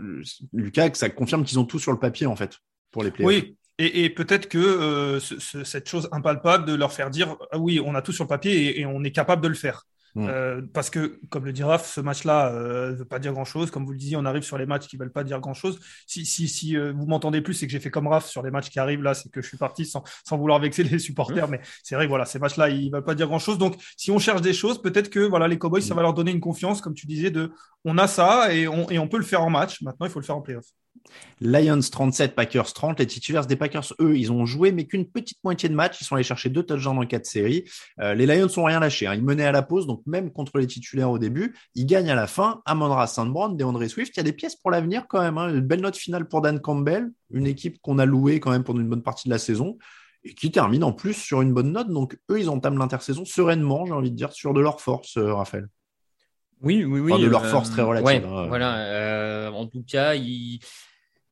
Lucas, 0.53 0.91
que 0.91 0.99
ça 0.99 1.09
confirme 1.09 1.45
qu'ils 1.45 1.59
ont 1.59 1.64
tout 1.64 1.79
sur 1.79 1.93
le 1.93 1.99
papier 1.99 2.27
en 2.27 2.37
fait 2.37 2.59
pour 2.91 3.03
les 3.03 3.11
playoffs. 3.11 3.33
Oui, 3.33 3.57
et, 3.79 4.05
et 4.05 4.11
peut-être 4.11 4.49
que 4.49 4.59
euh, 4.59 5.18
ce- 5.20 5.39
ce- 5.39 5.64
cette 5.64 5.89
chose 5.89 6.09
impalpable 6.12 6.66
de 6.66 6.75
leur 6.75 6.93
faire 6.93 7.11
dire 7.11 7.37
ah 7.51 7.59
oui, 7.59 7.81
on 7.85 7.95
a 7.95 8.03
tout 8.03 8.12
sur 8.12 8.25
le 8.25 8.29
papier 8.29 8.53
et, 8.55 8.81
et 8.81 8.87
on 8.87 9.03
est 9.03 9.12
capable 9.12 9.43
de 9.43 9.49
le 9.49 9.55
faire. 9.55 9.87
Mm. 10.15 10.29
Euh, 10.29 10.62
parce 10.73 10.91
que, 10.91 11.21
comme 11.29 11.45
le 11.45 11.53
dit 11.53 11.62
Raph, 11.62 11.87
ce 11.87 12.01
match-là 12.01 12.53
euh, 12.53 12.93
ne 12.93 12.97
veut 12.97 13.05
pas 13.05 13.19
dire 13.19 13.33
grand-chose. 13.33 13.71
Comme 13.71 13.85
vous 13.85 13.93
le 13.93 13.99
disiez, 13.99 14.17
on 14.17 14.25
arrive 14.25 14.43
sur 14.43 14.59
les 14.59 14.67
matchs 14.67 14.87
qui 14.87 14.97
ne 14.97 15.01
veulent 15.01 15.12
pas 15.12 15.25
dire 15.25 15.41
grand-chose. 15.41 15.81
Si, 16.07 16.25
si, 16.25 16.49
si 16.49 16.77
euh, 16.77 16.93
vous 16.93 17.07
m'entendez 17.07 17.41
plus, 17.41 17.55
c'est 17.55 17.67
que 17.67 17.73
j'ai 17.73 17.81
fait 17.81 17.91
comme 17.91 18.07
Raph 18.07 18.27
sur 18.27 18.43
les 18.43 18.51
matchs 18.51 18.71
qui 18.71 18.79
arrivent 18.79 19.03
là, 19.03 19.15
c'est 19.15 19.31
que 19.31 19.43
je 19.43 19.49
suis 19.49 19.57
parti 19.57 19.85
sans, 19.85 20.05
sans 20.27 20.37
vouloir 20.37 20.61
vexer 20.61 20.85
les 20.85 20.99
supporters. 20.99 21.49
Mais 21.49 21.61
c'est 21.83 21.95
vrai 21.95 22.05
que 22.05 22.11
voilà, 22.11 22.27
ces 22.27 22.39
matchs-là, 22.39 22.71
ils 22.71 22.87
ne 22.87 22.93
veulent 22.93 23.05
pas 23.05 23.15
dire 23.15 23.27
grand-chose. 23.27 23.59
Donc, 23.59 23.77
si 23.97 24.11
on 24.11 24.19
cherche 24.19 24.41
des 24.41 24.53
choses, 24.53 24.81
peut-être 24.81 25.11
que 25.11 25.21
voilà, 25.21 25.49
les 25.49 25.59
Cowboys, 25.59 25.83
ça 25.83 25.95
va 25.95 26.03
leur 26.03 26.15
donner 26.15 26.31
une 26.31 26.41
confiance, 26.41 26.81
comme 26.81 26.95
tu 26.95 27.07
disais, 27.07 27.31
de 27.31 27.53
on 27.85 27.99
a 27.99 28.07
ça 28.07 28.55
et 28.55 28.69
on, 28.69 28.89
et 28.91 28.99
on 28.99 29.09
peut 29.09 29.19
le 29.19 29.25
faire 29.25 29.43
en 29.43 29.51
match. 29.51 29.83
Maintenant, 29.83 30.07
il 30.07 30.12
faut 30.12 30.21
le 30.21 30.25
faire 30.25 30.37
en 30.37 30.43
playoff. 30.43 30.65
Lions 31.41 31.81
37, 31.81 32.35
Packers 32.35 32.73
30. 32.73 32.99
Les 33.01 33.07
titulaires 33.07 33.47
des 33.47 33.57
Packers, 33.57 33.93
eux, 34.01 34.17
ils 34.17 34.33
ont 34.33 34.47
joué, 34.47 34.73
mais 34.73 34.87
qu'une 34.87 35.05
petite 35.05 35.39
moitié 35.45 35.69
de 35.69 35.75
match. 35.75 36.01
Ils 36.01 36.05
sont 36.05 36.15
allés 36.15 36.25
chercher 36.25 36.49
deux 36.49 36.63
touchdowns 36.63 36.97
dans 36.97 37.07
quatre 37.07 37.27
séries. 37.27 37.65
Euh, 38.01 38.15
les 38.15 38.27
Lions 38.27 38.49
n'ont 38.57 38.65
rien 38.65 38.81
lâché. 38.81 39.07
Hein. 39.07 39.15
Ils 39.15 39.25
menaient 39.25 39.45
à 39.45 39.53
la 39.53 39.63
pause, 39.63 39.87
donc 39.87 40.03
même 40.07 40.31
contre 40.31 40.59
les 40.59 40.67
titulaires 40.67 41.11
au 41.11 41.19
début, 41.19 41.55
ils 41.75 41.87
gagnent 41.87 42.11
à 42.11 42.15
la 42.15 42.27
fin. 42.27 42.63
Amon-Ra 42.67 43.07
St. 43.07 43.27
Brown, 43.27 43.57
DeAndre 43.57 43.89
Swift. 43.89 44.15
Il 44.17 44.19
y 44.19 44.21
a 44.21 44.25
des 44.25 44.33
pièces 44.33 44.57
pour 44.57 44.71
l'avenir 44.71 45.07
quand 45.09 45.21
même. 45.21 45.39
Hein. 45.39 45.51
Une 45.51 45.61
belle 45.61 45.81
note 45.81 45.97
finale 45.97 46.27
pour 46.29 46.41
Dan 46.41 46.61
Campbell, 46.61 47.11
une 47.31 47.47
équipe 47.47 47.81
qu'on 47.83 47.99
a 47.99 48.07
louée 48.07 48.41
quand 48.41 48.51
même 48.51 48.65
pendant 48.65 48.81
une 48.81 48.89
bonne 48.89 49.03
partie 49.03 49.29
de 49.29 49.33
la 49.33 49.39
saison 49.39 49.77
et 50.25 50.35
qui 50.35 50.51
termine 50.51 50.85
en 50.85 50.93
plus 50.93 51.15
sur 51.15 51.43
une 51.43 51.53
bonne 51.53 51.73
note. 51.73 51.89
Donc 51.89 52.19
eux, 52.31 52.41
ils 52.41 52.49
entament 52.49 52.79
l'intersaison 52.79 53.25
sereinement, 53.25 53.87
j'ai 53.87 53.93
envie 53.93 54.11
de 54.11 54.17
dire, 54.17 54.33
sur 54.33 54.55
de 54.55 54.61
leur 54.61 54.81
force, 54.81 55.17
euh, 55.17 55.35
Raphaël. 55.35 55.69
Oui, 56.63 56.85
oui, 56.85 57.01
oui. 57.01 57.13
Enfin, 57.13 57.23
de 57.23 57.29
leur 57.29 57.45
euh, 57.45 57.51
force 57.51 57.71
très 57.71 57.83
relative. 57.83 58.07
ouais, 58.07 58.25
hein. 58.25 58.47
Voilà. 58.49 58.79
euh, 58.79 59.51
en 59.51 59.67
tout 59.67 59.85
cas, 59.87 60.15
il 60.15 60.61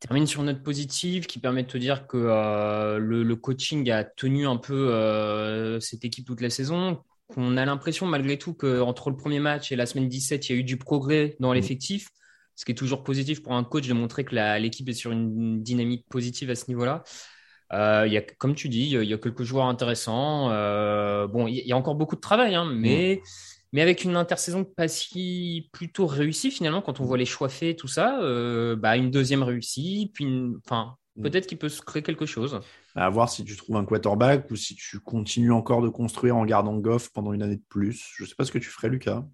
termine 0.02 0.26
sur 0.26 0.40
une 0.40 0.46
note 0.46 0.64
positive 0.64 1.26
qui 1.26 1.38
permet 1.38 1.62
de 1.62 1.68
te 1.68 1.78
dire 1.78 2.08
que 2.08 2.16
euh, 2.16 2.98
le, 2.98 3.22
le 3.22 3.36
coaching 3.36 3.88
a 3.90 4.02
tenu 4.02 4.48
un 4.48 4.56
peu 4.56 4.92
euh, 4.92 5.78
cette 5.78 6.04
équipe 6.04 6.26
toute 6.26 6.40
la 6.40 6.50
saison. 6.50 7.00
On 7.36 7.56
a 7.56 7.64
l'impression 7.64 8.06
malgré 8.06 8.36
tout 8.36 8.52
qu'entre 8.52 9.10
le 9.10 9.16
premier 9.16 9.38
match 9.38 9.70
et 9.70 9.76
la 9.76 9.86
semaine 9.86 10.08
17, 10.08 10.48
il 10.48 10.52
y 10.52 10.56
a 10.56 10.58
eu 10.58 10.64
du 10.64 10.76
progrès 10.76 11.36
dans 11.38 11.52
l'effectif, 11.52 12.08
ce 12.56 12.64
qui 12.64 12.72
est 12.72 12.74
toujours 12.74 13.04
positif 13.04 13.42
pour 13.42 13.52
un 13.52 13.62
coach 13.62 13.86
de 13.86 13.94
montrer 13.94 14.24
que 14.24 14.34
l'équipe 14.58 14.88
est 14.88 14.92
sur 14.92 15.12
une 15.12 15.62
dynamique 15.62 16.04
positive 16.10 16.50
à 16.50 16.56
ce 16.56 16.64
niveau-là. 16.66 17.04
Euh, 17.72 18.04
il 18.06 18.12
y 18.12 18.16
a, 18.18 18.22
comme 18.22 18.56
tu 18.56 18.68
dis, 18.68 18.90
il 18.90 19.04
y 19.04 19.14
a 19.14 19.18
quelques 19.18 19.44
joueurs 19.44 19.66
intéressants. 19.66 20.48
Bon, 21.28 21.46
il 21.46 21.64
y, 21.64 21.72
a 21.72 21.76
encore 21.76 21.94
beaucoup 21.94 22.16
de 22.16 22.20
travail, 22.20 22.56
hein, 22.56 22.64
mais, 22.64 23.22
mais 23.72 23.80
avec 23.80 24.04
une 24.04 24.16
intersaison 24.16 24.64
pas 24.64 24.88
si 24.88 25.68
plutôt 25.72 26.06
réussie 26.06 26.50
finalement, 26.50 26.82
quand 26.82 27.00
on 27.00 27.04
voit 27.04 27.18
les 27.18 27.24
choix 27.26 27.48
faits, 27.48 27.76
tout 27.78 27.88
ça, 27.88 28.20
euh, 28.22 28.76
bah, 28.76 28.96
une 28.96 29.10
deuxième 29.10 29.42
réussie, 29.42 30.10
puis 30.14 30.24
une- 30.24 30.58
enfin, 30.66 30.96
peut-être 31.22 31.46
qu'il 31.46 31.58
peut 31.58 31.68
se 31.68 31.82
créer 31.82 32.02
quelque 32.02 32.26
chose. 32.26 32.60
À 32.94 33.08
voir 33.08 33.28
si 33.30 33.44
tu 33.44 33.56
trouves 33.56 33.76
un 33.76 33.84
quarterback 33.84 34.50
ou 34.50 34.56
si 34.56 34.74
tu 34.74 35.00
continues 35.00 35.52
encore 35.52 35.82
de 35.82 35.88
construire 35.88 36.36
en 36.36 36.44
gardant 36.44 36.76
Goff 36.76 37.10
pendant 37.12 37.32
une 37.32 37.42
année 37.42 37.56
de 37.56 37.62
plus. 37.68 38.12
Je 38.16 38.24
sais 38.24 38.34
pas 38.34 38.44
ce 38.44 38.52
que 38.52 38.58
tu 38.58 38.68
ferais, 38.68 38.88
Lucas. 38.88 39.24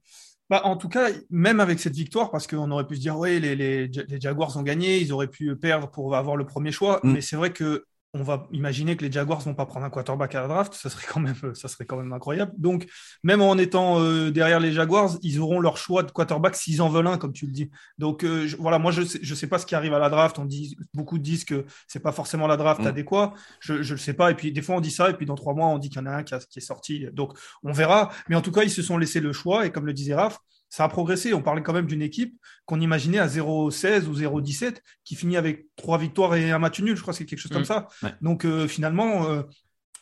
Bah, 0.50 0.62
en 0.64 0.76
tout 0.76 0.88
cas, 0.88 1.10
même 1.28 1.60
avec 1.60 1.78
cette 1.78 1.94
victoire, 1.94 2.30
parce 2.30 2.46
qu'on 2.46 2.70
aurait 2.70 2.86
pu 2.86 2.96
se 2.96 3.00
dire, 3.00 3.18
oui, 3.18 3.38
les, 3.38 3.54
les, 3.54 3.86
les 3.88 4.20
Jaguars 4.20 4.56
ont 4.56 4.62
gagné, 4.62 4.98
ils 4.98 5.12
auraient 5.12 5.28
pu 5.28 5.54
perdre 5.56 5.90
pour 5.90 6.16
avoir 6.16 6.36
le 6.36 6.46
premier 6.46 6.72
choix, 6.72 7.00
Mm. 7.02 7.12
mais 7.12 7.20
c'est 7.20 7.36
vrai 7.36 7.52
que 7.52 7.84
on 8.14 8.22
va 8.22 8.48
imaginer 8.52 8.96
que 8.96 9.04
les 9.04 9.12
Jaguars 9.12 9.40
vont 9.40 9.54
pas 9.54 9.66
prendre 9.66 9.84
un 9.84 9.90
quarterback 9.90 10.34
à 10.34 10.40
la 10.40 10.48
draft, 10.48 10.72
ça 10.72 10.88
serait 10.88 11.06
quand 11.06 11.20
même, 11.20 11.34
ça 11.54 11.68
serait 11.68 11.84
quand 11.84 11.98
même 11.98 12.12
incroyable. 12.12 12.52
Donc, 12.56 12.86
même 13.22 13.42
en 13.42 13.56
étant 13.58 14.00
euh, 14.00 14.30
derrière 14.30 14.60
les 14.60 14.72
Jaguars, 14.72 15.18
ils 15.22 15.38
auront 15.40 15.60
leur 15.60 15.76
choix 15.76 16.02
de 16.02 16.10
quarterback 16.10 16.56
s'ils 16.56 16.80
en 16.80 16.88
veulent 16.88 17.06
un, 17.06 17.18
comme 17.18 17.34
tu 17.34 17.44
le 17.46 17.52
dis. 17.52 17.70
Donc, 17.98 18.24
euh, 18.24 18.46
je- 18.46 18.56
voilà, 18.56 18.78
moi, 18.78 18.92
je 18.92 19.02
sais, 19.02 19.18
je 19.22 19.34
sais 19.34 19.46
pas 19.46 19.58
ce 19.58 19.66
qui 19.66 19.74
arrive 19.74 19.92
à 19.92 19.98
la 19.98 20.08
draft. 20.08 20.38
On 20.38 20.46
dit, 20.46 20.76
beaucoup 20.94 21.18
disent 21.18 21.44
que 21.44 21.66
c'est 21.86 22.00
pas 22.00 22.12
forcément 22.12 22.46
la 22.46 22.56
draft 22.56 22.80
Mm. 22.80 22.86
adéquat. 22.86 23.34
Je, 23.60 23.82
je 23.82 23.92
le 23.94 23.98
sais 24.00 24.14
pas. 24.14 24.30
Et 24.30 24.34
puis, 24.34 24.52
des 24.52 24.62
fois, 24.62 24.76
on 24.76 24.80
dit 24.80 24.90
ça, 24.90 25.10
et 25.10 25.14
puis 25.14 25.26
dans 25.26 25.34
trois 25.36 25.52
mois, 25.54 25.66
on 25.68 25.76
dit 25.78 25.90
qu'il 25.90 25.98
y 26.00 26.02
en 26.02 26.06
a 26.06 26.12
un 26.12 26.22
qui, 26.22 26.32
a- 26.34 26.38
qui 26.38 26.60
est 26.60 26.62
sorti. 26.62 27.06
Donc, 27.12 27.36
on 27.62 27.72
verra. 27.72 28.10
Mais 28.30 28.36
en 28.36 28.40
tout 28.42 28.52
cas, 28.52 28.62
ils 28.62 28.70
se 28.70 28.80
sont 28.82 28.96
laissés 28.96 29.20
le 29.20 29.34
choix, 29.34 29.66
et 29.66 29.70
comme 29.70 29.84
le 29.84 29.92
disait 29.92 30.14
Raph, 30.14 30.38
ça 30.70 30.84
a 30.84 30.88
progressé. 30.88 31.32
On 31.34 31.42
parlait 31.42 31.62
quand 31.62 31.72
même 31.72 31.86
d'une 31.86 32.02
équipe 32.02 32.34
qu'on 32.66 32.80
imaginait 32.80 33.18
à 33.18 33.26
0-16 33.26 34.06
ou 34.06 34.14
0-17, 34.14 34.76
qui 35.04 35.14
finit 35.16 35.36
avec 35.36 35.66
trois 35.76 35.98
victoires 35.98 36.34
et 36.34 36.50
un 36.50 36.58
match 36.58 36.80
nul. 36.80 36.96
Je 36.96 37.02
crois 37.02 37.12
que 37.12 37.18
c'est 37.18 37.24
quelque 37.26 37.38
chose 37.40 37.52
comme 37.52 37.62
Mm. 37.62 37.66
ça. 37.66 37.88
Ouais. 38.02 38.10
Donc 38.22 38.44
euh, 38.44 38.68
finalement, 38.68 39.26
euh, 39.28 39.42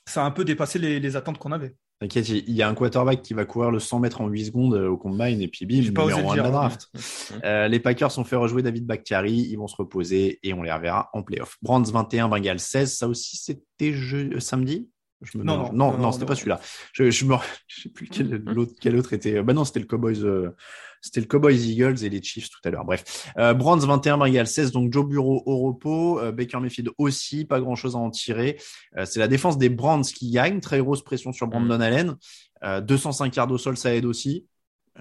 ça 0.06 0.22
a 0.22 0.26
un 0.26 0.30
peu 0.30 0.44
dépassé 0.44 0.78
les, 0.78 1.00
les 1.00 1.16
attentes 1.16 1.38
qu'on 1.38 1.52
avait. 1.52 1.74
T'inquiète, 1.98 2.28
il 2.28 2.50
y 2.52 2.60
a 2.62 2.68
un 2.68 2.74
quarterback 2.74 3.22
qui 3.22 3.32
va 3.32 3.46
courir 3.46 3.70
le 3.70 3.78
100 3.78 4.00
mètres 4.00 4.20
en 4.20 4.28
8 4.28 4.44
secondes 4.46 4.74
euh, 4.74 4.88
au 4.88 4.98
combine 4.98 5.40
et 5.40 5.48
puis 5.48 5.64
bim, 5.64 5.76
pas 5.94 6.02
numéro 6.04 6.20
le 6.20 6.28
1 6.28 6.32
de 6.32 6.36
la 6.36 6.42
dire. 6.42 6.52
draft. 6.52 6.88
Euh, 7.42 7.68
les 7.68 7.80
Packers 7.80 8.18
ont 8.18 8.24
fait 8.24 8.36
rejouer 8.36 8.62
David 8.62 8.84
Bakhtiari, 8.84 9.32
ils 9.32 9.56
vont 9.56 9.66
se 9.66 9.76
reposer 9.76 10.38
et 10.42 10.52
on 10.52 10.62
les 10.62 10.70
reverra 10.70 11.08
en 11.14 11.22
playoff. 11.22 11.56
Brands 11.62 11.80
21, 11.82 12.28
Bengals 12.28 12.60
16, 12.60 12.96
ça 12.98 13.08
aussi 13.08 13.38
c'était 13.38 13.94
je- 13.94 14.38
samedi? 14.40 14.90
Je 15.22 15.38
me 15.38 15.44
Non, 15.44 15.56
non, 15.56 15.72
non, 15.72 15.98
non, 15.98 16.12
c'était 16.12 16.26
pas 16.26 16.34
celui-là. 16.34 16.60
Je, 16.92 17.10
je 17.10 17.24
me, 17.24 17.34
je 17.66 17.82
sais 17.82 17.88
plus 17.88 18.08
quel 18.08 18.42
l'autre, 18.44 18.72
quel 18.80 18.96
autre 18.96 19.12
était. 19.12 19.42
Bah 19.42 19.52
non, 19.52 19.64
c'était 19.64 19.80
le 19.80 19.86
Cowboys, 19.86 20.24
euh, 20.24 20.50
c'était 21.00 21.20
le 21.20 21.26
Cowboys 21.26 21.68
Eagles 21.68 22.04
et 22.04 22.08
les 22.08 22.22
Chiefs 22.22 22.50
tout 22.50 22.58
à 22.64 22.70
l'heure. 22.70 22.84
Bref, 22.84 23.32
euh, 23.38 23.54
Brands 23.54 23.76
21, 23.76 24.18
Bengals 24.18 24.46
16, 24.46 24.72
donc 24.72 24.92
Joe 24.92 25.06
Bureau 25.06 25.42
au 25.46 25.58
repos, 25.58 26.20
euh, 26.20 26.32
Baker 26.32 26.60
Mayfield 26.60 26.90
aussi, 26.98 27.44
pas 27.44 27.60
grand 27.60 27.76
chose 27.76 27.94
à 27.94 27.98
en 27.98 28.10
tirer. 28.10 28.58
Euh, 28.96 29.04
c'est 29.04 29.20
la 29.20 29.28
défense 29.28 29.58
des 29.58 29.68
Brands 29.68 30.02
qui 30.02 30.30
gagne, 30.30 30.60
très 30.60 30.80
grosse 30.80 31.02
pression 31.02 31.32
sur 31.32 31.46
Brandon 31.46 31.80
Allen. 31.80 32.16
Euh, 32.64 32.80
205 32.80 33.34
yards 33.36 33.50
au 33.50 33.58
sol, 33.58 33.76
ça 33.76 33.94
aide 33.94 34.04
aussi. 34.04 34.46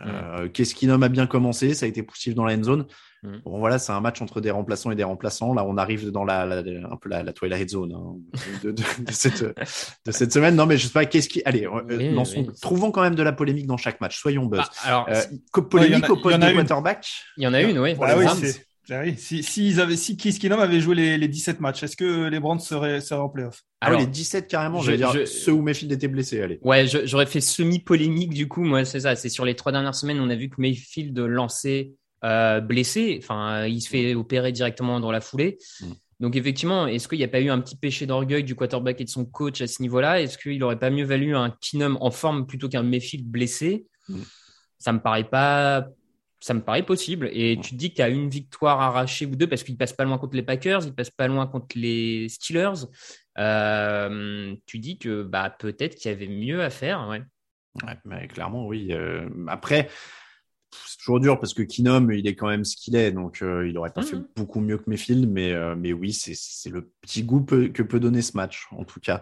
Euh, 0.06 0.50
Qu'est-ce 0.50 0.76
qui 0.76 0.90
a 0.90 0.98
bien 1.10 1.28
commencé, 1.28 1.74
ça 1.74 1.86
a 1.86 1.90
été 1.90 2.04
poussif 2.04 2.36
dans 2.36 2.46
la 2.46 2.56
end 2.56 2.64
zone. 2.64 2.86
Mm. 3.24 3.38
Bon 3.46 3.60
voilà, 3.60 3.80
c'est 3.80 3.92
un 3.92 4.02
match 4.02 4.22
entre 4.22 4.42
des 4.42 4.52
remplaçants 4.52 4.92
et 4.92 4.96
des 4.96 5.04
remplaçants. 5.04 5.54
Là, 5.54 5.64
on 5.66 5.78
arrive 5.78 6.12
dans 6.12 6.26
la, 6.26 6.46
la- 6.46 6.58
un 6.60 6.96
peu 6.98 7.10
la, 7.10 7.24
la 7.24 7.34
twilight 7.34 7.70
zone 7.70 7.94
hein, 7.94 8.16
de, 8.64 8.72
de- 8.72 8.84
de 9.06 9.12
cette, 9.12 9.44
de 9.44 10.12
cette 10.12 10.32
semaine. 10.34 10.56
Non, 10.56 10.66
mais 10.66 10.78
je 10.78 10.88
sais 10.88 10.94
pas 10.94 11.06
qu'est-ce 11.06 11.30
qui. 11.30 11.42
Allez, 11.46 11.66
euh, 11.66 11.82
oui. 11.90 12.48
trouvons 12.62 12.92
quand 12.92 13.02
même 13.02 13.16
de 13.16 13.24
la 13.24 13.32
polémique 13.32 13.68
dans 13.68 13.78
chaque 13.78 14.00
match. 14.02 14.20
Soyons 14.20 14.46
buzz. 14.46 14.62
Ah, 14.84 14.88
alors, 14.88 15.08
Euh, 15.10 15.22
polémique 15.62 15.74
Ouais, 15.74 15.88
il 15.88 15.92
y 15.94 15.96
en 15.96 16.02
a- 16.02 16.12
au 16.12 16.22
poste 16.22 16.40
de 16.40 16.46
une. 16.50 16.56
quarterback. 16.56 17.08
il 17.38 17.44
y 17.44 17.48
en 17.48 17.54
a 17.54 17.62
une, 17.62 17.80
oui. 17.80 17.96
Bah 17.96 18.14
pour 18.14 18.18
oui, 18.20 18.42
les. 18.42 18.52
Oui. 18.90 19.16
Si, 19.18 19.42
si, 19.44 19.68
ils 19.68 19.82
avaient, 19.82 19.96
si 19.96 20.16
Keith 20.18 20.38
Keenum 20.40 20.60
avait 20.60 20.80
joué 20.80 20.96
les, 20.96 21.18
les 21.18 21.28
17 21.28 21.60
matchs, 21.60 21.84
est-ce 21.84 21.96
que 21.96 22.28
les 22.28 22.40
Brands 22.40 22.60
seraient, 22.60 23.02
seraient 23.02 23.20
en 23.22 23.30
playoff? 23.30 23.64
Ah 23.82 23.88
Alors, 23.88 24.00
oui, 24.00 24.06
les 24.06 24.12
17 24.12 24.48
carrément, 24.48 24.80
je- 24.80 24.86
je, 24.88 24.92
veux 24.92 24.98
dire 24.98 25.12
je- 25.12 25.26
ceux 25.26 25.52
où 25.52 25.62
Mayfield 25.62 25.92
était 25.92 26.08
blessé. 26.08 26.42
Allez. 26.42 26.60
Ouais, 26.62 26.86
j'aurais 26.88 27.26
fait 27.26 27.42
semi-polémique 27.42 28.34
du 28.34 28.48
coup. 28.48 28.64
Moi, 28.64 28.86
c'est 28.86 29.02
ça. 29.02 29.16
C'est 29.16 29.30
sur 29.30 29.46
les 29.46 29.56
trois 29.56 29.72
dernières 29.72 29.96
semaines, 29.96 30.20
on 30.20 30.30
a 30.30 30.36
vu 30.36 30.50
que 30.50 30.56
Mayfield 30.60 31.18
lançait 31.18 31.92
euh, 32.24 32.60
blessé. 32.62 33.20
Enfin, 33.22 33.66
il 33.66 33.82
se 33.82 33.90
fait 33.90 34.16
opérer 34.16 34.52
directement 34.52 35.00
dans 35.00 35.12
la 35.12 35.22
foulée. 35.22 35.58
Mm. 35.82 35.86
Donc 36.22 36.36
effectivement, 36.38 36.88
est-ce 36.88 37.08
qu'il 37.08 37.18
n'y 37.18 37.24
a 37.26 37.28
pas 37.28 37.42
eu 37.42 37.50
un 37.50 37.60
petit 37.60 37.76
péché 37.76 38.06
d'orgueil 38.06 38.44
du 38.44 38.56
quarterback 38.56 39.02
et 39.02 39.04
de 39.04 39.10
son 39.10 39.26
coach 39.26 39.62
à 39.62 39.68
ce 39.68 39.82
niveau-là? 39.82 40.22
Est-ce 40.22 40.38
qu'il 40.38 40.58
n'aurait 40.60 40.80
pas 40.80 40.90
mieux 40.90 41.04
valu 41.06 41.36
un 41.36 41.54
Keenum 41.62 41.98
en 42.00 42.10
forme 42.10 42.46
plutôt 42.48 42.70
qu'un 42.70 42.84
Mayfield 42.84 43.26
blessé? 43.28 43.86
Mm. 44.10 44.22
Ça 44.80 44.94
me 44.94 45.00
paraît 45.00 45.24
pas. 45.30 45.88
Ça 46.46 46.54
me 46.54 46.62
paraît 46.62 46.86
possible. 46.86 47.28
Et 47.34 47.58
tu 47.60 47.72
te 47.72 47.76
dis 47.76 47.90
qu'il 47.90 48.02
y 48.02 48.04
a 48.04 48.10
une 48.10 48.30
victoire 48.30 48.80
arrachée 48.80 49.26
ou 49.26 49.36
deux 49.36 49.48
parce 49.48 49.64
qu'il 49.64 49.76
passe 49.78 49.94
pas 49.94 50.04
loin 50.04 50.20
contre 50.20 50.36
les 50.36 50.44
Packers, 50.44 50.86
il 50.86 50.94
passe 50.94 51.10
pas 51.10 51.28
loin 51.28 51.48
contre 51.48 51.76
les 51.76 52.30
Steelers. 52.30 52.86
Euh, 53.40 54.56
tu 54.68 54.78
dis 54.78 55.00
que 55.00 55.24
bah 55.24 55.50
peut-être 55.50 55.96
qu'il 55.96 56.12
y 56.12 56.14
avait 56.14 56.28
mieux 56.28 56.62
à 56.62 56.70
faire. 56.70 57.08
Ouais. 57.10 57.24
Ouais, 57.84 57.98
mais 58.06 58.28
clairement, 58.28 58.68
oui. 58.68 58.90
Euh, 58.92 59.28
après, 59.48 59.90
c'est 60.88 60.98
toujours 60.98 61.20
dur 61.20 61.40
parce 61.40 61.54
que 61.54 61.62
Kinom, 61.64 62.10
il 62.12 62.28
est 62.28 62.36
quand 62.36 62.48
même 62.48 62.64
ce 62.66 62.76
qu'il 62.76 62.96
est, 62.96 63.12
donc 63.12 63.42
euh, 63.42 63.68
il 63.68 63.78
aurait 63.78 63.92
pas 63.92 64.02
fait 64.04 64.16
Mhm. 64.16 64.28
beaucoup 64.36 64.60
mieux 64.60 64.78
que 64.78 64.84
Mayfield, 64.88 65.30
mais 65.30 65.52
euh, 65.54 65.76
mais 65.78 65.94
oui, 65.94 66.14
c'est 66.14 66.70
le 66.70 66.90
petit 67.02 67.24
goût 67.24 67.42
peu- 67.42 67.68
que 67.70 67.84
peut 67.84 68.00
donner 68.00 68.22
ce 68.22 68.36
match 68.36 68.68
en 68.72 68.84
tout 68.84 69.00
cas. 69.00 69.22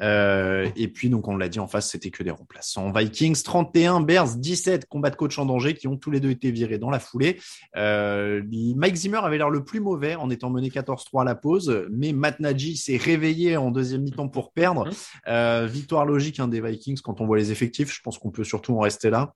Euh, 0.00 0.68
et 0.76 0.88
puis 0.88 1.08
donc 1.10 1.28
on 1.28 1.36
l'a 1.36 1.48
dit 1.48 1.60
en 1.60 1.66
face, 1.66 1.90
c'était 1.90 2.10
que 2.10 2.22
des 2.22 2.30
remplaçants. 2.30 2.90
Vikings 2.92 3.42
31, 3.42 4.00
Bears 4.00 4.36
17, 4.36 4.86
combat 4.86 5.10
de 5.10 5.16
coach 5.16 5.38
en 5.38 5.46
danger 5.46 5.74
qui 5.74 5.88
ont 5.88 5.96
tous 5.96 6.10
les 6.10 6.20
deux 6.20 6.30
été 6.30 6.50
virés 6.50 6.78
dans 6.78 6.90
la 6.90 6.98
foulée. 7.00 7.38
Mike 7.74 8.96
Zimmer 8.96 9.18
avait 9.22 9.38
l'air 9.38 9.50
le 9.50 9.64
plus 9.64 9.80
mauvais 9.80 10.14
en 10.14 10.30
étant 10.30 10.50
mené 10.50 10.68
14-3 10.70 11.22
à 11.22 11.24
la 11.24 11.34
pause, 11.34 11.86
mais 11.90 12.12
Matt 12.12 12.40
Nagy 12.40 12.76
s'est 12.76 12.96
réveillé 12.96 13.56
en 13.56 13.70
deuxième 13.70 14.02
mi-temps 14.02 14.28
pour 14.28 14.52
perdre. 14.52 14.86
Mhm. 14.86 14.92
Euh, 15.28 15.66
victoire 15.70 16.04
logique 16.06 16.40
hein, 16.40 16.48
des 16.48 16.60
Vikings 16.60 17.00
quand 17.02 17.20
on 17.20 17.26
voit 17.26 17.38
les 17.38 17.52
effectifs. 17.52 17.92
Je 17.92 18.00
pense 18.02 18.18
qu'on 18.18 18.30
peut 18.30 18.44
surtout 18.44 18.74
en 18.74 18.80
rester 18.80 19.10
là. 19.10 19.34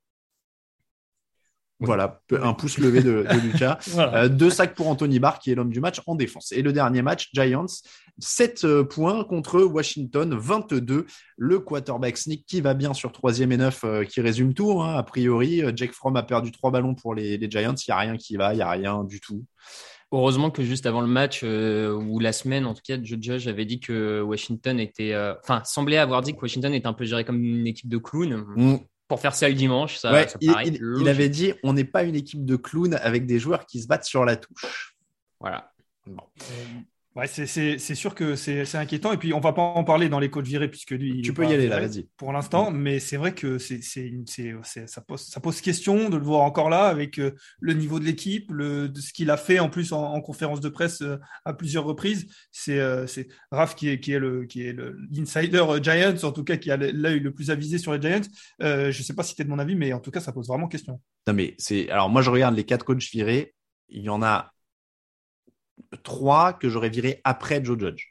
Voilà, 1.86 2.20
un 2.32 2.52
pouce 2.54 2.78
levé 2.78 3.02
de, 3.02 3.24
de 3.30 3.38
Lucas. 3.52 3.78
Voilà. 3.88 4.24
Euh, 4.24 4.28
deux 4.28 4.50
sacs 4.50 4.74
pour 4.74 4.88
Anthony 4.88 5.18
Barr, 5.18 5.38
qui 5.38 5.50
est 5.50 5.54
l'homme 5.54 5.70
du 5.70 5.80
match 5.80 6.00
en 6.06 6.14
défense. 6.14 6.52
Et 6.52 6.62
le 6.62 6.72
dernier 6.72 7.02
match, 7.02 7.30
Giants, 7.34 7.66
7 8.18 8.64
euh, 8.64 8.84
points 8.84 9.24
contre 9.24 9.60
Washington, 9.62 10.34
22. 10.38 11.06
Le 11.36 11.58
quarterback 11.60 12.16
sneak 12.16 12.44
qui 12.46 12.60
va 12.60 12.74
bien 12.74 12.94
sur 12.94 13.10
troisième 13.12 13.52
et 13.52 13.56
9, 13.56 13.84
qui 14.08 14.20
résume 14.20 14.54
tout. 14.54 14.80
hein, 14.82 14.94
a 14.96 15.02
priori, 15.02 15.62
Euh, 15.62 15.72
Jake 15.74 15.92
Fromm 15.92 16.16
a 16.16 16.22
perdu 16.22 16.52
trois 16.52 16.70
ballons 16.70 16.94
pour 16.94 17.14
les, 17.14 17.36
les 17.38 17.50
Giants. 17.50 17.74
Il 17.74 17.84
n'y 17.90 17.92
a 17.94 17.98
rien 17.98 18.16
qui 18.16 18.36
va, 18.36 18.52
il 18.52 18.56
n'y 18.56 18.62
a 18.62 18.70
rien 18.70 19.04
du 19.04 19.20
tout. 19.20 19.44
Heureusement 20.14 20.50
que 20.50 20.62
juste 20.62 20.84
avant 20.84 21.00
le 21.00 21.06
match, 21.06 21.40
euh, 21.42 21.94
ou 21.94 22.18
la 22.18 22.34
semaine, 22.34 22.66
en 22.66 22.74
tout 22.74 22.82
cas, 22.86 22.98
Joe 23.02 23.18
Judge 23.18 23.48
avait 23.48 23.64
dit 23.64 23.80
que 23.80 24.20
Washington 24.20 24.78
était. 24.78 25.14
euh, 25.14 25.32
Enfin, 25.42 25.62
semblait 25.64 25.96
avoir 25.96 26.20
dit 26.20 26.34
que 26.34 26.40
Washington 26.42 26.74
était 26.74 26.86
un 26.86 26.92
peu 26.92 27.04
géré 27.06 27.24
comme 27.24 27.42
une 27.42 27.66
équipe 27.66 27.88
de 27.88 27.96
clowns. 27.96 28.44
Mm. 28.54 28.76
Pour 29.12 29.20
faire 29.20 29.34
ça 29.34 29.46
le 29.46 29.54
dimanche, 29.54 29.98
ça, 29.98 30.10
Ouais, 30.10 30.26
ça 30.26 30.38
il, 30.40 30.50
paraît 30.50 30.68
il- 30.68 30.74
il 30.76 30.80
logique. 30.80 31.06
avait 31.08 31.28
dit 31.28 31.52
on 31.62 31.74
n'est 31.74 31.84
pas 31.84 32.02
une 32.04 32.14
équipe 32.14 32.46
de 32.46 32.56
clowns 32.56 32.94
avec 32.94 33.26
des 33.26 33.38
joueurs 33.38 33.66
qui 33.66 33.82
se 33.82 33.86
battent 33.86 34.06
sur 34.06 34.24
la 34.24 34.36
touche. 34.36 34.96
Voilà. 35.38 35.70
Ouais, 37.14 37.26
c'est- 37.26 37.94
sûr 37.94 38.14
que 38.14 38.36
c'est 38.36 38.74
inquiétant. 38.74 39.12
Et 39.12 39.18
puis, 39.18 39.34
on 39.34 39.40
va 39.40 39.52
pas 39.52 39.60
en 39.62 39.84
parler 39.84 40.08
dans 40.08 40.18
les 40.18 40.30
coachs 40.30 40.46
virés, 40.46 40.68
puisque 40.68 40.92
lui. 40.92 41.10
il 41.16 41.22
Tu 41.22 41.30
est 41.30 41.34
peux 41.34 41.44
y 41.44 41.52
aller, 41.52 41.68
là, 41.68 41.80
vas-y. 41.80 42.08
Pour 42.16 42.32
l'instant, 42.32 42.70
mais 42.70 43.00
c'est 43.00 43.18
vrai 43.18 43.34
que 43.34 43.58
c'est 43.58 43.80
ça, 44.86 45.00
pose, 45.02 45.20
ça 45.20 45.40
pose 45.40 45.60
question 45.60 46.08
de 46.08 46.16
le 46.16 46.24
voir 46.24 46.42
encore 46.42 46.70
là 46.70 46.86
avec 46.86 47.18
euh, 47.18 47.32
le 47.60 47.74
niveau 47.74 48.00
de 48.00 48.04
l'équipe, 48.04 48.50
de 48.52 48.90
ce 48.98 49.12
qu'il 49.12 49.30
a 49.30 49.36
fait 49.36 49.58
en 49.58 49.68
plus 49.68 49.92
en, 49.92 50.02
en 50.02 50.20
conférence 50.22 50.60
de 50.60 50.68
presse 50.70 51.02
euh, 51.02 51.18
à 51.44 51.52
plusieurs 51.52 51.84
reprises. 51.84 52.26
C'est 52.50 52.78
euh, 52.78 53.06
Raph 53.50 53.74
qui 53.74 53.88
est, 53.88 54.00
qui 54.00 54.12
est 54.12 54.18
le 54.18 54.46
qui 54.46 54.66
est 54.66 54.72
le- 54.72 54.96
l'insider 55.10 55.62
Giants, 55.82 56.16
en 56.22 56.32
tout 56.32 56.44
cas, 56.44 56.56
qui 56.56 56.70
a 56.70 56.76
l'œil 56.78 57.20
le 57.20 57.32
plus 57.32 57.50
avisé 57.50 57.76
sur 57.78 57.92
les 57.92 58.00
Giants. 58.00 58.22
Euh, 58.62 58.90
je 58.90 59.02
sais 59.02 59.14
pas 59.14 59.22
si 59.22 59.34
tu 59.34 59.42
es 59.42 59.44
de 59.44 59.50
mon 59.50 59.58
avis, 59.58 59.74
mais 59.74 59.92
en 59.92 60.00
tout 60.00 60.10
cas, 60.10 60.20
ça 60.20 60.32
pose 60.32 60.48
vraiment 60.48 60.68
question. 60.68 61.00
Non, 61.26 61.34
mais 61.34 61.54
c'est. 61.58 61.90
Alors, 61.90 62.08
moi, 62.08 62.22
je 62.22 62.30
regarde 62.30 62.56
les 62.56 62.64
quatre 62.64 62.84
coachs 62.84 63.02
virés. 63.10 63.54
Il 63.88 64.02
y 64.02 64.08
en 64.08 64.22
a 64.22 64.51
trois 66.02 66.52
que 66.52 66.68
j'aurais 66.68 66.90
virés 66.90 67.20
après 67.24 67.64
Joe 67.64 67.78
Judge. 67.78 68.04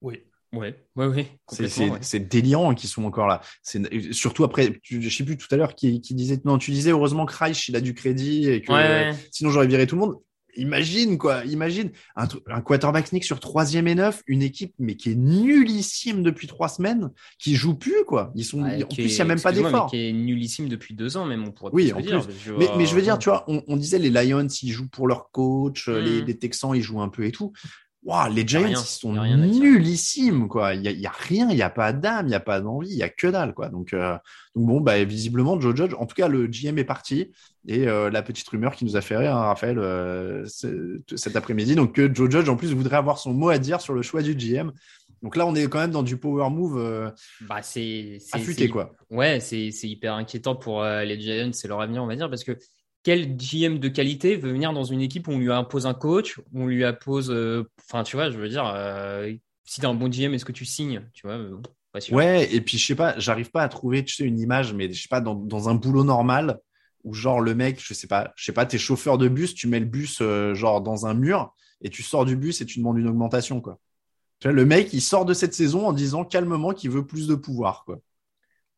Oui. 0.00 0.22
Ouais, 0.52 0.86
ouais, 0.94 1.06
ouais. 1.08 1.26
C'est- 1.50 1.90
ouais. 1.90 2.20
délirant 2.20 2.74
qu'ils 2.74 2.88
sont 2.88 3.02
encore 3.04 3.26
là. 3.26 3.40
C'est 3.62 4.12
surtout 4.12 4.44
après, 4.44 4.78
tu- 4.84 5.02
je 5.02 5.08
sais 5.16 5.24
plus 5.24 5.36
tout 5.36 5.48
à 5.50 5.56
l'heure 5.56 5.74
qui, 5.74 6.00
qui 6.00 6.14
disait 6.14 6.40
non, 6.44 6.58
tu 6.58 6.70
disais 6.70 6.92
heureusement 6.92 7.26
que 7.26 7.34
Reich 7.36 7.68
il 7.68 7.74
a 7.74 7.80
du 7.80 7.92
crédit 7.92 8.48
et 8.48 8.62
que 8.62 8.70
Ouais, 8.70 9.10
ouais. 9.10 9.14
sinon 9.32 9.50
j'aurais 9.50 9.66
viré 9.66 9.86
tout 9.88 9.96
le 9.96 10.02
monde. 10.02 10.14
Imagine 10.56 11.18
quoi, 11.18 11.44
imagine 11.44 11.90
un, 12.16 12.26
un 12.48 12.60
quarterback 12.60 13.06
sneak 13.08 13.24
sur 13.24 13.40
troisième 13.40 13.88
et 13.88 13.94
neuf, 13.94 14.22
une 14.26 14.42
équipe 14.42 14.74
mais 14.78 14.96
qui 14.96 15.10
est 15.12 15.14
nullissime 15.14 16.22
depuis 16.22 16.46
trois 16.46 16.68
semaines, 16.68 17.10
qui 17.38 17.54
joue 17.56 17.74
plus 17.74 18.04
quoi. 18.06 18.32
Ils 18.34 18.44
sont, 18.44 18.62
Ouais, 18.62 18.82
en 18.82 18.86
plus 18.86 19.04
il 19.04 19.10
est- 19.12 19.16
y 19.18 19.20
a 19.20 19.24
même 19.24 19.40
pas 19.40 19.52
d'effort. 19.52 19.90
Qui 19.90 20.08
est 20.08 20.12
nullissime 20.12 20.68
depuis 20.68 20.94
deux 20.94 21.16
ans, 21.16 21.24
même, 21.24 21.44
on 21.46 21.52
pourrait 21.52 21.70
Oui, 21.72 21.92
en 21.92 22.00
dire. 22.00 22.24
plus. 22.26 22.34
Je 22.44 22.52
Mais, 22.52 22.86
je 22.86 22.94
veux 22.94 23.02
dire, 23.02 23.18
tu 23.18 23.28
vois, 23.28 23.44
on, 23.48 23.62
on 23.66 23.76
disait 23.76 23.98
les 23.98 24.10
Lions, 24.10 24.46
ils 24.62 24.70
jouent 24.72 24.88
pour 24.88 25.08
leur 25.08 25.30
coach, 25.30 25.88
euh, 25.88 26.00
les, 26.00 26.20
Mhm. 26.20 26.26
les 26.26 26.38
Texans, 26.38 26.74
ils 26.74 26.82
jouent 26.82 27.00
un 27.00 27.08
peu 27.08 27.24
et 27.24 27.32
tout. 27.32 27.52
Waouh, 28.04 28.32
les 28.34 28.46
Giants, 28.46 28.60
rien, 28.64 28.70
ils 28.72 28.76
sont 28.76 29.12
nullissimes, 29.60 30.46
quoi. 30.48 30.74
Il 30.74 30.82
y 30.82 30.88
a, 30.88 30.90
y 30.90 31.06
a 31.06 31.12
rien, 31.12 31.48
il 31.50 31.56
y 31.56 31.62
a 31.62 31.70
pas 31.70 31.94
d'âme, 31.94 32.26
il 32.28 32.32
y 32.32 32.34
a 32.34 32.40
pas 32.40 32.60
d'envie, 32.60 32.90
il 32.90 32.96
y 32.98 33.02
a 33.02 33.08
que 33.08 33.28
dalle, 33.28 33.54
quoi. 33.54 33.70
Donc, 33.70 33.94
euh, 33.94 34.12
donc 34.54 34.66
bon, 34.66 34.80
bah, 34.82 35.02
visiblement, 35.04 35.58
Joe 35.58 35.74
Judge, 35.74 35.94
en 35.98 36.04
tout 36.04 36.14
cas, 36.14 36.28
le 36.28 36.46
GM 36.46 36.76
est 36.78 36.84
parti. 36.84 37.32
Et 37.66 37.88
euh, 37.88 38.10
la 38.10 38.20
petite 38.22 38.46
rumeur 38.46 38.74
qui 38.74 38.84
nous 38.84 38.96
a 38.96 39.00
fait 39.00 39.16
rire, 39.16 39.34
hein, 39.34 39.44
Raphaël, 39.46 39.78
euh, 39.78 40.44
ce- 40.46 41.00
cet 41.16 41.34
après-midi, 41.34 41.74
donc 41.76 41.94
que 41.94 42.14
Joe 42.14 42.30
Judge, 42.30 42.48
en 42.50 42.56
plus, 42.56 42.74
voudrait 42.74 42.96
avoir 42.98 43.18
son 43.18 43.32
mot 43.32 43.48
à 43.48 43.56
dire 43.58 43.80
sur 43.80 43.94
le 43.94 44.02
choix 44.02 44.20
du 44.20 44.34
GM. 44.34 44.70
Donc 45.22 45.36
là, 45.36 45.46
on 45.46 45.54
est 45.54 45.66
quand 45.68 45.78
même 45.78 45.90
dans 45.90 46.02
du 46.02 46.18
power 46.18 46.50
move 46.50 47.10
Bah, 47.48 47.62
c'est 47.62 48.18
affûté, 48.32 48.68
quoi. 48.68 48.92
Ouais, 49.08 49.40
c'est 49.40 49.70
hyper 49.84 50.12
inquiétant 50.12 50.56
pour 50.56 50.84
les 50.84 51.18
Giants, 51.18 51.52
c'est 51.54 51.68
leur 51.68 51.80
avenir, 51.80 52.02
on 52.02 52.06
va 52.06 52.16
dire, 52.16 52.28
parce 52.28 52.44
que 52.44 52.52
quel 53.04 53.36
GM 53.36 53.78
de 53.78 53.88
qualité 53.88 54.36
veut 54.36 54.50
venir 54.50 54.72
dans 54.72 54.82
une 54.82 55.00
équipe 55.00 55.28
où 55.28 55.32
on 55.32 55.38
lui 55.38 55.52
impose 55.52 55.86
un 55.86 55.94
coach, 55.94 56.38
où 56.38 56.62
on 56.62 56.66
lui 56.66 56.84
impose. 56.84 57.30
euh, 57.30 57.62
Enfin, 57.88 58.02
tu 58.02 58.16
vois, 58.16 58.30
je 58.30 58.38
veux 58.38 58.48
dire, 58.48 58.66
euh, 58.66 59.32
si 59.64 59.80
t'es 59.80 59.86
un 59.86 59.94
bon 59.94 60.10
GM, 60.10 60.34
est-ce 60.34 60.44
que 60.44 60.52
tu 60.52 60.64
signes 60.64 61.02
Tu 61.12 61.26
vois, 61.26 61.36
euh, 61.36 61.56
pas 61.92 62.00
sûr. 62.00 62.16
Ouais, 62.16 62.52
et 62.52 62.60
puis 62.60 62.78
je 62.78 62.86
sais 62.86 62.94
pas, 62.96 63.16
j'arrive 63.18 63.50
pas 63.50 63.62
à 63.62 63.68
trouver, 63.68 64.04
tu 64.04 64.14
sais, 64.14 64.24
une 64.24 64.40
image, 64.40 64.72
mais 64.72 64.92
je 64.92 65.00
sais 65.02 65.08
pas, 65.08 65.20
dans, 65.20 65.34
dans 65.34 65.68
un 65.68 65.74
boulot 65.74 66.02
normal, 66.02 66.58
où 67.04 67.14
genre 67.14 67.40
le 67.40 67.54
mec, 67.54 67.78
je 67.80 67.92
sais 67.94 68.06
pas, 68.06 68.32
je 68.36 68.44
sais 68.46 68.52
pas, 68.52 68.66
t'es 68.66 68.78
chauffeur 68.78 69.18
de 69.18 69.28
bus, 69.28 69.54
tu 69.54 69.68
mets 69.68 69.80
le 69.80 69.86
bus 69.86 70.22
genre 70.54 70.80
dans 70.80 71.06
un 71.06 71.14
mur, 71.14 71.54
et 71.82 71.90
tu 71.90 72.02
sors 72.02 72.24
du 72.24 72.36
bus 72.36 72.62
et 72.62 72.66
tu 72.66 72.78
demandes 72.78 72.98
une 72.98 73.06
augmentation, 73.08 73.60
quoi. 73.60 73.78
Tu 74.40 74.48
vois, 74.48 74.54
le 74.54 74.64
mec, 74.64 74.92
il 74.94 75.02
sort 75.02 75.24
de 75.26 75.34
cette 75.34 75.54
saison 75.54 75.86
en 75.86 75.92
disant 75.92 76.24
calmement 76.24 76.72
qu'il 76.72 76.90
veut 76.90 77.06
plus 77.06 77.26
de 77.28 77.34
pouvoir, 77.34 77.84
quoi. 77.84 78.00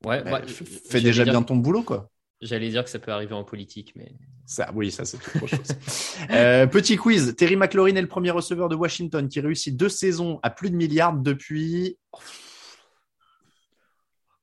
Ouais, 0.05 0.23
Bah, 0.23 0.33
bah, 0.33 0.41
fais 0.47 1.01
déjà 1.01 1.25
dire- 1.25 1.33
bien 1.35 1.43
ton 1.43 1.57
boulot, 1.57 1.83
quoi. 1.83 2.11
J'allais 2.43 2.69
dire 2.69 2.85
que 2.85 2.91
ça 2.91 2.99
peut 2.99 3.13
arriver 3.13 3.35
en 3.35 3.45
politique, 3.45 3.93
mais. 3.97 4.13
Ça, 4.45 4.71
oui, 4.75 4.93
ça, 4.93 5.05
c'est 5.05 5.17
autre 5.17 5.47
chose. 5.47 5.69
Euh, 6.31 6.67
petit 6.67 6.97
quiz. 6.97 7.35
Terry 7.37 7.57
McLaurin 7.57 7.95
est 7.95 8.03
le 8.03 8.09
premier 8.09 8.31
receveur 8.31 8.69
de 8.69 8.75
Washington 8.75 9.29
qui 9.29 9.41
réussit 9.41 9.77
deux 9.77 9.89
saisons 9.89 10.41
à 10.43 10.51
plus 10.51 10.71
de 10.71 10.77
milliards 10.77 11.15
depuis. 11.15 11.99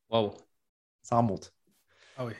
Waouh. 0.09 0.33
Ça 1.01 1.17
remonte. 1.17 1.51
Ah 2.17 2.25
oui. 2.25 2.33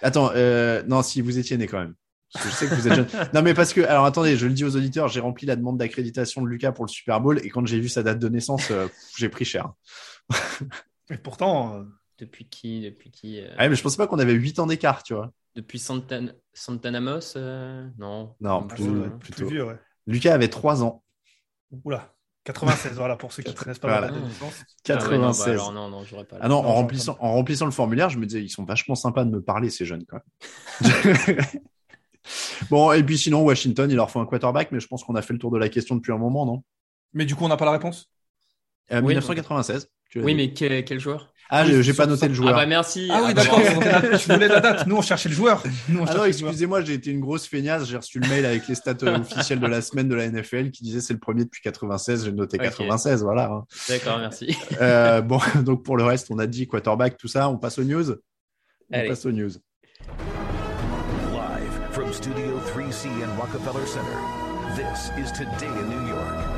Attends, 0.00 0.30
euh, 0.34 0.82
non, 0.86 1.02
si 1.02 1.20
vous 1.20 1.38
étiez 1.38 1.56
né 1.56 1.66
quand 1.66 1.78
même. 1.78 1.94
Parce 2.32 2.44
que 2.44 2.50
je 2.50 2.56
sais 2.56 2.68
que 2.68 2.74
vous 2.74 2.88
êtes 2.88 2.94
jeune. 2.94 3.08
Non, 3.34 3.42
mais 3.42 3.54
parce 3.54 3.72
que, 3.72 3.80
alors 3.82 4.04
attendez, 4.04 4.36
je 4.36 4.46
le 4.46 4.52
dis 4.52 4.64
aux 4.64 4.76
auditeurs, 4.76 5.08
j'ai 5.08 5.20
rempli 5.20 5.46
la 5.46 5.56
demande 5.56 5.78
d'accréditation 5.78 6.42
de 6.42 6.48
Lucas 6.48 6.72
pour 6.72 6.84
le 6.84 6.90
Super 6.90 7.20
Bowl 7.20 7.40
et 7.42 7.50
quand 7.50 7.64
j'ai 7.66 7.78
vu 7.78 7.88
sa 7.88 8.02
date 8.02 8.18
de 8.18 8.28
naissance, 8.28 8.70
euh, 8.70 8.88
j'ai 9.16 9.28
pris 9.28 9.44
cher. 9.44 9.72
Et 11.10 11.16
pourtant, 11.16 11.74
euh, 11.74 11.84
Depuis 12.18 12.48
qui 12.48 12.82
Depuis 12.82 13.10
qui 13.10 13.40
euh, 13.40 13.54
Ouais, 13.58 13.68
mais 13.68 13.74
je 13.76 13.82
pensais 13.82 13.96
pas 13.96 14.06
qu'on 14.06 14.18
avait 14.18 14.32
8 14.32 14.58
ans 14.58 14.66
d'écart, 14.66 15.02
tu 15.02 15.14
vois. 15.14 15.32
Depuis 15.54 15.78
Santan... 15.78 16.26
Santanamos 16.52 17.36
euh, 17.36 17.88
Non. 17.98 18.34
Non, 18.40 18.60
Même 18.60 18.68
plus, 18.68 18.84
hein. 18.84 19.18
plutôt. 19.20 19.46
vieux, 19.46 19.64
ouais. 19.66 19.76
Lucas 20.06 20.34
avait 20.34 20.48
3 20.48 20.82
ans. 20.82 21.02
oula, 21.84 22.14
96, 22.44 22.92
voilà, 22.94 23.16
pour 23.16 23.32
ceux 23.32 23.42
qui 23.42 23.50
ne 23.50 23.56
connaissent 23.56 23.78
pas 23.78 23.88
Voilà. 23.88 24.06
la 24.06 24.12
date 24.12 24.22
de 24.22 24.28
naissance. 24.28 24.64
Ah 24.88 24.92
ouais, 25.08 25.18
non, 25.18 25.30
bah 25.32 25.34
96. 25.34 25.48
alors 25.48 25.72
non, 25.72 25.88
non, 25.88 26.04
j'aurais 26.04 26.24
pas. 26.24 26.36
Ah 26.40 26.48
non, 26.48 26.62
Non, 26.62 26.68
en 26.68 26.74
remplissant, 26.74 27.16
en 27.20 27.32
remplissant 27.32 27.64
le 27.64 27.72
formulaire, 27.72 28.08
je 28.08 28.18
me 28.18 28.26
disais, 28.26 28.42
ils 28.42 28.48
sont 28.50 28.64
vachement 28.64 28.94
sympas 28.94 29.24
de 29.24 29.30
me 29.30 29.42
parler, 29.42 29.68
ces 29.68 29.84
jeunes, 29.84 30.04
quand 30.06 30.18
même. 30.80 31.36
bon, 32.70 32.92
et 32.92 33.02
puis 33.02 33.18
sinon, 33.18 33.42
Washington, 33.42 33.90
il 33.90 33.96
leur 33.96 34.10
faut 34.10 34.20
un 34.20 34.26
quarterback, 34.26 34.70
mais 34.72 34.80
je 34.80 34.86
pense 34.86 35.04
qu'on 35.04 35.14
a 35.16 35.22
fait 35.22 35.32
le 35.32 35.38
tour 35.38 35.50
de 35.50 35.58
la 35.58 35.68
question 35.68 35.96
depuis 35.96 36.12
un 36.12 36.18
moment, 36.18 36.46
non? 36.46 36.62
Mais 37.12 37.24
du 37.24 37.34
coup, 37.34 37.44
on 37.44 37.48
n'a 37.48 37.56
pas 37.56 37.64
la 37.64 37.72
réponse? 37.72 38.10
Euh, 38.92 39.00
Oui, 39.00 39.08
1996. 39.14 39.88
tu 40.10 40.20
Oui, 40.20 40.32
dit. 40.32 40.36
mais 40.36 40.52
quel, 40.52 40.84
quel 40.84 41.00
joueur? 41.00 41.32
Ah, 41.48 41.64
Oui, 41.64 41.82
j'ai 41.82 41.92
pas 41.94 42.06
noté 42.06 42.26
le 42.26 42.32
Ah 42.32 42.34
joueur. 42.34 42.54
bah 42.56 42.66
merci. 42.66 43.08
Ah 43.10 43.20
oui, 43.24 43.32
bah, 43.34 43.42
d'accord, 43.44 43.60
je 43.60 44.32
voulais 44.32 44.48
la 44.48 44.60
date. 44.60 44.86
Nous, 44.86 44.96
on 44.96 45.00
cherchait 45.02 45.28
le 45.28 45.34
joueur. 45.34 45.62
Nous, 45.88 46.00
on 46.00 46.04
Ah 46.04 46.06
non, 46.06 46.06
cherchait 46.06 46.26
le 46.26 46.32
joueur. 46.38 46.50
excusez-moi, 46.50 46.80
j'ai 46.82 46.94
été 46.94 47.10
une 47.12 47.20
grosse 47.20 47.46
feignasse. 47.46 47.86
J'ai 47.88 47.96
reçu 47.96 48.18
le 48.18 48.28
mail 48.28 48.44
avec 48.44 48.66
les 48.66 48.74
stats 48.74 48.94
euh, 49.04 49.18
officielles 49.20 49.60
de 49.60 49.66
la 49.66 49.80
semaine 49.80 50.08
de 50.08 50.14
la 50.16 50.28
NFL 50.28 50.70
qui 50.72 50.82
disait 50.82 51.00
c'est 51.00 51.12
le 51.12 51.20
premier 51.20 51.44
depuis 51.44 51.62
96. 51.62 52.24
J'ai 52.24 52.32
noté 52.32 52.56
Ok. 52.56 52.64
96, 52.64 53.22
voilà. 53.22 53.44
hein. 53.52 53.64
D'accord, 53.88 54.18
merci. 54.18 54.56
Euh, 54.80 55.20
bon, 55.20 55.38
donc 55.62 55.84
pour 55.84 55.96
le 55.96 56.02
reste, 56.04 56.28
on 56.30 56.38
a 56.38 56.46
dit 56.48 56.66
quarterback, 56.66 57.16
tout 57.16 57.28
ça. 57.28 57.48
On 57.48 57.58
passe 57.58 57.78
aux 57.78 57.84
news. 57.84 58.10
On 58.10 58.16
Allez. 58.98 59.08
passe 59.08 59.24
aux 59.26 59.32
news. 59.32 59.50
Live 61.32 61.92
from 61.92 62.12
Studio 62.12 62.60
3C 62.74 63.06
in 63.22 63.38
Rockefeller 63.38 63.86
Center, 63.86 64.18
this 64.76 65.10
is 65.18 65.30
Today 65.32 65.66
in 65.68 65.88
New 65.90 66.08
York. 66.08 66.55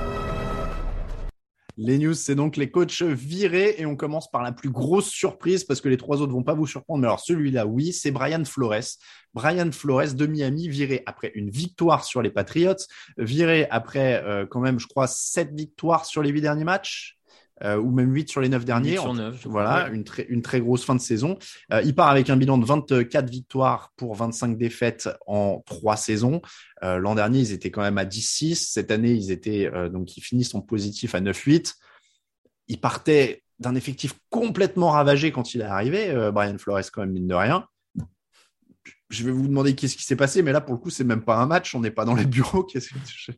Les 1.80 1.96
news, 1.96 2.14
c'est 2.14 2.34
donc 2.34 2.56
les 2.56 2.72
coachs 2.72 3.02
virés 3.02 3.76
et 3.78 3.86
on 3.86 3.94
commence 3.94 4.28
par 4.28 4.42
la 4.42 4.50
plus 4.50 4.68
grosse 4.68 5.08
surprise 5.08 5.62
parce 5.62 5.80
que 5.80 5.88
les 5.88 5.96
trois 5.96 6.20
autres 6.20 6.32
vont 6.32 6.42
pas 6.42 6.54
vous 6.54 6.66
surprendre. 6.66 7.00
Mais 7.00 7.06
alors 7.06 7.20
celui-là, 7.20 7.66
oui, 7.66 7.92
c'est 7.92 8.10
Brian 8.10 8.44
Flores. 8.44 8.98
Brian 9.32 9.70
Flores 9.70 10.14
de 10.14 10.26
Miami 10.26 10.68
viré 10.68 11.04
après 11.06 11.30
une 11.36 11.50
victoire 11.50 12.02
sur 12.02 12.20
les 12.20 12.30
Patriots, 12.30 12.74
viré 13.16 13.68
après 13.70 14.20
euh, 14.24 14.44
quand 14.44 14.58
même, 14.58 14.80
je 14.80 14.88
crois, 14.88 15.06
sept 15.06 15.54
victoires 15.54 16.04
sur 16.04 16.20
les 16.20 16.30
huit 16.30 16.40
derniers 16.40 16.64
matchs. 16.64 17.17
Euh, 17.64 17.76
ou 17.76 17.90
même 17.90 18.14
8 18.14 18.28
sur 18.30 18.40
les 18.40 18.48
9 18.48 18.64
derniers. 18.64 18.90
Huit 18.92 18.98
sur 18.98 19.06
En- 19.10 19.14
neuf, 19.14 19.34
je 19.42 19.48
crois, 19.48 19.62
voilà, 19.64 19.88
ouais. 19.88 19.94
une, 19.96 20.04
très, 20.04 20.24
une 20.28 20.42
très 20.42 20.60
grosse 20.60 20.84
fin 20.84 20.94
de 20.94 21.00
saison. 21.00 21.38
Euh, 21.72 21.82
il 21.82 21.94
part 21.94 22.08
avec 22.08 22.30
un 22.30 22.36
bilan 22.36 22.58
de 22.58 22.64
24 22.64 23.28
victoires 23.28 23.92
pour 23.96 24.14
25 24.14 24.56
défaites 24.56 25.08
en 25.26 25.62
trois 25.66 25.96
saisons. 25.96 26.40
Euh, 26.82 26.98
L'an 26.98 27.14
dernier, 27.14 27.40
ils 27.40 27.52
étaient 27.52 27.70
quand 27.70 27.82
même 27.82 27.98
à 27.98 28.04
10-6. 28.04 28.54
Cette 28.72 28.90
année, 28.90 29.12
ils 29.12 29.30
étaient 29.30 29.70
donc 29.90 30.16
ils 30.16 30.20
finissent 30.22 30.54
en 30.54 30.60
positif 30.60 31.14
à 31.14 31.20
9-8. 31.20 31.74
Il 32.68 32.80
partait 32.80 33.42
d'un 33.58 33.74
effectif 33.74 34.14
complètement 34.30 34.90
ravagé 34.90 35.32
quand 35.32 35.54
il 35.54 35.62
est 35.62 35.64
arrivé, 35.64 36.30
Brian 36.32 36.58
Flores 36.58 36.80
quand 36.92 37.00
même 37.00 37.10
mine 37.12 37.26
de 37.26 37.34
rien. 37.34 37.66
je 39.10 39.24
vais 39.24 39.32
vous 39.32 39.48
demander 39.48 39.74
qu'est-ce 39.74 39.96
qui 39.96 40.04
s'est 40.04 40.16
passé, 40.16 40.42
mais 40.42 40.52
là, 40.52 40.60
pour 40.60 40.74
le 40.74 40.80
coup, 40.80 40.90
c'est 40.90 41.02
même 41.02 41.24
pas 41.24 41.36
un 41.38 41.46
match, 41.46 41.74
on 41.74 41.80
n'est 41.80 41.90
pas 41.90 42.04
dans 42.04 42.14
les 42.14 42.26
bureaux. 42.26 42.66
Je... 42.72 43.32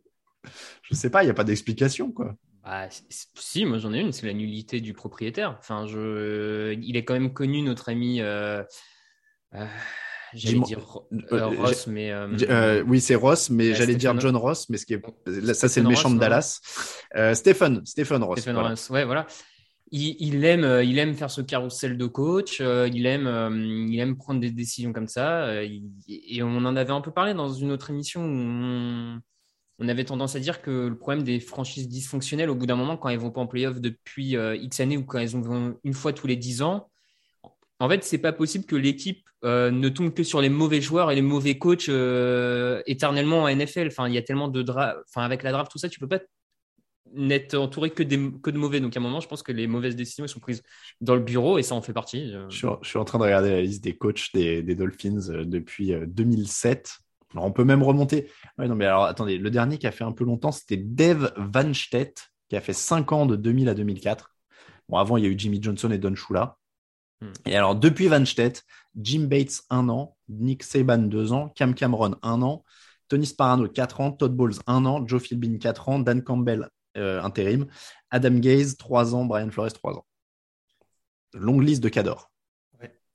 je 0.82 0.94
sais 0.94 1.10
pas, 1.10 1.22
il 1.22 1.26
n'y 1.26 1.30
a 1.30 1.34
pas 1.34 1.44
d'explication, 1.44 2.10
quoi. 2.12 2.34
Bah, 2.70 2.86
si, 3.34 3.64
moi 3.64 3.78
j'en 3.78 3.92
ai 3.92 3.98
une, 3.98 4.12
c'est 4.12 4.28
la 4.28 4.32
nullité 4.32 4.80
du 4.80 4.94
propriétaire. 4.94 5.56
Enfin, 5.58 5.88
je... 5.88 6.72
Il 6.80 6.96
est 6.96 7.04
quand 7.04 7.14
même 7.14 7.32
connu, 7.32 7.62
notre 7.62 7.88
ami. 7.88 8.20
Euh... 8.20 8.62
Euh... 9.56 9.66
J'allais 10.34 10.60
dire 10.60 10.78
euh, 11.32 11.46
Ross, 11.46 11.88
mais. 11.88 12.14
Oui, 12.86 13.00
c'est 13.00 13.16
Ross, 13.16 13.50
mais 13.50 13.74
j'allais 13.74 13.96
dire 13.96 14.18
John 14.20 14.36
Ross, 14.36 14.68
mais 14.68 14.76
ce 14.76 14.86
qui 14.86 14.94
est... 14.94 15.52
ça, 15.52 15.68
c'est 15.68 15.80
le 15.80 15.88
méchant 15.88 16.10
de 16.10 16.20
Dallas. 16.20 16.60
Stephen, 17.34 17.84
Stephen 17.84 18.22
Ross. 18.22 18.38
Stephen 18.38 18.56
Ross, 18.56 18.88
ouais, 18.90 19.04
voilà 19.04 19.26
il, 19.90 20.44
aime, 20.44 20.82
il 20.84 21.00
aime 21.00 21.14
faire 21.14 21.32
ce 21.32 21.40
carrousel 21.40 21.98
de 21.98 22.06
coach, 22.06 22.60
il, 22.60 23.06
aime, 23.06 23.88
il 23.90 23.98
aime 23.98 24.16
prendre 24.16 24.38
des 24.38 24.52
décisions 24.52 24.92
comme 24.92 25.08
ça. 25.08 25.52
et 25.64 26.42
on 26.44 26.58
en 26.58 26.76
avait 26.76 26.92
un 26.92 27.00
peu 27.00 27.10
parlé 27.10 27.34
dans 27.34 27.52
une 27.52 27.72
autre 27.72 27.90
émission 27.90 28.20
où 28.20 28.28
on, 28.28 29.20
avait 29.88 30.04
tendance 30.04 30.36
à 30.36 30.40
dire 30.40 30.62
que 30.62 30.88
le 30.88 30.96
problème 30.96 31.22
des 31.24 31.40
franchises 31.40 31.88
dysfonctionnelles, 31.88 32.50
au 32.50 32.54
bout 32.54 32.66
d'un 32.66 32.76
moment, 32.76 32.96
quand 32.96 33.08
elles 33.08 33.18
vont 33.18 33.30
pas 33.30 33.40
en 33.40 33.46
playoff 33.46 33.80
depuis 33.80 34.36
X 34.36 34.80
années 34.80 34.96
ou 34.96 35.04
quand 35.04 35.18
elles 35.18 35.30
vont 35.30 35.76
une 35.84 35.94
fois 35.94 36.12
tous 36.12 36.26
les 36.26 36.36
10 36.36 36.62
ans, 36.62 36.90
en 37.78 37.88
fait, 37.88 38.04
c'est 38.04 38.18
pas 38.18 38.32
possible 38.32 38.66
que 38.66 38.76
l'équipe 38.76 39.26
ne 39.42 39.88
tombe 39.88 40.12
que 40.12 40.22
sur 40.22 40.40
les 40.40 40.50
mauvais 40.50 40.80
joueurs 40.80 41.10
et 41.10 41.14
les 41.14 41.22
mauvais 41.22 41.56
coachs 41.56 41.88
éternellement 42.86 43.44
en 43.44 43.48
NFL. 43.48 43.86
Enfin, 43.86 44.08
il 44.08 44.14
y 44.14 44.18
a 44.18 44.22
tellement 44.22 44.48
de 44.48 44.62
enfin, 44.70 45.22
avec 45.22 45.42
la 45.42 45.52
draft, 45.52 45.72
tout 45.72 45.78
ça, 45.78 45.88
tu 45.88 45.98
peux 45.98 46.08
pas 46.08 46.20
n'être 47.12 47.54
entouré 47.54 47.90
que, 47.90 48.02
des, 48.02 48.16
de 48.16 48.58
mauvais. 48.58 48.80
Donc 48.80 48.96
à 48.96 49.00
un 49.00 49.02
moment, 49.02 49.20
je 49.20 49.28
pense 49.28 49.42
que 49.42 49.52
les 49.52 49.66
mauvaises 49.66 49.96
décisions 49.96 50.26
sont 50.26 50.40
prises 50.40 50.62
dans 51.00 51.14
le 51.14 51.20
bureau 51.20 51.58
et 51.58 51.62
ça 51.62 51.74
en 51.74 51.82
fait 51.82 51.92
partie. 51.92 52.32
Euh. 52.34 52.48
Je 52.48 52.66
suis, 52.82 52.98
en 52.98 53.04
train 53.04 53.18
de 53.18 53.24
regarder 53.24 53.50
la 53.50 53.62
liste 53.62 53.82
des 53.82 53.96
coachs 53.96 54.32
des, 54.34 54.62
Dolphins 54.74 55.30
euh, 55.30 55.44
depuis 55.44 55.92
2007. 56.06 56.98
Alors, 57.32 57.44
on 57.44 57.52
peut 57.52 57.64
même 57.64 57.82
remonter. 57.82 58.30
Ouais, 58.58 58.66
non, 58.66 58.74
mais 58.74 58.86
alors 58.86 59.04
attendez, 59.04 59.38
le 59.38 59.50
dernier 59.50 59.78
qui 59.78 59.86
a 59.86 59.92
fait 59.92 60.04
un 60.04 60.12
peu 60.12 60.24
longtemps, 60.24 60.52
c'était 60.52 60.76
Dave 60.76 61.32
Van 61.36 61.72
Stedt, 61.72 62.30
qui 62.48 62.56
a 62.56 62.60
fait 62.60 62.72
5 62.72 63.12
ans 63.12 63.26
de 63.26 63.36
2000 63.36 63.68
à 63.68 63.74
2004. 63.74 64.34
Bon, 64.88 64.98
avant, 64.98 65.16
il 65.16 65.24
y 65.24 65.26
a 65.26 65.30
eu 65.30 65.38
Jimmy 65.38 65.62
Johnson 65.62 65.90
et 65.90 65.98
Don 65.98 66.14
Shula. 66.14 66.56
Hmm. 67.20 67.32
Et 67.46 67.56
alors, 67.56 67.76
depuis 67.76 68.08
Van 68.08 68.24
Stedt, 68.24 68.64
Jim 69.00 69.26
Bates, 69.28 69.62
1 69.70 69.88
an, 69.88 70.16
Nick 70.28 70.64
Saban, 70.64 70.98
2 70.98 71.32
ans, 71.32 71.48
Cam 71.50 71.74
Cameron, 71.74 72.16
1 72.22 72.42
an, 72.42 72.64
Tony 73.08 73.26
Sparano, 73.26 73.68
4 73.68 74.00
ans, 74.00 74.12
Todd 74.12 74.34
Bowles, 74.34 74.60
1 74.66 74.84
an, 74.84 75.06
Joe 75.06 75.20
Philbin, 75.20 75.58
4 75.58 75.88
ans, 75.88 75.98
Dan 75.98 76.22
Campbell, 76.22 76.68
euh, 76.96 77.22
intérim. 77.22 77.66
Adam 78.10 78.34
Gaze, 78.38 78.76
3 78.76 79.14
ans. 79.14 79.24
Brian 79.24 79.50
Flores, 79.50 79.72
3 79.72 79.94
ans. 79.94 80.06
Longue 81.34 81.62
liste 81.62 81.82
de 81.82 81.88
cadors. 81.88 82.30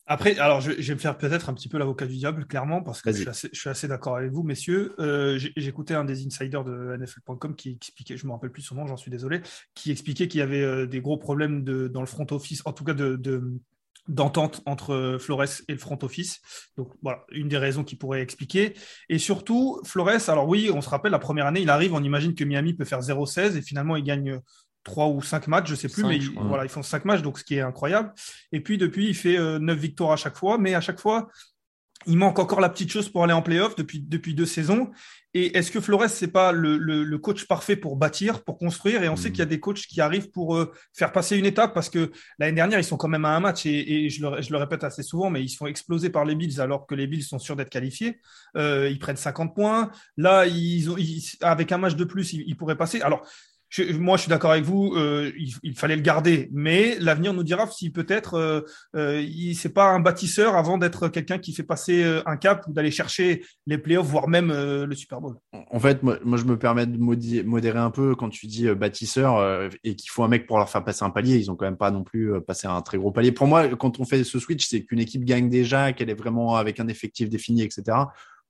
Après, 0.08 0.38
alors 0.38 0.62
je, 0.62 0.72
vais 0.72 0.94
me 0.94 1.00
faire 1.00 1.18
peut-être 1.18 1.50
un 1.50 1.54
petit 1.54 1.68
peu 1.68 1.80
l'avocat 1.80 2.06
du 2.06 2.16
diable, 2.16 2.46
clairement, 2.46 2.84
parce 2.84 3.02
que 3.02 3.12
je 3.12 3.32
suis 3.54 3.70
assez, 3.70 3.88
d'accord 3.88 4.18
avec 4.18 4.32
vous, 4.32 4.44
messieurs. 4.44 4.94
Euh, 5.00 5.40
J'écoutais 5.58 5.96
un 5.96 6.06
des 6.06 6.26
insiders 6.26 6.64
de 6.64 6.96
NFL.com 6.96 7.56
qui 7.56 7.72
expliquait, 7.72 8.16
je 8.16 8.28
me 8.28 8.32
rappelle 8.32 8.52
plus 8.52 8.62
son 8.62 8.76
nom, 8.76 8.86
j'en 8.86 8.98
suis 8.98 9.10
désolé, 9.10 9.42
qui 9.74 9.92
expliquait 9.92 10.28
qu'il 10.28 10.40
y 10.40 10.44
avait 10.44 10.62
euh, 10.62 10.86
des 10.86 11.02
gros 11.02 11.18
problèmes 11.18 11.64
de, 11.64 11.88
dans 11.88 12.02
le 12.02 12.08
front 12.08 12.28
office, 12.30 12.62
en 12.66 12.74
tout 12.74 12.84
cas 12.84 12.94
de, 12.94 13.20
d'entente 14.08 14.62
entre 14.68 15.18
Flores 15.20 15.64
et 15.68 15.74
le 15.74 15.80
front 15.80 15.98
office. 16.04 16.42
Donc 16.78 16.94
voilà, 17.02 17.26
une 17.32 17.48
des 17.48 17.58
raisons 17.58 17.84
qui 17.84 17.96
pourrait 17.96 18.22
expliquer. 18.22 18.76
Et 19.10 19.18
surtout, 19.18 19.82
Flores, 19.86 20.30
alors 20.30 20.48
oui, 20.48 20.70
on 20.72 20.82
se 20.82 20.90
rappelle, 20.90 21.12
la 21.12 21.20
première 21.20 21.48
année, 21.48 21.62
il 21.62 21.70
arrive, 21.70 21.94
on 21.96 22.04
imagine 22.04 22.36
que 22.36 22.44
Miami 22.44 22.76
peut 22.76 22.86
faire 22.86 23.02
0-16 23.02 23.58
et 23.58 23.62
finalement 23.64 23.96
il 23.96 24.04
gagne 24.04 24.40
3 24.86 25.08
ou 25.08 25.22
5 25.22 25.48
matchs, 25.48 25.68
je 25.68 25.76
sais 25.76 25.90
plus, 25.90 26.06
mais 26.06 26.20
voilà, 26.36 26.64
ils 26.64 26.70
font 26.70 26.84
5 26.84 27.04
matchs, 27.04 27.22
donc 27.22 27.38
ce 27.40 27.44
qui 27.44 27.56
est 27.56 27.62
incroyable. 27.62 28.14
Et 28.54 28.62
puis 28.62 28.78
depuis, 28.78 29.10
il 29.10 29.16
fait 29.16 29.38
9 29.38 29.40
euh, 29.42 29.74
victoires 29.74 30.12
à 30.12 30.16
chaque 30.16 30.38
fois, 30.38 30.58
mais 30.58 30.74
à 30.74 30.82
chaque 30.82 31.00
fois, 31.00 31.28
il 32.08 32.18
manque 32.18 32.40
encore 32.40 32.62
la 32.62 32.70
petite 32.70 32.92
chose 32.92 33.10
pour 33.10 33.24
aller 33.24 33.34
en 33.34 33.42
playoff 33.42 33.76
depuis, 33.76 34.00
depuis 34.00 34.34
deux 34.34 34.46
saisons. 34.46 34.92
Et 35.34 35.58
est-ce 35.58 35.72
que 35.72 35.82
Flores, 35.82 36.08
c'est 36.08 36.30
pas 36.30 36.52
le, 36.52 37.18
coach 37.18 37.46
parfait 37.46 37.76
pour 37.76 37.98
bâtir, 37.98 38.44
pour 38.44 38.58
construire? 38.58 39.04
Et 39.04 39.10
on 39.10 39.16
sait 39.16 39.30
hmm. 39.30 39.32
qu'il 39.32 39.40
y 39.40 39.42
a 39.42 39.48
des 39.48 39.60
coachs 39.60 39.82
qui 39.82 40.00
arrivent 40.00 40.30
pour 40.30 40.56
euh, 40.56 40.72
faire 40.94 41.12
passer 41.12 41.36
une 41.36 41.46
étape 41.46 41.74
parce 41.74 41.90
que 41.90 42.12
l'année 42.38 42.56
dernière, 42.56 42.80
ils 42.80 42.86
sont 42.86 42.96
quand 42.96 43.08
même 43.08 43.26
à 43.26 43.36
un 43.36 43.40
match 43.40 43.66
et, 43.66 44.10
je, 44.10 44.22
le, 44.22 44.58
répète 44.58 44.84
assez 44.84 45.04
souvent, 45.04 45.30
mais 45.30 45.44
ils 45.44 45.50
se 45.50 45.58
font 45.58 45.66
exploser 45.66 46.10
par 46.10 46.26
les 46.26 46.36
Bills 46.36 46.62
alors 46.62 46.86
que 46.86 46.96
les 46.96 47.08
Bills 47.08 47.24
sont 47.24 47.40
sûrs 47.40 47.56
d'être 47.56 47.72
qualifiés. 47.72 48.22
Euh, 48.56 48.88
ils 48.90 49.00
prennent 49.00 49.18
50 49.18 49.56
points. 49.56 49.92
Là, 50.16 50.46
ils 50.46 50.90
ont, 50.92 50.96
avec 51.42 51.72
un 51.72 51.80
match 51.80 51.96
de 51.96 52.04
plus, 52.06 52.34
ils, 52.34 52.44
ils 52.48 52.56
pourraient 52.56 52.78
passer. 52.78 53.02
Alors, 53.02 53.28
moi, 54.00 54.18
je 54.18 54.24
suis 54.24 54.30
d'accord 54.30 54.52
avec 54.52 54.64
vous. 54.64 54.94
Euh, 54.96 55.32
il, 55.64 55.76
fallait 55.76 55.96
le 55.96 56.02
garder, 56.02 56.50
mais 56.52 56.98
l'avenir 57.00 57.34
nous 57.34 57.44
dira 57.44 57.68
si 57.68 57.90
peut-être 57.90 58.36
euh, 58.36 58.62
euh 58.96 59.24
c'est 59.54 59.74
pas 59.74 59.90
un 59.92 60.00
bâtisseur 60.00 60.56
avant 60.56 60.78
d'être 60.78 61.08
quelqu'un 61.08 61.38
qui 61.38 61.54
fait 61.54 61.64
passer 61.64 62.04
euh, 62.04 62.22
un 62.26 62.38
cap 62.38 62.66
ou 62.68 62.74
d'aller 62.74 62.92
chercher 62.92 63.44
les 63.68 63.78
playoffs, 63.78 64.06
voire 64.08 64.28
même 64.28 64.52
le 64.52 64.96
Super 64.96 65.22
Bowl. 65.22 65.36
En 65.72 65.80
fait, 65.80 66.04
moi, 66.04 66.38
je 66.38 66.44
me 66.46 66.58
permets 66.58 66.86
de 66.86 66.98
modérer 66.98 67.80
un 67.80 67.92
peu 67.92 68.16
quand 68.16 68.30
tu 68.30 68.48
dis 68.48 68.68
bâtisseur 68.70 69.70
et 69.84 69.96
qu'il 69.96 70.10
faut 70.10 70.24
un 70.24 70.28
mec 70.28 70.48
pour 70.48 70.58
leur 70.58 70.70
faire 70.70 70.84
passer 70.84 71.04
un 71.04 71.10
palier. 71.10 71.38
Ils 71.38 71.52
ont 71.52 71.56
quand 71.56 71.66
même 71.66 71.78
pas 71.78 71.92
non 71.92 72.04
plus 72.04 72.32
passé 72.46 72.68
un 72.68 72.82
très 72.82 72.98
gros 72.98 73.12
palier. 73.12 73.32
Pour 73.32 73.48
moi, 73.48 73.68
quand 73.76 74.00
on 74.00 74.06
fait 74.06 74.24
ce 74.24 74.40
switch, 74.40 74.68
c'est 74.68 74.84
qu'une 74.84 75.00
équipe 75.00 75.24
gagne 75.24 75.50
déjà, 75.50 75.94
qu'elle 75.94 76.10
est 76.10 76.16
vraiment 76.20 76.56
avec 76.56 76.80
un 76.80 76.88
effectif 76.88 77.30
défini, 77.30 77.64
etc 77.64 78.06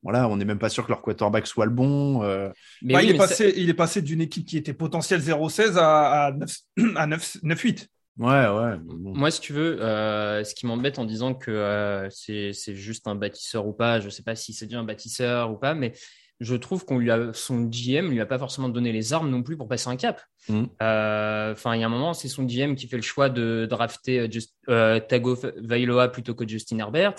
voilà, 0.05 0.29
on 0.29 0.37
n'est 0.37 0.45
même 0.45 0.59
pas 0.59 0.69
sûr 0.69 0.85
que 0.85 0.89
leur 0.89 1.01
quarterback 1.01 1.47
soit 1.47 1.65
le 1.65 1.71
bon. 1.71 2.23
Euh. 2.23 2.49
Bah, 2.83 3.01
il, 3.01 3.09
est 3.09 3.17
passé, 3.17 3.55
il 3.57 3.71
est 3.71 3.73
passé 3.73 4.03
d'une 4.03 4.21
équipe 4.21 4.45
qui 4.45 4.55
était 4.55 4.71
potentielle 4.71 5.19
0-16 5.19 5.77
à, 5.77 6.31
9-8. 6.77 7.87
Ouais, 8.17 8.47
ouais. 8.47 8.77
Moi, 8.85 9.29
si 9.29 9.41
tu 9.41 9.51
veux, 9.51 9.83
euh, 9.83 10.41
ce 10.45 10.55
qui 10.55 10.65
m'embête 10.65 10.99
en 10.99 11.03
disant 11.03 11.33
que 11.33 11.51
euh, 11.51 12.09
c'est 12.09 12.53
juste 12.73 13.09
un 13.09 13.15
bâtisseur 13.15 13.67
ou 13.67 13.73
pas, 13.73 13.99
je 13.99 14.05
ne 14.05 14.09
sais 14.09 14.23
pas 14.23 14.35
si 14.35 14.53
c'est 14.53 14.67
bien 14.67 14.79
un 14.79 14.83
bâtisseur 14.85 15.51
ou 15.51 15.57
pas, 15.57 15.73
mais 15.73 15.91
je 16.39 16.55
trouve 16.55 16.85
qu'on 16.85 16.97
lui 16.97 17.11
a 17.11 17.33
son 17.33 17.63
GM 17.63 18.09
lui 18.09 18.21
a 18.21 18.25
pas 18.25 18.39
forcément 18.39 18.69
donné 18.69 18.93
les 18.93 19.11
armes 19.11 19.29
non 19.29 19.43
plus 19.43 19.57
pour 19.57 19.67
passer 19.67 19.89
un 19.89 19.97
cap. 19.97 20.21
Mm. 20.47 20.63
Enfin, 20.79 21.75
il 21.75 21.81
y 21.81 21.83
a 21.83 21.87
un 21.87 21.89
moment, 21.89 22.13
c'est 22.13 22.29
son 22.29 22.45
GM 22.45 22.75
qui 22.75 22.87
fait 22.87 22.95
le 22.95 23.01
choix 23.01 23.27
de 23.27 23.67
drafter 23.69 24.31
Just, 24.31 24.55
Tago 24.65 25.37
Vailoa 25.57 26.07
plutôt 26.07 26.35
que 26.35 26.47
Justin 26.47 26.79
Herbert. 26.79 27.15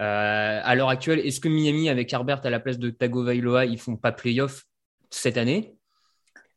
Euh, 0.00 0.60
à 0.62 0.74
l'heure 0.74 0.88
actuelle, 0.88 1.20
est-ce 1.20 1.40
que 1.40 1.48
Miami, 1.48 1.88
avec 1.88 2.12
Herbert 2.12 2.40
à 2.44 2.50
la 2.50 2.60
place 2.60 2.78
de 2.78 2.90
Tagovailoa, 2.90 3.66
ils 3.66 3.78
font 3.78 3.96
pas 3.96 4.12
playoff 4.12 4.64
cette 5.10 5.36
année? 5.36 5.74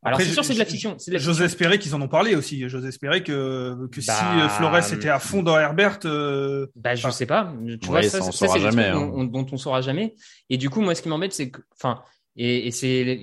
Alors, 0.02 0.20
c'est 0.20 0.28
sûr, 0.28 0.44
c'est 0.44 0.54
de 0.54 0.58
la 0.58 0.64
fiction. 0.64 0.96
J'ose 0.98 1.42
espérer 1.42 1.78
qu'ils 1.78 1.94
en 1.94 2.00
ont 2.00 2.08
parlé 2.08 2.36
aussi. 2.36 2.68
J'ose 2.68 2.86
espérer 2.86 3.24
que, 3.24 3.88
que 3.88 4.00
si 4.00 4.06
bah, 4.06 4.44
euh, 4.44 4.48
Flores 4.48 4.92
était 4.92 5.08
à 5.08 5.18
fond 5.18 5.42
dans 5.42 5.58
Herbert. 5.58 5.98
Euh... 6.04 6.68
Bah, 6.76 6.94
je 6.94 7.10
sais 7.10 7.26
pas. 7.26 7.52
Tu 7.80 7.88
vois, 7.88 8.02
ça, 8.04 8.22
ça, 8.22 8.46
c'est 8.46 8.60
jamais, 8.60 8.84
hein. 8.84 9.24
dont 9.24 9.46
on 9.50 9.56
saura 9.56 9.80
jamais. 9.80 10.14
Et 10.48 10.58
du 10.58 10.70
coup, 10.70 10.80
moi, 10.80 10.94
ce 10.94 11.02
qui 11.02 11.08
m'embête, 11.08 11.32
c'est 11.32 11.50
que, 11.50 11.60
enfin, 11.74 12.02
et, 12.36 12.68
et 12.68 12.70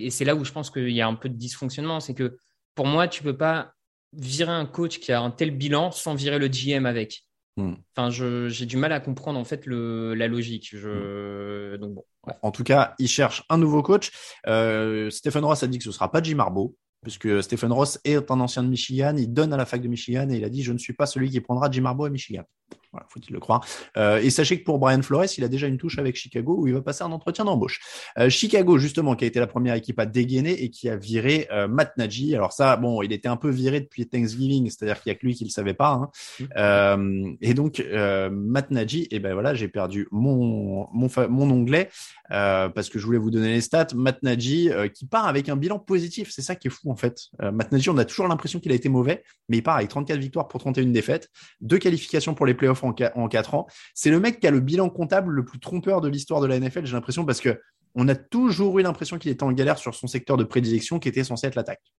c'est 0.09 0.25
là 0.25 0.35
où 0.35 0.43
je 0.43 0.51
pense 0.51 0.69
qu'il 0.71 0.89
y 0.89 1.01
a 1.01 1.07
un 1.07 1.15
peu 1.15 1.29
de 1.29 1.35
dysfonctionnement, 1.35 2.01
c'est 2.01 2.15
que 2.15 2.37
pour 2.75 2.85
moi, 2.85 3.07
tu 3.07 3.23
peux 3.23 3.37
pas 3.37 3.73
virer 4.11 4.51
un 4.51 4.65
coach 4.65 4.99
qui 4.99 5.11
a 5.11 5.21
un 5.21 5.31
tel 5.31 5.51
bilan 5.51 5.91
sans 5.91 6.15
virer 6.15 6.37
le 6.37 6.47
GM 6.47 6.85
avec. 6.85 7.23
Hmm. 7.55 7.73
Enfin, 7.95 8.09
j'ai 8.09 8.65
du 8.65 8.77
mal 8.77 8.91
à 8.91 8.99
comprendre 8.99 9.39
en 9.39 9.43
fait 9.43 9.65
le, 9.65 10.13
la 10.15 10.27
logique. 10.27 10.69
Je... 10.73 11.75
Hmm. 11.75 11.77
Donc 11.77 11.93
bon. 11.95 12.03
En 12.41 12.51
tout 12.51 12.63
cas, 12.63 12.95
il 12.99 13.07
cherche 13.07 13.43
un 13.49 13.57
nouveau 13.57 13.83
coach. 13.83 14.11
Euh, 14.47 15.09
Stephen 15.09 15.43
Ross 15.43 15.63
a 15.63 15.67
dit 15.67 15.77
que 15.77 15.83
ce 15.83 15.91
sera 15.91 16.11
pas 16.11 16.23
Jim 16.23 16.39
Harbaugh, 16.39 16.73
puisque 17.01 17.43
Stephen 17.43 17.71
Ross 17.71 17.99
est 18.05 18.31
un 18.31 18.39
ancien 18.39 18.63
de 18.63 18.69
Michigan. 18.69 19.15
Il 19.17 19.33
donne 19.33 19.53
à 19.53 19.57
la 19.57 19.65
fac 19.65 19.81
de 19.81 19.87
Michigan 19.87 20.29
et 20.29 20.37
il 20.37 20.43
a 20.43 20.49
dit 20.49 20.63
je 20.63 20.71
ne 20.71 20.77
suis 20.77 20.93
pas 20.93 21.05
celui 21.05 21.29
qui 21.29 21.41
prendra 21.41 21.69
Jim 21.69 21.85
Harbaugh 21.85 22.05
à 22.05 22.09
Michigan. 22.09 22.43
Voilà, 22.91 23.07
faut-il 23.09 23.33
le 23.33 23.39
croire. 23.39 23.65
Euh, 23.97 24.19
et 24.19 24.29
sachez 24.29 24.59
que 24.59 24.63
pour 24.63 24.77
Brian 24.77 25.01
Flores, 25.01 25.25
il 25.37 25.43
a 25.43 25.47
déjà 25.47 25.67
une 25.67 25.77
touche 25.77 25.97
avec 25.97 26.15
Chicago 26.15 26.55
où 26.59 26.67
il 26.67 26.73
va 26.73 26.81
passer 26.81 27.03
un 27.03 27.11
entretien 27.11 27.45
d'embauche. 27.45 27.79
Euh, 28.19 28.29
Chicago, 28.29 28.77
justement, 28.77 29.15
qui 29.15 29.25
a 29.25 29.27
été 29.27 29.39
la 29.39 29.47
première 29.47 29.75
équipe 29.75 29.99
à 29.99 30.05
dégainer 30.05 30.63
et 30.63 30.69
qui 30.69 30.89
a 30.89 30.95
viré 30.95 31.47
euh, 31.51 31.67
Matt 31.67 31.97
Nagy. 31.97 32.35
Alors 32.35 32.53
ça, 32.53 32.75
bon, 32.77 33.01
il 33.01 33.11
était 33.11 33.27
un 33.27 33.37
peu 33.37 33.49
viré 33.49 33.79
depuis 33.79 34.07
Thanksgiving, 34.07 34.69
c'est-à-dire 34.69 35.01
qu'il 35.01 35.11
y 35.11 35.15
a 35.15 35.17
que 35.17 35.25
lui 35.25 35.33
qui 35.33 35.43
le 35.43 35.49
savait 35.49 35.73
pas. 35.73 36.11
Hein. 36.39 36.97
Mm. 36.97 37.35
et 37.41 37.53
donc, 37.53 37.83
Matt 38.31 38.71
Nagy, 38.71 39.03
et 39.03 39.15
eh 39.15 39.19
ben 39.19 39.33
voilà, 39.33 39.53
j'ai 39.53 39.67
perdu 39.67 40.07
mon 40.11 40.87
mon, 40.93 41.09
mon 41.29 41.51
onglet 41.51 41.89
parce 42.29 42.89
que 42.89 42.99
je 42.99 43.05
voulais 43.05 43.17
vous 43.17 43.31
donner 43.31 43.49
les 43.49 43.61
stats. 43.61 43.87
Matt 43.95 44.23
Nagy 44.23 44.69
qui 44.93 45.05
part 45.05 45.27
avec 45.27 45.49
un 45.49 45.55
bilan 45.55 45.79
positif, 45.79 46.31
c'est 46.31 46.41
ça 46.41 46.55
qui 46.55 46.67
est 46.67 46.71
fou 46.71 46.91
en 46.91 46.95
fait. 46.95 47.29
Matt 47.39 47.71
Nagy, 47.71 47.89
on 47.89 47.97
a 47.97 48.05
toujours 48.05 48.27
l'impression 48.27 48.59
qu'il 48.59 48.71
a 48.71 48.75
été 48.75 48.89
mauvais, 48.89 49.23
mais 49.49 49.57
il 49.57 49.63
part 49.63 49.77
avec 49.77 49.89
34 49.89 50.19
victoires 50.19 50.47
pour 50.47 50.59
31 50.59 50.85
défaites, 50.87 51.29
deux 51.61 51.77
qualifications 51.77 52.33
pour 52.33 52.45
les 52.45 52.53
en, 52.69 52.95
en 53.15 53.27
4 53.27 53.55
ans. 53.55 53.67
C'est 53.93 54.09
le 54.09 54.19
mec 54.19 54.39
qui 54.39 54.47
a 54.47 54.51
le 54.51 54.59
bilan 54.59 54.89
comptable 54.89 55.31
le 55.31 55.45
plus 55.45 55.59
trompeur 55.59 56.01
de 56.01 56.09
l'histoire 56.09 56.41
de 56.41 56.47
la 56.47 56.59
NFL, 56.59 56.85
j'ai 56.85 56.93
l'impression, 56.93 57.25
parce 57.25 57.41
que 57.41 57.59
on 57.95 58.07
a 58.07 58.15
toujours 58.15 58.79
eu 58.79 58.81
l'impression 58.81 59.17
qu'il 59.17 59.31
était 59.31 59.43
en 59.43 59.51
galère 59.51 59.77
sur 59.77 59.93
son 59.93 60.07
secteur 60.07 60.37
de 60.37 60.43
prédilection 60.43 60.99
qui 60.99 61.07
était 61.09 61.23
censé 61.23 61.47
être 61.47 61.55
l'attaque. 61.55 61.93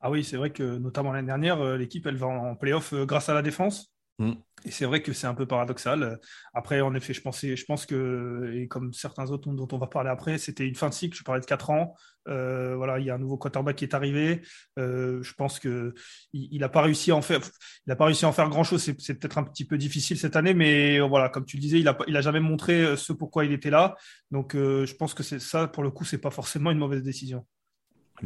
Ah 0.00 0.10
oui, 0.10 0.24
c'est 0.24 0.36
vrai 0.36 0.50
que 0.50 0.78
notamment 0.78 1.12
l'année 1.12 1.26
dernière, 1.26 1.60
euh, 1.60 1.76
l'équipe 1.76 2.06
elle 2.06 2.16
va 2.16 2.26
en 2.26 2.56
playoff 2.56 2.92
euh, 2.92 3.04
grâce 3.04 3.28
à 3.28 3.34
la 3.34 3.42
défense. 3.42 3.92
Mm. 4.20 4.32
Et 4.66 4.70
c'est 4.70 4.84
vrai 4.84 5.00
que 5.02 5.14
c'est 5.14 5.26
un 5.26 5.34
peu 5.34 5.46
paradoxal. 5.46 6.20
Après, 6.52 6.82
en 6.82 6.94
effet, 6.94 7.14
je, 7.14 7.22
pensais, 7.22 7.56
je 7.56 7.64
pense 7.64 7.86
que, 7.86 8.52
et 8.54 8.68
comme 8.68 8.92
certains 8.92 9.30
autres 9.30 9.50
dont 9.50 9.68
on 9.72 9.78
va 9.78 9.86
parler 9.86 10.10
après, 10.10 10.36
c'était 10.36 10.68
une 10.68 10.74
fin 10.74 10.90
de 10.90 10.94
cycle. 10.94 11.16
Je 11.16 11.24
parlais 11.24 11.40
de 11.40 11.46
4 11.46 11.70
ans. 11.70 11.94
Euh, 12.28 12.76
voilà, 12.76 12.98
il 12.98 13.06
y 13.06 13.10
a 13.10 13.14
un 13.14 13.18
nouveau 13.18 13.38
quarterback 13.38 13.76
qui 13.76 13.84
est 13.84 13.94
arrivé. 13.94 14.42
Euh, 14.78 15.22
je 15.22 15.32
pense 15.32 15.58
que 15.58 15.94
il 16.34 16.60
n'a 16.60 16.68
pas 16.68 16.82
réussi 16.82 17.10
à 17.10 17.16
en 17.16 17.22
faire. 17.22 17.40
Il 17.86 17.92
a 17.92 17.96
pas 17.96 18.04
réussi 18.04 18.26
à 18.26 18.28
en 18.28 18.32
faire 18.32 18.50
grand 18.50 18.62
chose. 18.62 18.82
C'est, 18.82 19.14
peut-être 19.14 19.38
un 19.38 19.44
petit 19.44 19.64
peu 19.64 19.78
difficile 19.78 20.18
cette 20.18 20.36
année, 20.36 20.52
mais 20.52 21.00
voilà, 21.00 21.30
comme 21.30 21.46
tu 21.46 21.56
le 21.56 21.62
disais, 21.62 21.80
il 21.80 21.88
a, 21.88 21.96
il 22.06 22.16
a 22.16 22.20
jamais 22.20 22.40
montré 22.40 22.98
ce 22.98 23.14
pourquoi 23.14 23.46
il 23.46 23.52
était 23.52 23.70
là. 23.70 23.96
Donc, 24.30 24.54
euh, 24.54 24.84
je 24.84 24.94
pense 24.94 25.14
que 25.14 25.22
c'est 25.22 25.40
ça. 25.40 25.68
Pour 25.68 25.82
le 25.82 25.90
coup, 25.90 26.04
c'est 26.04 26.18
pas 26.18 26.30
forcément 26.30 26.70
une 26.70 26.78
mauvaise 26.78 27.02
décision. 27.02 27.46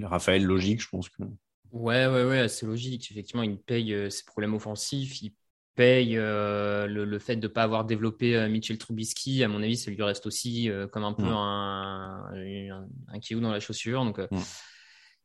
Raphaël, 0.02 0.44
logique, 0.44 0.82
je 0.82 0.88
pense 0.88 1.08
que. 1.08 1.22
Ouais, 1.70 2.06
ouais, 2.08 2.24
ouais, 2.24 2.48
c'est 2.48 2.66
logique. 2.66 3.08
Effectivement, 3.12 3.44
il 3.44 3.58
paye 3.58 4.10
ses 4.10 4.24
problèmes 4.24 4.54
offensifs. 4.54 5.22
Il 5.22 5.32
paye 5.74 6.16
euh, 6.16 6.86
le, 6.86 7.18
fait 7.18 7.36
de 7.36 7.46
ne 7.46 7.52
pas 7.52 7.62
avoir 7.62 7.84
développé 7.84 8.36
euh, 8.36 8.48
Mitchell 8.48 8.78
Trubisky, 8.78 9.42
à 9.42 9.48
mon 9.48 9.62
avis, 9.62 9.76
ça 9.76 9.90
lui 9.90 10.02
reste 10.02 10.26
aussi 10.26 10.70
euh, 10.70 10.86
comme 10.86 11.04
un 11.04 11.12
peu 11.12 11.24
mm. 11.24 11.28
un, 11.28 12.30
un, 12.32 12.86
un 13.12 13.40
dans 13.40 13.50
la 13.50 13.60
chaussure. 13.60 14.04
Donc, 14.04 14.18
mm. 14.18 14.38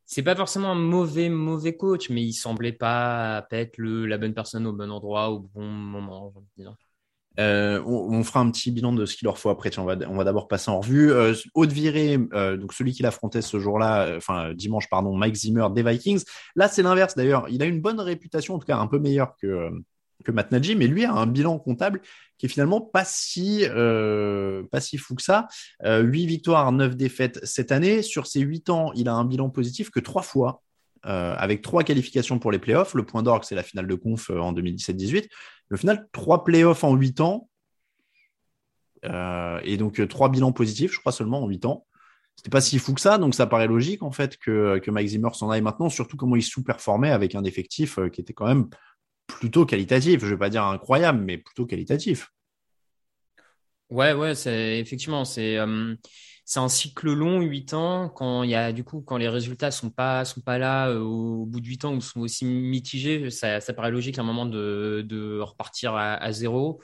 c'est 0.05 0.23
pas 0.23 0.35
forcément 0.35 0.71
un 0.71 0.75
mauvais, 0.75 1.29
mauvais 1.29 1.75
coach, 1.75 2.09
mais 2.09 2.23
il 2.23 2.33
semblait 2.33 2.73
pas 2.73 3.45
être 3.51 3.77
le, 3.77 4.05
la 4.05 4.17
bonne 4.17 4.33
personne 4.33 4.65
au 4.65 4.73
bon 4.73 4.91
endroit, 4.91 5.29
au 5.29 5.39
bon 5.39 5.65
moment, 5.65 6.33
on, 7.37 8.23
fera 8.23 8.41
un 8.41 8.51
petit 8.51 8.69
bilan 8.71 8.91
de 8.91 9.05
ce 9.05 9.15
qu'il 9.15 9.27
leur 9.27 9.37
faut 9.37 9.49
après. 9.49 9.77
on 9.79 9.85
va, 9.85 9.95
on 10.07 10.17
va 10.17 10.23
d'abord 10.25 10.49
passer 10.49 10.71
en 10.71 10.81
revue. 10.81 11.13
Haute 11.53 11.71
virée, 11.71 12.17
donc 12.17 12.73
celui 12.73 12.91
qu'il 12.91 13.05
affrontait 13.05 13.41
ce 13.41 13.59
jour-là, 13.59 14.15
enfin 14.17 14.53
dimanche, 14.53 14.89
pardon, 14.89 15.15
Mike 15.15 15.35
Zimmer 15.35 15.67
des 15.73 15.83
Vikings. 15.83 16.25
Là, 16.55 16.67
c'est 16.67 16.81
l'inverse 16.81 17.15
d'ailleurs. 17.15 17.47
Il 17.49 17.61
a 17.61 17.65
une 17.65 17.79
bonne 17.79 18.01
réputation, 18.01 18.55
en 18.55 18.59
tout 18.59 18.67
cas 18.67 18.77
un 18.77 18.87
peu 18.87 18.99
meilleure 18.99 19.35
que, 19.41 19.71
que 20.23 20.31
Matt 20.31 20.51
mais 20.51 20.87
lui 20.87 21.05
a 21.05 21.13
un 21.13 21.27
bilan 21.27 21.59
comptable 21.59 22.01
qui 22.39 22.45
est 22.45 22.49
finalement 22.49 22.81
pas 22.81 23.03
si, 23.05 23.65
euh, 23.65 24.63
pas 24.71 24.79
si 24.79 24.97
fou 24.97 25.13
que 25.13 25.21
ça. 25.21 25.47
Euh, 25.83 26.01
8 26.01 26.25
victoires, 26.25 26.71
9 26.71 26.95
défaites 26.95 27.39
cette 27.43 27.71
année. 27.71 28.01
Sur 28.01 28.27
ces 28.27 28.39
8 28.39 28.69
ans, 28.69 28.91
il 28.95 29.09
a 29.09 29.13
un 29.13 29.25
bilan 29.25 29.49
positif 29.49 29.89
que 29.91 29.99
3 29.99 30.21
fois, 30.21 30.63
euh, 31.05 31.35
avec 31.37 31.61
3 31.61 31.83
qualifications 31.83 32.39
pour 32.39 32.51
les 32.51 32.59
playoffs. 32.59 32.93
Le 32.93 33.05
point 33.05 33.23
d'orgue, 33.23 33.43
c'est 33.43 33.55
la 33.55 33.63
finale 33.63 33.87
de 33.87 33.95
conf 33.95 34.29
euh, 34.29 34.39
en 34.39 34.53
2017-18. 34.53 35.27
Le 35.67 35.77
final, 35.77 36.07
3 36.13 36.45
playoffs 36.45 36.83
en 36.83 36.95
8 36.95 37.21
ans. 37.21 37.49
Et 39.63 39.77
donc 39.77 40.05
3 40.05 40.29
bilans 40.29 40.51
positifs, 40.51 40.93
je 40.93 40.99
crois 40.99 41.13
seulement 41.13 41.43
en 41.43 41.47
8 41.47 41.65
ans. 41.65 41.85
C'était 42.35 42.49
pas 42.49 42.61
si 42.61 42.79
fou 42.79 42.93
que 42.93 43.01
ça, 43.01 43.17
donc 43.17 43.33
ça 43.33 43.47
paraît 43.47 43.67
logique 43.67 44.01
en 44.01 44.11
fait 44.11 44.37
que, 44.37 44.77
que 44.79 44.91
Mike 44.91 45.09
Zimmer 45.09 45.29
s'en 45.33 45.49
aille 45.49 45.61
maintenant, 45.61 45.89
surtout 45.89 46.15
comment 46.15 46.35
il 46.37 46.43
sous-performait 46.43 47.11
avec 47.11 47.35
un 47.35 47.43
effectif 47.43 47.97
qui 48.11 48.19
était 48.21 48.33
quand 48.33 48.47
même 48.47 48.69
plutôt 49.29 49.65
qualitatif. 49.65 50.21
Je 50.21 50.25
ne 50.25 50.31
vais 50.31 50.37
pas 50.37 50.49
dire 50.49 50.63
incroyable, 50.65 51.23
mais 51.23 51.37
plutôt 51.37 51.65
qualitatif. 51.65 52.31
Ouais, 53.89 54.13
ouais, 54.13 54.35
c'est 54.35 54.77
effectivement, 54.79 55.25
c'est 55.25 55.57
euh, 55.57 55.95
un 56.55 56.69
cycle 56.69 57.11
long, 57.11 57.41
8 57.41 57.73
ans. 57.73 58.09
Quand 58.09 58.43
il 58.43 58.51
y 58.51 58.55
a 58.55 58.71
du 58.71 58.83
coup, 58.83 59.01
quand 59.01 59.17
les 59.17 59.27
résultats 59.27 59.71
sont 59.71 59.89
pas 59.89 60.25
sont 60.25 60.41
pas 60.41 60.59
là 60.59 60.89
euh, 60.89 60.99
au 60.99 61.45
bout 61.47 61.59
de 61.59 61.65
8 61.67 61.85
ans 61.85 61.95
ou 61.95 62.01
sont 62.01 62.19
aussi 62.21 62.45
mitigés, 62.45 63.31
ça, 63.31 63.59
ça 63.61 63.73
paraît 63.73 63.89
logique 63.89 64.19
à 64.19 64.21
un 64.21 64.25
moment 64.25 64.45
de, 64.45 65.03
de 65.07 65.39
repartir 65.39 65.95
à 65.95 66.31
zéro. 66.31 66.81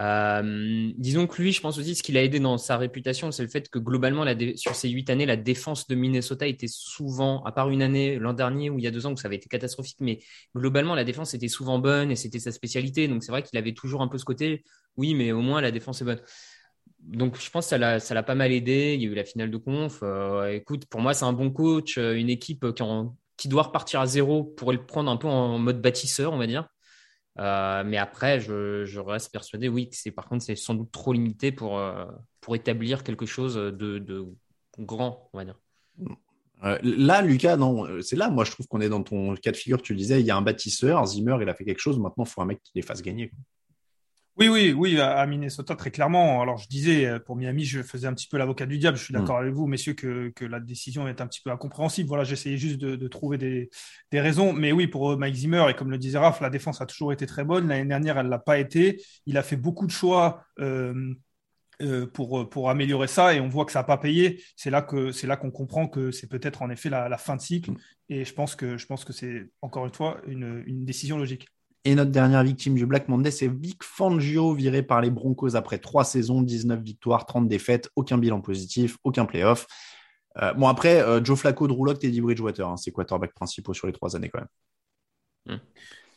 Euh, 0.00 0.90
disons 0.96 1.26
que 1.26 1.40
lui, 1.40 1.52
je 1.52 1.60
pense 1.60 1.78
aussi, 1.78 1.94
ce 1.94 2.02
qui 2.02 2.12
l'a 2.12 2.22
aidé 2.22 2.40
dans 2.40 2.58
sa 2.58 2.76
réputation, 2.76 3.30
c'est 3.30 3.42
le 3.42 3.48
fait 3.48 3.68
que 3.68 3.78
globalement, 3.78 4.24
sur 4.56 4.74
ces 4.74 4.88
huit 4.88 5.08
années, 5.10 5.26
la 5.26 5.36
défense 5.36 5.86
de 5.86 5.94
Minnesota 5.94 6.46
était 6.46 6.68
souvent, 6.68 7.42
à 7.44 7.52
part 7.52 7.70
une 7.70 7.82
année 7.82 8.18
l'an 8.18 8.32
dernier 8.32 8.70
ou 8.70 8.78
il 8.78 8.84
y 8.84 8.88
a 8.88 8.90
deux 8.90 9.06
ans 9.06 9.12
où 9.12 9.16
ça 9.16 9.28
avait 9.28 9.36
été 9.36 9.48
catastrophique, 9.48 9.98
mais 10.00 10.20
globalement, 10.54 10.94
la 10.94 11.04
défense 11.04 11.34
était 11.34 11.48
souvent 11.48 11.78
bonne 11.78 12.10
et 12.10 12.16
c'était 12.16 12.40
sa 12.40 12.50
spécialité. 12.52 13.06
Donc 13.08 13.22
c'est 13.22 13.32
vrai 13.32 13.42
qu'il 13.42 13.58
avait 13.58 13.74
toujours 13.74 14.02
un 14.02 14.08
peu 14.08 14.18
ce 14.18 14.24
côté, 14.24 14.64
oui, 14.96 15.14
mais 15.14 15.32
au 15.32 15.42
moins 15.42 15.60
la 15.60 15.70
défense 15.70 16.02
est 16.02 16.04
bonne. 16.04 16.20
Donc 16.98 17.38
je 17.38 17.50
pense 17.50 17.68
que 17.68 17.98
ça 17.98 18.14
l'a 18.14 18.22
pas 18.22 18.34
mal 18.34 18.50
aidé. 18.50 18.94
Il 18.94 19.02
y 19.02 19.06
a 19.06 19.10
eu 19.10 19.14
la 19.14 19.24
finale 19.24 19.50
de 19.50 19.58
conf. 19.58 20.00
Euh, 20.02 20.52
écoute, 20.52 20.86
pour 20.86 21.00
moi, 21.00 21.14
c'est 21.14 21.24
un 21.24 21.32
bon 21.32 21.50
coach, 21.50 21.98
euh, 21.98 22.14
une 22.14 22.30
équipe 22.30 22.66
qui, 22.74 22.82
qui 23.36 23.48
doit 23.48 23.64
repartir 23.64 24.00
à 24.00 24.06
zéro 24.06 24.42
pour 24.42 24.72
le 24.72 24.84
prendre 24.84 25.10
un 25.10 25.16
peu 25.16 25.28
en 25.28 25.58
mode 25.58 25.80
bâtisseur, 25.80 26.32
on 26.32 26.38
va 26.38 26.46
dire. 26.46 26.66
Euh, 27.38 27.82
mais 27.84 27.96
après, 27.96 28.40
je, 28.40 28.98
reste 28.98 29.32
persuadé, 29.32 29.68
oui, 29.68 29.88
c'est 29.92 30.10
par 30.10 30.28
contre, 30.28 30.44
c'est 30.44 30.56
sans 30.56 30.74
doute 30.74 30.92
trop 30.92 31.12
limité 31.12 31.52
pour, 31.52 31.78
euh, 31.78 32.06
établir 32.52 33.02
quelque 33.02 33.26
chose 33.26 33.54
de, 33.56 34.26
grand, 34.78 35.30
on 35.32 35.38
va 35.38 35.44
dire. 35.44 35.58
Euh, 36.62 36.78
là, 36.82 37.22
Lucas, 37.22 37.56
non, 37.56 37.86
c'est 38.02 38.16
là, 38.16 38.30
moi, 38.30 38.44
je 38.44 38.52
trouve 38.52 38.66
qu'on 38.68 38.80
est 38.80 38.88
dans 38.88 39.02
ton 39.02 39.34
cas 39.34 39.50
de 39.50 39.56
figure. 39.56 39.82
Tu 39.82 39.94
disais, 39.94 40.20
il 40.20 40.26
y 40.26 40.30
a 40.30 40.36
un 40.36 40.42
bâtisseur, 40.42 41.04
Zimmer, 41.06 41.36
il 41.40 41.48
a 41.48 41.54
fait 41.54 41.64
quelque 41.64 41.80
chose. 41.80 41.98
Maintenant, 41.98 42.24
il 42.24 42.30
faut 42.30 42.40
un 42.40 42.46
mec 42.46 42.62
qui 42.62 42.72
les 42.74 42.82
fasse 42.82 43.02
gagner. 43.02 43.32
Oui, 44.36 44.48
oui, 44.48 44.72
oui, 44.72 45.00
à 45.00 45.24
Minnesota, 45.26 45.76
très 45.76 45.92
clairement. 45.92 46.42
Alors, 46.42 46.58
je 46.58 46.66
disais, 46.66 47.06
euh, 47.06 47.18
pour 47.20 47.36
Miami, 47.36 47.64
je 47.64 47.82
faisais 47.82 48.08
un 48.08 48.14
petit 48.14 48.26
peu 48.26 48.36
l'avocat 48.36 48.66
du 48.66 48.78
diable. 48.78 48.98
Je 48.98 49.04
suis 49.04 49.14
d'accord 49.14 49.36
mm. 49.36 49.42
avec 49.42 49.54
vous, 49.54 49.68
messieurs, 49.68 49.94
que, 49.94 50.30
que, 50.30 50.44
la 50.44 50.58
décision 50.58 51.06
est 51.06 51.20
un 51.20 51.28
petit 51.28 51.40
peu 51.40 51.50
incompréhensible. 51.50 52.08
Voilà, 52.08 52.24
j'essayais 52.24 52.56
juste 52.56 52.78
de, 52.78 52.96
de, 52.96 53.08
trouver 53.08 53.38
des, 53.38 53.70
des, 54.10 54.20
raisons. 54.20 54.52
Mais 54.52 54.72
oui, 54.72 54.88
pour 54.88 55.12
euh, 55.12 55.16
Mike 55.16 55.36
Zimmer, 55.36 55.66
et 55.70 55.74
comme 55.74 55.92
le 55.92 55.98
disait 55.98 56.18
Raph, 56.18 56.40
la 56.40 56.50
défense 56.50 56.80
a 56.80 56.86
toujours 56.86 57.12
été 57.12 57.26
très 57.26 57.44
bonne. 57.44 57.68
L'année 57.68 57.88
dernière, 57.88 58.18
elle 58.18 58.26
ne 58.26 58.30
l'a 58.30 58.40
pas 58.40 58.58
été. 58.58 59.00
Il 59.26 59.38
a 59.38 59.44
fait 59.44 59.56
beaucoup 59.56 59.86
de 59.86 59.92
choix. 59.92 60.44
Euh, 60.58 61.14
euh, 61.82 62.06
pour, 62.06 62.48
pour 62.48 62.70
améliorer 62.70 63.08
ça 63.08 63.34
et 63.34 63.40
on 63.40 63.48
voit 63.48 63.64
que 63.64 63.72
ça 63.72 63.80
n'a 63.80 63.84
pas 63.84 63.98
payé. 63.98 64.40
C'est 64.54 64.70
là 64.70 64.80
que 64.80 65.10
c'est 65.10 65.26
là 65.26 65.36
qu'on 65.36 65.50
comprend 65.50 65.88
que 65.88 66.12
c'est 66.12 66.28
peut-être 66.28 66.62
en 66.62 66.70
effet 66.70 66.88
la, 66.88 67.08
la, 67.08 67.18
fin 67.18 67.34
de 67.34 67.40
cycle 67.40 67.72
mm. 67.72 67.78
et 68.10 68.24
je 68.24 68.32
pense 68.32 68.54
que 68.54 68.78
je 68.78 68.86
pense 68.86 69.04
que 69.04 69.12
c'est 69.12 69.50
encore 69.60 69.84
une 69.84 69.92
fois 69.92 70.20
une, 70.28 70.62
une 70.66 70.84
décision 70.84 71.18
logique. 71.18 71.48
Et 71.86 71.94
notre 71.94 72.10
dernière 72.10 72.42
victime 72.42 72.74
du 72.74 72.86
Black 72.86 73.08
Monday, 73.08 73.30
c'est 73.30 73.48
Vic 73.48 73.82
Fangio, 73.82 74.54
viré 74.54 74.82
par 74.82 75.02
les 75.02 75.10
Broncos 75.10 75.54
après 75.54 75.78
trois 75.78 76.04
saisons, 76.04 76.40
19 76.40 76.80
victoires, 76.80 77.26
30 77.26 77.46
défaites, 77.46 77.90
aucun 77.94 78.16
bilan 78.16 78.40
positif, 78.40 78.96
aucun 79.04 79.26
playoff. 79.26 79.66
Euh, 80.40 80.54
bon, 80.54 80.66
après, 80.66 81.02
euh, 81.02 81.22
Joe 81.22 81.38
Flacco, 81.38 81.68
Drew 81.68 81.84
Lock, 81.84 81.98
Teddy 81.98 82.22
Bridgewater, 82.22 82.66
hein, 82.66 82.76
c'est 82.78 82.90
quarterback 82.90 83.34
principaux 83.34 83.74
sur 83.74 83.86
les 83.86 83.92
trois 83.92 84.16
années 84.16 84.30
quand 84.30 84.40
même. 84.40 85.56
Hmm. 85.56 85.60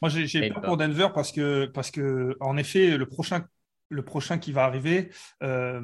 Moi, 0.01 0.09
j'ai 0.09 0.49
peur 0.49 0.61
pour 0.61 0.77
Denver 0.77 1.09
parce 1.13 1.31
que, 1.31 1.65
parce 1.65 1.91
que, 1.91 2.37
en 2.39 2.55
effet, 2.55 2.97
le 2.97 3.05
prochain, 3.05 3.45
le 3.89 4.05
prochain 4.05 4.37
qui 4.37 4.53
va 4.53 4.63
arriver, 4.63 5.09
euh, 5.43 5.81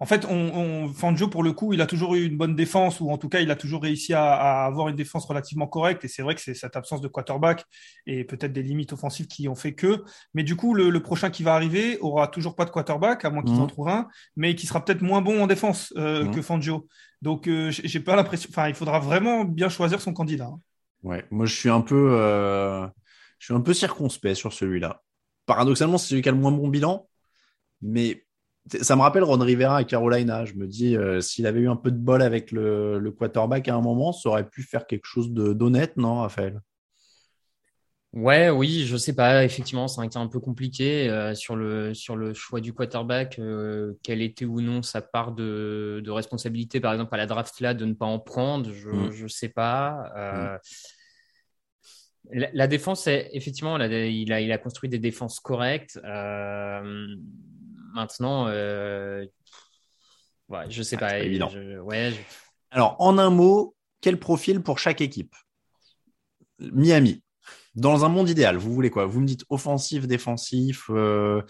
en 0.00 0.06
fait, 0.06 0.26
on, 0.28 0.88
Fangio, 0.92 1.28
pour 1.28 1.42
le 1.42 1.52
coup, 1.52 1.72
il 1.72 1.80
a 1.80 1.86
toujours 1.86 2.14
eu 2.14 2.24
une 2.24 2.36
bonne 2.36 2.54
défense, 2.54 3.00
ou 3.00 3.10
en 3.10 3.18
tout 3.18 3.28
cas, 3.28 3.40
il 3.40 3.50
a 3.50 3.56
toujours 3.56 3.82
réussi 3.82 4.14
à, 4.14 4.64
avoir 4.64 4.88
une 4.88 4.96
défense 4.96 5.24
relativement 5.26 5.66
correcte. 5.66 6.04
Et 6.04 6.08
c'est 6.08 6.22
vrai 6.22 6.34
que 6.34 6.40
c'est 6.40 6.54
cette 6.54 6.76
absence 6.76 7.00
de 7.00 7.08
quarterback 7.08 7.64
et 8.06 8.24
peut-être 8.24 8.52
des 8.52 8.62
limites 8.62 8.92
offensives 8.92 9.26
qui 9.26 9.48
ont 9.48 9.54
fait 9.54 9.74
que. 9.74 10.04
Mais 10.34 10.42
du 10.42 10.56
coup, 10.56 10.74
le, 10.74 11.00
prochain 11.00 11.30
qui 11.30 11.42
va 11.42 11.54
arriver 11.54 11.98
aura 12.00 12.26
toujours 12.28 12.56
pas 12.56 12.64
de 12.64 12.70
quarterback, 12.70 13.24
à 13.24 13.30
moins 13.30 13.42
qu'ils 13.42 13.54
en 13.56 13.62
mhm. 13.62 13.68
trouvent 13.68 13.88
un, 13.88 14.08
mais 14.34 14.54
qui 14.54 14.66
sera 14.66 14.84
peut-être 14.84 15.02
moins 15.02 15.22
bon 15.22 15.42
en 15.42 15.46
défense 15.46 15.92
euh, 15.96 16.24
mhm. 16.24 16.34
que 16.34 16.42
Fangio. 16.42 16.88
Donc, 17.22 17.48
euh, 17.48 17.70
j'ai 17.70 18.00
pas 18.00 18.16
l'impression. 18.16 18.48
Enfin, 18.50 18.68
il 18.68 18.74
faudra 18.74 18.98
vraiment 18.98 19.44
bien 19.44 19.68
choisir 19.68 20.00
son 20.00 20.12
candidat. 20.12 20.46
Hein. 20.46 20.60
Ouais, 21.02 21.24
moi, 21.30 21.46
je 21.46 21.54
suis 21.54 21.70
un 21.70 21.80
peu, 21.80 22.12
euh, 22.12 22.86
je 23.38 23.46
suis 23.46 23.54
un 23.54 23.60
peu 23.60 23.74
circonspect 23.74 24.36
sur 24.36 24.52
celui-là. 24.52 25.02
Paradoxalement, 25.46 25.98
c'est 25.98 26.08
celui 26.08 26.22
qui 26.22 26.28
a 26.28 26.32
le 26.32 26.38
moins 26.38 26.50
bon 26.50 26.68
bilan, 26.68 27.08
mais 27.80 28.25
ça 28.80 28.96
me 28.96 29.02
rappelle 29.02 29.24
Ron 29.24 29.38
Rivera 29.38 29.76
à 29.76 29.84
Carolina. 29.84 30.44
Je 30.44 30.54
me 30.54 30.66
dis, 30.66 30.96
euh, 30.96 31.20
s'il 31.20 31.46
avait 31.46 31.60
eu 31.60 31.68
un 31.68 31.76
peu 31.76 31.90
de 31.90 31.98
bol 31.98 32.22
avec 32.22 32.50
le, 32.50 32.98
le, 32.98 33.10
quarterback 33.10 33.68
à 33.68 33.74
un 33.74 33.80
moment, 33.80 34.12
ça 34.12 34.28
aurait 34.30 34.48
pu 34.48 34.62
faire 34.62 34.86
quelque 34.86 35.06
chose 35.06 35.30
d'honnête, 35.30 35.96
non, 35.96 36.20
Raphaël? 36.20 36.60
Ouais, 38.12 38.48
oui, 38.48 38.86
je 38.86 38.96
sais 38.96 39.14
pas. 39.14 39.44
Effectivement, 39.44 39.88
ça 39.88 40.00
a 40.00 40.06
été 40.06 40.16
un 40.18 40.26
peu 40.26 40.40
compliqué 40.40 41.10
euh, 41.10 41.34
sur 41.34 41.54
le 41.54 41.92
sur 41.92 42.16
le 42.16 42.32
choix 42.32 42.60
du 42.60 42.72
quarterback. 42.72 43.38
Euh, 43.38 43.92
quelle 44.02 44.22
était 44.22 44.46
ou 44.46 44.62
non 44.62 44.82
sa 44.82 45.02
part 45.02 45.32
de, 45.32 46.00
de, 46.02 46.10
responsabilité, 46.10 46.80
par 46.80 46.94
exemple 46.94 47.14
à 47.14 47.18
la 47.18 47.26
draft 47.26 47.60
là, 47.60 47.74
de 47.74 47.84
ne 47.84 47.92
pas 47.92 48.06
en 48.06 48.18
prendre, 48.18 48.72
je 48.72 48.88
ne 48.88 49.24
mm. 49.24 49.28
sais 49.28 49.50
pas. 49.50 50.10
Mm. 52.32 52.48
La, 52.54 52.66
défense, 52.66 53.06
effectivement, 53.06 53.78
il, 53.78 54.32
a, 54.32 54.40
il 54.40 54.50
a 54.50 54.58
construit 54.58 54.88
des 54.88 54.98
défenses 54.98 55.38
correctes. 55.38 56.00
Maintenant, 57.96 58.46
euh, 58.48 59.24
ouais, 60.50 60.66
je 60.68 60.82
sais 60.82 60.96
ah, 60.96 61.00
pas. 61.00 61.18
évident. 61.20 61.50
Alors, 62.70 62.94
en 62.98 63.16
un 63.16 63.30
mot, 63.30 63.74
quel 64.02 64.18
profil 64.18 64.60
pour 64.60 64.78
chaque 64.78 65.00
équipe? 65.00 65.34
Miami. 66.58 67.22
Dans 67.74 68.04
un 68.04 68.10
monde 68.10 68.28
idéal, 68.28 68.58
vous 68.58 68.74
voulez 68.74 68.90
quoi? 68.90 69.06
Vous 69.06 69.22
me 69.22 69.26
dites 69.26 69.46
offensif, 69.48 70.06
défensif, 70.06 70.90
euh, 70.90 71.40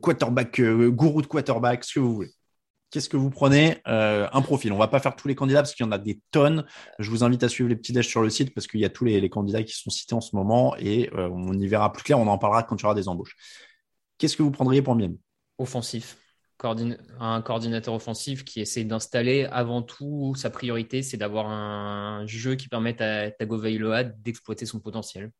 quarterback, 0.00 0.58
euh, 0.58 0.90
gourou 0.90 1.22
de 1.22 1.28
quarterback, 1.28 1.84
ce 1.84 1.94
que 1.94 2.00
vous 2.00 2.14
voulez. 2.16 2.30
Qu'est-ce 2.90 3.08
que 3.08 3.16
vous 3.16 3.30
prenez 3.30 3.80
Un 3.84 4.42
profil? 4.42 4.72
On 4.72 4.78
va 4.78 4.88
pas 4.88 4.98
faire 4.98 5.14
tous 5.14 5.28
les 5.28 5.36
candidats 5.36 5.62
parce 5.62 5.72
qu'il 5.72 5.86
y 5.86 5.88
en 5.88 5.92
a 5.92 5.98
des 5.98 6.20
tonnes. 6.32 6.66
Je 6.98 7.10
vous 7.10 7.22
invite 7.22 7.44
à 7.44 7.48
suivre 7.48 7.68
les 7.70 7.76
petits 7.76 7.92
déj 7.92 8.08
sur 8.08 8.22
le 8.22 8.28
site 8.28 8.52
parce 8.52 8.66
qu'il 8.66 8.80
y 8.80 8.84
a 8.84 8.90
tous 8.90 9.04
les, 9.04 9.20
les, 9.20 9.30
candidats 9.30 9.62
qui 9.62 9.72
sont 9.72 9.88
cités 9.88 10.14
en 10.14 10.20
ce 10.20 10.34
moment 10.34 10.74
et 10.78 11.08
on 11.14 11.52
y 11.54 11.66
verra 11.68 11.90
plus 11.92 12.02
clair. 12.02 12.18
On 12.18 12.26
en 12.26 12.38
parlera 12.38 12.64
quand 12.64 12.76
il 12.76 12.82
y 12.82 12.84
aura 12.84 12.94
des 12.94 13.08
embauches. 13.08 13.36
Qu'est-ce 14.18 14.36
que 14.36 14.42
vous 14.42 14.50
prendriez 14.50 14.82
pour 14.82 14.94
Miami? 14.94 15.18
Offensif. 15.62 16.18
un 17.20 17.42
coordinateur 17.42 17.94
offensif 17.94 18.44
qui 18.44 18.60
essaie 18.60 18.84
d'installer 18.84 19.46
avant 19.50 19.82
tout 19.82 20.34
sa 20.36 20.50
priorité, 20.50 21.02
c'est 21.02 21.16
d'avoir 21.16 21.48
un 21.48 22.26
jeu 22.26 22.54
qui 22.54 22.68
permette 22.68 23.00
à 23.00 23.30
Tagovailoa 23.30 24.04
d'exploiter 24.04 24.66
son 24.66 24.80
potentiel. 24.80 25.32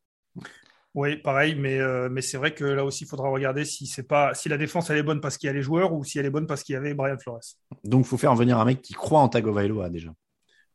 Oui, 0.94 1.16
pareil, 1.16 1.54
mais, 1.54 1.78
euh, 1.78 2.08
mais 2.10 2.20
c'est 2.20 2.36
vrai 2.36 2.52
que 2.52 2.64
là 2.64 2.84
aussi, 2.84 3.04
il 3.04 3.06
faudra 3.06 3.30
regarder 3.30 3.64
si 3.64 3.86
c'est 3.86 4.02
pas 4.02 4.34
si 4.34 4.50
la 4.50 4.58
défense 4.58 4.90
elle 4.90 4.98
est 4.98 5.02
bonne 5.02 5.22
parce 5.22 5.38
qu'il 5.38 5.46
y 5.46 5.50
a 5.50 5.52
les 5.54 5.62
joueurs 5.62 5.94
ou 5.94 6.04
si 6.04 6.18
elle 6.18 6.26
est 6.26 6.30
bonne 6.30 6.46
parce 6.46 6.62
qu'il 6.62 6.74
y 6.74 6.76
avait 6.76 6.92
Brian 6.92 7.16
Flores. 7.18 7.40
Donc, 7.82 8.04
il 8.04 8.08
faut 8.08 8.18
faire 8.18 8.34
venir 8.34 8.58
un 8.58 8.64
mec 8.66 8.82
qui 8.82 8.92
croit 8.92 9.20
en 9.20 9.28
Tagovailoa 9.28 9.88
déjà. 9.88 10.10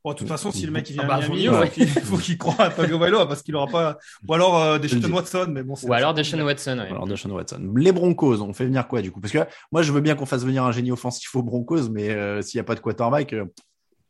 Bon, 0.07 0.13
de 0.13 0.19
toute 0.19 0.27
façon, 0.29 0.53
si 0.53 0.65
le 0.65 0.71
mec 0.71 0.89
il 0.89 0.93
vient 0.93 1.03
Ah 1.03 1.07
bah, 1.07 1.15
à 1.15 1.19
Miami, 1.27 1.43
il 1.77 1.87
faut 1.89 2.17
qu'il- 2.17 2.37
croit 2.37 2.61
à 2.63 2.69
Tagovailoa 2.69 3.27
parce 3.27 3.43
qu'il 3.43 3.53
aura 3.57 3.67
pas. 3.67 3.97
Ou 4.25 4.33
alors 4.33 4.57
euh, 4.57 4.79
des 4.79 4.87
Deshaun 4.87 5.11
Watson, 5.11 5.47
mais 5.49 5.63
bon. 5.63 5.75
c'est- 5.75 5.85
Ou 5.85 5.91
alors 5.93 6.13
Deshaun 6.13 6.39
Watson. 6.41 6.77
ouais. 6.79 6.87
Alors, 6.87 7.05
Deshaun 7.07 7.31
Watson. 7.31 7.73
Les 7.75 7.91
Broncos, 7.91 8.41
on 8.41 8.53
fait 8.53 8.65
venir 8.65 8.87
quoi 8.87 9.01
du 9.01 9.11
coup? 9.11 9.19
Parce 9.19 9.33
que 9.33 9.39
moi, 9.73 9.81
je 9.81 9.91
veux 9.91 9.99
bien 9.99 10.15
qu'on 10.15 10.25
fasse 10.25 10.45
venir 10.45 10.63
un 10.63 10.71
génie 10.71 10.91
offensif 10.93 11.35
aux 11.35 11.43
Broncos, 11.43 11.89
mais 11.89 12.09
euh, 12.11 12.41
s'il 12.41 12.57
n'y 12.57 12.61
a 12.61 12.63
pas 12.63 12.75
de 12.75 12.79
quarterback, 12.79 13.33
euh, 13.33 13.45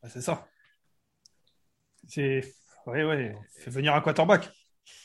Ah, 0.03 0.09
C'est 0.09 0.21
ça. 0.21 0.45
C'est. 2.07 2.41
Oui, 2.85 3.01
oui. 3.01 3.29
Fait 3.57 3.71
venir 3.71 3.95
un 3.95 4.01
quarterback. 4.01 4.51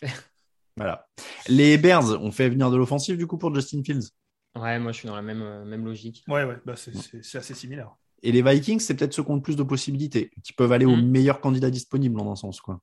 voilà. 0.77 1.07
Les 1.49 1.79
Bears, 1.79 2.21
on 2.23 2.31
fait 2.31 2.49
venir 2.51 2.71
de 2.71 2.77
l'offensif 2.77 3.17
du 3.17 3.27
coup 3.27 3.39
pour 3.39 3.55
Justin 3.55 3.83
Fields? 3.85 4.11
Ouais, 4.55 4.79
moi 4.79 4.93
je 4.93 4.99
suis 4.99 5.09
dans 5.09 5.17
la 5.17 5.23
même, 5.23 5.41
euh, 5.43 5.65
même 5.65 5.85
logique. 5.87 6.23
Ouais, 6.29 6.45
ouais. 6.45 6.59
Bah, 6.67 6.77
c'est- 6.77 6.95
c'est 6.95 7.25
c'est 7.25 7.39
assez 7.39 7.55
similaire. 7.55 7.95
Et 8.23 8.33
les 8.33 8.43
Vikings, 8.43 8.81
c'est 8.81 8.95
peut-être 8.95 9.13
ceux 9.15 9.23
qui 9.25 9.31
ont 9.31 9.37
le 9.37 9.43
plus 9.43 9.57
de 9.57 9.63
possibilités, 9.63 10.31
qui 10.43 10.53
peuvent 10.53 10.73
aller 10.73 10.87
aux 10.87 10.97
Mm. 10.97 11.11
meilleurs 11.11 11.41
candidats 11.41 11.71
disponibles 11.71 12.21
en 12.21 12.31
un 12.33 12.37
sens. 12.37 12.61
Quoi. 12.61 12.81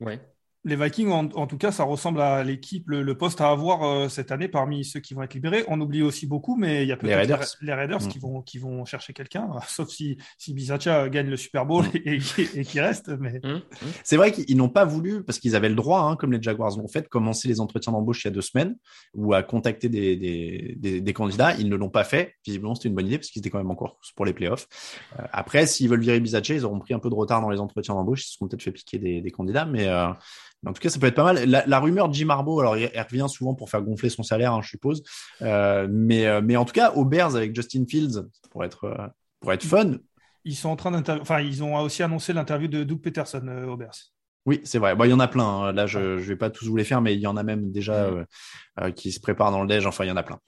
Ouais. 0.00 0.20
Les 0.68 0.76
Vikings, 0.76 1.10
en, 1.10 1.28
en 1.34 1.46
tout 1.46 1.56
cas, 1.56 1.72
ça 1.72 1.84
ressemble 1.84 2.20
à 2.20 2.44
l'équipe, 2.44 2.84
le, 2.88 3.02
le 3.02 3.16
poste 3.16 3.40
à 3.40 3.48
avoir 3.48 3.82
euh, 3.82 4.08
cette 4.08 4.30
année 4.30 4.48
parmi 4.48 4.84
ceux 4.84 5.00
qui 5.00 5.14
vont 5.14 5.22
être 5.22 5.32
libérés. 5.34 5.64
On 5.68 5.80
oublie 5.80 6.02
aussi 6.02 6.26
beaucoup, 6.26 6.56
mais 6.56 6.82
il 6.82 6.88
y 6.88 6.92
a 6.92 6.96
peut-être 6.96 7.16
Raiders. 7.16 7.44
les 7.62 7.74
Raiders 7.74 8.02
Mm. 8.02 8.08
qui, 8.08 8.18
vont, 8.18 8.42
qui 8.42 8.58
vont 8.58 8.84
chercher 8.84 9.12
quelqu'un, 9.12 9.48
sauf 9.66 9.88
si, 9.88 10.18
si 10.36 10.52
Bizacha 10.52 11.08
gagne 11.08 11.28
le 11.28 11.36
Super 11.36 11.64
Bowl 11.64 11.84
Mm. 11.86 11.90
et, 12.04 12.18
et, 12.38 12.60
et 12.60 12.64
qu'il 12.64 12.80
reste. 12.80 13.08
Mais... 13.18 13.40
Hum. 13.44 13.62
C'est 14.04 14.16
vrai 14.16 14.30
qu'ils 14.30 14.56
n'ont 14.56 14.68
pas 14.68 14.84
voulu, 14.84 15.22
parce 15.24 15.38
qu'ils 15.38 15.56
avaient 15.56 15.68
le 15.70 15.74
droit, 15.74 16.00
hein, 16.02 16.16
comme 16.16 16.32
les 16.32 16.42
Jaguars 16.42 16.76
l'ont 16.76 16.88
fait, 16.88 17.02
de 17.02 17.08
commencer 17.08 17.48
les 17.48 17.60
entretiens 17.60 17.92
d'embauche 17.92 18.24
il 18.24 18.28
y 18.28 18.30
a 18.30 18.34
deux 18.34 18.42
semaines 18.42 18.76
ou 19.14 19.32
à 19.32 19.42
contacter 19.42 19.88
des, 19.88 20.16
des, 20.16 20.74
des, 20.76 21.00
des 21.00 21.12
candidats. 21.14 21.54
Ils 21.58 21.68
ne 21.68 21.76
l'ont 21.76 21.88
pas 21.90 22.04
fait. 22.04 22.34
Visiblement, 22.44 22.74
c'était 22.74 22.88
une 22.90 22.94
bonne 22.94 23.06
idée 23.06 23.16
parce 23.18 23.30
qu'ils 23.30 23.40
étaient 23.40 23.50
quand 23.50 23.58
même 23.58 23.70
en 23.70 23.74
course 23.74 24.12
pour 24.14 24.26
les 24.26 24.34
playoffs. 24.34 24.66
Euh, 25.18 25.22
après, 25.32 25.66
s'ils 25.66 25.88
veulent 25.88 26.00
virer 26.00 26.20
Bizache, 26.20 26.50
ils 26.50 26.64
auront 26.64 26.78
pris 26.78 26.92
un 26.92 26.98
peu 26.98 27.08
de 27.08 27.14
retard 27.14 27.40
dans 27.40 27.50
les 27.50 27.60
entretiens 27.60 27.94
d'embauche. 27.94 28.24
Ils 28.24 28.28
se 28.28 28.34
seront 28.34 28.48
peut-être 28.48 28.62
fait 28.62 28.72
piquer 28.72 28.98
des, 28.98 29.20
des 29.22 29.30
candidats, 29.30 29.64
mais, 29.64 29.86
euh, 29.88 30.08
mais 30.57 30.57
en 30.66 30.72
tout 30.72 30.80
cas, 30.80 30.88
ça 30.88 30.98
peut 30.98 31.06
être 31.06 31.14
pas 31.14 31.24
mal. 31.24 31.44
La, 31.44 31.64
la 31.66 31.78
rumeur 31.80 32.08
de 32.08 32.14
Jim 32.14 32.28
Harbaugh, 32.30 32.60
alors 32.60 32.76
elle 32.76 32.90
revient 33.02 33.26
souvent 33.28 33.54
pour 33.54 33.70
faire 33.70 33.82
gonfler 33.82 34.08
son 34.10 34.22
salaire, 34.22 34.52
hein, 34.52 34.60
je 34.62 34.68
suppose. 34.70 35.02
Euh, 35.42 35.86
mais, 35.90 36.26
euh, 36.26 36.40
mais 36.42 36.56
en 36.56 36.64
tout 36.64 36.72
cas, 36.72 36.92
aux 36.92 37.04
Bears 37.04 37.36
avec 37.36 37.54
Justin 37.54 37.84
Fields, 37.88 38.26
pour 38.50 38.64
être, 38.64 38.84
euh, 38.84 39.06
pour 39.40 39.52
être 39.52 39.64
fun, 39.64 39.92
Ils 40.44 40.56
sont 40.56 40.70
en 40.70 40.76
train 40.76 41.02
Enfin, 41.20 41.40
ils 41.40 41.62
ont 41.62 41.76
aussi 41.76 42.02
annoncé 42.02 42.32
l'interview 42.32 42.68
de 42.68 42.82
Doug 42.82 43.00
Peterson 43.00 43.42
euh, 43.46 43.76
Bears. 43.76 43.94
Oui, 44.46 44.60
c'est 44.64 44.78
vrai. 44.78 44.96
Bon, 44.96 45.04
il 45.04 45.10
y 45.10 45.12
en 45.12 45.20
a 45.20 45.28
plein. 45.28 45.44
hein. 45.44 45.72
Là, 45.72 45.86
je 45.86 45.98
ne 45.98 46.16
vais 46.16 46.36
pas 46.36 46.48
tous 46.48 46.66
vous 46.66 46.76
les 46.76 46.84
faire, 46.84 47.02
mais 47.02 47.14
il 47.14 47.20
y 47.20 47.26
en 47.26 47.36
a 47.36 47.42
même 47.42 47.70
déjà 47.70 47.94
euh, 47.94 48.24
euh, 48.80 48.90
qui 48.90 49.12
se 49.12 49.20
préparent 49.20 49.52
dans 49.52 49.60
le 49.60 49.68
déj. 49.68 49.84
Enfin, 49.86 50.04
il 50.04 50.08
y 50.08 50.10
en 50.10 50.16
a 50.16 50.22
plein. 50.22 50.40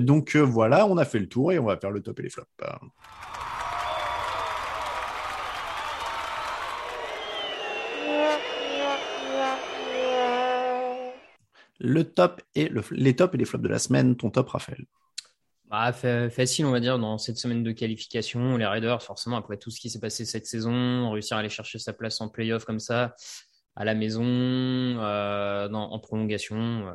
Donc 0.00 0.36
voilà, 0.36 0.86
on 0.86 0.96
a 0.98 1.04
fait 1.06 1.18
le 1.20 1.28
tour 1.28 1.50
et 1.50 1.58
on 1.58 1.64
va 1.64 1.78
faire 1.78 1.90
le 1.90 2.02
top 2.02 2.20
et 2.20 2.24
les 2.24 2.30
flops. 2.30 2.48
Le 11.86 12.04
top 12.04 12.40
et 12.54 12.68
le, 12.70 12.82
les 12.92 13.14
tops 13.14 13.34
et 13.34 13.36
les 13.36 13.44
flops 13.44 13.62
de 13.62 13.68
la 13.68 13.78
semaine. 13.78 14.16
Ton 14.16 14.30
top, 14.30 14.48
Raphaël? 14.48 14.86
Bah, 15.70 15.92
fa- 15.92 16.30
facile, 16.30 16.64
on 16.64 16.70
va 16.70 16.80
dire, 16.80 16.98
dans 16.98 17.18
cette 17.18 17.36
semaine 17.36 17.62
de 17.62 17.72
qualification. 17.72 18.56
Les 18.56 18.64
Raiders, 18.64 19.02
forcément, 19.02 19.36
après 19.36 19.58
tout 19.58 19.70
ce 19.70 19.78
qui 19.78 19.90
s'est 19.90 20.00
passé 20.00 20.24
cette 20.24 20.46
saison, 20.46 21.10
réussir 21.10 21.36
à 21.36 21.40
aller 21.40 21.50
chercher 21.50 21.78
sa 21.78 21.92
place 21.92 22.20
en 22.22 22.28
playoff 22.28 22.64
comme 22.64 22.80
ça, 22.80 23.14
à 23.76 23.84
la 23.84 23.94
maison, 23.94 24.24
euh, 24.24 25.68
dans- 25.68 25.90
en 25.90 25.98
prolongation. 25.98 26.88
euh, 26.88 26.92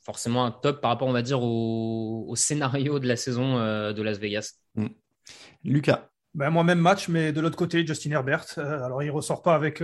forcément, 0.00 0.44
un 0.44 0.50
top 0.50 0.80
par 0.80 0.90
rapport, 0.90 1.08
on 1.08 1.12
va 1.12 1.22
dire, 1.22 1.42
au, 1.42 2.24
au 2.26 2.34
scénario 2.34 2.98
de 2.98 3.06
la 3.06 3.16
saison 3.16 3.58
euh, 3.58 3.92
de 3.92 4.02
Las 4.02 4.18
Vegas. 4.18 4.54
Lucas? 5.62 6.08
Ben, 6.34 6.48
moi, 6.50 6.64
même 6.64 6.80
match, 6.80 7.08
mais 7.08 7.32
de 7.32 7.40
l'autre 7.40 7.56
côté, 7.56 7.86
Justin 7.86 8.12
Herbert. 8.12 8.46
Euh, 8.56 8.82
alors, 8.82 9.02
il 9.02 9.10
ressort 9.10 9.42
pas 9.42 9.54
avec. 9.54 9.82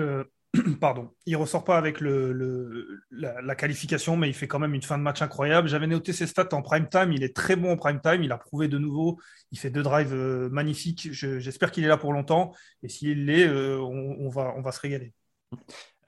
Pardon, 0.80 1.10
il 1.26 1.36
ressort 1.36 1.62
pas 1.64 1.76
avec 1.76 2.00
le, 2.00 3.02
la, 3.10 3.54
qualification, 3.54 4.16
mais 4.16 4.28
il 4.30 4.34
fait 4.34 4.48
quand 4.48 4.58
même 4.58 4.74
une 4.74 4.82
fin 4.82 4.96
de 4.96 5.02
match 5.02 5.20
incroyable. 5.20 5.68
J'avais 5.68 5.86
noté 5.86 6.12
ses 6.12 6.26
stats 6.26 6.48
en 6.52 6.62
prime 6.62 6.88
time. 6.88 7.12
Il 7.12 7.22
est 7.22 7.36
très 7.36 7.54
bon 7.54 7.72
en 7.72 7.76
prime 7.76 8.00
time. 8.00 8.22
Il 8.22 8.32
a 8.32 8.38
prouvé 8.38 8.68
de 8.68 8.78
nouveau. 8.78 9.18
Il 9.52 9.58
fait 9.58 9.70
deux 9.70 9.82
drives 9.82 10.14
euh, 10.14 10.48
magnifiques. 10.50 11.08
Je- 11.12 11.38
J'espère 11.38 11.70
qu'il 11.70 11.84
est 11.84 11.88
là 11.88 11.98
pour 11.98 12.12
longtemps. 12.14 12.54
Et 12.82 12.88
s'il 12.88 13.26
l'est, 13.26 13.46
euh, 13.46 13.78
on 13.78 14.28
va, 14.30 14.54
on 14.56 14.62
va 14.62 14.72
se 14.72 14.80
régaler. 14.80 15.12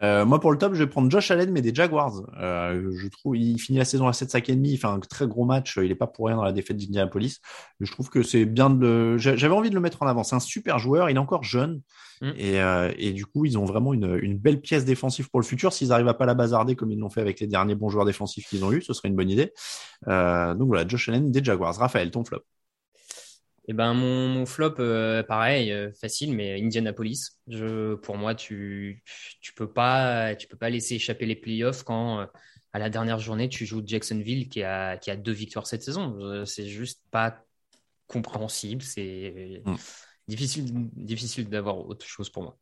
Euh, 0.02 0.24
moi, 0.24 0.40
pour 0.40 0.51
le 0.51 0.56
top, 0.59 0.72
je 0.74 0.82
vais 0.82 0.89
prendre 0.89 1.10
Josh 1.10 1.31
Allen, 1.31 1.51
mais 1.52 1.60
des 1.60 1.74
Jaguars. 1.74 2.22
Euh, 2.40 2.90
je 2.97 3.09
trouve, 3.09 3.36
il 3.36 3.59
finit 3.60 3.78
la 3.78 3.85
saison 3.85 4.09
à 4.09 4.12
7 4.14 4.31
sacs 4.31 4.48
et 4.48 4.55
demi. 4.56 4.72
Il 4.72 4.77
fait 4.78 4.86
un 4.86 4.98
très 4.98 5.27
gros 5.27 5.44
match. 5.44 5.77
Il 5.77 5.89
n'est 5.89 5.94
pas 5.94 6.06
pour 6.06 6.27
rien 6.27 6.36
dans 6.36 6.43
la 6.44 6.52
défaite 6.52 6.78
d'Indianapolis. 6.78 7.40
Je 7.81 7.93
trouve 7.93 8.09
que 8.09 8.22
c'est 8.22 8.47
bien 8.47 8.70
de 8.70 8.81
le. 8.81 9.18
j'a- 9.18 9.36
J'avais 9.36 9.55
envie 9.55 9.68
de 9.70 9.74
le 9.74 9.81
mettre 9.81 10.02
en 10.02 10.06
avant. 10.06 10.22
C'est 10.24 10.36
un 10.36 10.40
super 10.40 10.78
joueur. 10.78 11.10
Il 11.10 11.16
est 11.16 11.18
encore 11.20 11.43
jeune. 11.44 11.82
Mm. 12.22 12.31
Et, 12.36 12.60
euh, 12.60 12.93
et 12.98 13.12
du 13.12 13.27
coup, 13.27 13.44
ils 13.44 13.59
ont 13.59 13.64
vraiment 13.66 13.93
une, 13.93 14.18
une 14.22 14.39
belle 14.39 14.60
pièce 14.60 14.85
défensive 14.86 15.28
pour 15.31 15.40
le 15.40 15.44
futur. 15.47 15.72
S'ils 15.72 15.93
arrivent 15.93 16.09
à 16.09 16.14
pas 16.14 16.27
la 16.27 16.35
bazarder 16.35 16.77
comme 16.77 16.90
ils 16.93 16.98
l'ont 16.98 17.10
fait 17.10 17.20
avec 17.20 17.39
les 17.40 17.47
derniers 17.47 17.74
bons 17.74 17.90
joueurs 17.90 18.06
défensifs 18.06 18.47
qu'ils 18.48 18.64
ont 18.64 18.72
eu, 18.72 18.81
ce 18.82 18.93
serait 18.94 19.09
une 19.09 19.16
bonne 19.16 19.31
idée. 19.31 19.52
Euh, 20.09 20.55
donc 20.55 20.68
voilà, 20.68 20.86
Josh 20.89 21.09
Allen 21.10 21.31
des 21.31 21.44
Jaguars. 21.44 21.74
Raphaël, 21.77 22.10
ton 22.10 22.24
flop. 22.24 22.40
Et 23.70 23.72
ben 23.72 23.94
mon, 23.94 24.26
mon 24.26 24.47
flop, 24.47 24.74
euh, 24.80 25.22
pareil, 25.22 25.70
euh, 25.70 25.92
facile, 25.92 26.34
mais 26.34 26.60
Indianapolis. 26.60 27.38
Je, 27.47 27.94
pour 27.94 28.16
moi, 28.16 28.34
tu 28.34 29.05
tu 29.40 29.52
peux 29.55 29.72
pas 29.72 30.34
tu 30.34 30.48
peux 30.48 30.56
pas 30.56 30.70
laisser 30.70 30.97
échapper 30.97 31.24
les 31.24 31.36
playoffs 31.36 31.84
quand 31.84 32.18
euh, 32.18 32.26
à 32.72 32.80
la 32.80 32.90
dernière 32.90 33.20
journée 33.20 33.48
tu 33.48 33.66
joues 33.66 33.80
Jacksonville 33.86 34.48
qui 34.48 34.64
a 34.64 34.97
qui 34.97 35.12
a 35.12 35.16
deux 35.16 35.30
victoires 35.30 35.68
cette 35.68 35.84
saison. 35.84 36.44
C'est 36.47 36.66
juste 36.66 37.01
pas 37.12 37.44
compréhensible. 38.09 38.82
C'est 38.82 39.62
Mm. 39.64 39.76
difficile 40.26 40.72
difficile 40.97 41.48
d'avoir 41.48 41.78
autre 41.78 42.05
chose 42.05 42.28
pour 42.28 42.42
moi. 42.42 42.59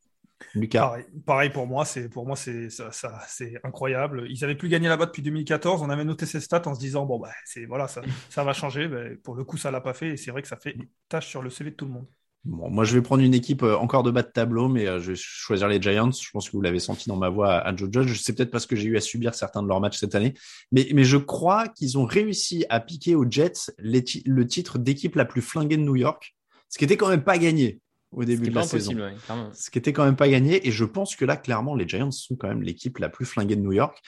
Lucas. 0.55 0.81
Pareil, 0.81 1.05
pareil 1.27 1.51
pour 1.51 1.67
moi, 1.67 1.85
c'est 1.85 2.09
pour 2.09 2.27
moi 2.27 2.37
c'est 2.37 2.71
ça, 2.71 2.93
ça- 2.93 3.21
c'est 3.27 3.55
incroyable. 3.65 4.27
Ils 4.31 4.45
avaient 4.45 4.55
plus 4.55 4.69
gagné 4.69 4.89
là-bas 4.89 5.07
depuis 5.07 5.23
2014. 5.23 5.83
On 5.83 5.91
avait 5.91 6.05
noté 6.05 6.27
ces 6.27 6.41
stats 6.41 6.63
en 6.67 6.75
se 6.75 6.81
disant 6.81 7.07
bon 7.07 7.19
bah 7.19 7.31
c'est 7.45 7.67
voilà 7.67 7.89
ça, 7.89 8.03
ça 8.31 8.45
va 8.45 8.53
changer. 8.53 8.89
Pour 9.23 9.35
le 9.35 9.45
coup, 9.45 9.57
ça 9.57 9.71
l'a 9.71 9.81
pas 9.81 9.95
fait 9.95 10.11
et 10.11 10.17
c'est 10.17 10.31
vrai 10.31 10.43
que 10.43 10.49
ça 10.49 10.57
fait 10.57 10.77
tâche 11.09 11.27
sur 11.27 11.43
le 11.43 11.51
CV 11.51 11.71
de 11.71 11.77
tout 11.77 11.87
le 11.87 11.93
monde. 11.93 12.07
Bon, 12.45 12.71
moi, 12.71 12.85
je 12.85 12.95
vais 12.95 13.03
prendre 13.03 13.23
une 13.23 13.35
équipe 13.35 13.63
euh, 13.63 13.77
encore 13.77 14.03
de 14.03 14.11
bas 14.11 14.23
de 14.23 14.29
tableau, 14.29 14.69
mais 14.69 14.87
euh, 14.87 15.01
je 15.01 15.11
vais 15.11 15.17
choisir 15.17 15.69
les 15.69 15.83
Giants. 15.83 16.13
Je 16.13 16.31
pense 16.31 16.49
que 16.49 16.57
vous 16.57 16.63
l'avez 16.63 16.79
senti 16.79 17.09
dans 17.09 17.17
ma 17.17 17.29
voix 17.29 17.59
à, 17.59 17.75
Joe 17.75 17.91
Judge. 17.93 18.21
C'est 18.23 18.33
peut-être 18.33 18.51
parce 18.51 18.65
que 18.65 18.77
j'ai 18.77 18.87
eu 18.87 18.97
à 18.97 19.01
subir 19.01 19.35
certains 19.35 19.63
de 19.63 19.69
leurs 19.69 19.81
matchs 19.81 19.99
cette 19.99 20.15
année. 20.15 20.35
Mais, 20.73 20.89
mais 20.95 21.05
je 21.05 21.17
crois 21.17 21.69
qu'ils 21.69 21.99
ont 21.99 22.05
réussi 22.05 22.65
à 22.71 22.81
piquer 22.81 23.15
aux 23.17 23.29
Jets 23.29 23.73
les 23.79 24.05
le 24.25 24.47
titre 24.47 24.79
d'équipe 24.79 25.17
la 25.17 25.25
plus 25.25 25.43
flinguée 25.43 25.77
de 25.77 25.83
New 25.83 25.97
York, 25.97 26.37
ce 26.69 26.79
qui 26.79 26.85
était 26.85 26.97
quand 26.97 27.09
même 27.09 27.25
pas 27.25 27.39
gagné 27.39 27.81
au 28.13 28.25
début 28.25 28.49
de 28.49 28.55
la 28.55 28.63
saison. 28.63 28.95
ouais. 28.95 29.15
Ce 29.53 29.71
qui 29.71 29.79
était 29.79 29.93
quand 29.93 30.05
même 30.05 30.17
pas 30.17 30.29
gagné. 30.29 30.67
Et 30.67 30.71
je 30.71 30.85
pense 30.85 31.17
que 31.17 31.25
là, 31.25 31.37
clairement, 31.37 31.75
les 31.75 31.87
Giants 31.87 32.11
sont 32.11 32.37
quand 32.37 32.49
même 32.49 32.63
l'équipe 32.63 32.99
la 32.99 33.09
plus 33.09 33.27
flinguée 33.27 33.57
de 33.57 33.61
New 33.61 33.73
York. 33.73 33.99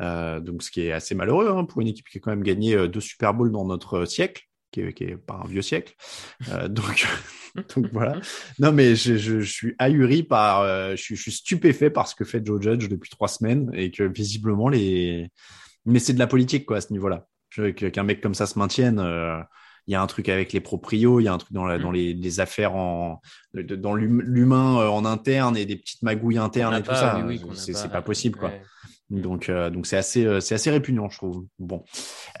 Euh, 0.00 0.40
donc, 0.40 0.62
ce 0.62 0.70
qui 0.70 0.82
est 0.82 0.92
assez 0.92 1.14
malheureux 1.14 1.48
hein, 1.48 1.64
pour 1.64 1.80
une 1.80 1.88
équipe 1.88 2.08
qui 2.08 2.18
a 2.18 2.20
quand 2.20 2.30
même 2.30 2.44
gagné 2.44 2.74
euh, 2.74 2.88
deux 2.88 3.00
Super 3.00 3.34
Bowls 3.34 3.50
dans 3.50 3.64
notre 3.64 3.98
euh, 3.98 4.06
siècle, 4.06 4.44
qui 4.70 4.80
est, 4.80 4.92
qui 4.92 5.04
est 5.04 5.16
pas 5.16 5.40
un 5.44 5.48
vieux 5.48 5.62
siècle. 5.62 5.94
Euh, 6.50 6.68
donc, 6.68 7.06
donc 7.76 7.86
voilà. 7.92 8.20
Non, 8.58 8.72
mais 8.72 8.94
je, 8.94 9.16
je, 9.16 9.40
je 9.40 9.52
suis 9.52 9.74
ahuri 9.78 10.22
par, 10.22 10.60
euh, 10.60 10.92
je, 10.92 11.02
suis, 11.02 11.16
je 11.16 11.22
suis 11.22 11.32
stupéfait 11.32 11.90
par 11.90 12.06
ce 12.06 12.14
que 12.14 12.24
fait 12.24 12.44
Joe 12.44 12.62
Judge 12.62 12.88
depuis 12.88 13.10
trois 13.10 13.28
semaines 13.28 13.70
et 13.74 13.90
que 13.90 14.04
visiblement 14.04 14.68
les, 14.68 15.30
mais 15.84 15.98
c'est 15.98 16.12
de 16.12 16.18
la 16.18 16.26
politique 16.26 16.66
quoi 16.66 16.76
à 16.76 16.80
ce 16.80 16.92
niveau-là. 16.92 17.26
Qu'un 17.50 18.04
mec 18.04 18.20
comme 18.20 18.34
ça 18.34 18.46
se 18.46 18.58
maintienne. 18.58 19.00
Il 19.88 19.92
y 19.92 19.94
a 19.94 20.02
un 20.02 20.06
truc 20.06 20.28
avec 20.28 20.52
les 20.52 20.60
proprios, 20.60 21.18
il 21.18 21.24
y 21.24 21.28
a 21.28 21.32
un 21.32 21.38
truc 21.38 21.52
dans, 21.52 21.64
la, 21.64 21.78
dans 21.78 21.90
les, 21.90 22.12
les 22.12 22.40
affaires 22.40 22.76
en, 22.76 23.20
dans 23.54 23.94
l'hum- 23.94 24.22
l'humain 24.22 24.78
euh, 24.80 24.88
en 24.88 25.04
interne 25.04 25.56
et 25.56 25.64
des 25.64 25.76
petites 25.76 26.02
magouilles 26.02 26.38
internes 26.38 26.74
et 26.74 26.82
tout 26.82 26.90
pas, 26.90 26.94
ça. 26.94 27.24
oui, 27.26 27.40
c'est 27.54 27.90
pas. 27.90 28.02
possible 28.02 28.38
quoi. 28.38 28.50
Ouais. 28.50 28.62
Donc, 29.10 29.48
euh, 29.48 29.70
donc 29.70 29.86
c'est 29.86 29.96
assez, 29.96 30.26
euh, 30.26 30.38
c'est 30.40 30.54
assez 30.54 30.70
répugnant, 30.70 31.08
je 31.08 31.16
trouve. 31.16 31.46
Bon, 31.58 31.82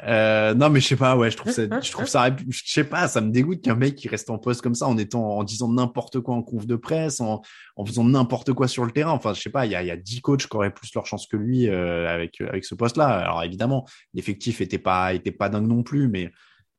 euh, 0.06 0.52
non, 0.52 0.68
mais 0.68 0.80
je 0.80 0.88
sais 0.88 0.96
pas, 0.96 1.16
ouais, 1.16 1.30
je 1.30 1.38
trouve 1.38 1.50
ça, 1.50 1.62
je 1.80 1.90
trouve 1.90 2.04
ça, 2.04 2.28
je 2.46 2.60
sais 2.66 2.84
pas, 2.84 3.08
ça 3.08 3.22
me 3.22 3.30
dégoûte 3.30 3.62
qu'un 3.62 3.74
mec 3.74 3.94
qui 3.94 4.06
reste 4.06 4.28
en 4.28 4.36
poste 4.36 4.60
comme 4.60 4.74
ça, 4.74 4.86
en 4.86 4.98
étant, 4.98 5.38
en 5.38 5.44
disant 5.44 5.72
n'importe 5.72 6.20
quoi 6.20 6.34
en 6.34 6.42
conf 6.42 6.66
de 6.66 6.76
presse, 6.76 7.22
en, 7.22 7.40
en 7.76 7.86
faisant 7.86 8.04
n'importe 8.04 8.52
quoi 8.52 8.68
sur 8.68 8.84
le 8.84 8.90
terrain. 8.90 9.12
Enfin, 9.12 9.32
je 9.32 9.40
sais 9.40 9.48
pas, 9.48 9.64
il 9.64 9.72
y 9.72 9.76
a, 9.76 9.82
il 9.82 9.88
y 9.88 9.90
a 9.90 9.96
dix 9.96 10.20
coachs 10.20 10.46
qui 10.46 10.54
auraient 10.54 10.74
plus 10.74 10.92
leur 10.94 11.06
chance 11.06 11.26
que 11.26 11.38
lui 11.38 11.70
euh, 11.70 12.06
avec 12.06 12.42
avec 12.42 12.66
ce 12.66 12.74
poste-là. 12.74 13.06
Alors 13.06 13.42
évidemment, 13.42 13.86
l'effectif 14.12 14.60
était 14.60 14.76
pas, 14.78 15.14
était 15.14 15.32
pas 15.32 15.48
dingue 15.48 15.68
non 15.68 15.82
plus, 15.82 16.06
mais 16.08 16.30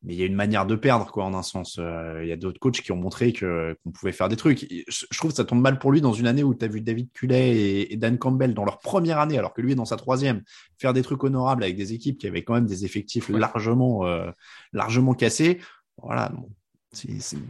mais 0.02 0.14
il 0.14 0.18
y 0.18 0.22
a 0.22 0.26
une 0.26 0.34
manière 0.34 0.64
de 0.64 0.76
perdre, 0.76 1.10
quoi, 1.10 1.24
en 1.24 1.34
un 1.34 1.42
sens. 1.42 1.76
Euh, 1.78 2.20
Il 2.22 2.28
y 2.28 2.32
a 2.32 2.36
d'autres 2.36 2.58
coachs 2.58 2.80
qui 2.80 2.90
ont 2.90 2.96
montré 2.96 3.32
que 3.32 3.76
qu'on 3.84 3.90
pouvait 3.90 4.12
faire 4.12 4.28
des 4.28 4.36
trucs. 4.36 4.66
Je, 4.88 5.18
trouve 5.18 5.30
que 5.30 5.36
ça 5.36 5.44
tombe 5.44 5.60
mal 5.60 5.78
pour 5.78 5.92
lui 5.92 6.00
dans 6.00 6.14
une 6.14 6.26
année 6.26 6.42
où 6.42 6.54
tu 6.54 6.64
as 6.64 6.68
vu 6.68 6.80
David 6.80 7.12
Cullet 7.12 7.90
et, 7.90 7.96
Dan 7.96 8.16
Campbell 8.16 8.54
dans 8.54 8.64
leur 8.64 8.78
première 8.78 9.18
année, 9.18 9.36
alors 9.38 9.52
que 9.52 9.60
lui 9.60 9.72
est 9.72 9.76
dans 9.76 9.84
sa 9.84 9.96
troisième, 9.96 10.42
faire 10.78 10.94
des 10.94 11.02
trucs 11.02 11.22
honorables 11.22 11.62
avec 11.62 11.76
des 11.76 11.92
équipes 11.92 12.18
qui 12.18 12.26
avaient 12.26 12.42
quand 12.42 12.54
même 12.54 12.66
des 12.66 12.86
effectifs 12.86 13.28
largement, 13.28 14.06
euh, 14.06 14.30
largement 14.72 15.12
cassés. 15.12 15.60
Voilà. 16.02 16.30
bon. 16.30 16.48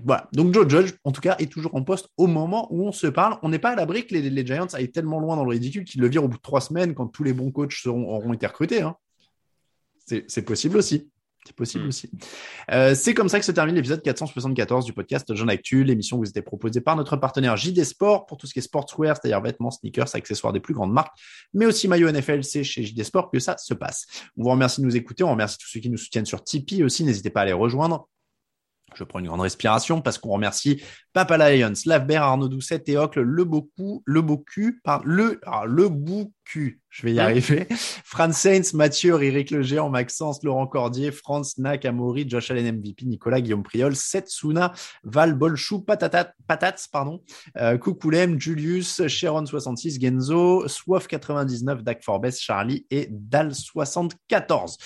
Voilà. 0.04 0.28
Donc 0.32 0.52
Joe 0.52 0.68
Judge, 0.68 0.92
en 1.04 1.12
tout 1.12 1.20
cas, 1.20 1.36
est 1.38 1.50
toujours 1.50 1.74
en 1.74 1.82
poste 1.82 2.08
au 2.18 2.26
moment 2.26 2.66
où 2.70 2.86
on 2.86 2.92
se 2.92 3.06
parle. 3.06 3.38
On 3.42 3.48
n'est 3.48 3.58
pas 3.58 3.70
à 3.70 3.74
l'abri 3.76 4.06
que 4.06 4.14
les, 4.14 4.46
Giants 4.46 4.66
aillent 4.72 4.90
tellement 4.90 5.18
loin 5.18 5.36
dans 5.36 5.44
le 5.44 5.50
ridicule 5.50 5.84
qu'ils 5.84 6.00
le 6.00 6.08
virent 6.08 6.24
au 6.24 6.28
bout 6.28 6.36
de 6.36 6.42
trois 6.42 6.60
semaines 6.60 6.94
quand 6.94 7.06
tous 7.06 7.22
les 7.22 7.32
bons 7.32 7.50
coachs 7.50 7.72
seront, 7.72 8.08
auront 8.08 8.32
été 8.32 8.46
recrutés. 8.46 8.82
Hein. 8.82 8.96
C'est 10.26 10.42
possible 10.42 10.76
aussi. 10.76 11.08
C'est 11.50 11.56
possible 11.56 11.84
hmm. 11.86 11.88
aussi. 11.88 12.10
Euh, 12.70 12.94
c'est 12.94 13.12
comme 13.12 13.28
ça 13.28 13.40
que 13.40 13.44
se 13.44 13.50
termine 13.50 13.74
l'épisode 13.74 14.02
474 14.02 14.84
du 14.84 14.92
podcast 14.92 15.34
Jean 15.34 15.48
Actu, 15.48 15.82
l'émission 15.82 16.16
vous 16.16 16.28
était 16.28 16.42
proposée 16.42 16.80
par 16.80 16.94
notre 16.94 17.16
partenaire 17.16 17.56
JD 17.56 17.82
Sport 17.82 18.26
pour 18.26 18.36
tout 18.36 18.46
ce 18.46 18.52
qui 18.52 18.60
est 18.60 18.62
sportswear, 18.62 19.16
c'est-à-dire 19.16 19.40
vêtements, 19.40 19.72
sneakers, 19.72 20.14
accessoires 20.14 20.52
des 20.52 20.60
plus 20.60 20.74
grandes 20.74 20.92
marques, 20.92 21.18
mais 21.52 21.66
aussi 21.66 21.88
maillot 21.88 22.08
NFL, 22.08 22.44
c'est 22.44 22.62
chez 22.62 22.84
JD 22.84 23.02
Sport 23.02 23.32
que 23.32 23.40
ça 23.40 23.56
se 23.58 23.74
passe. 23.74 24.06
On 24.36 24.44
vous 24.44 24.50
remercie 24.50 24.80
de 24.80 24.86
nous 24.86 24.96
écouter, 24.96 25.24
on 25.24 25.30
remercie 25.30 25.58
tous 25.58 25.66
ceux 25.66 25.80
qui 25.80 25.90
nous 25.90 25.98
soutiennent 25.98 26.24
sur 26.24 26.44
Tipeee 26.44 26.84
aussi, 26.84 27.02
n'hésitez 27.02 27.30
pas 27.30 27.40
à 27.40 27.46
les 27.46 27.52
rejoindre. 27.52 28.06
Je 28.94 29.04
prends 29.04 29.18
une 29.18 29.26
grande 29.26 29.40
respiration 29.40 30.00
parce 30.00 30.18
qu'on 30.18 30.30
remercie 30.30 30.82
Papa 31.12 31.36
Lions, 31.36 31.72
Lavbert, 31.86 32.22
Arnaud 32.22 32.48
Doucet, 32.48 32.78
Théocle, 32.80 33.20
Le 33.20 33.44
Beaucoup, 33.44 34.02
Le 34.04 34.22
Beaucoup, 34.22 34.72
par 34.84 35.02
le, 35.04 35.40
le 35.66 35.88
Boucu, 35.88 36.80
je 36.88 37.02
vais 37.02 37.14
y 37.14 37.20
arriver. 37.20 37.66
Franz 38.04 38.36
Sainz, 38.36 38.74
Mathieu, 38.74 39.22
Eric 39.22 39.50
Legéant, 39.50 39.90
Maxence, 39.90 40.42
Laurent 40.42 40.66
Cordier, 40.66 41.10
Franz, 41.10 41.54
Nack, 41.58 41.84
Amaury, 41.84 42.28
Josh 42.28 42.50
Allen 42.50 42.78
MVP, 42.78 43.06
Nicolas, 43.06 43.40
Guillaume 43.40 43.62
Priol, 43.62 43.96
Setsuna, 43.96 44.72
Val, 45.02 45.34
Bolchou, 45.34 45.80
Patatat, 45.80 46.32
Patats, 46.46 46.86
pardon, 46.90 47.22
euh, 47.56 47.78
Coucoulem, 47.78 48.40
Julius, 48.40 49.00
Sharon66, 49.00 50.00
Genzo, 50.00 50.66
Swaff99, 50.66 51.82
Dak 51.82 52.02
Forbes, 52.02 52.36
Charlie 52.38 52.86
et 52.90 53.08
Dal74. 53.10 54.76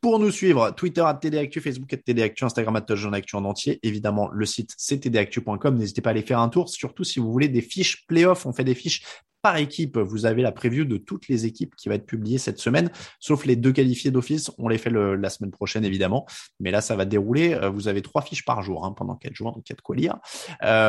Pour 0.00 0.20
nous 0.20 0.30
suivre, 0.30 0.70
Twitter 0.70 1.00
à 1.00 1.12
TDActu, 1.14 1.60
Facebook 1.60 1.92
à 1.92 1.96
TDActu, 1.96 2.44
Instagram 2.44 2.76
à 2.76 3.16
Actu 3.16 3.36
en 3.36 3.44
entier. 3.44 3.80
Évidemment, 3.82 4.28
le 4.32 4.46
site 4.46 4.72
c'est 4.76 5.00
tdactu.com. 5.00 5.76
N'hésitez 5.76 6.00
pas 6.00 6.10
à 6.10 6.12
aller 6.12 6.22
faire 6.22 6.38
un 6.38 6.48
tour, 6.48 6.68
surtout 6.68 7.02
si 7.02 7.18
vous 7.18 7.32
voulez 7.32 7.48
des 7.48 7.62
fiches 7.62 8.06
playoffs. 8.06 8.46
On 8.46 8.52
fait 8.52 8.62
des 8.62 8.76
fiches 8.76 9.02
par 9.42 9.56
équipe. 9.56 9.98
Vous 9.98 10.24
avez 10.24 10.42
la 10.42 10.52
preview 10.52 10.84
de 10.84 10.98
toutes 10.98 11.26
les 11.26 11.46
équipes 11.46 11.74
qui 11.74 11.88
va 11.88 11.96
être 11.96 12.06
publiée 12.06 12.38
cette 12.38 12.60
semaine, 12.60 12.90
sauf 13.18 13.44
les 13.44 13.56
deux 13.56 13.72
qualifiés 13.72 14.12
d'office. 14.12 14.52
On 14.58 14.68
les 14.68 14.78
fait 14.78 14.90
la 14.90 15.30
semaine 15.30 15.50
prochaine, 15.50 15.84
évidemment. 15.84 16.26
Mais 16.60 16.70
là, 16.70 16.80
ça 16.80 16.94
va 16.94 17.04
dérouler. 17.04 17.54
Euh, 17.54 17.68
vous 17.68 17.88
avez 17.88 18.00
trois 18.00 18.22
fiches 18.22 18.44
par 18.44 18.62
jour 18.62 18.84
hein, 18.84 18.92
pendant 18.92 19.16
quatre 19.16 19.34
jours, 19.34 19.52
donc 19.52 19.68
il 19.68 19.72
y 19.72 19.76
quoi 19.76 19.96
lire. 19.96 20.18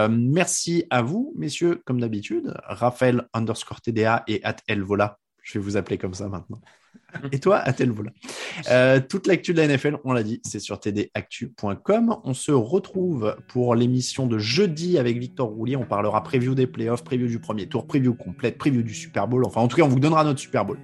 Merci 0.09 0.85
à 0.91 1.01
vous, 1.01 1.33
messieurs, 1.35 1.81
comme 1.83 1.99
d'habitude. 1.99 2.53
Raphaël 2.65 3.27
underscore 3.33 3.81
TDA 3.81 4.23
et 4.27 4.43
at 4.43 4.57
Elvola. 4.67 5.17
Je 5.41 5.57
vais 5.57 5.65
vous 5.65 5.77
appeler 5.77 5.97
comme 5.97 6.13
ça 6.13 6.29
maintenant. 6.29 6.61
Et 7.31 7.39
toi, 7.39 7.57
à 7.57 7.73
tel 7.73 7.93
euh, 8.69 8.99
Toute 8.99 9.27
l'actu 9.27 9.53
de 9.53 9.61
la 9.61 9.67
NFL, 9.67 9.97
on 10.03 10.13
l'a 10.13 10.23
dit, 10.23 10.41
c'est 10.43 10.59
sur 10.59 10.79
tdactu.com. 10.79 12.17
On 12.23 12.33
se 12.33 12.51
retrouve 12.51 13.35
pour 13.47 13.75
l'émission 13.75 14.27
de 14.27 14.37
jeudi 14.37 14.97
avec 14.97 15.17
Victor 15.17 15.49
Roulier. 15.49 15.75
On 15.75 15.85
parlera 15.85 16.23
preview 16.23 16.55
des 16.55 16.67
playoffs, 16.67 17.03
preview 17.03 17.27
du 17.27 17.39
premier 17.39 17.67
tour, 17.67 17.87
preview 17.87 18.13
complète, 18.13 18.57
preview 18.57 18.83
du 18.83 18.93
Super 18.93 19.27
Bowl. 19.27 19.45
Enfin, 19.45 19.61
en 19.61 19.67
tout 19.67 19.77
cas, 19.77 19.83
on 19.83 19.89
vous 19.89 19.99
donnera 19.99 20.23
notre 20.23 20.39
Super 20.39 20.65
Bowl. 20.65 20.79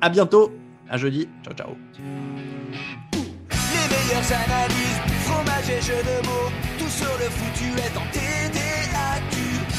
À 0.00 0.08
bientôt, 0.08 0.52
à 0.88 0.96
jeudi. 0.96 1.28
Ciao, 1.44 1.54
ciao. 1.54 1.70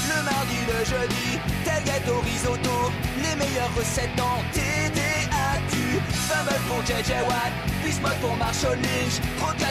Le 0.10 0.24
mardi, 0.24 0.56
le 0.68 0.86
jeudi, 0.86 1.40
tel 1.64 1.84
gâteau 1.84 2.20
risotto, 2.20 2.92
les 3.18 3.36
meilleures 3.36 3.76
recettes 3.76 4.20
en. 4.20 5.11
Pour 6.68 6.82
JJ 6.84 7.12
Watt, 7.28 7.52
Bismuth 7.84 8.20
pour 8.22 8.36
Marshall 8.38 8.76
Lynch, 8.76 9.20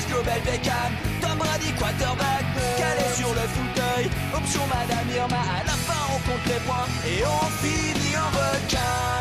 Global 0.08 0.40
Beckham, 0.44 0.92
Tom 1.20 1.38
Brady 1.38 1.72
quarterback, 1.78 2.44
calé 2.76 3.04
sur 3.16 3.28
le 3.28 3.46
fauteuil, 3.48 4.10
option 4.34 4.66
Madame 4.66 5.08
Irma, 5.16 5.36
à 5.36 5.64
la 5.64 5.72
fin 5.72 6.02
on 6.14 6.18
compte 6.30 6.46
les 6.46 6.60
points 6.66 6.88
et 7.06 7.24
on 7.24 7.46
finit 7.62 8.16
en 8.16 8.30
requin. 8.36 9.20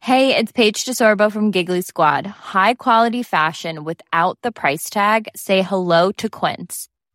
Hey, 0.00 0.34
it's 0.34 0.52
Paige 0.52 0.86
DeSorbo 0.86 1.30
from 1.30 1.50
Giggly 1.50 1.82
Squad. 1.82 2.26
High 2.26 2.74
quality 2.74 3.22
fashion 3.22 3.84
without 3.84 4.38
the 4.42 4.50
price 4.50 4.88
tag. 4.88 5.28
Say 5.36 5.60
hello 5.60 6.12
to 6.12 6.30
Quince. 6.30 6.88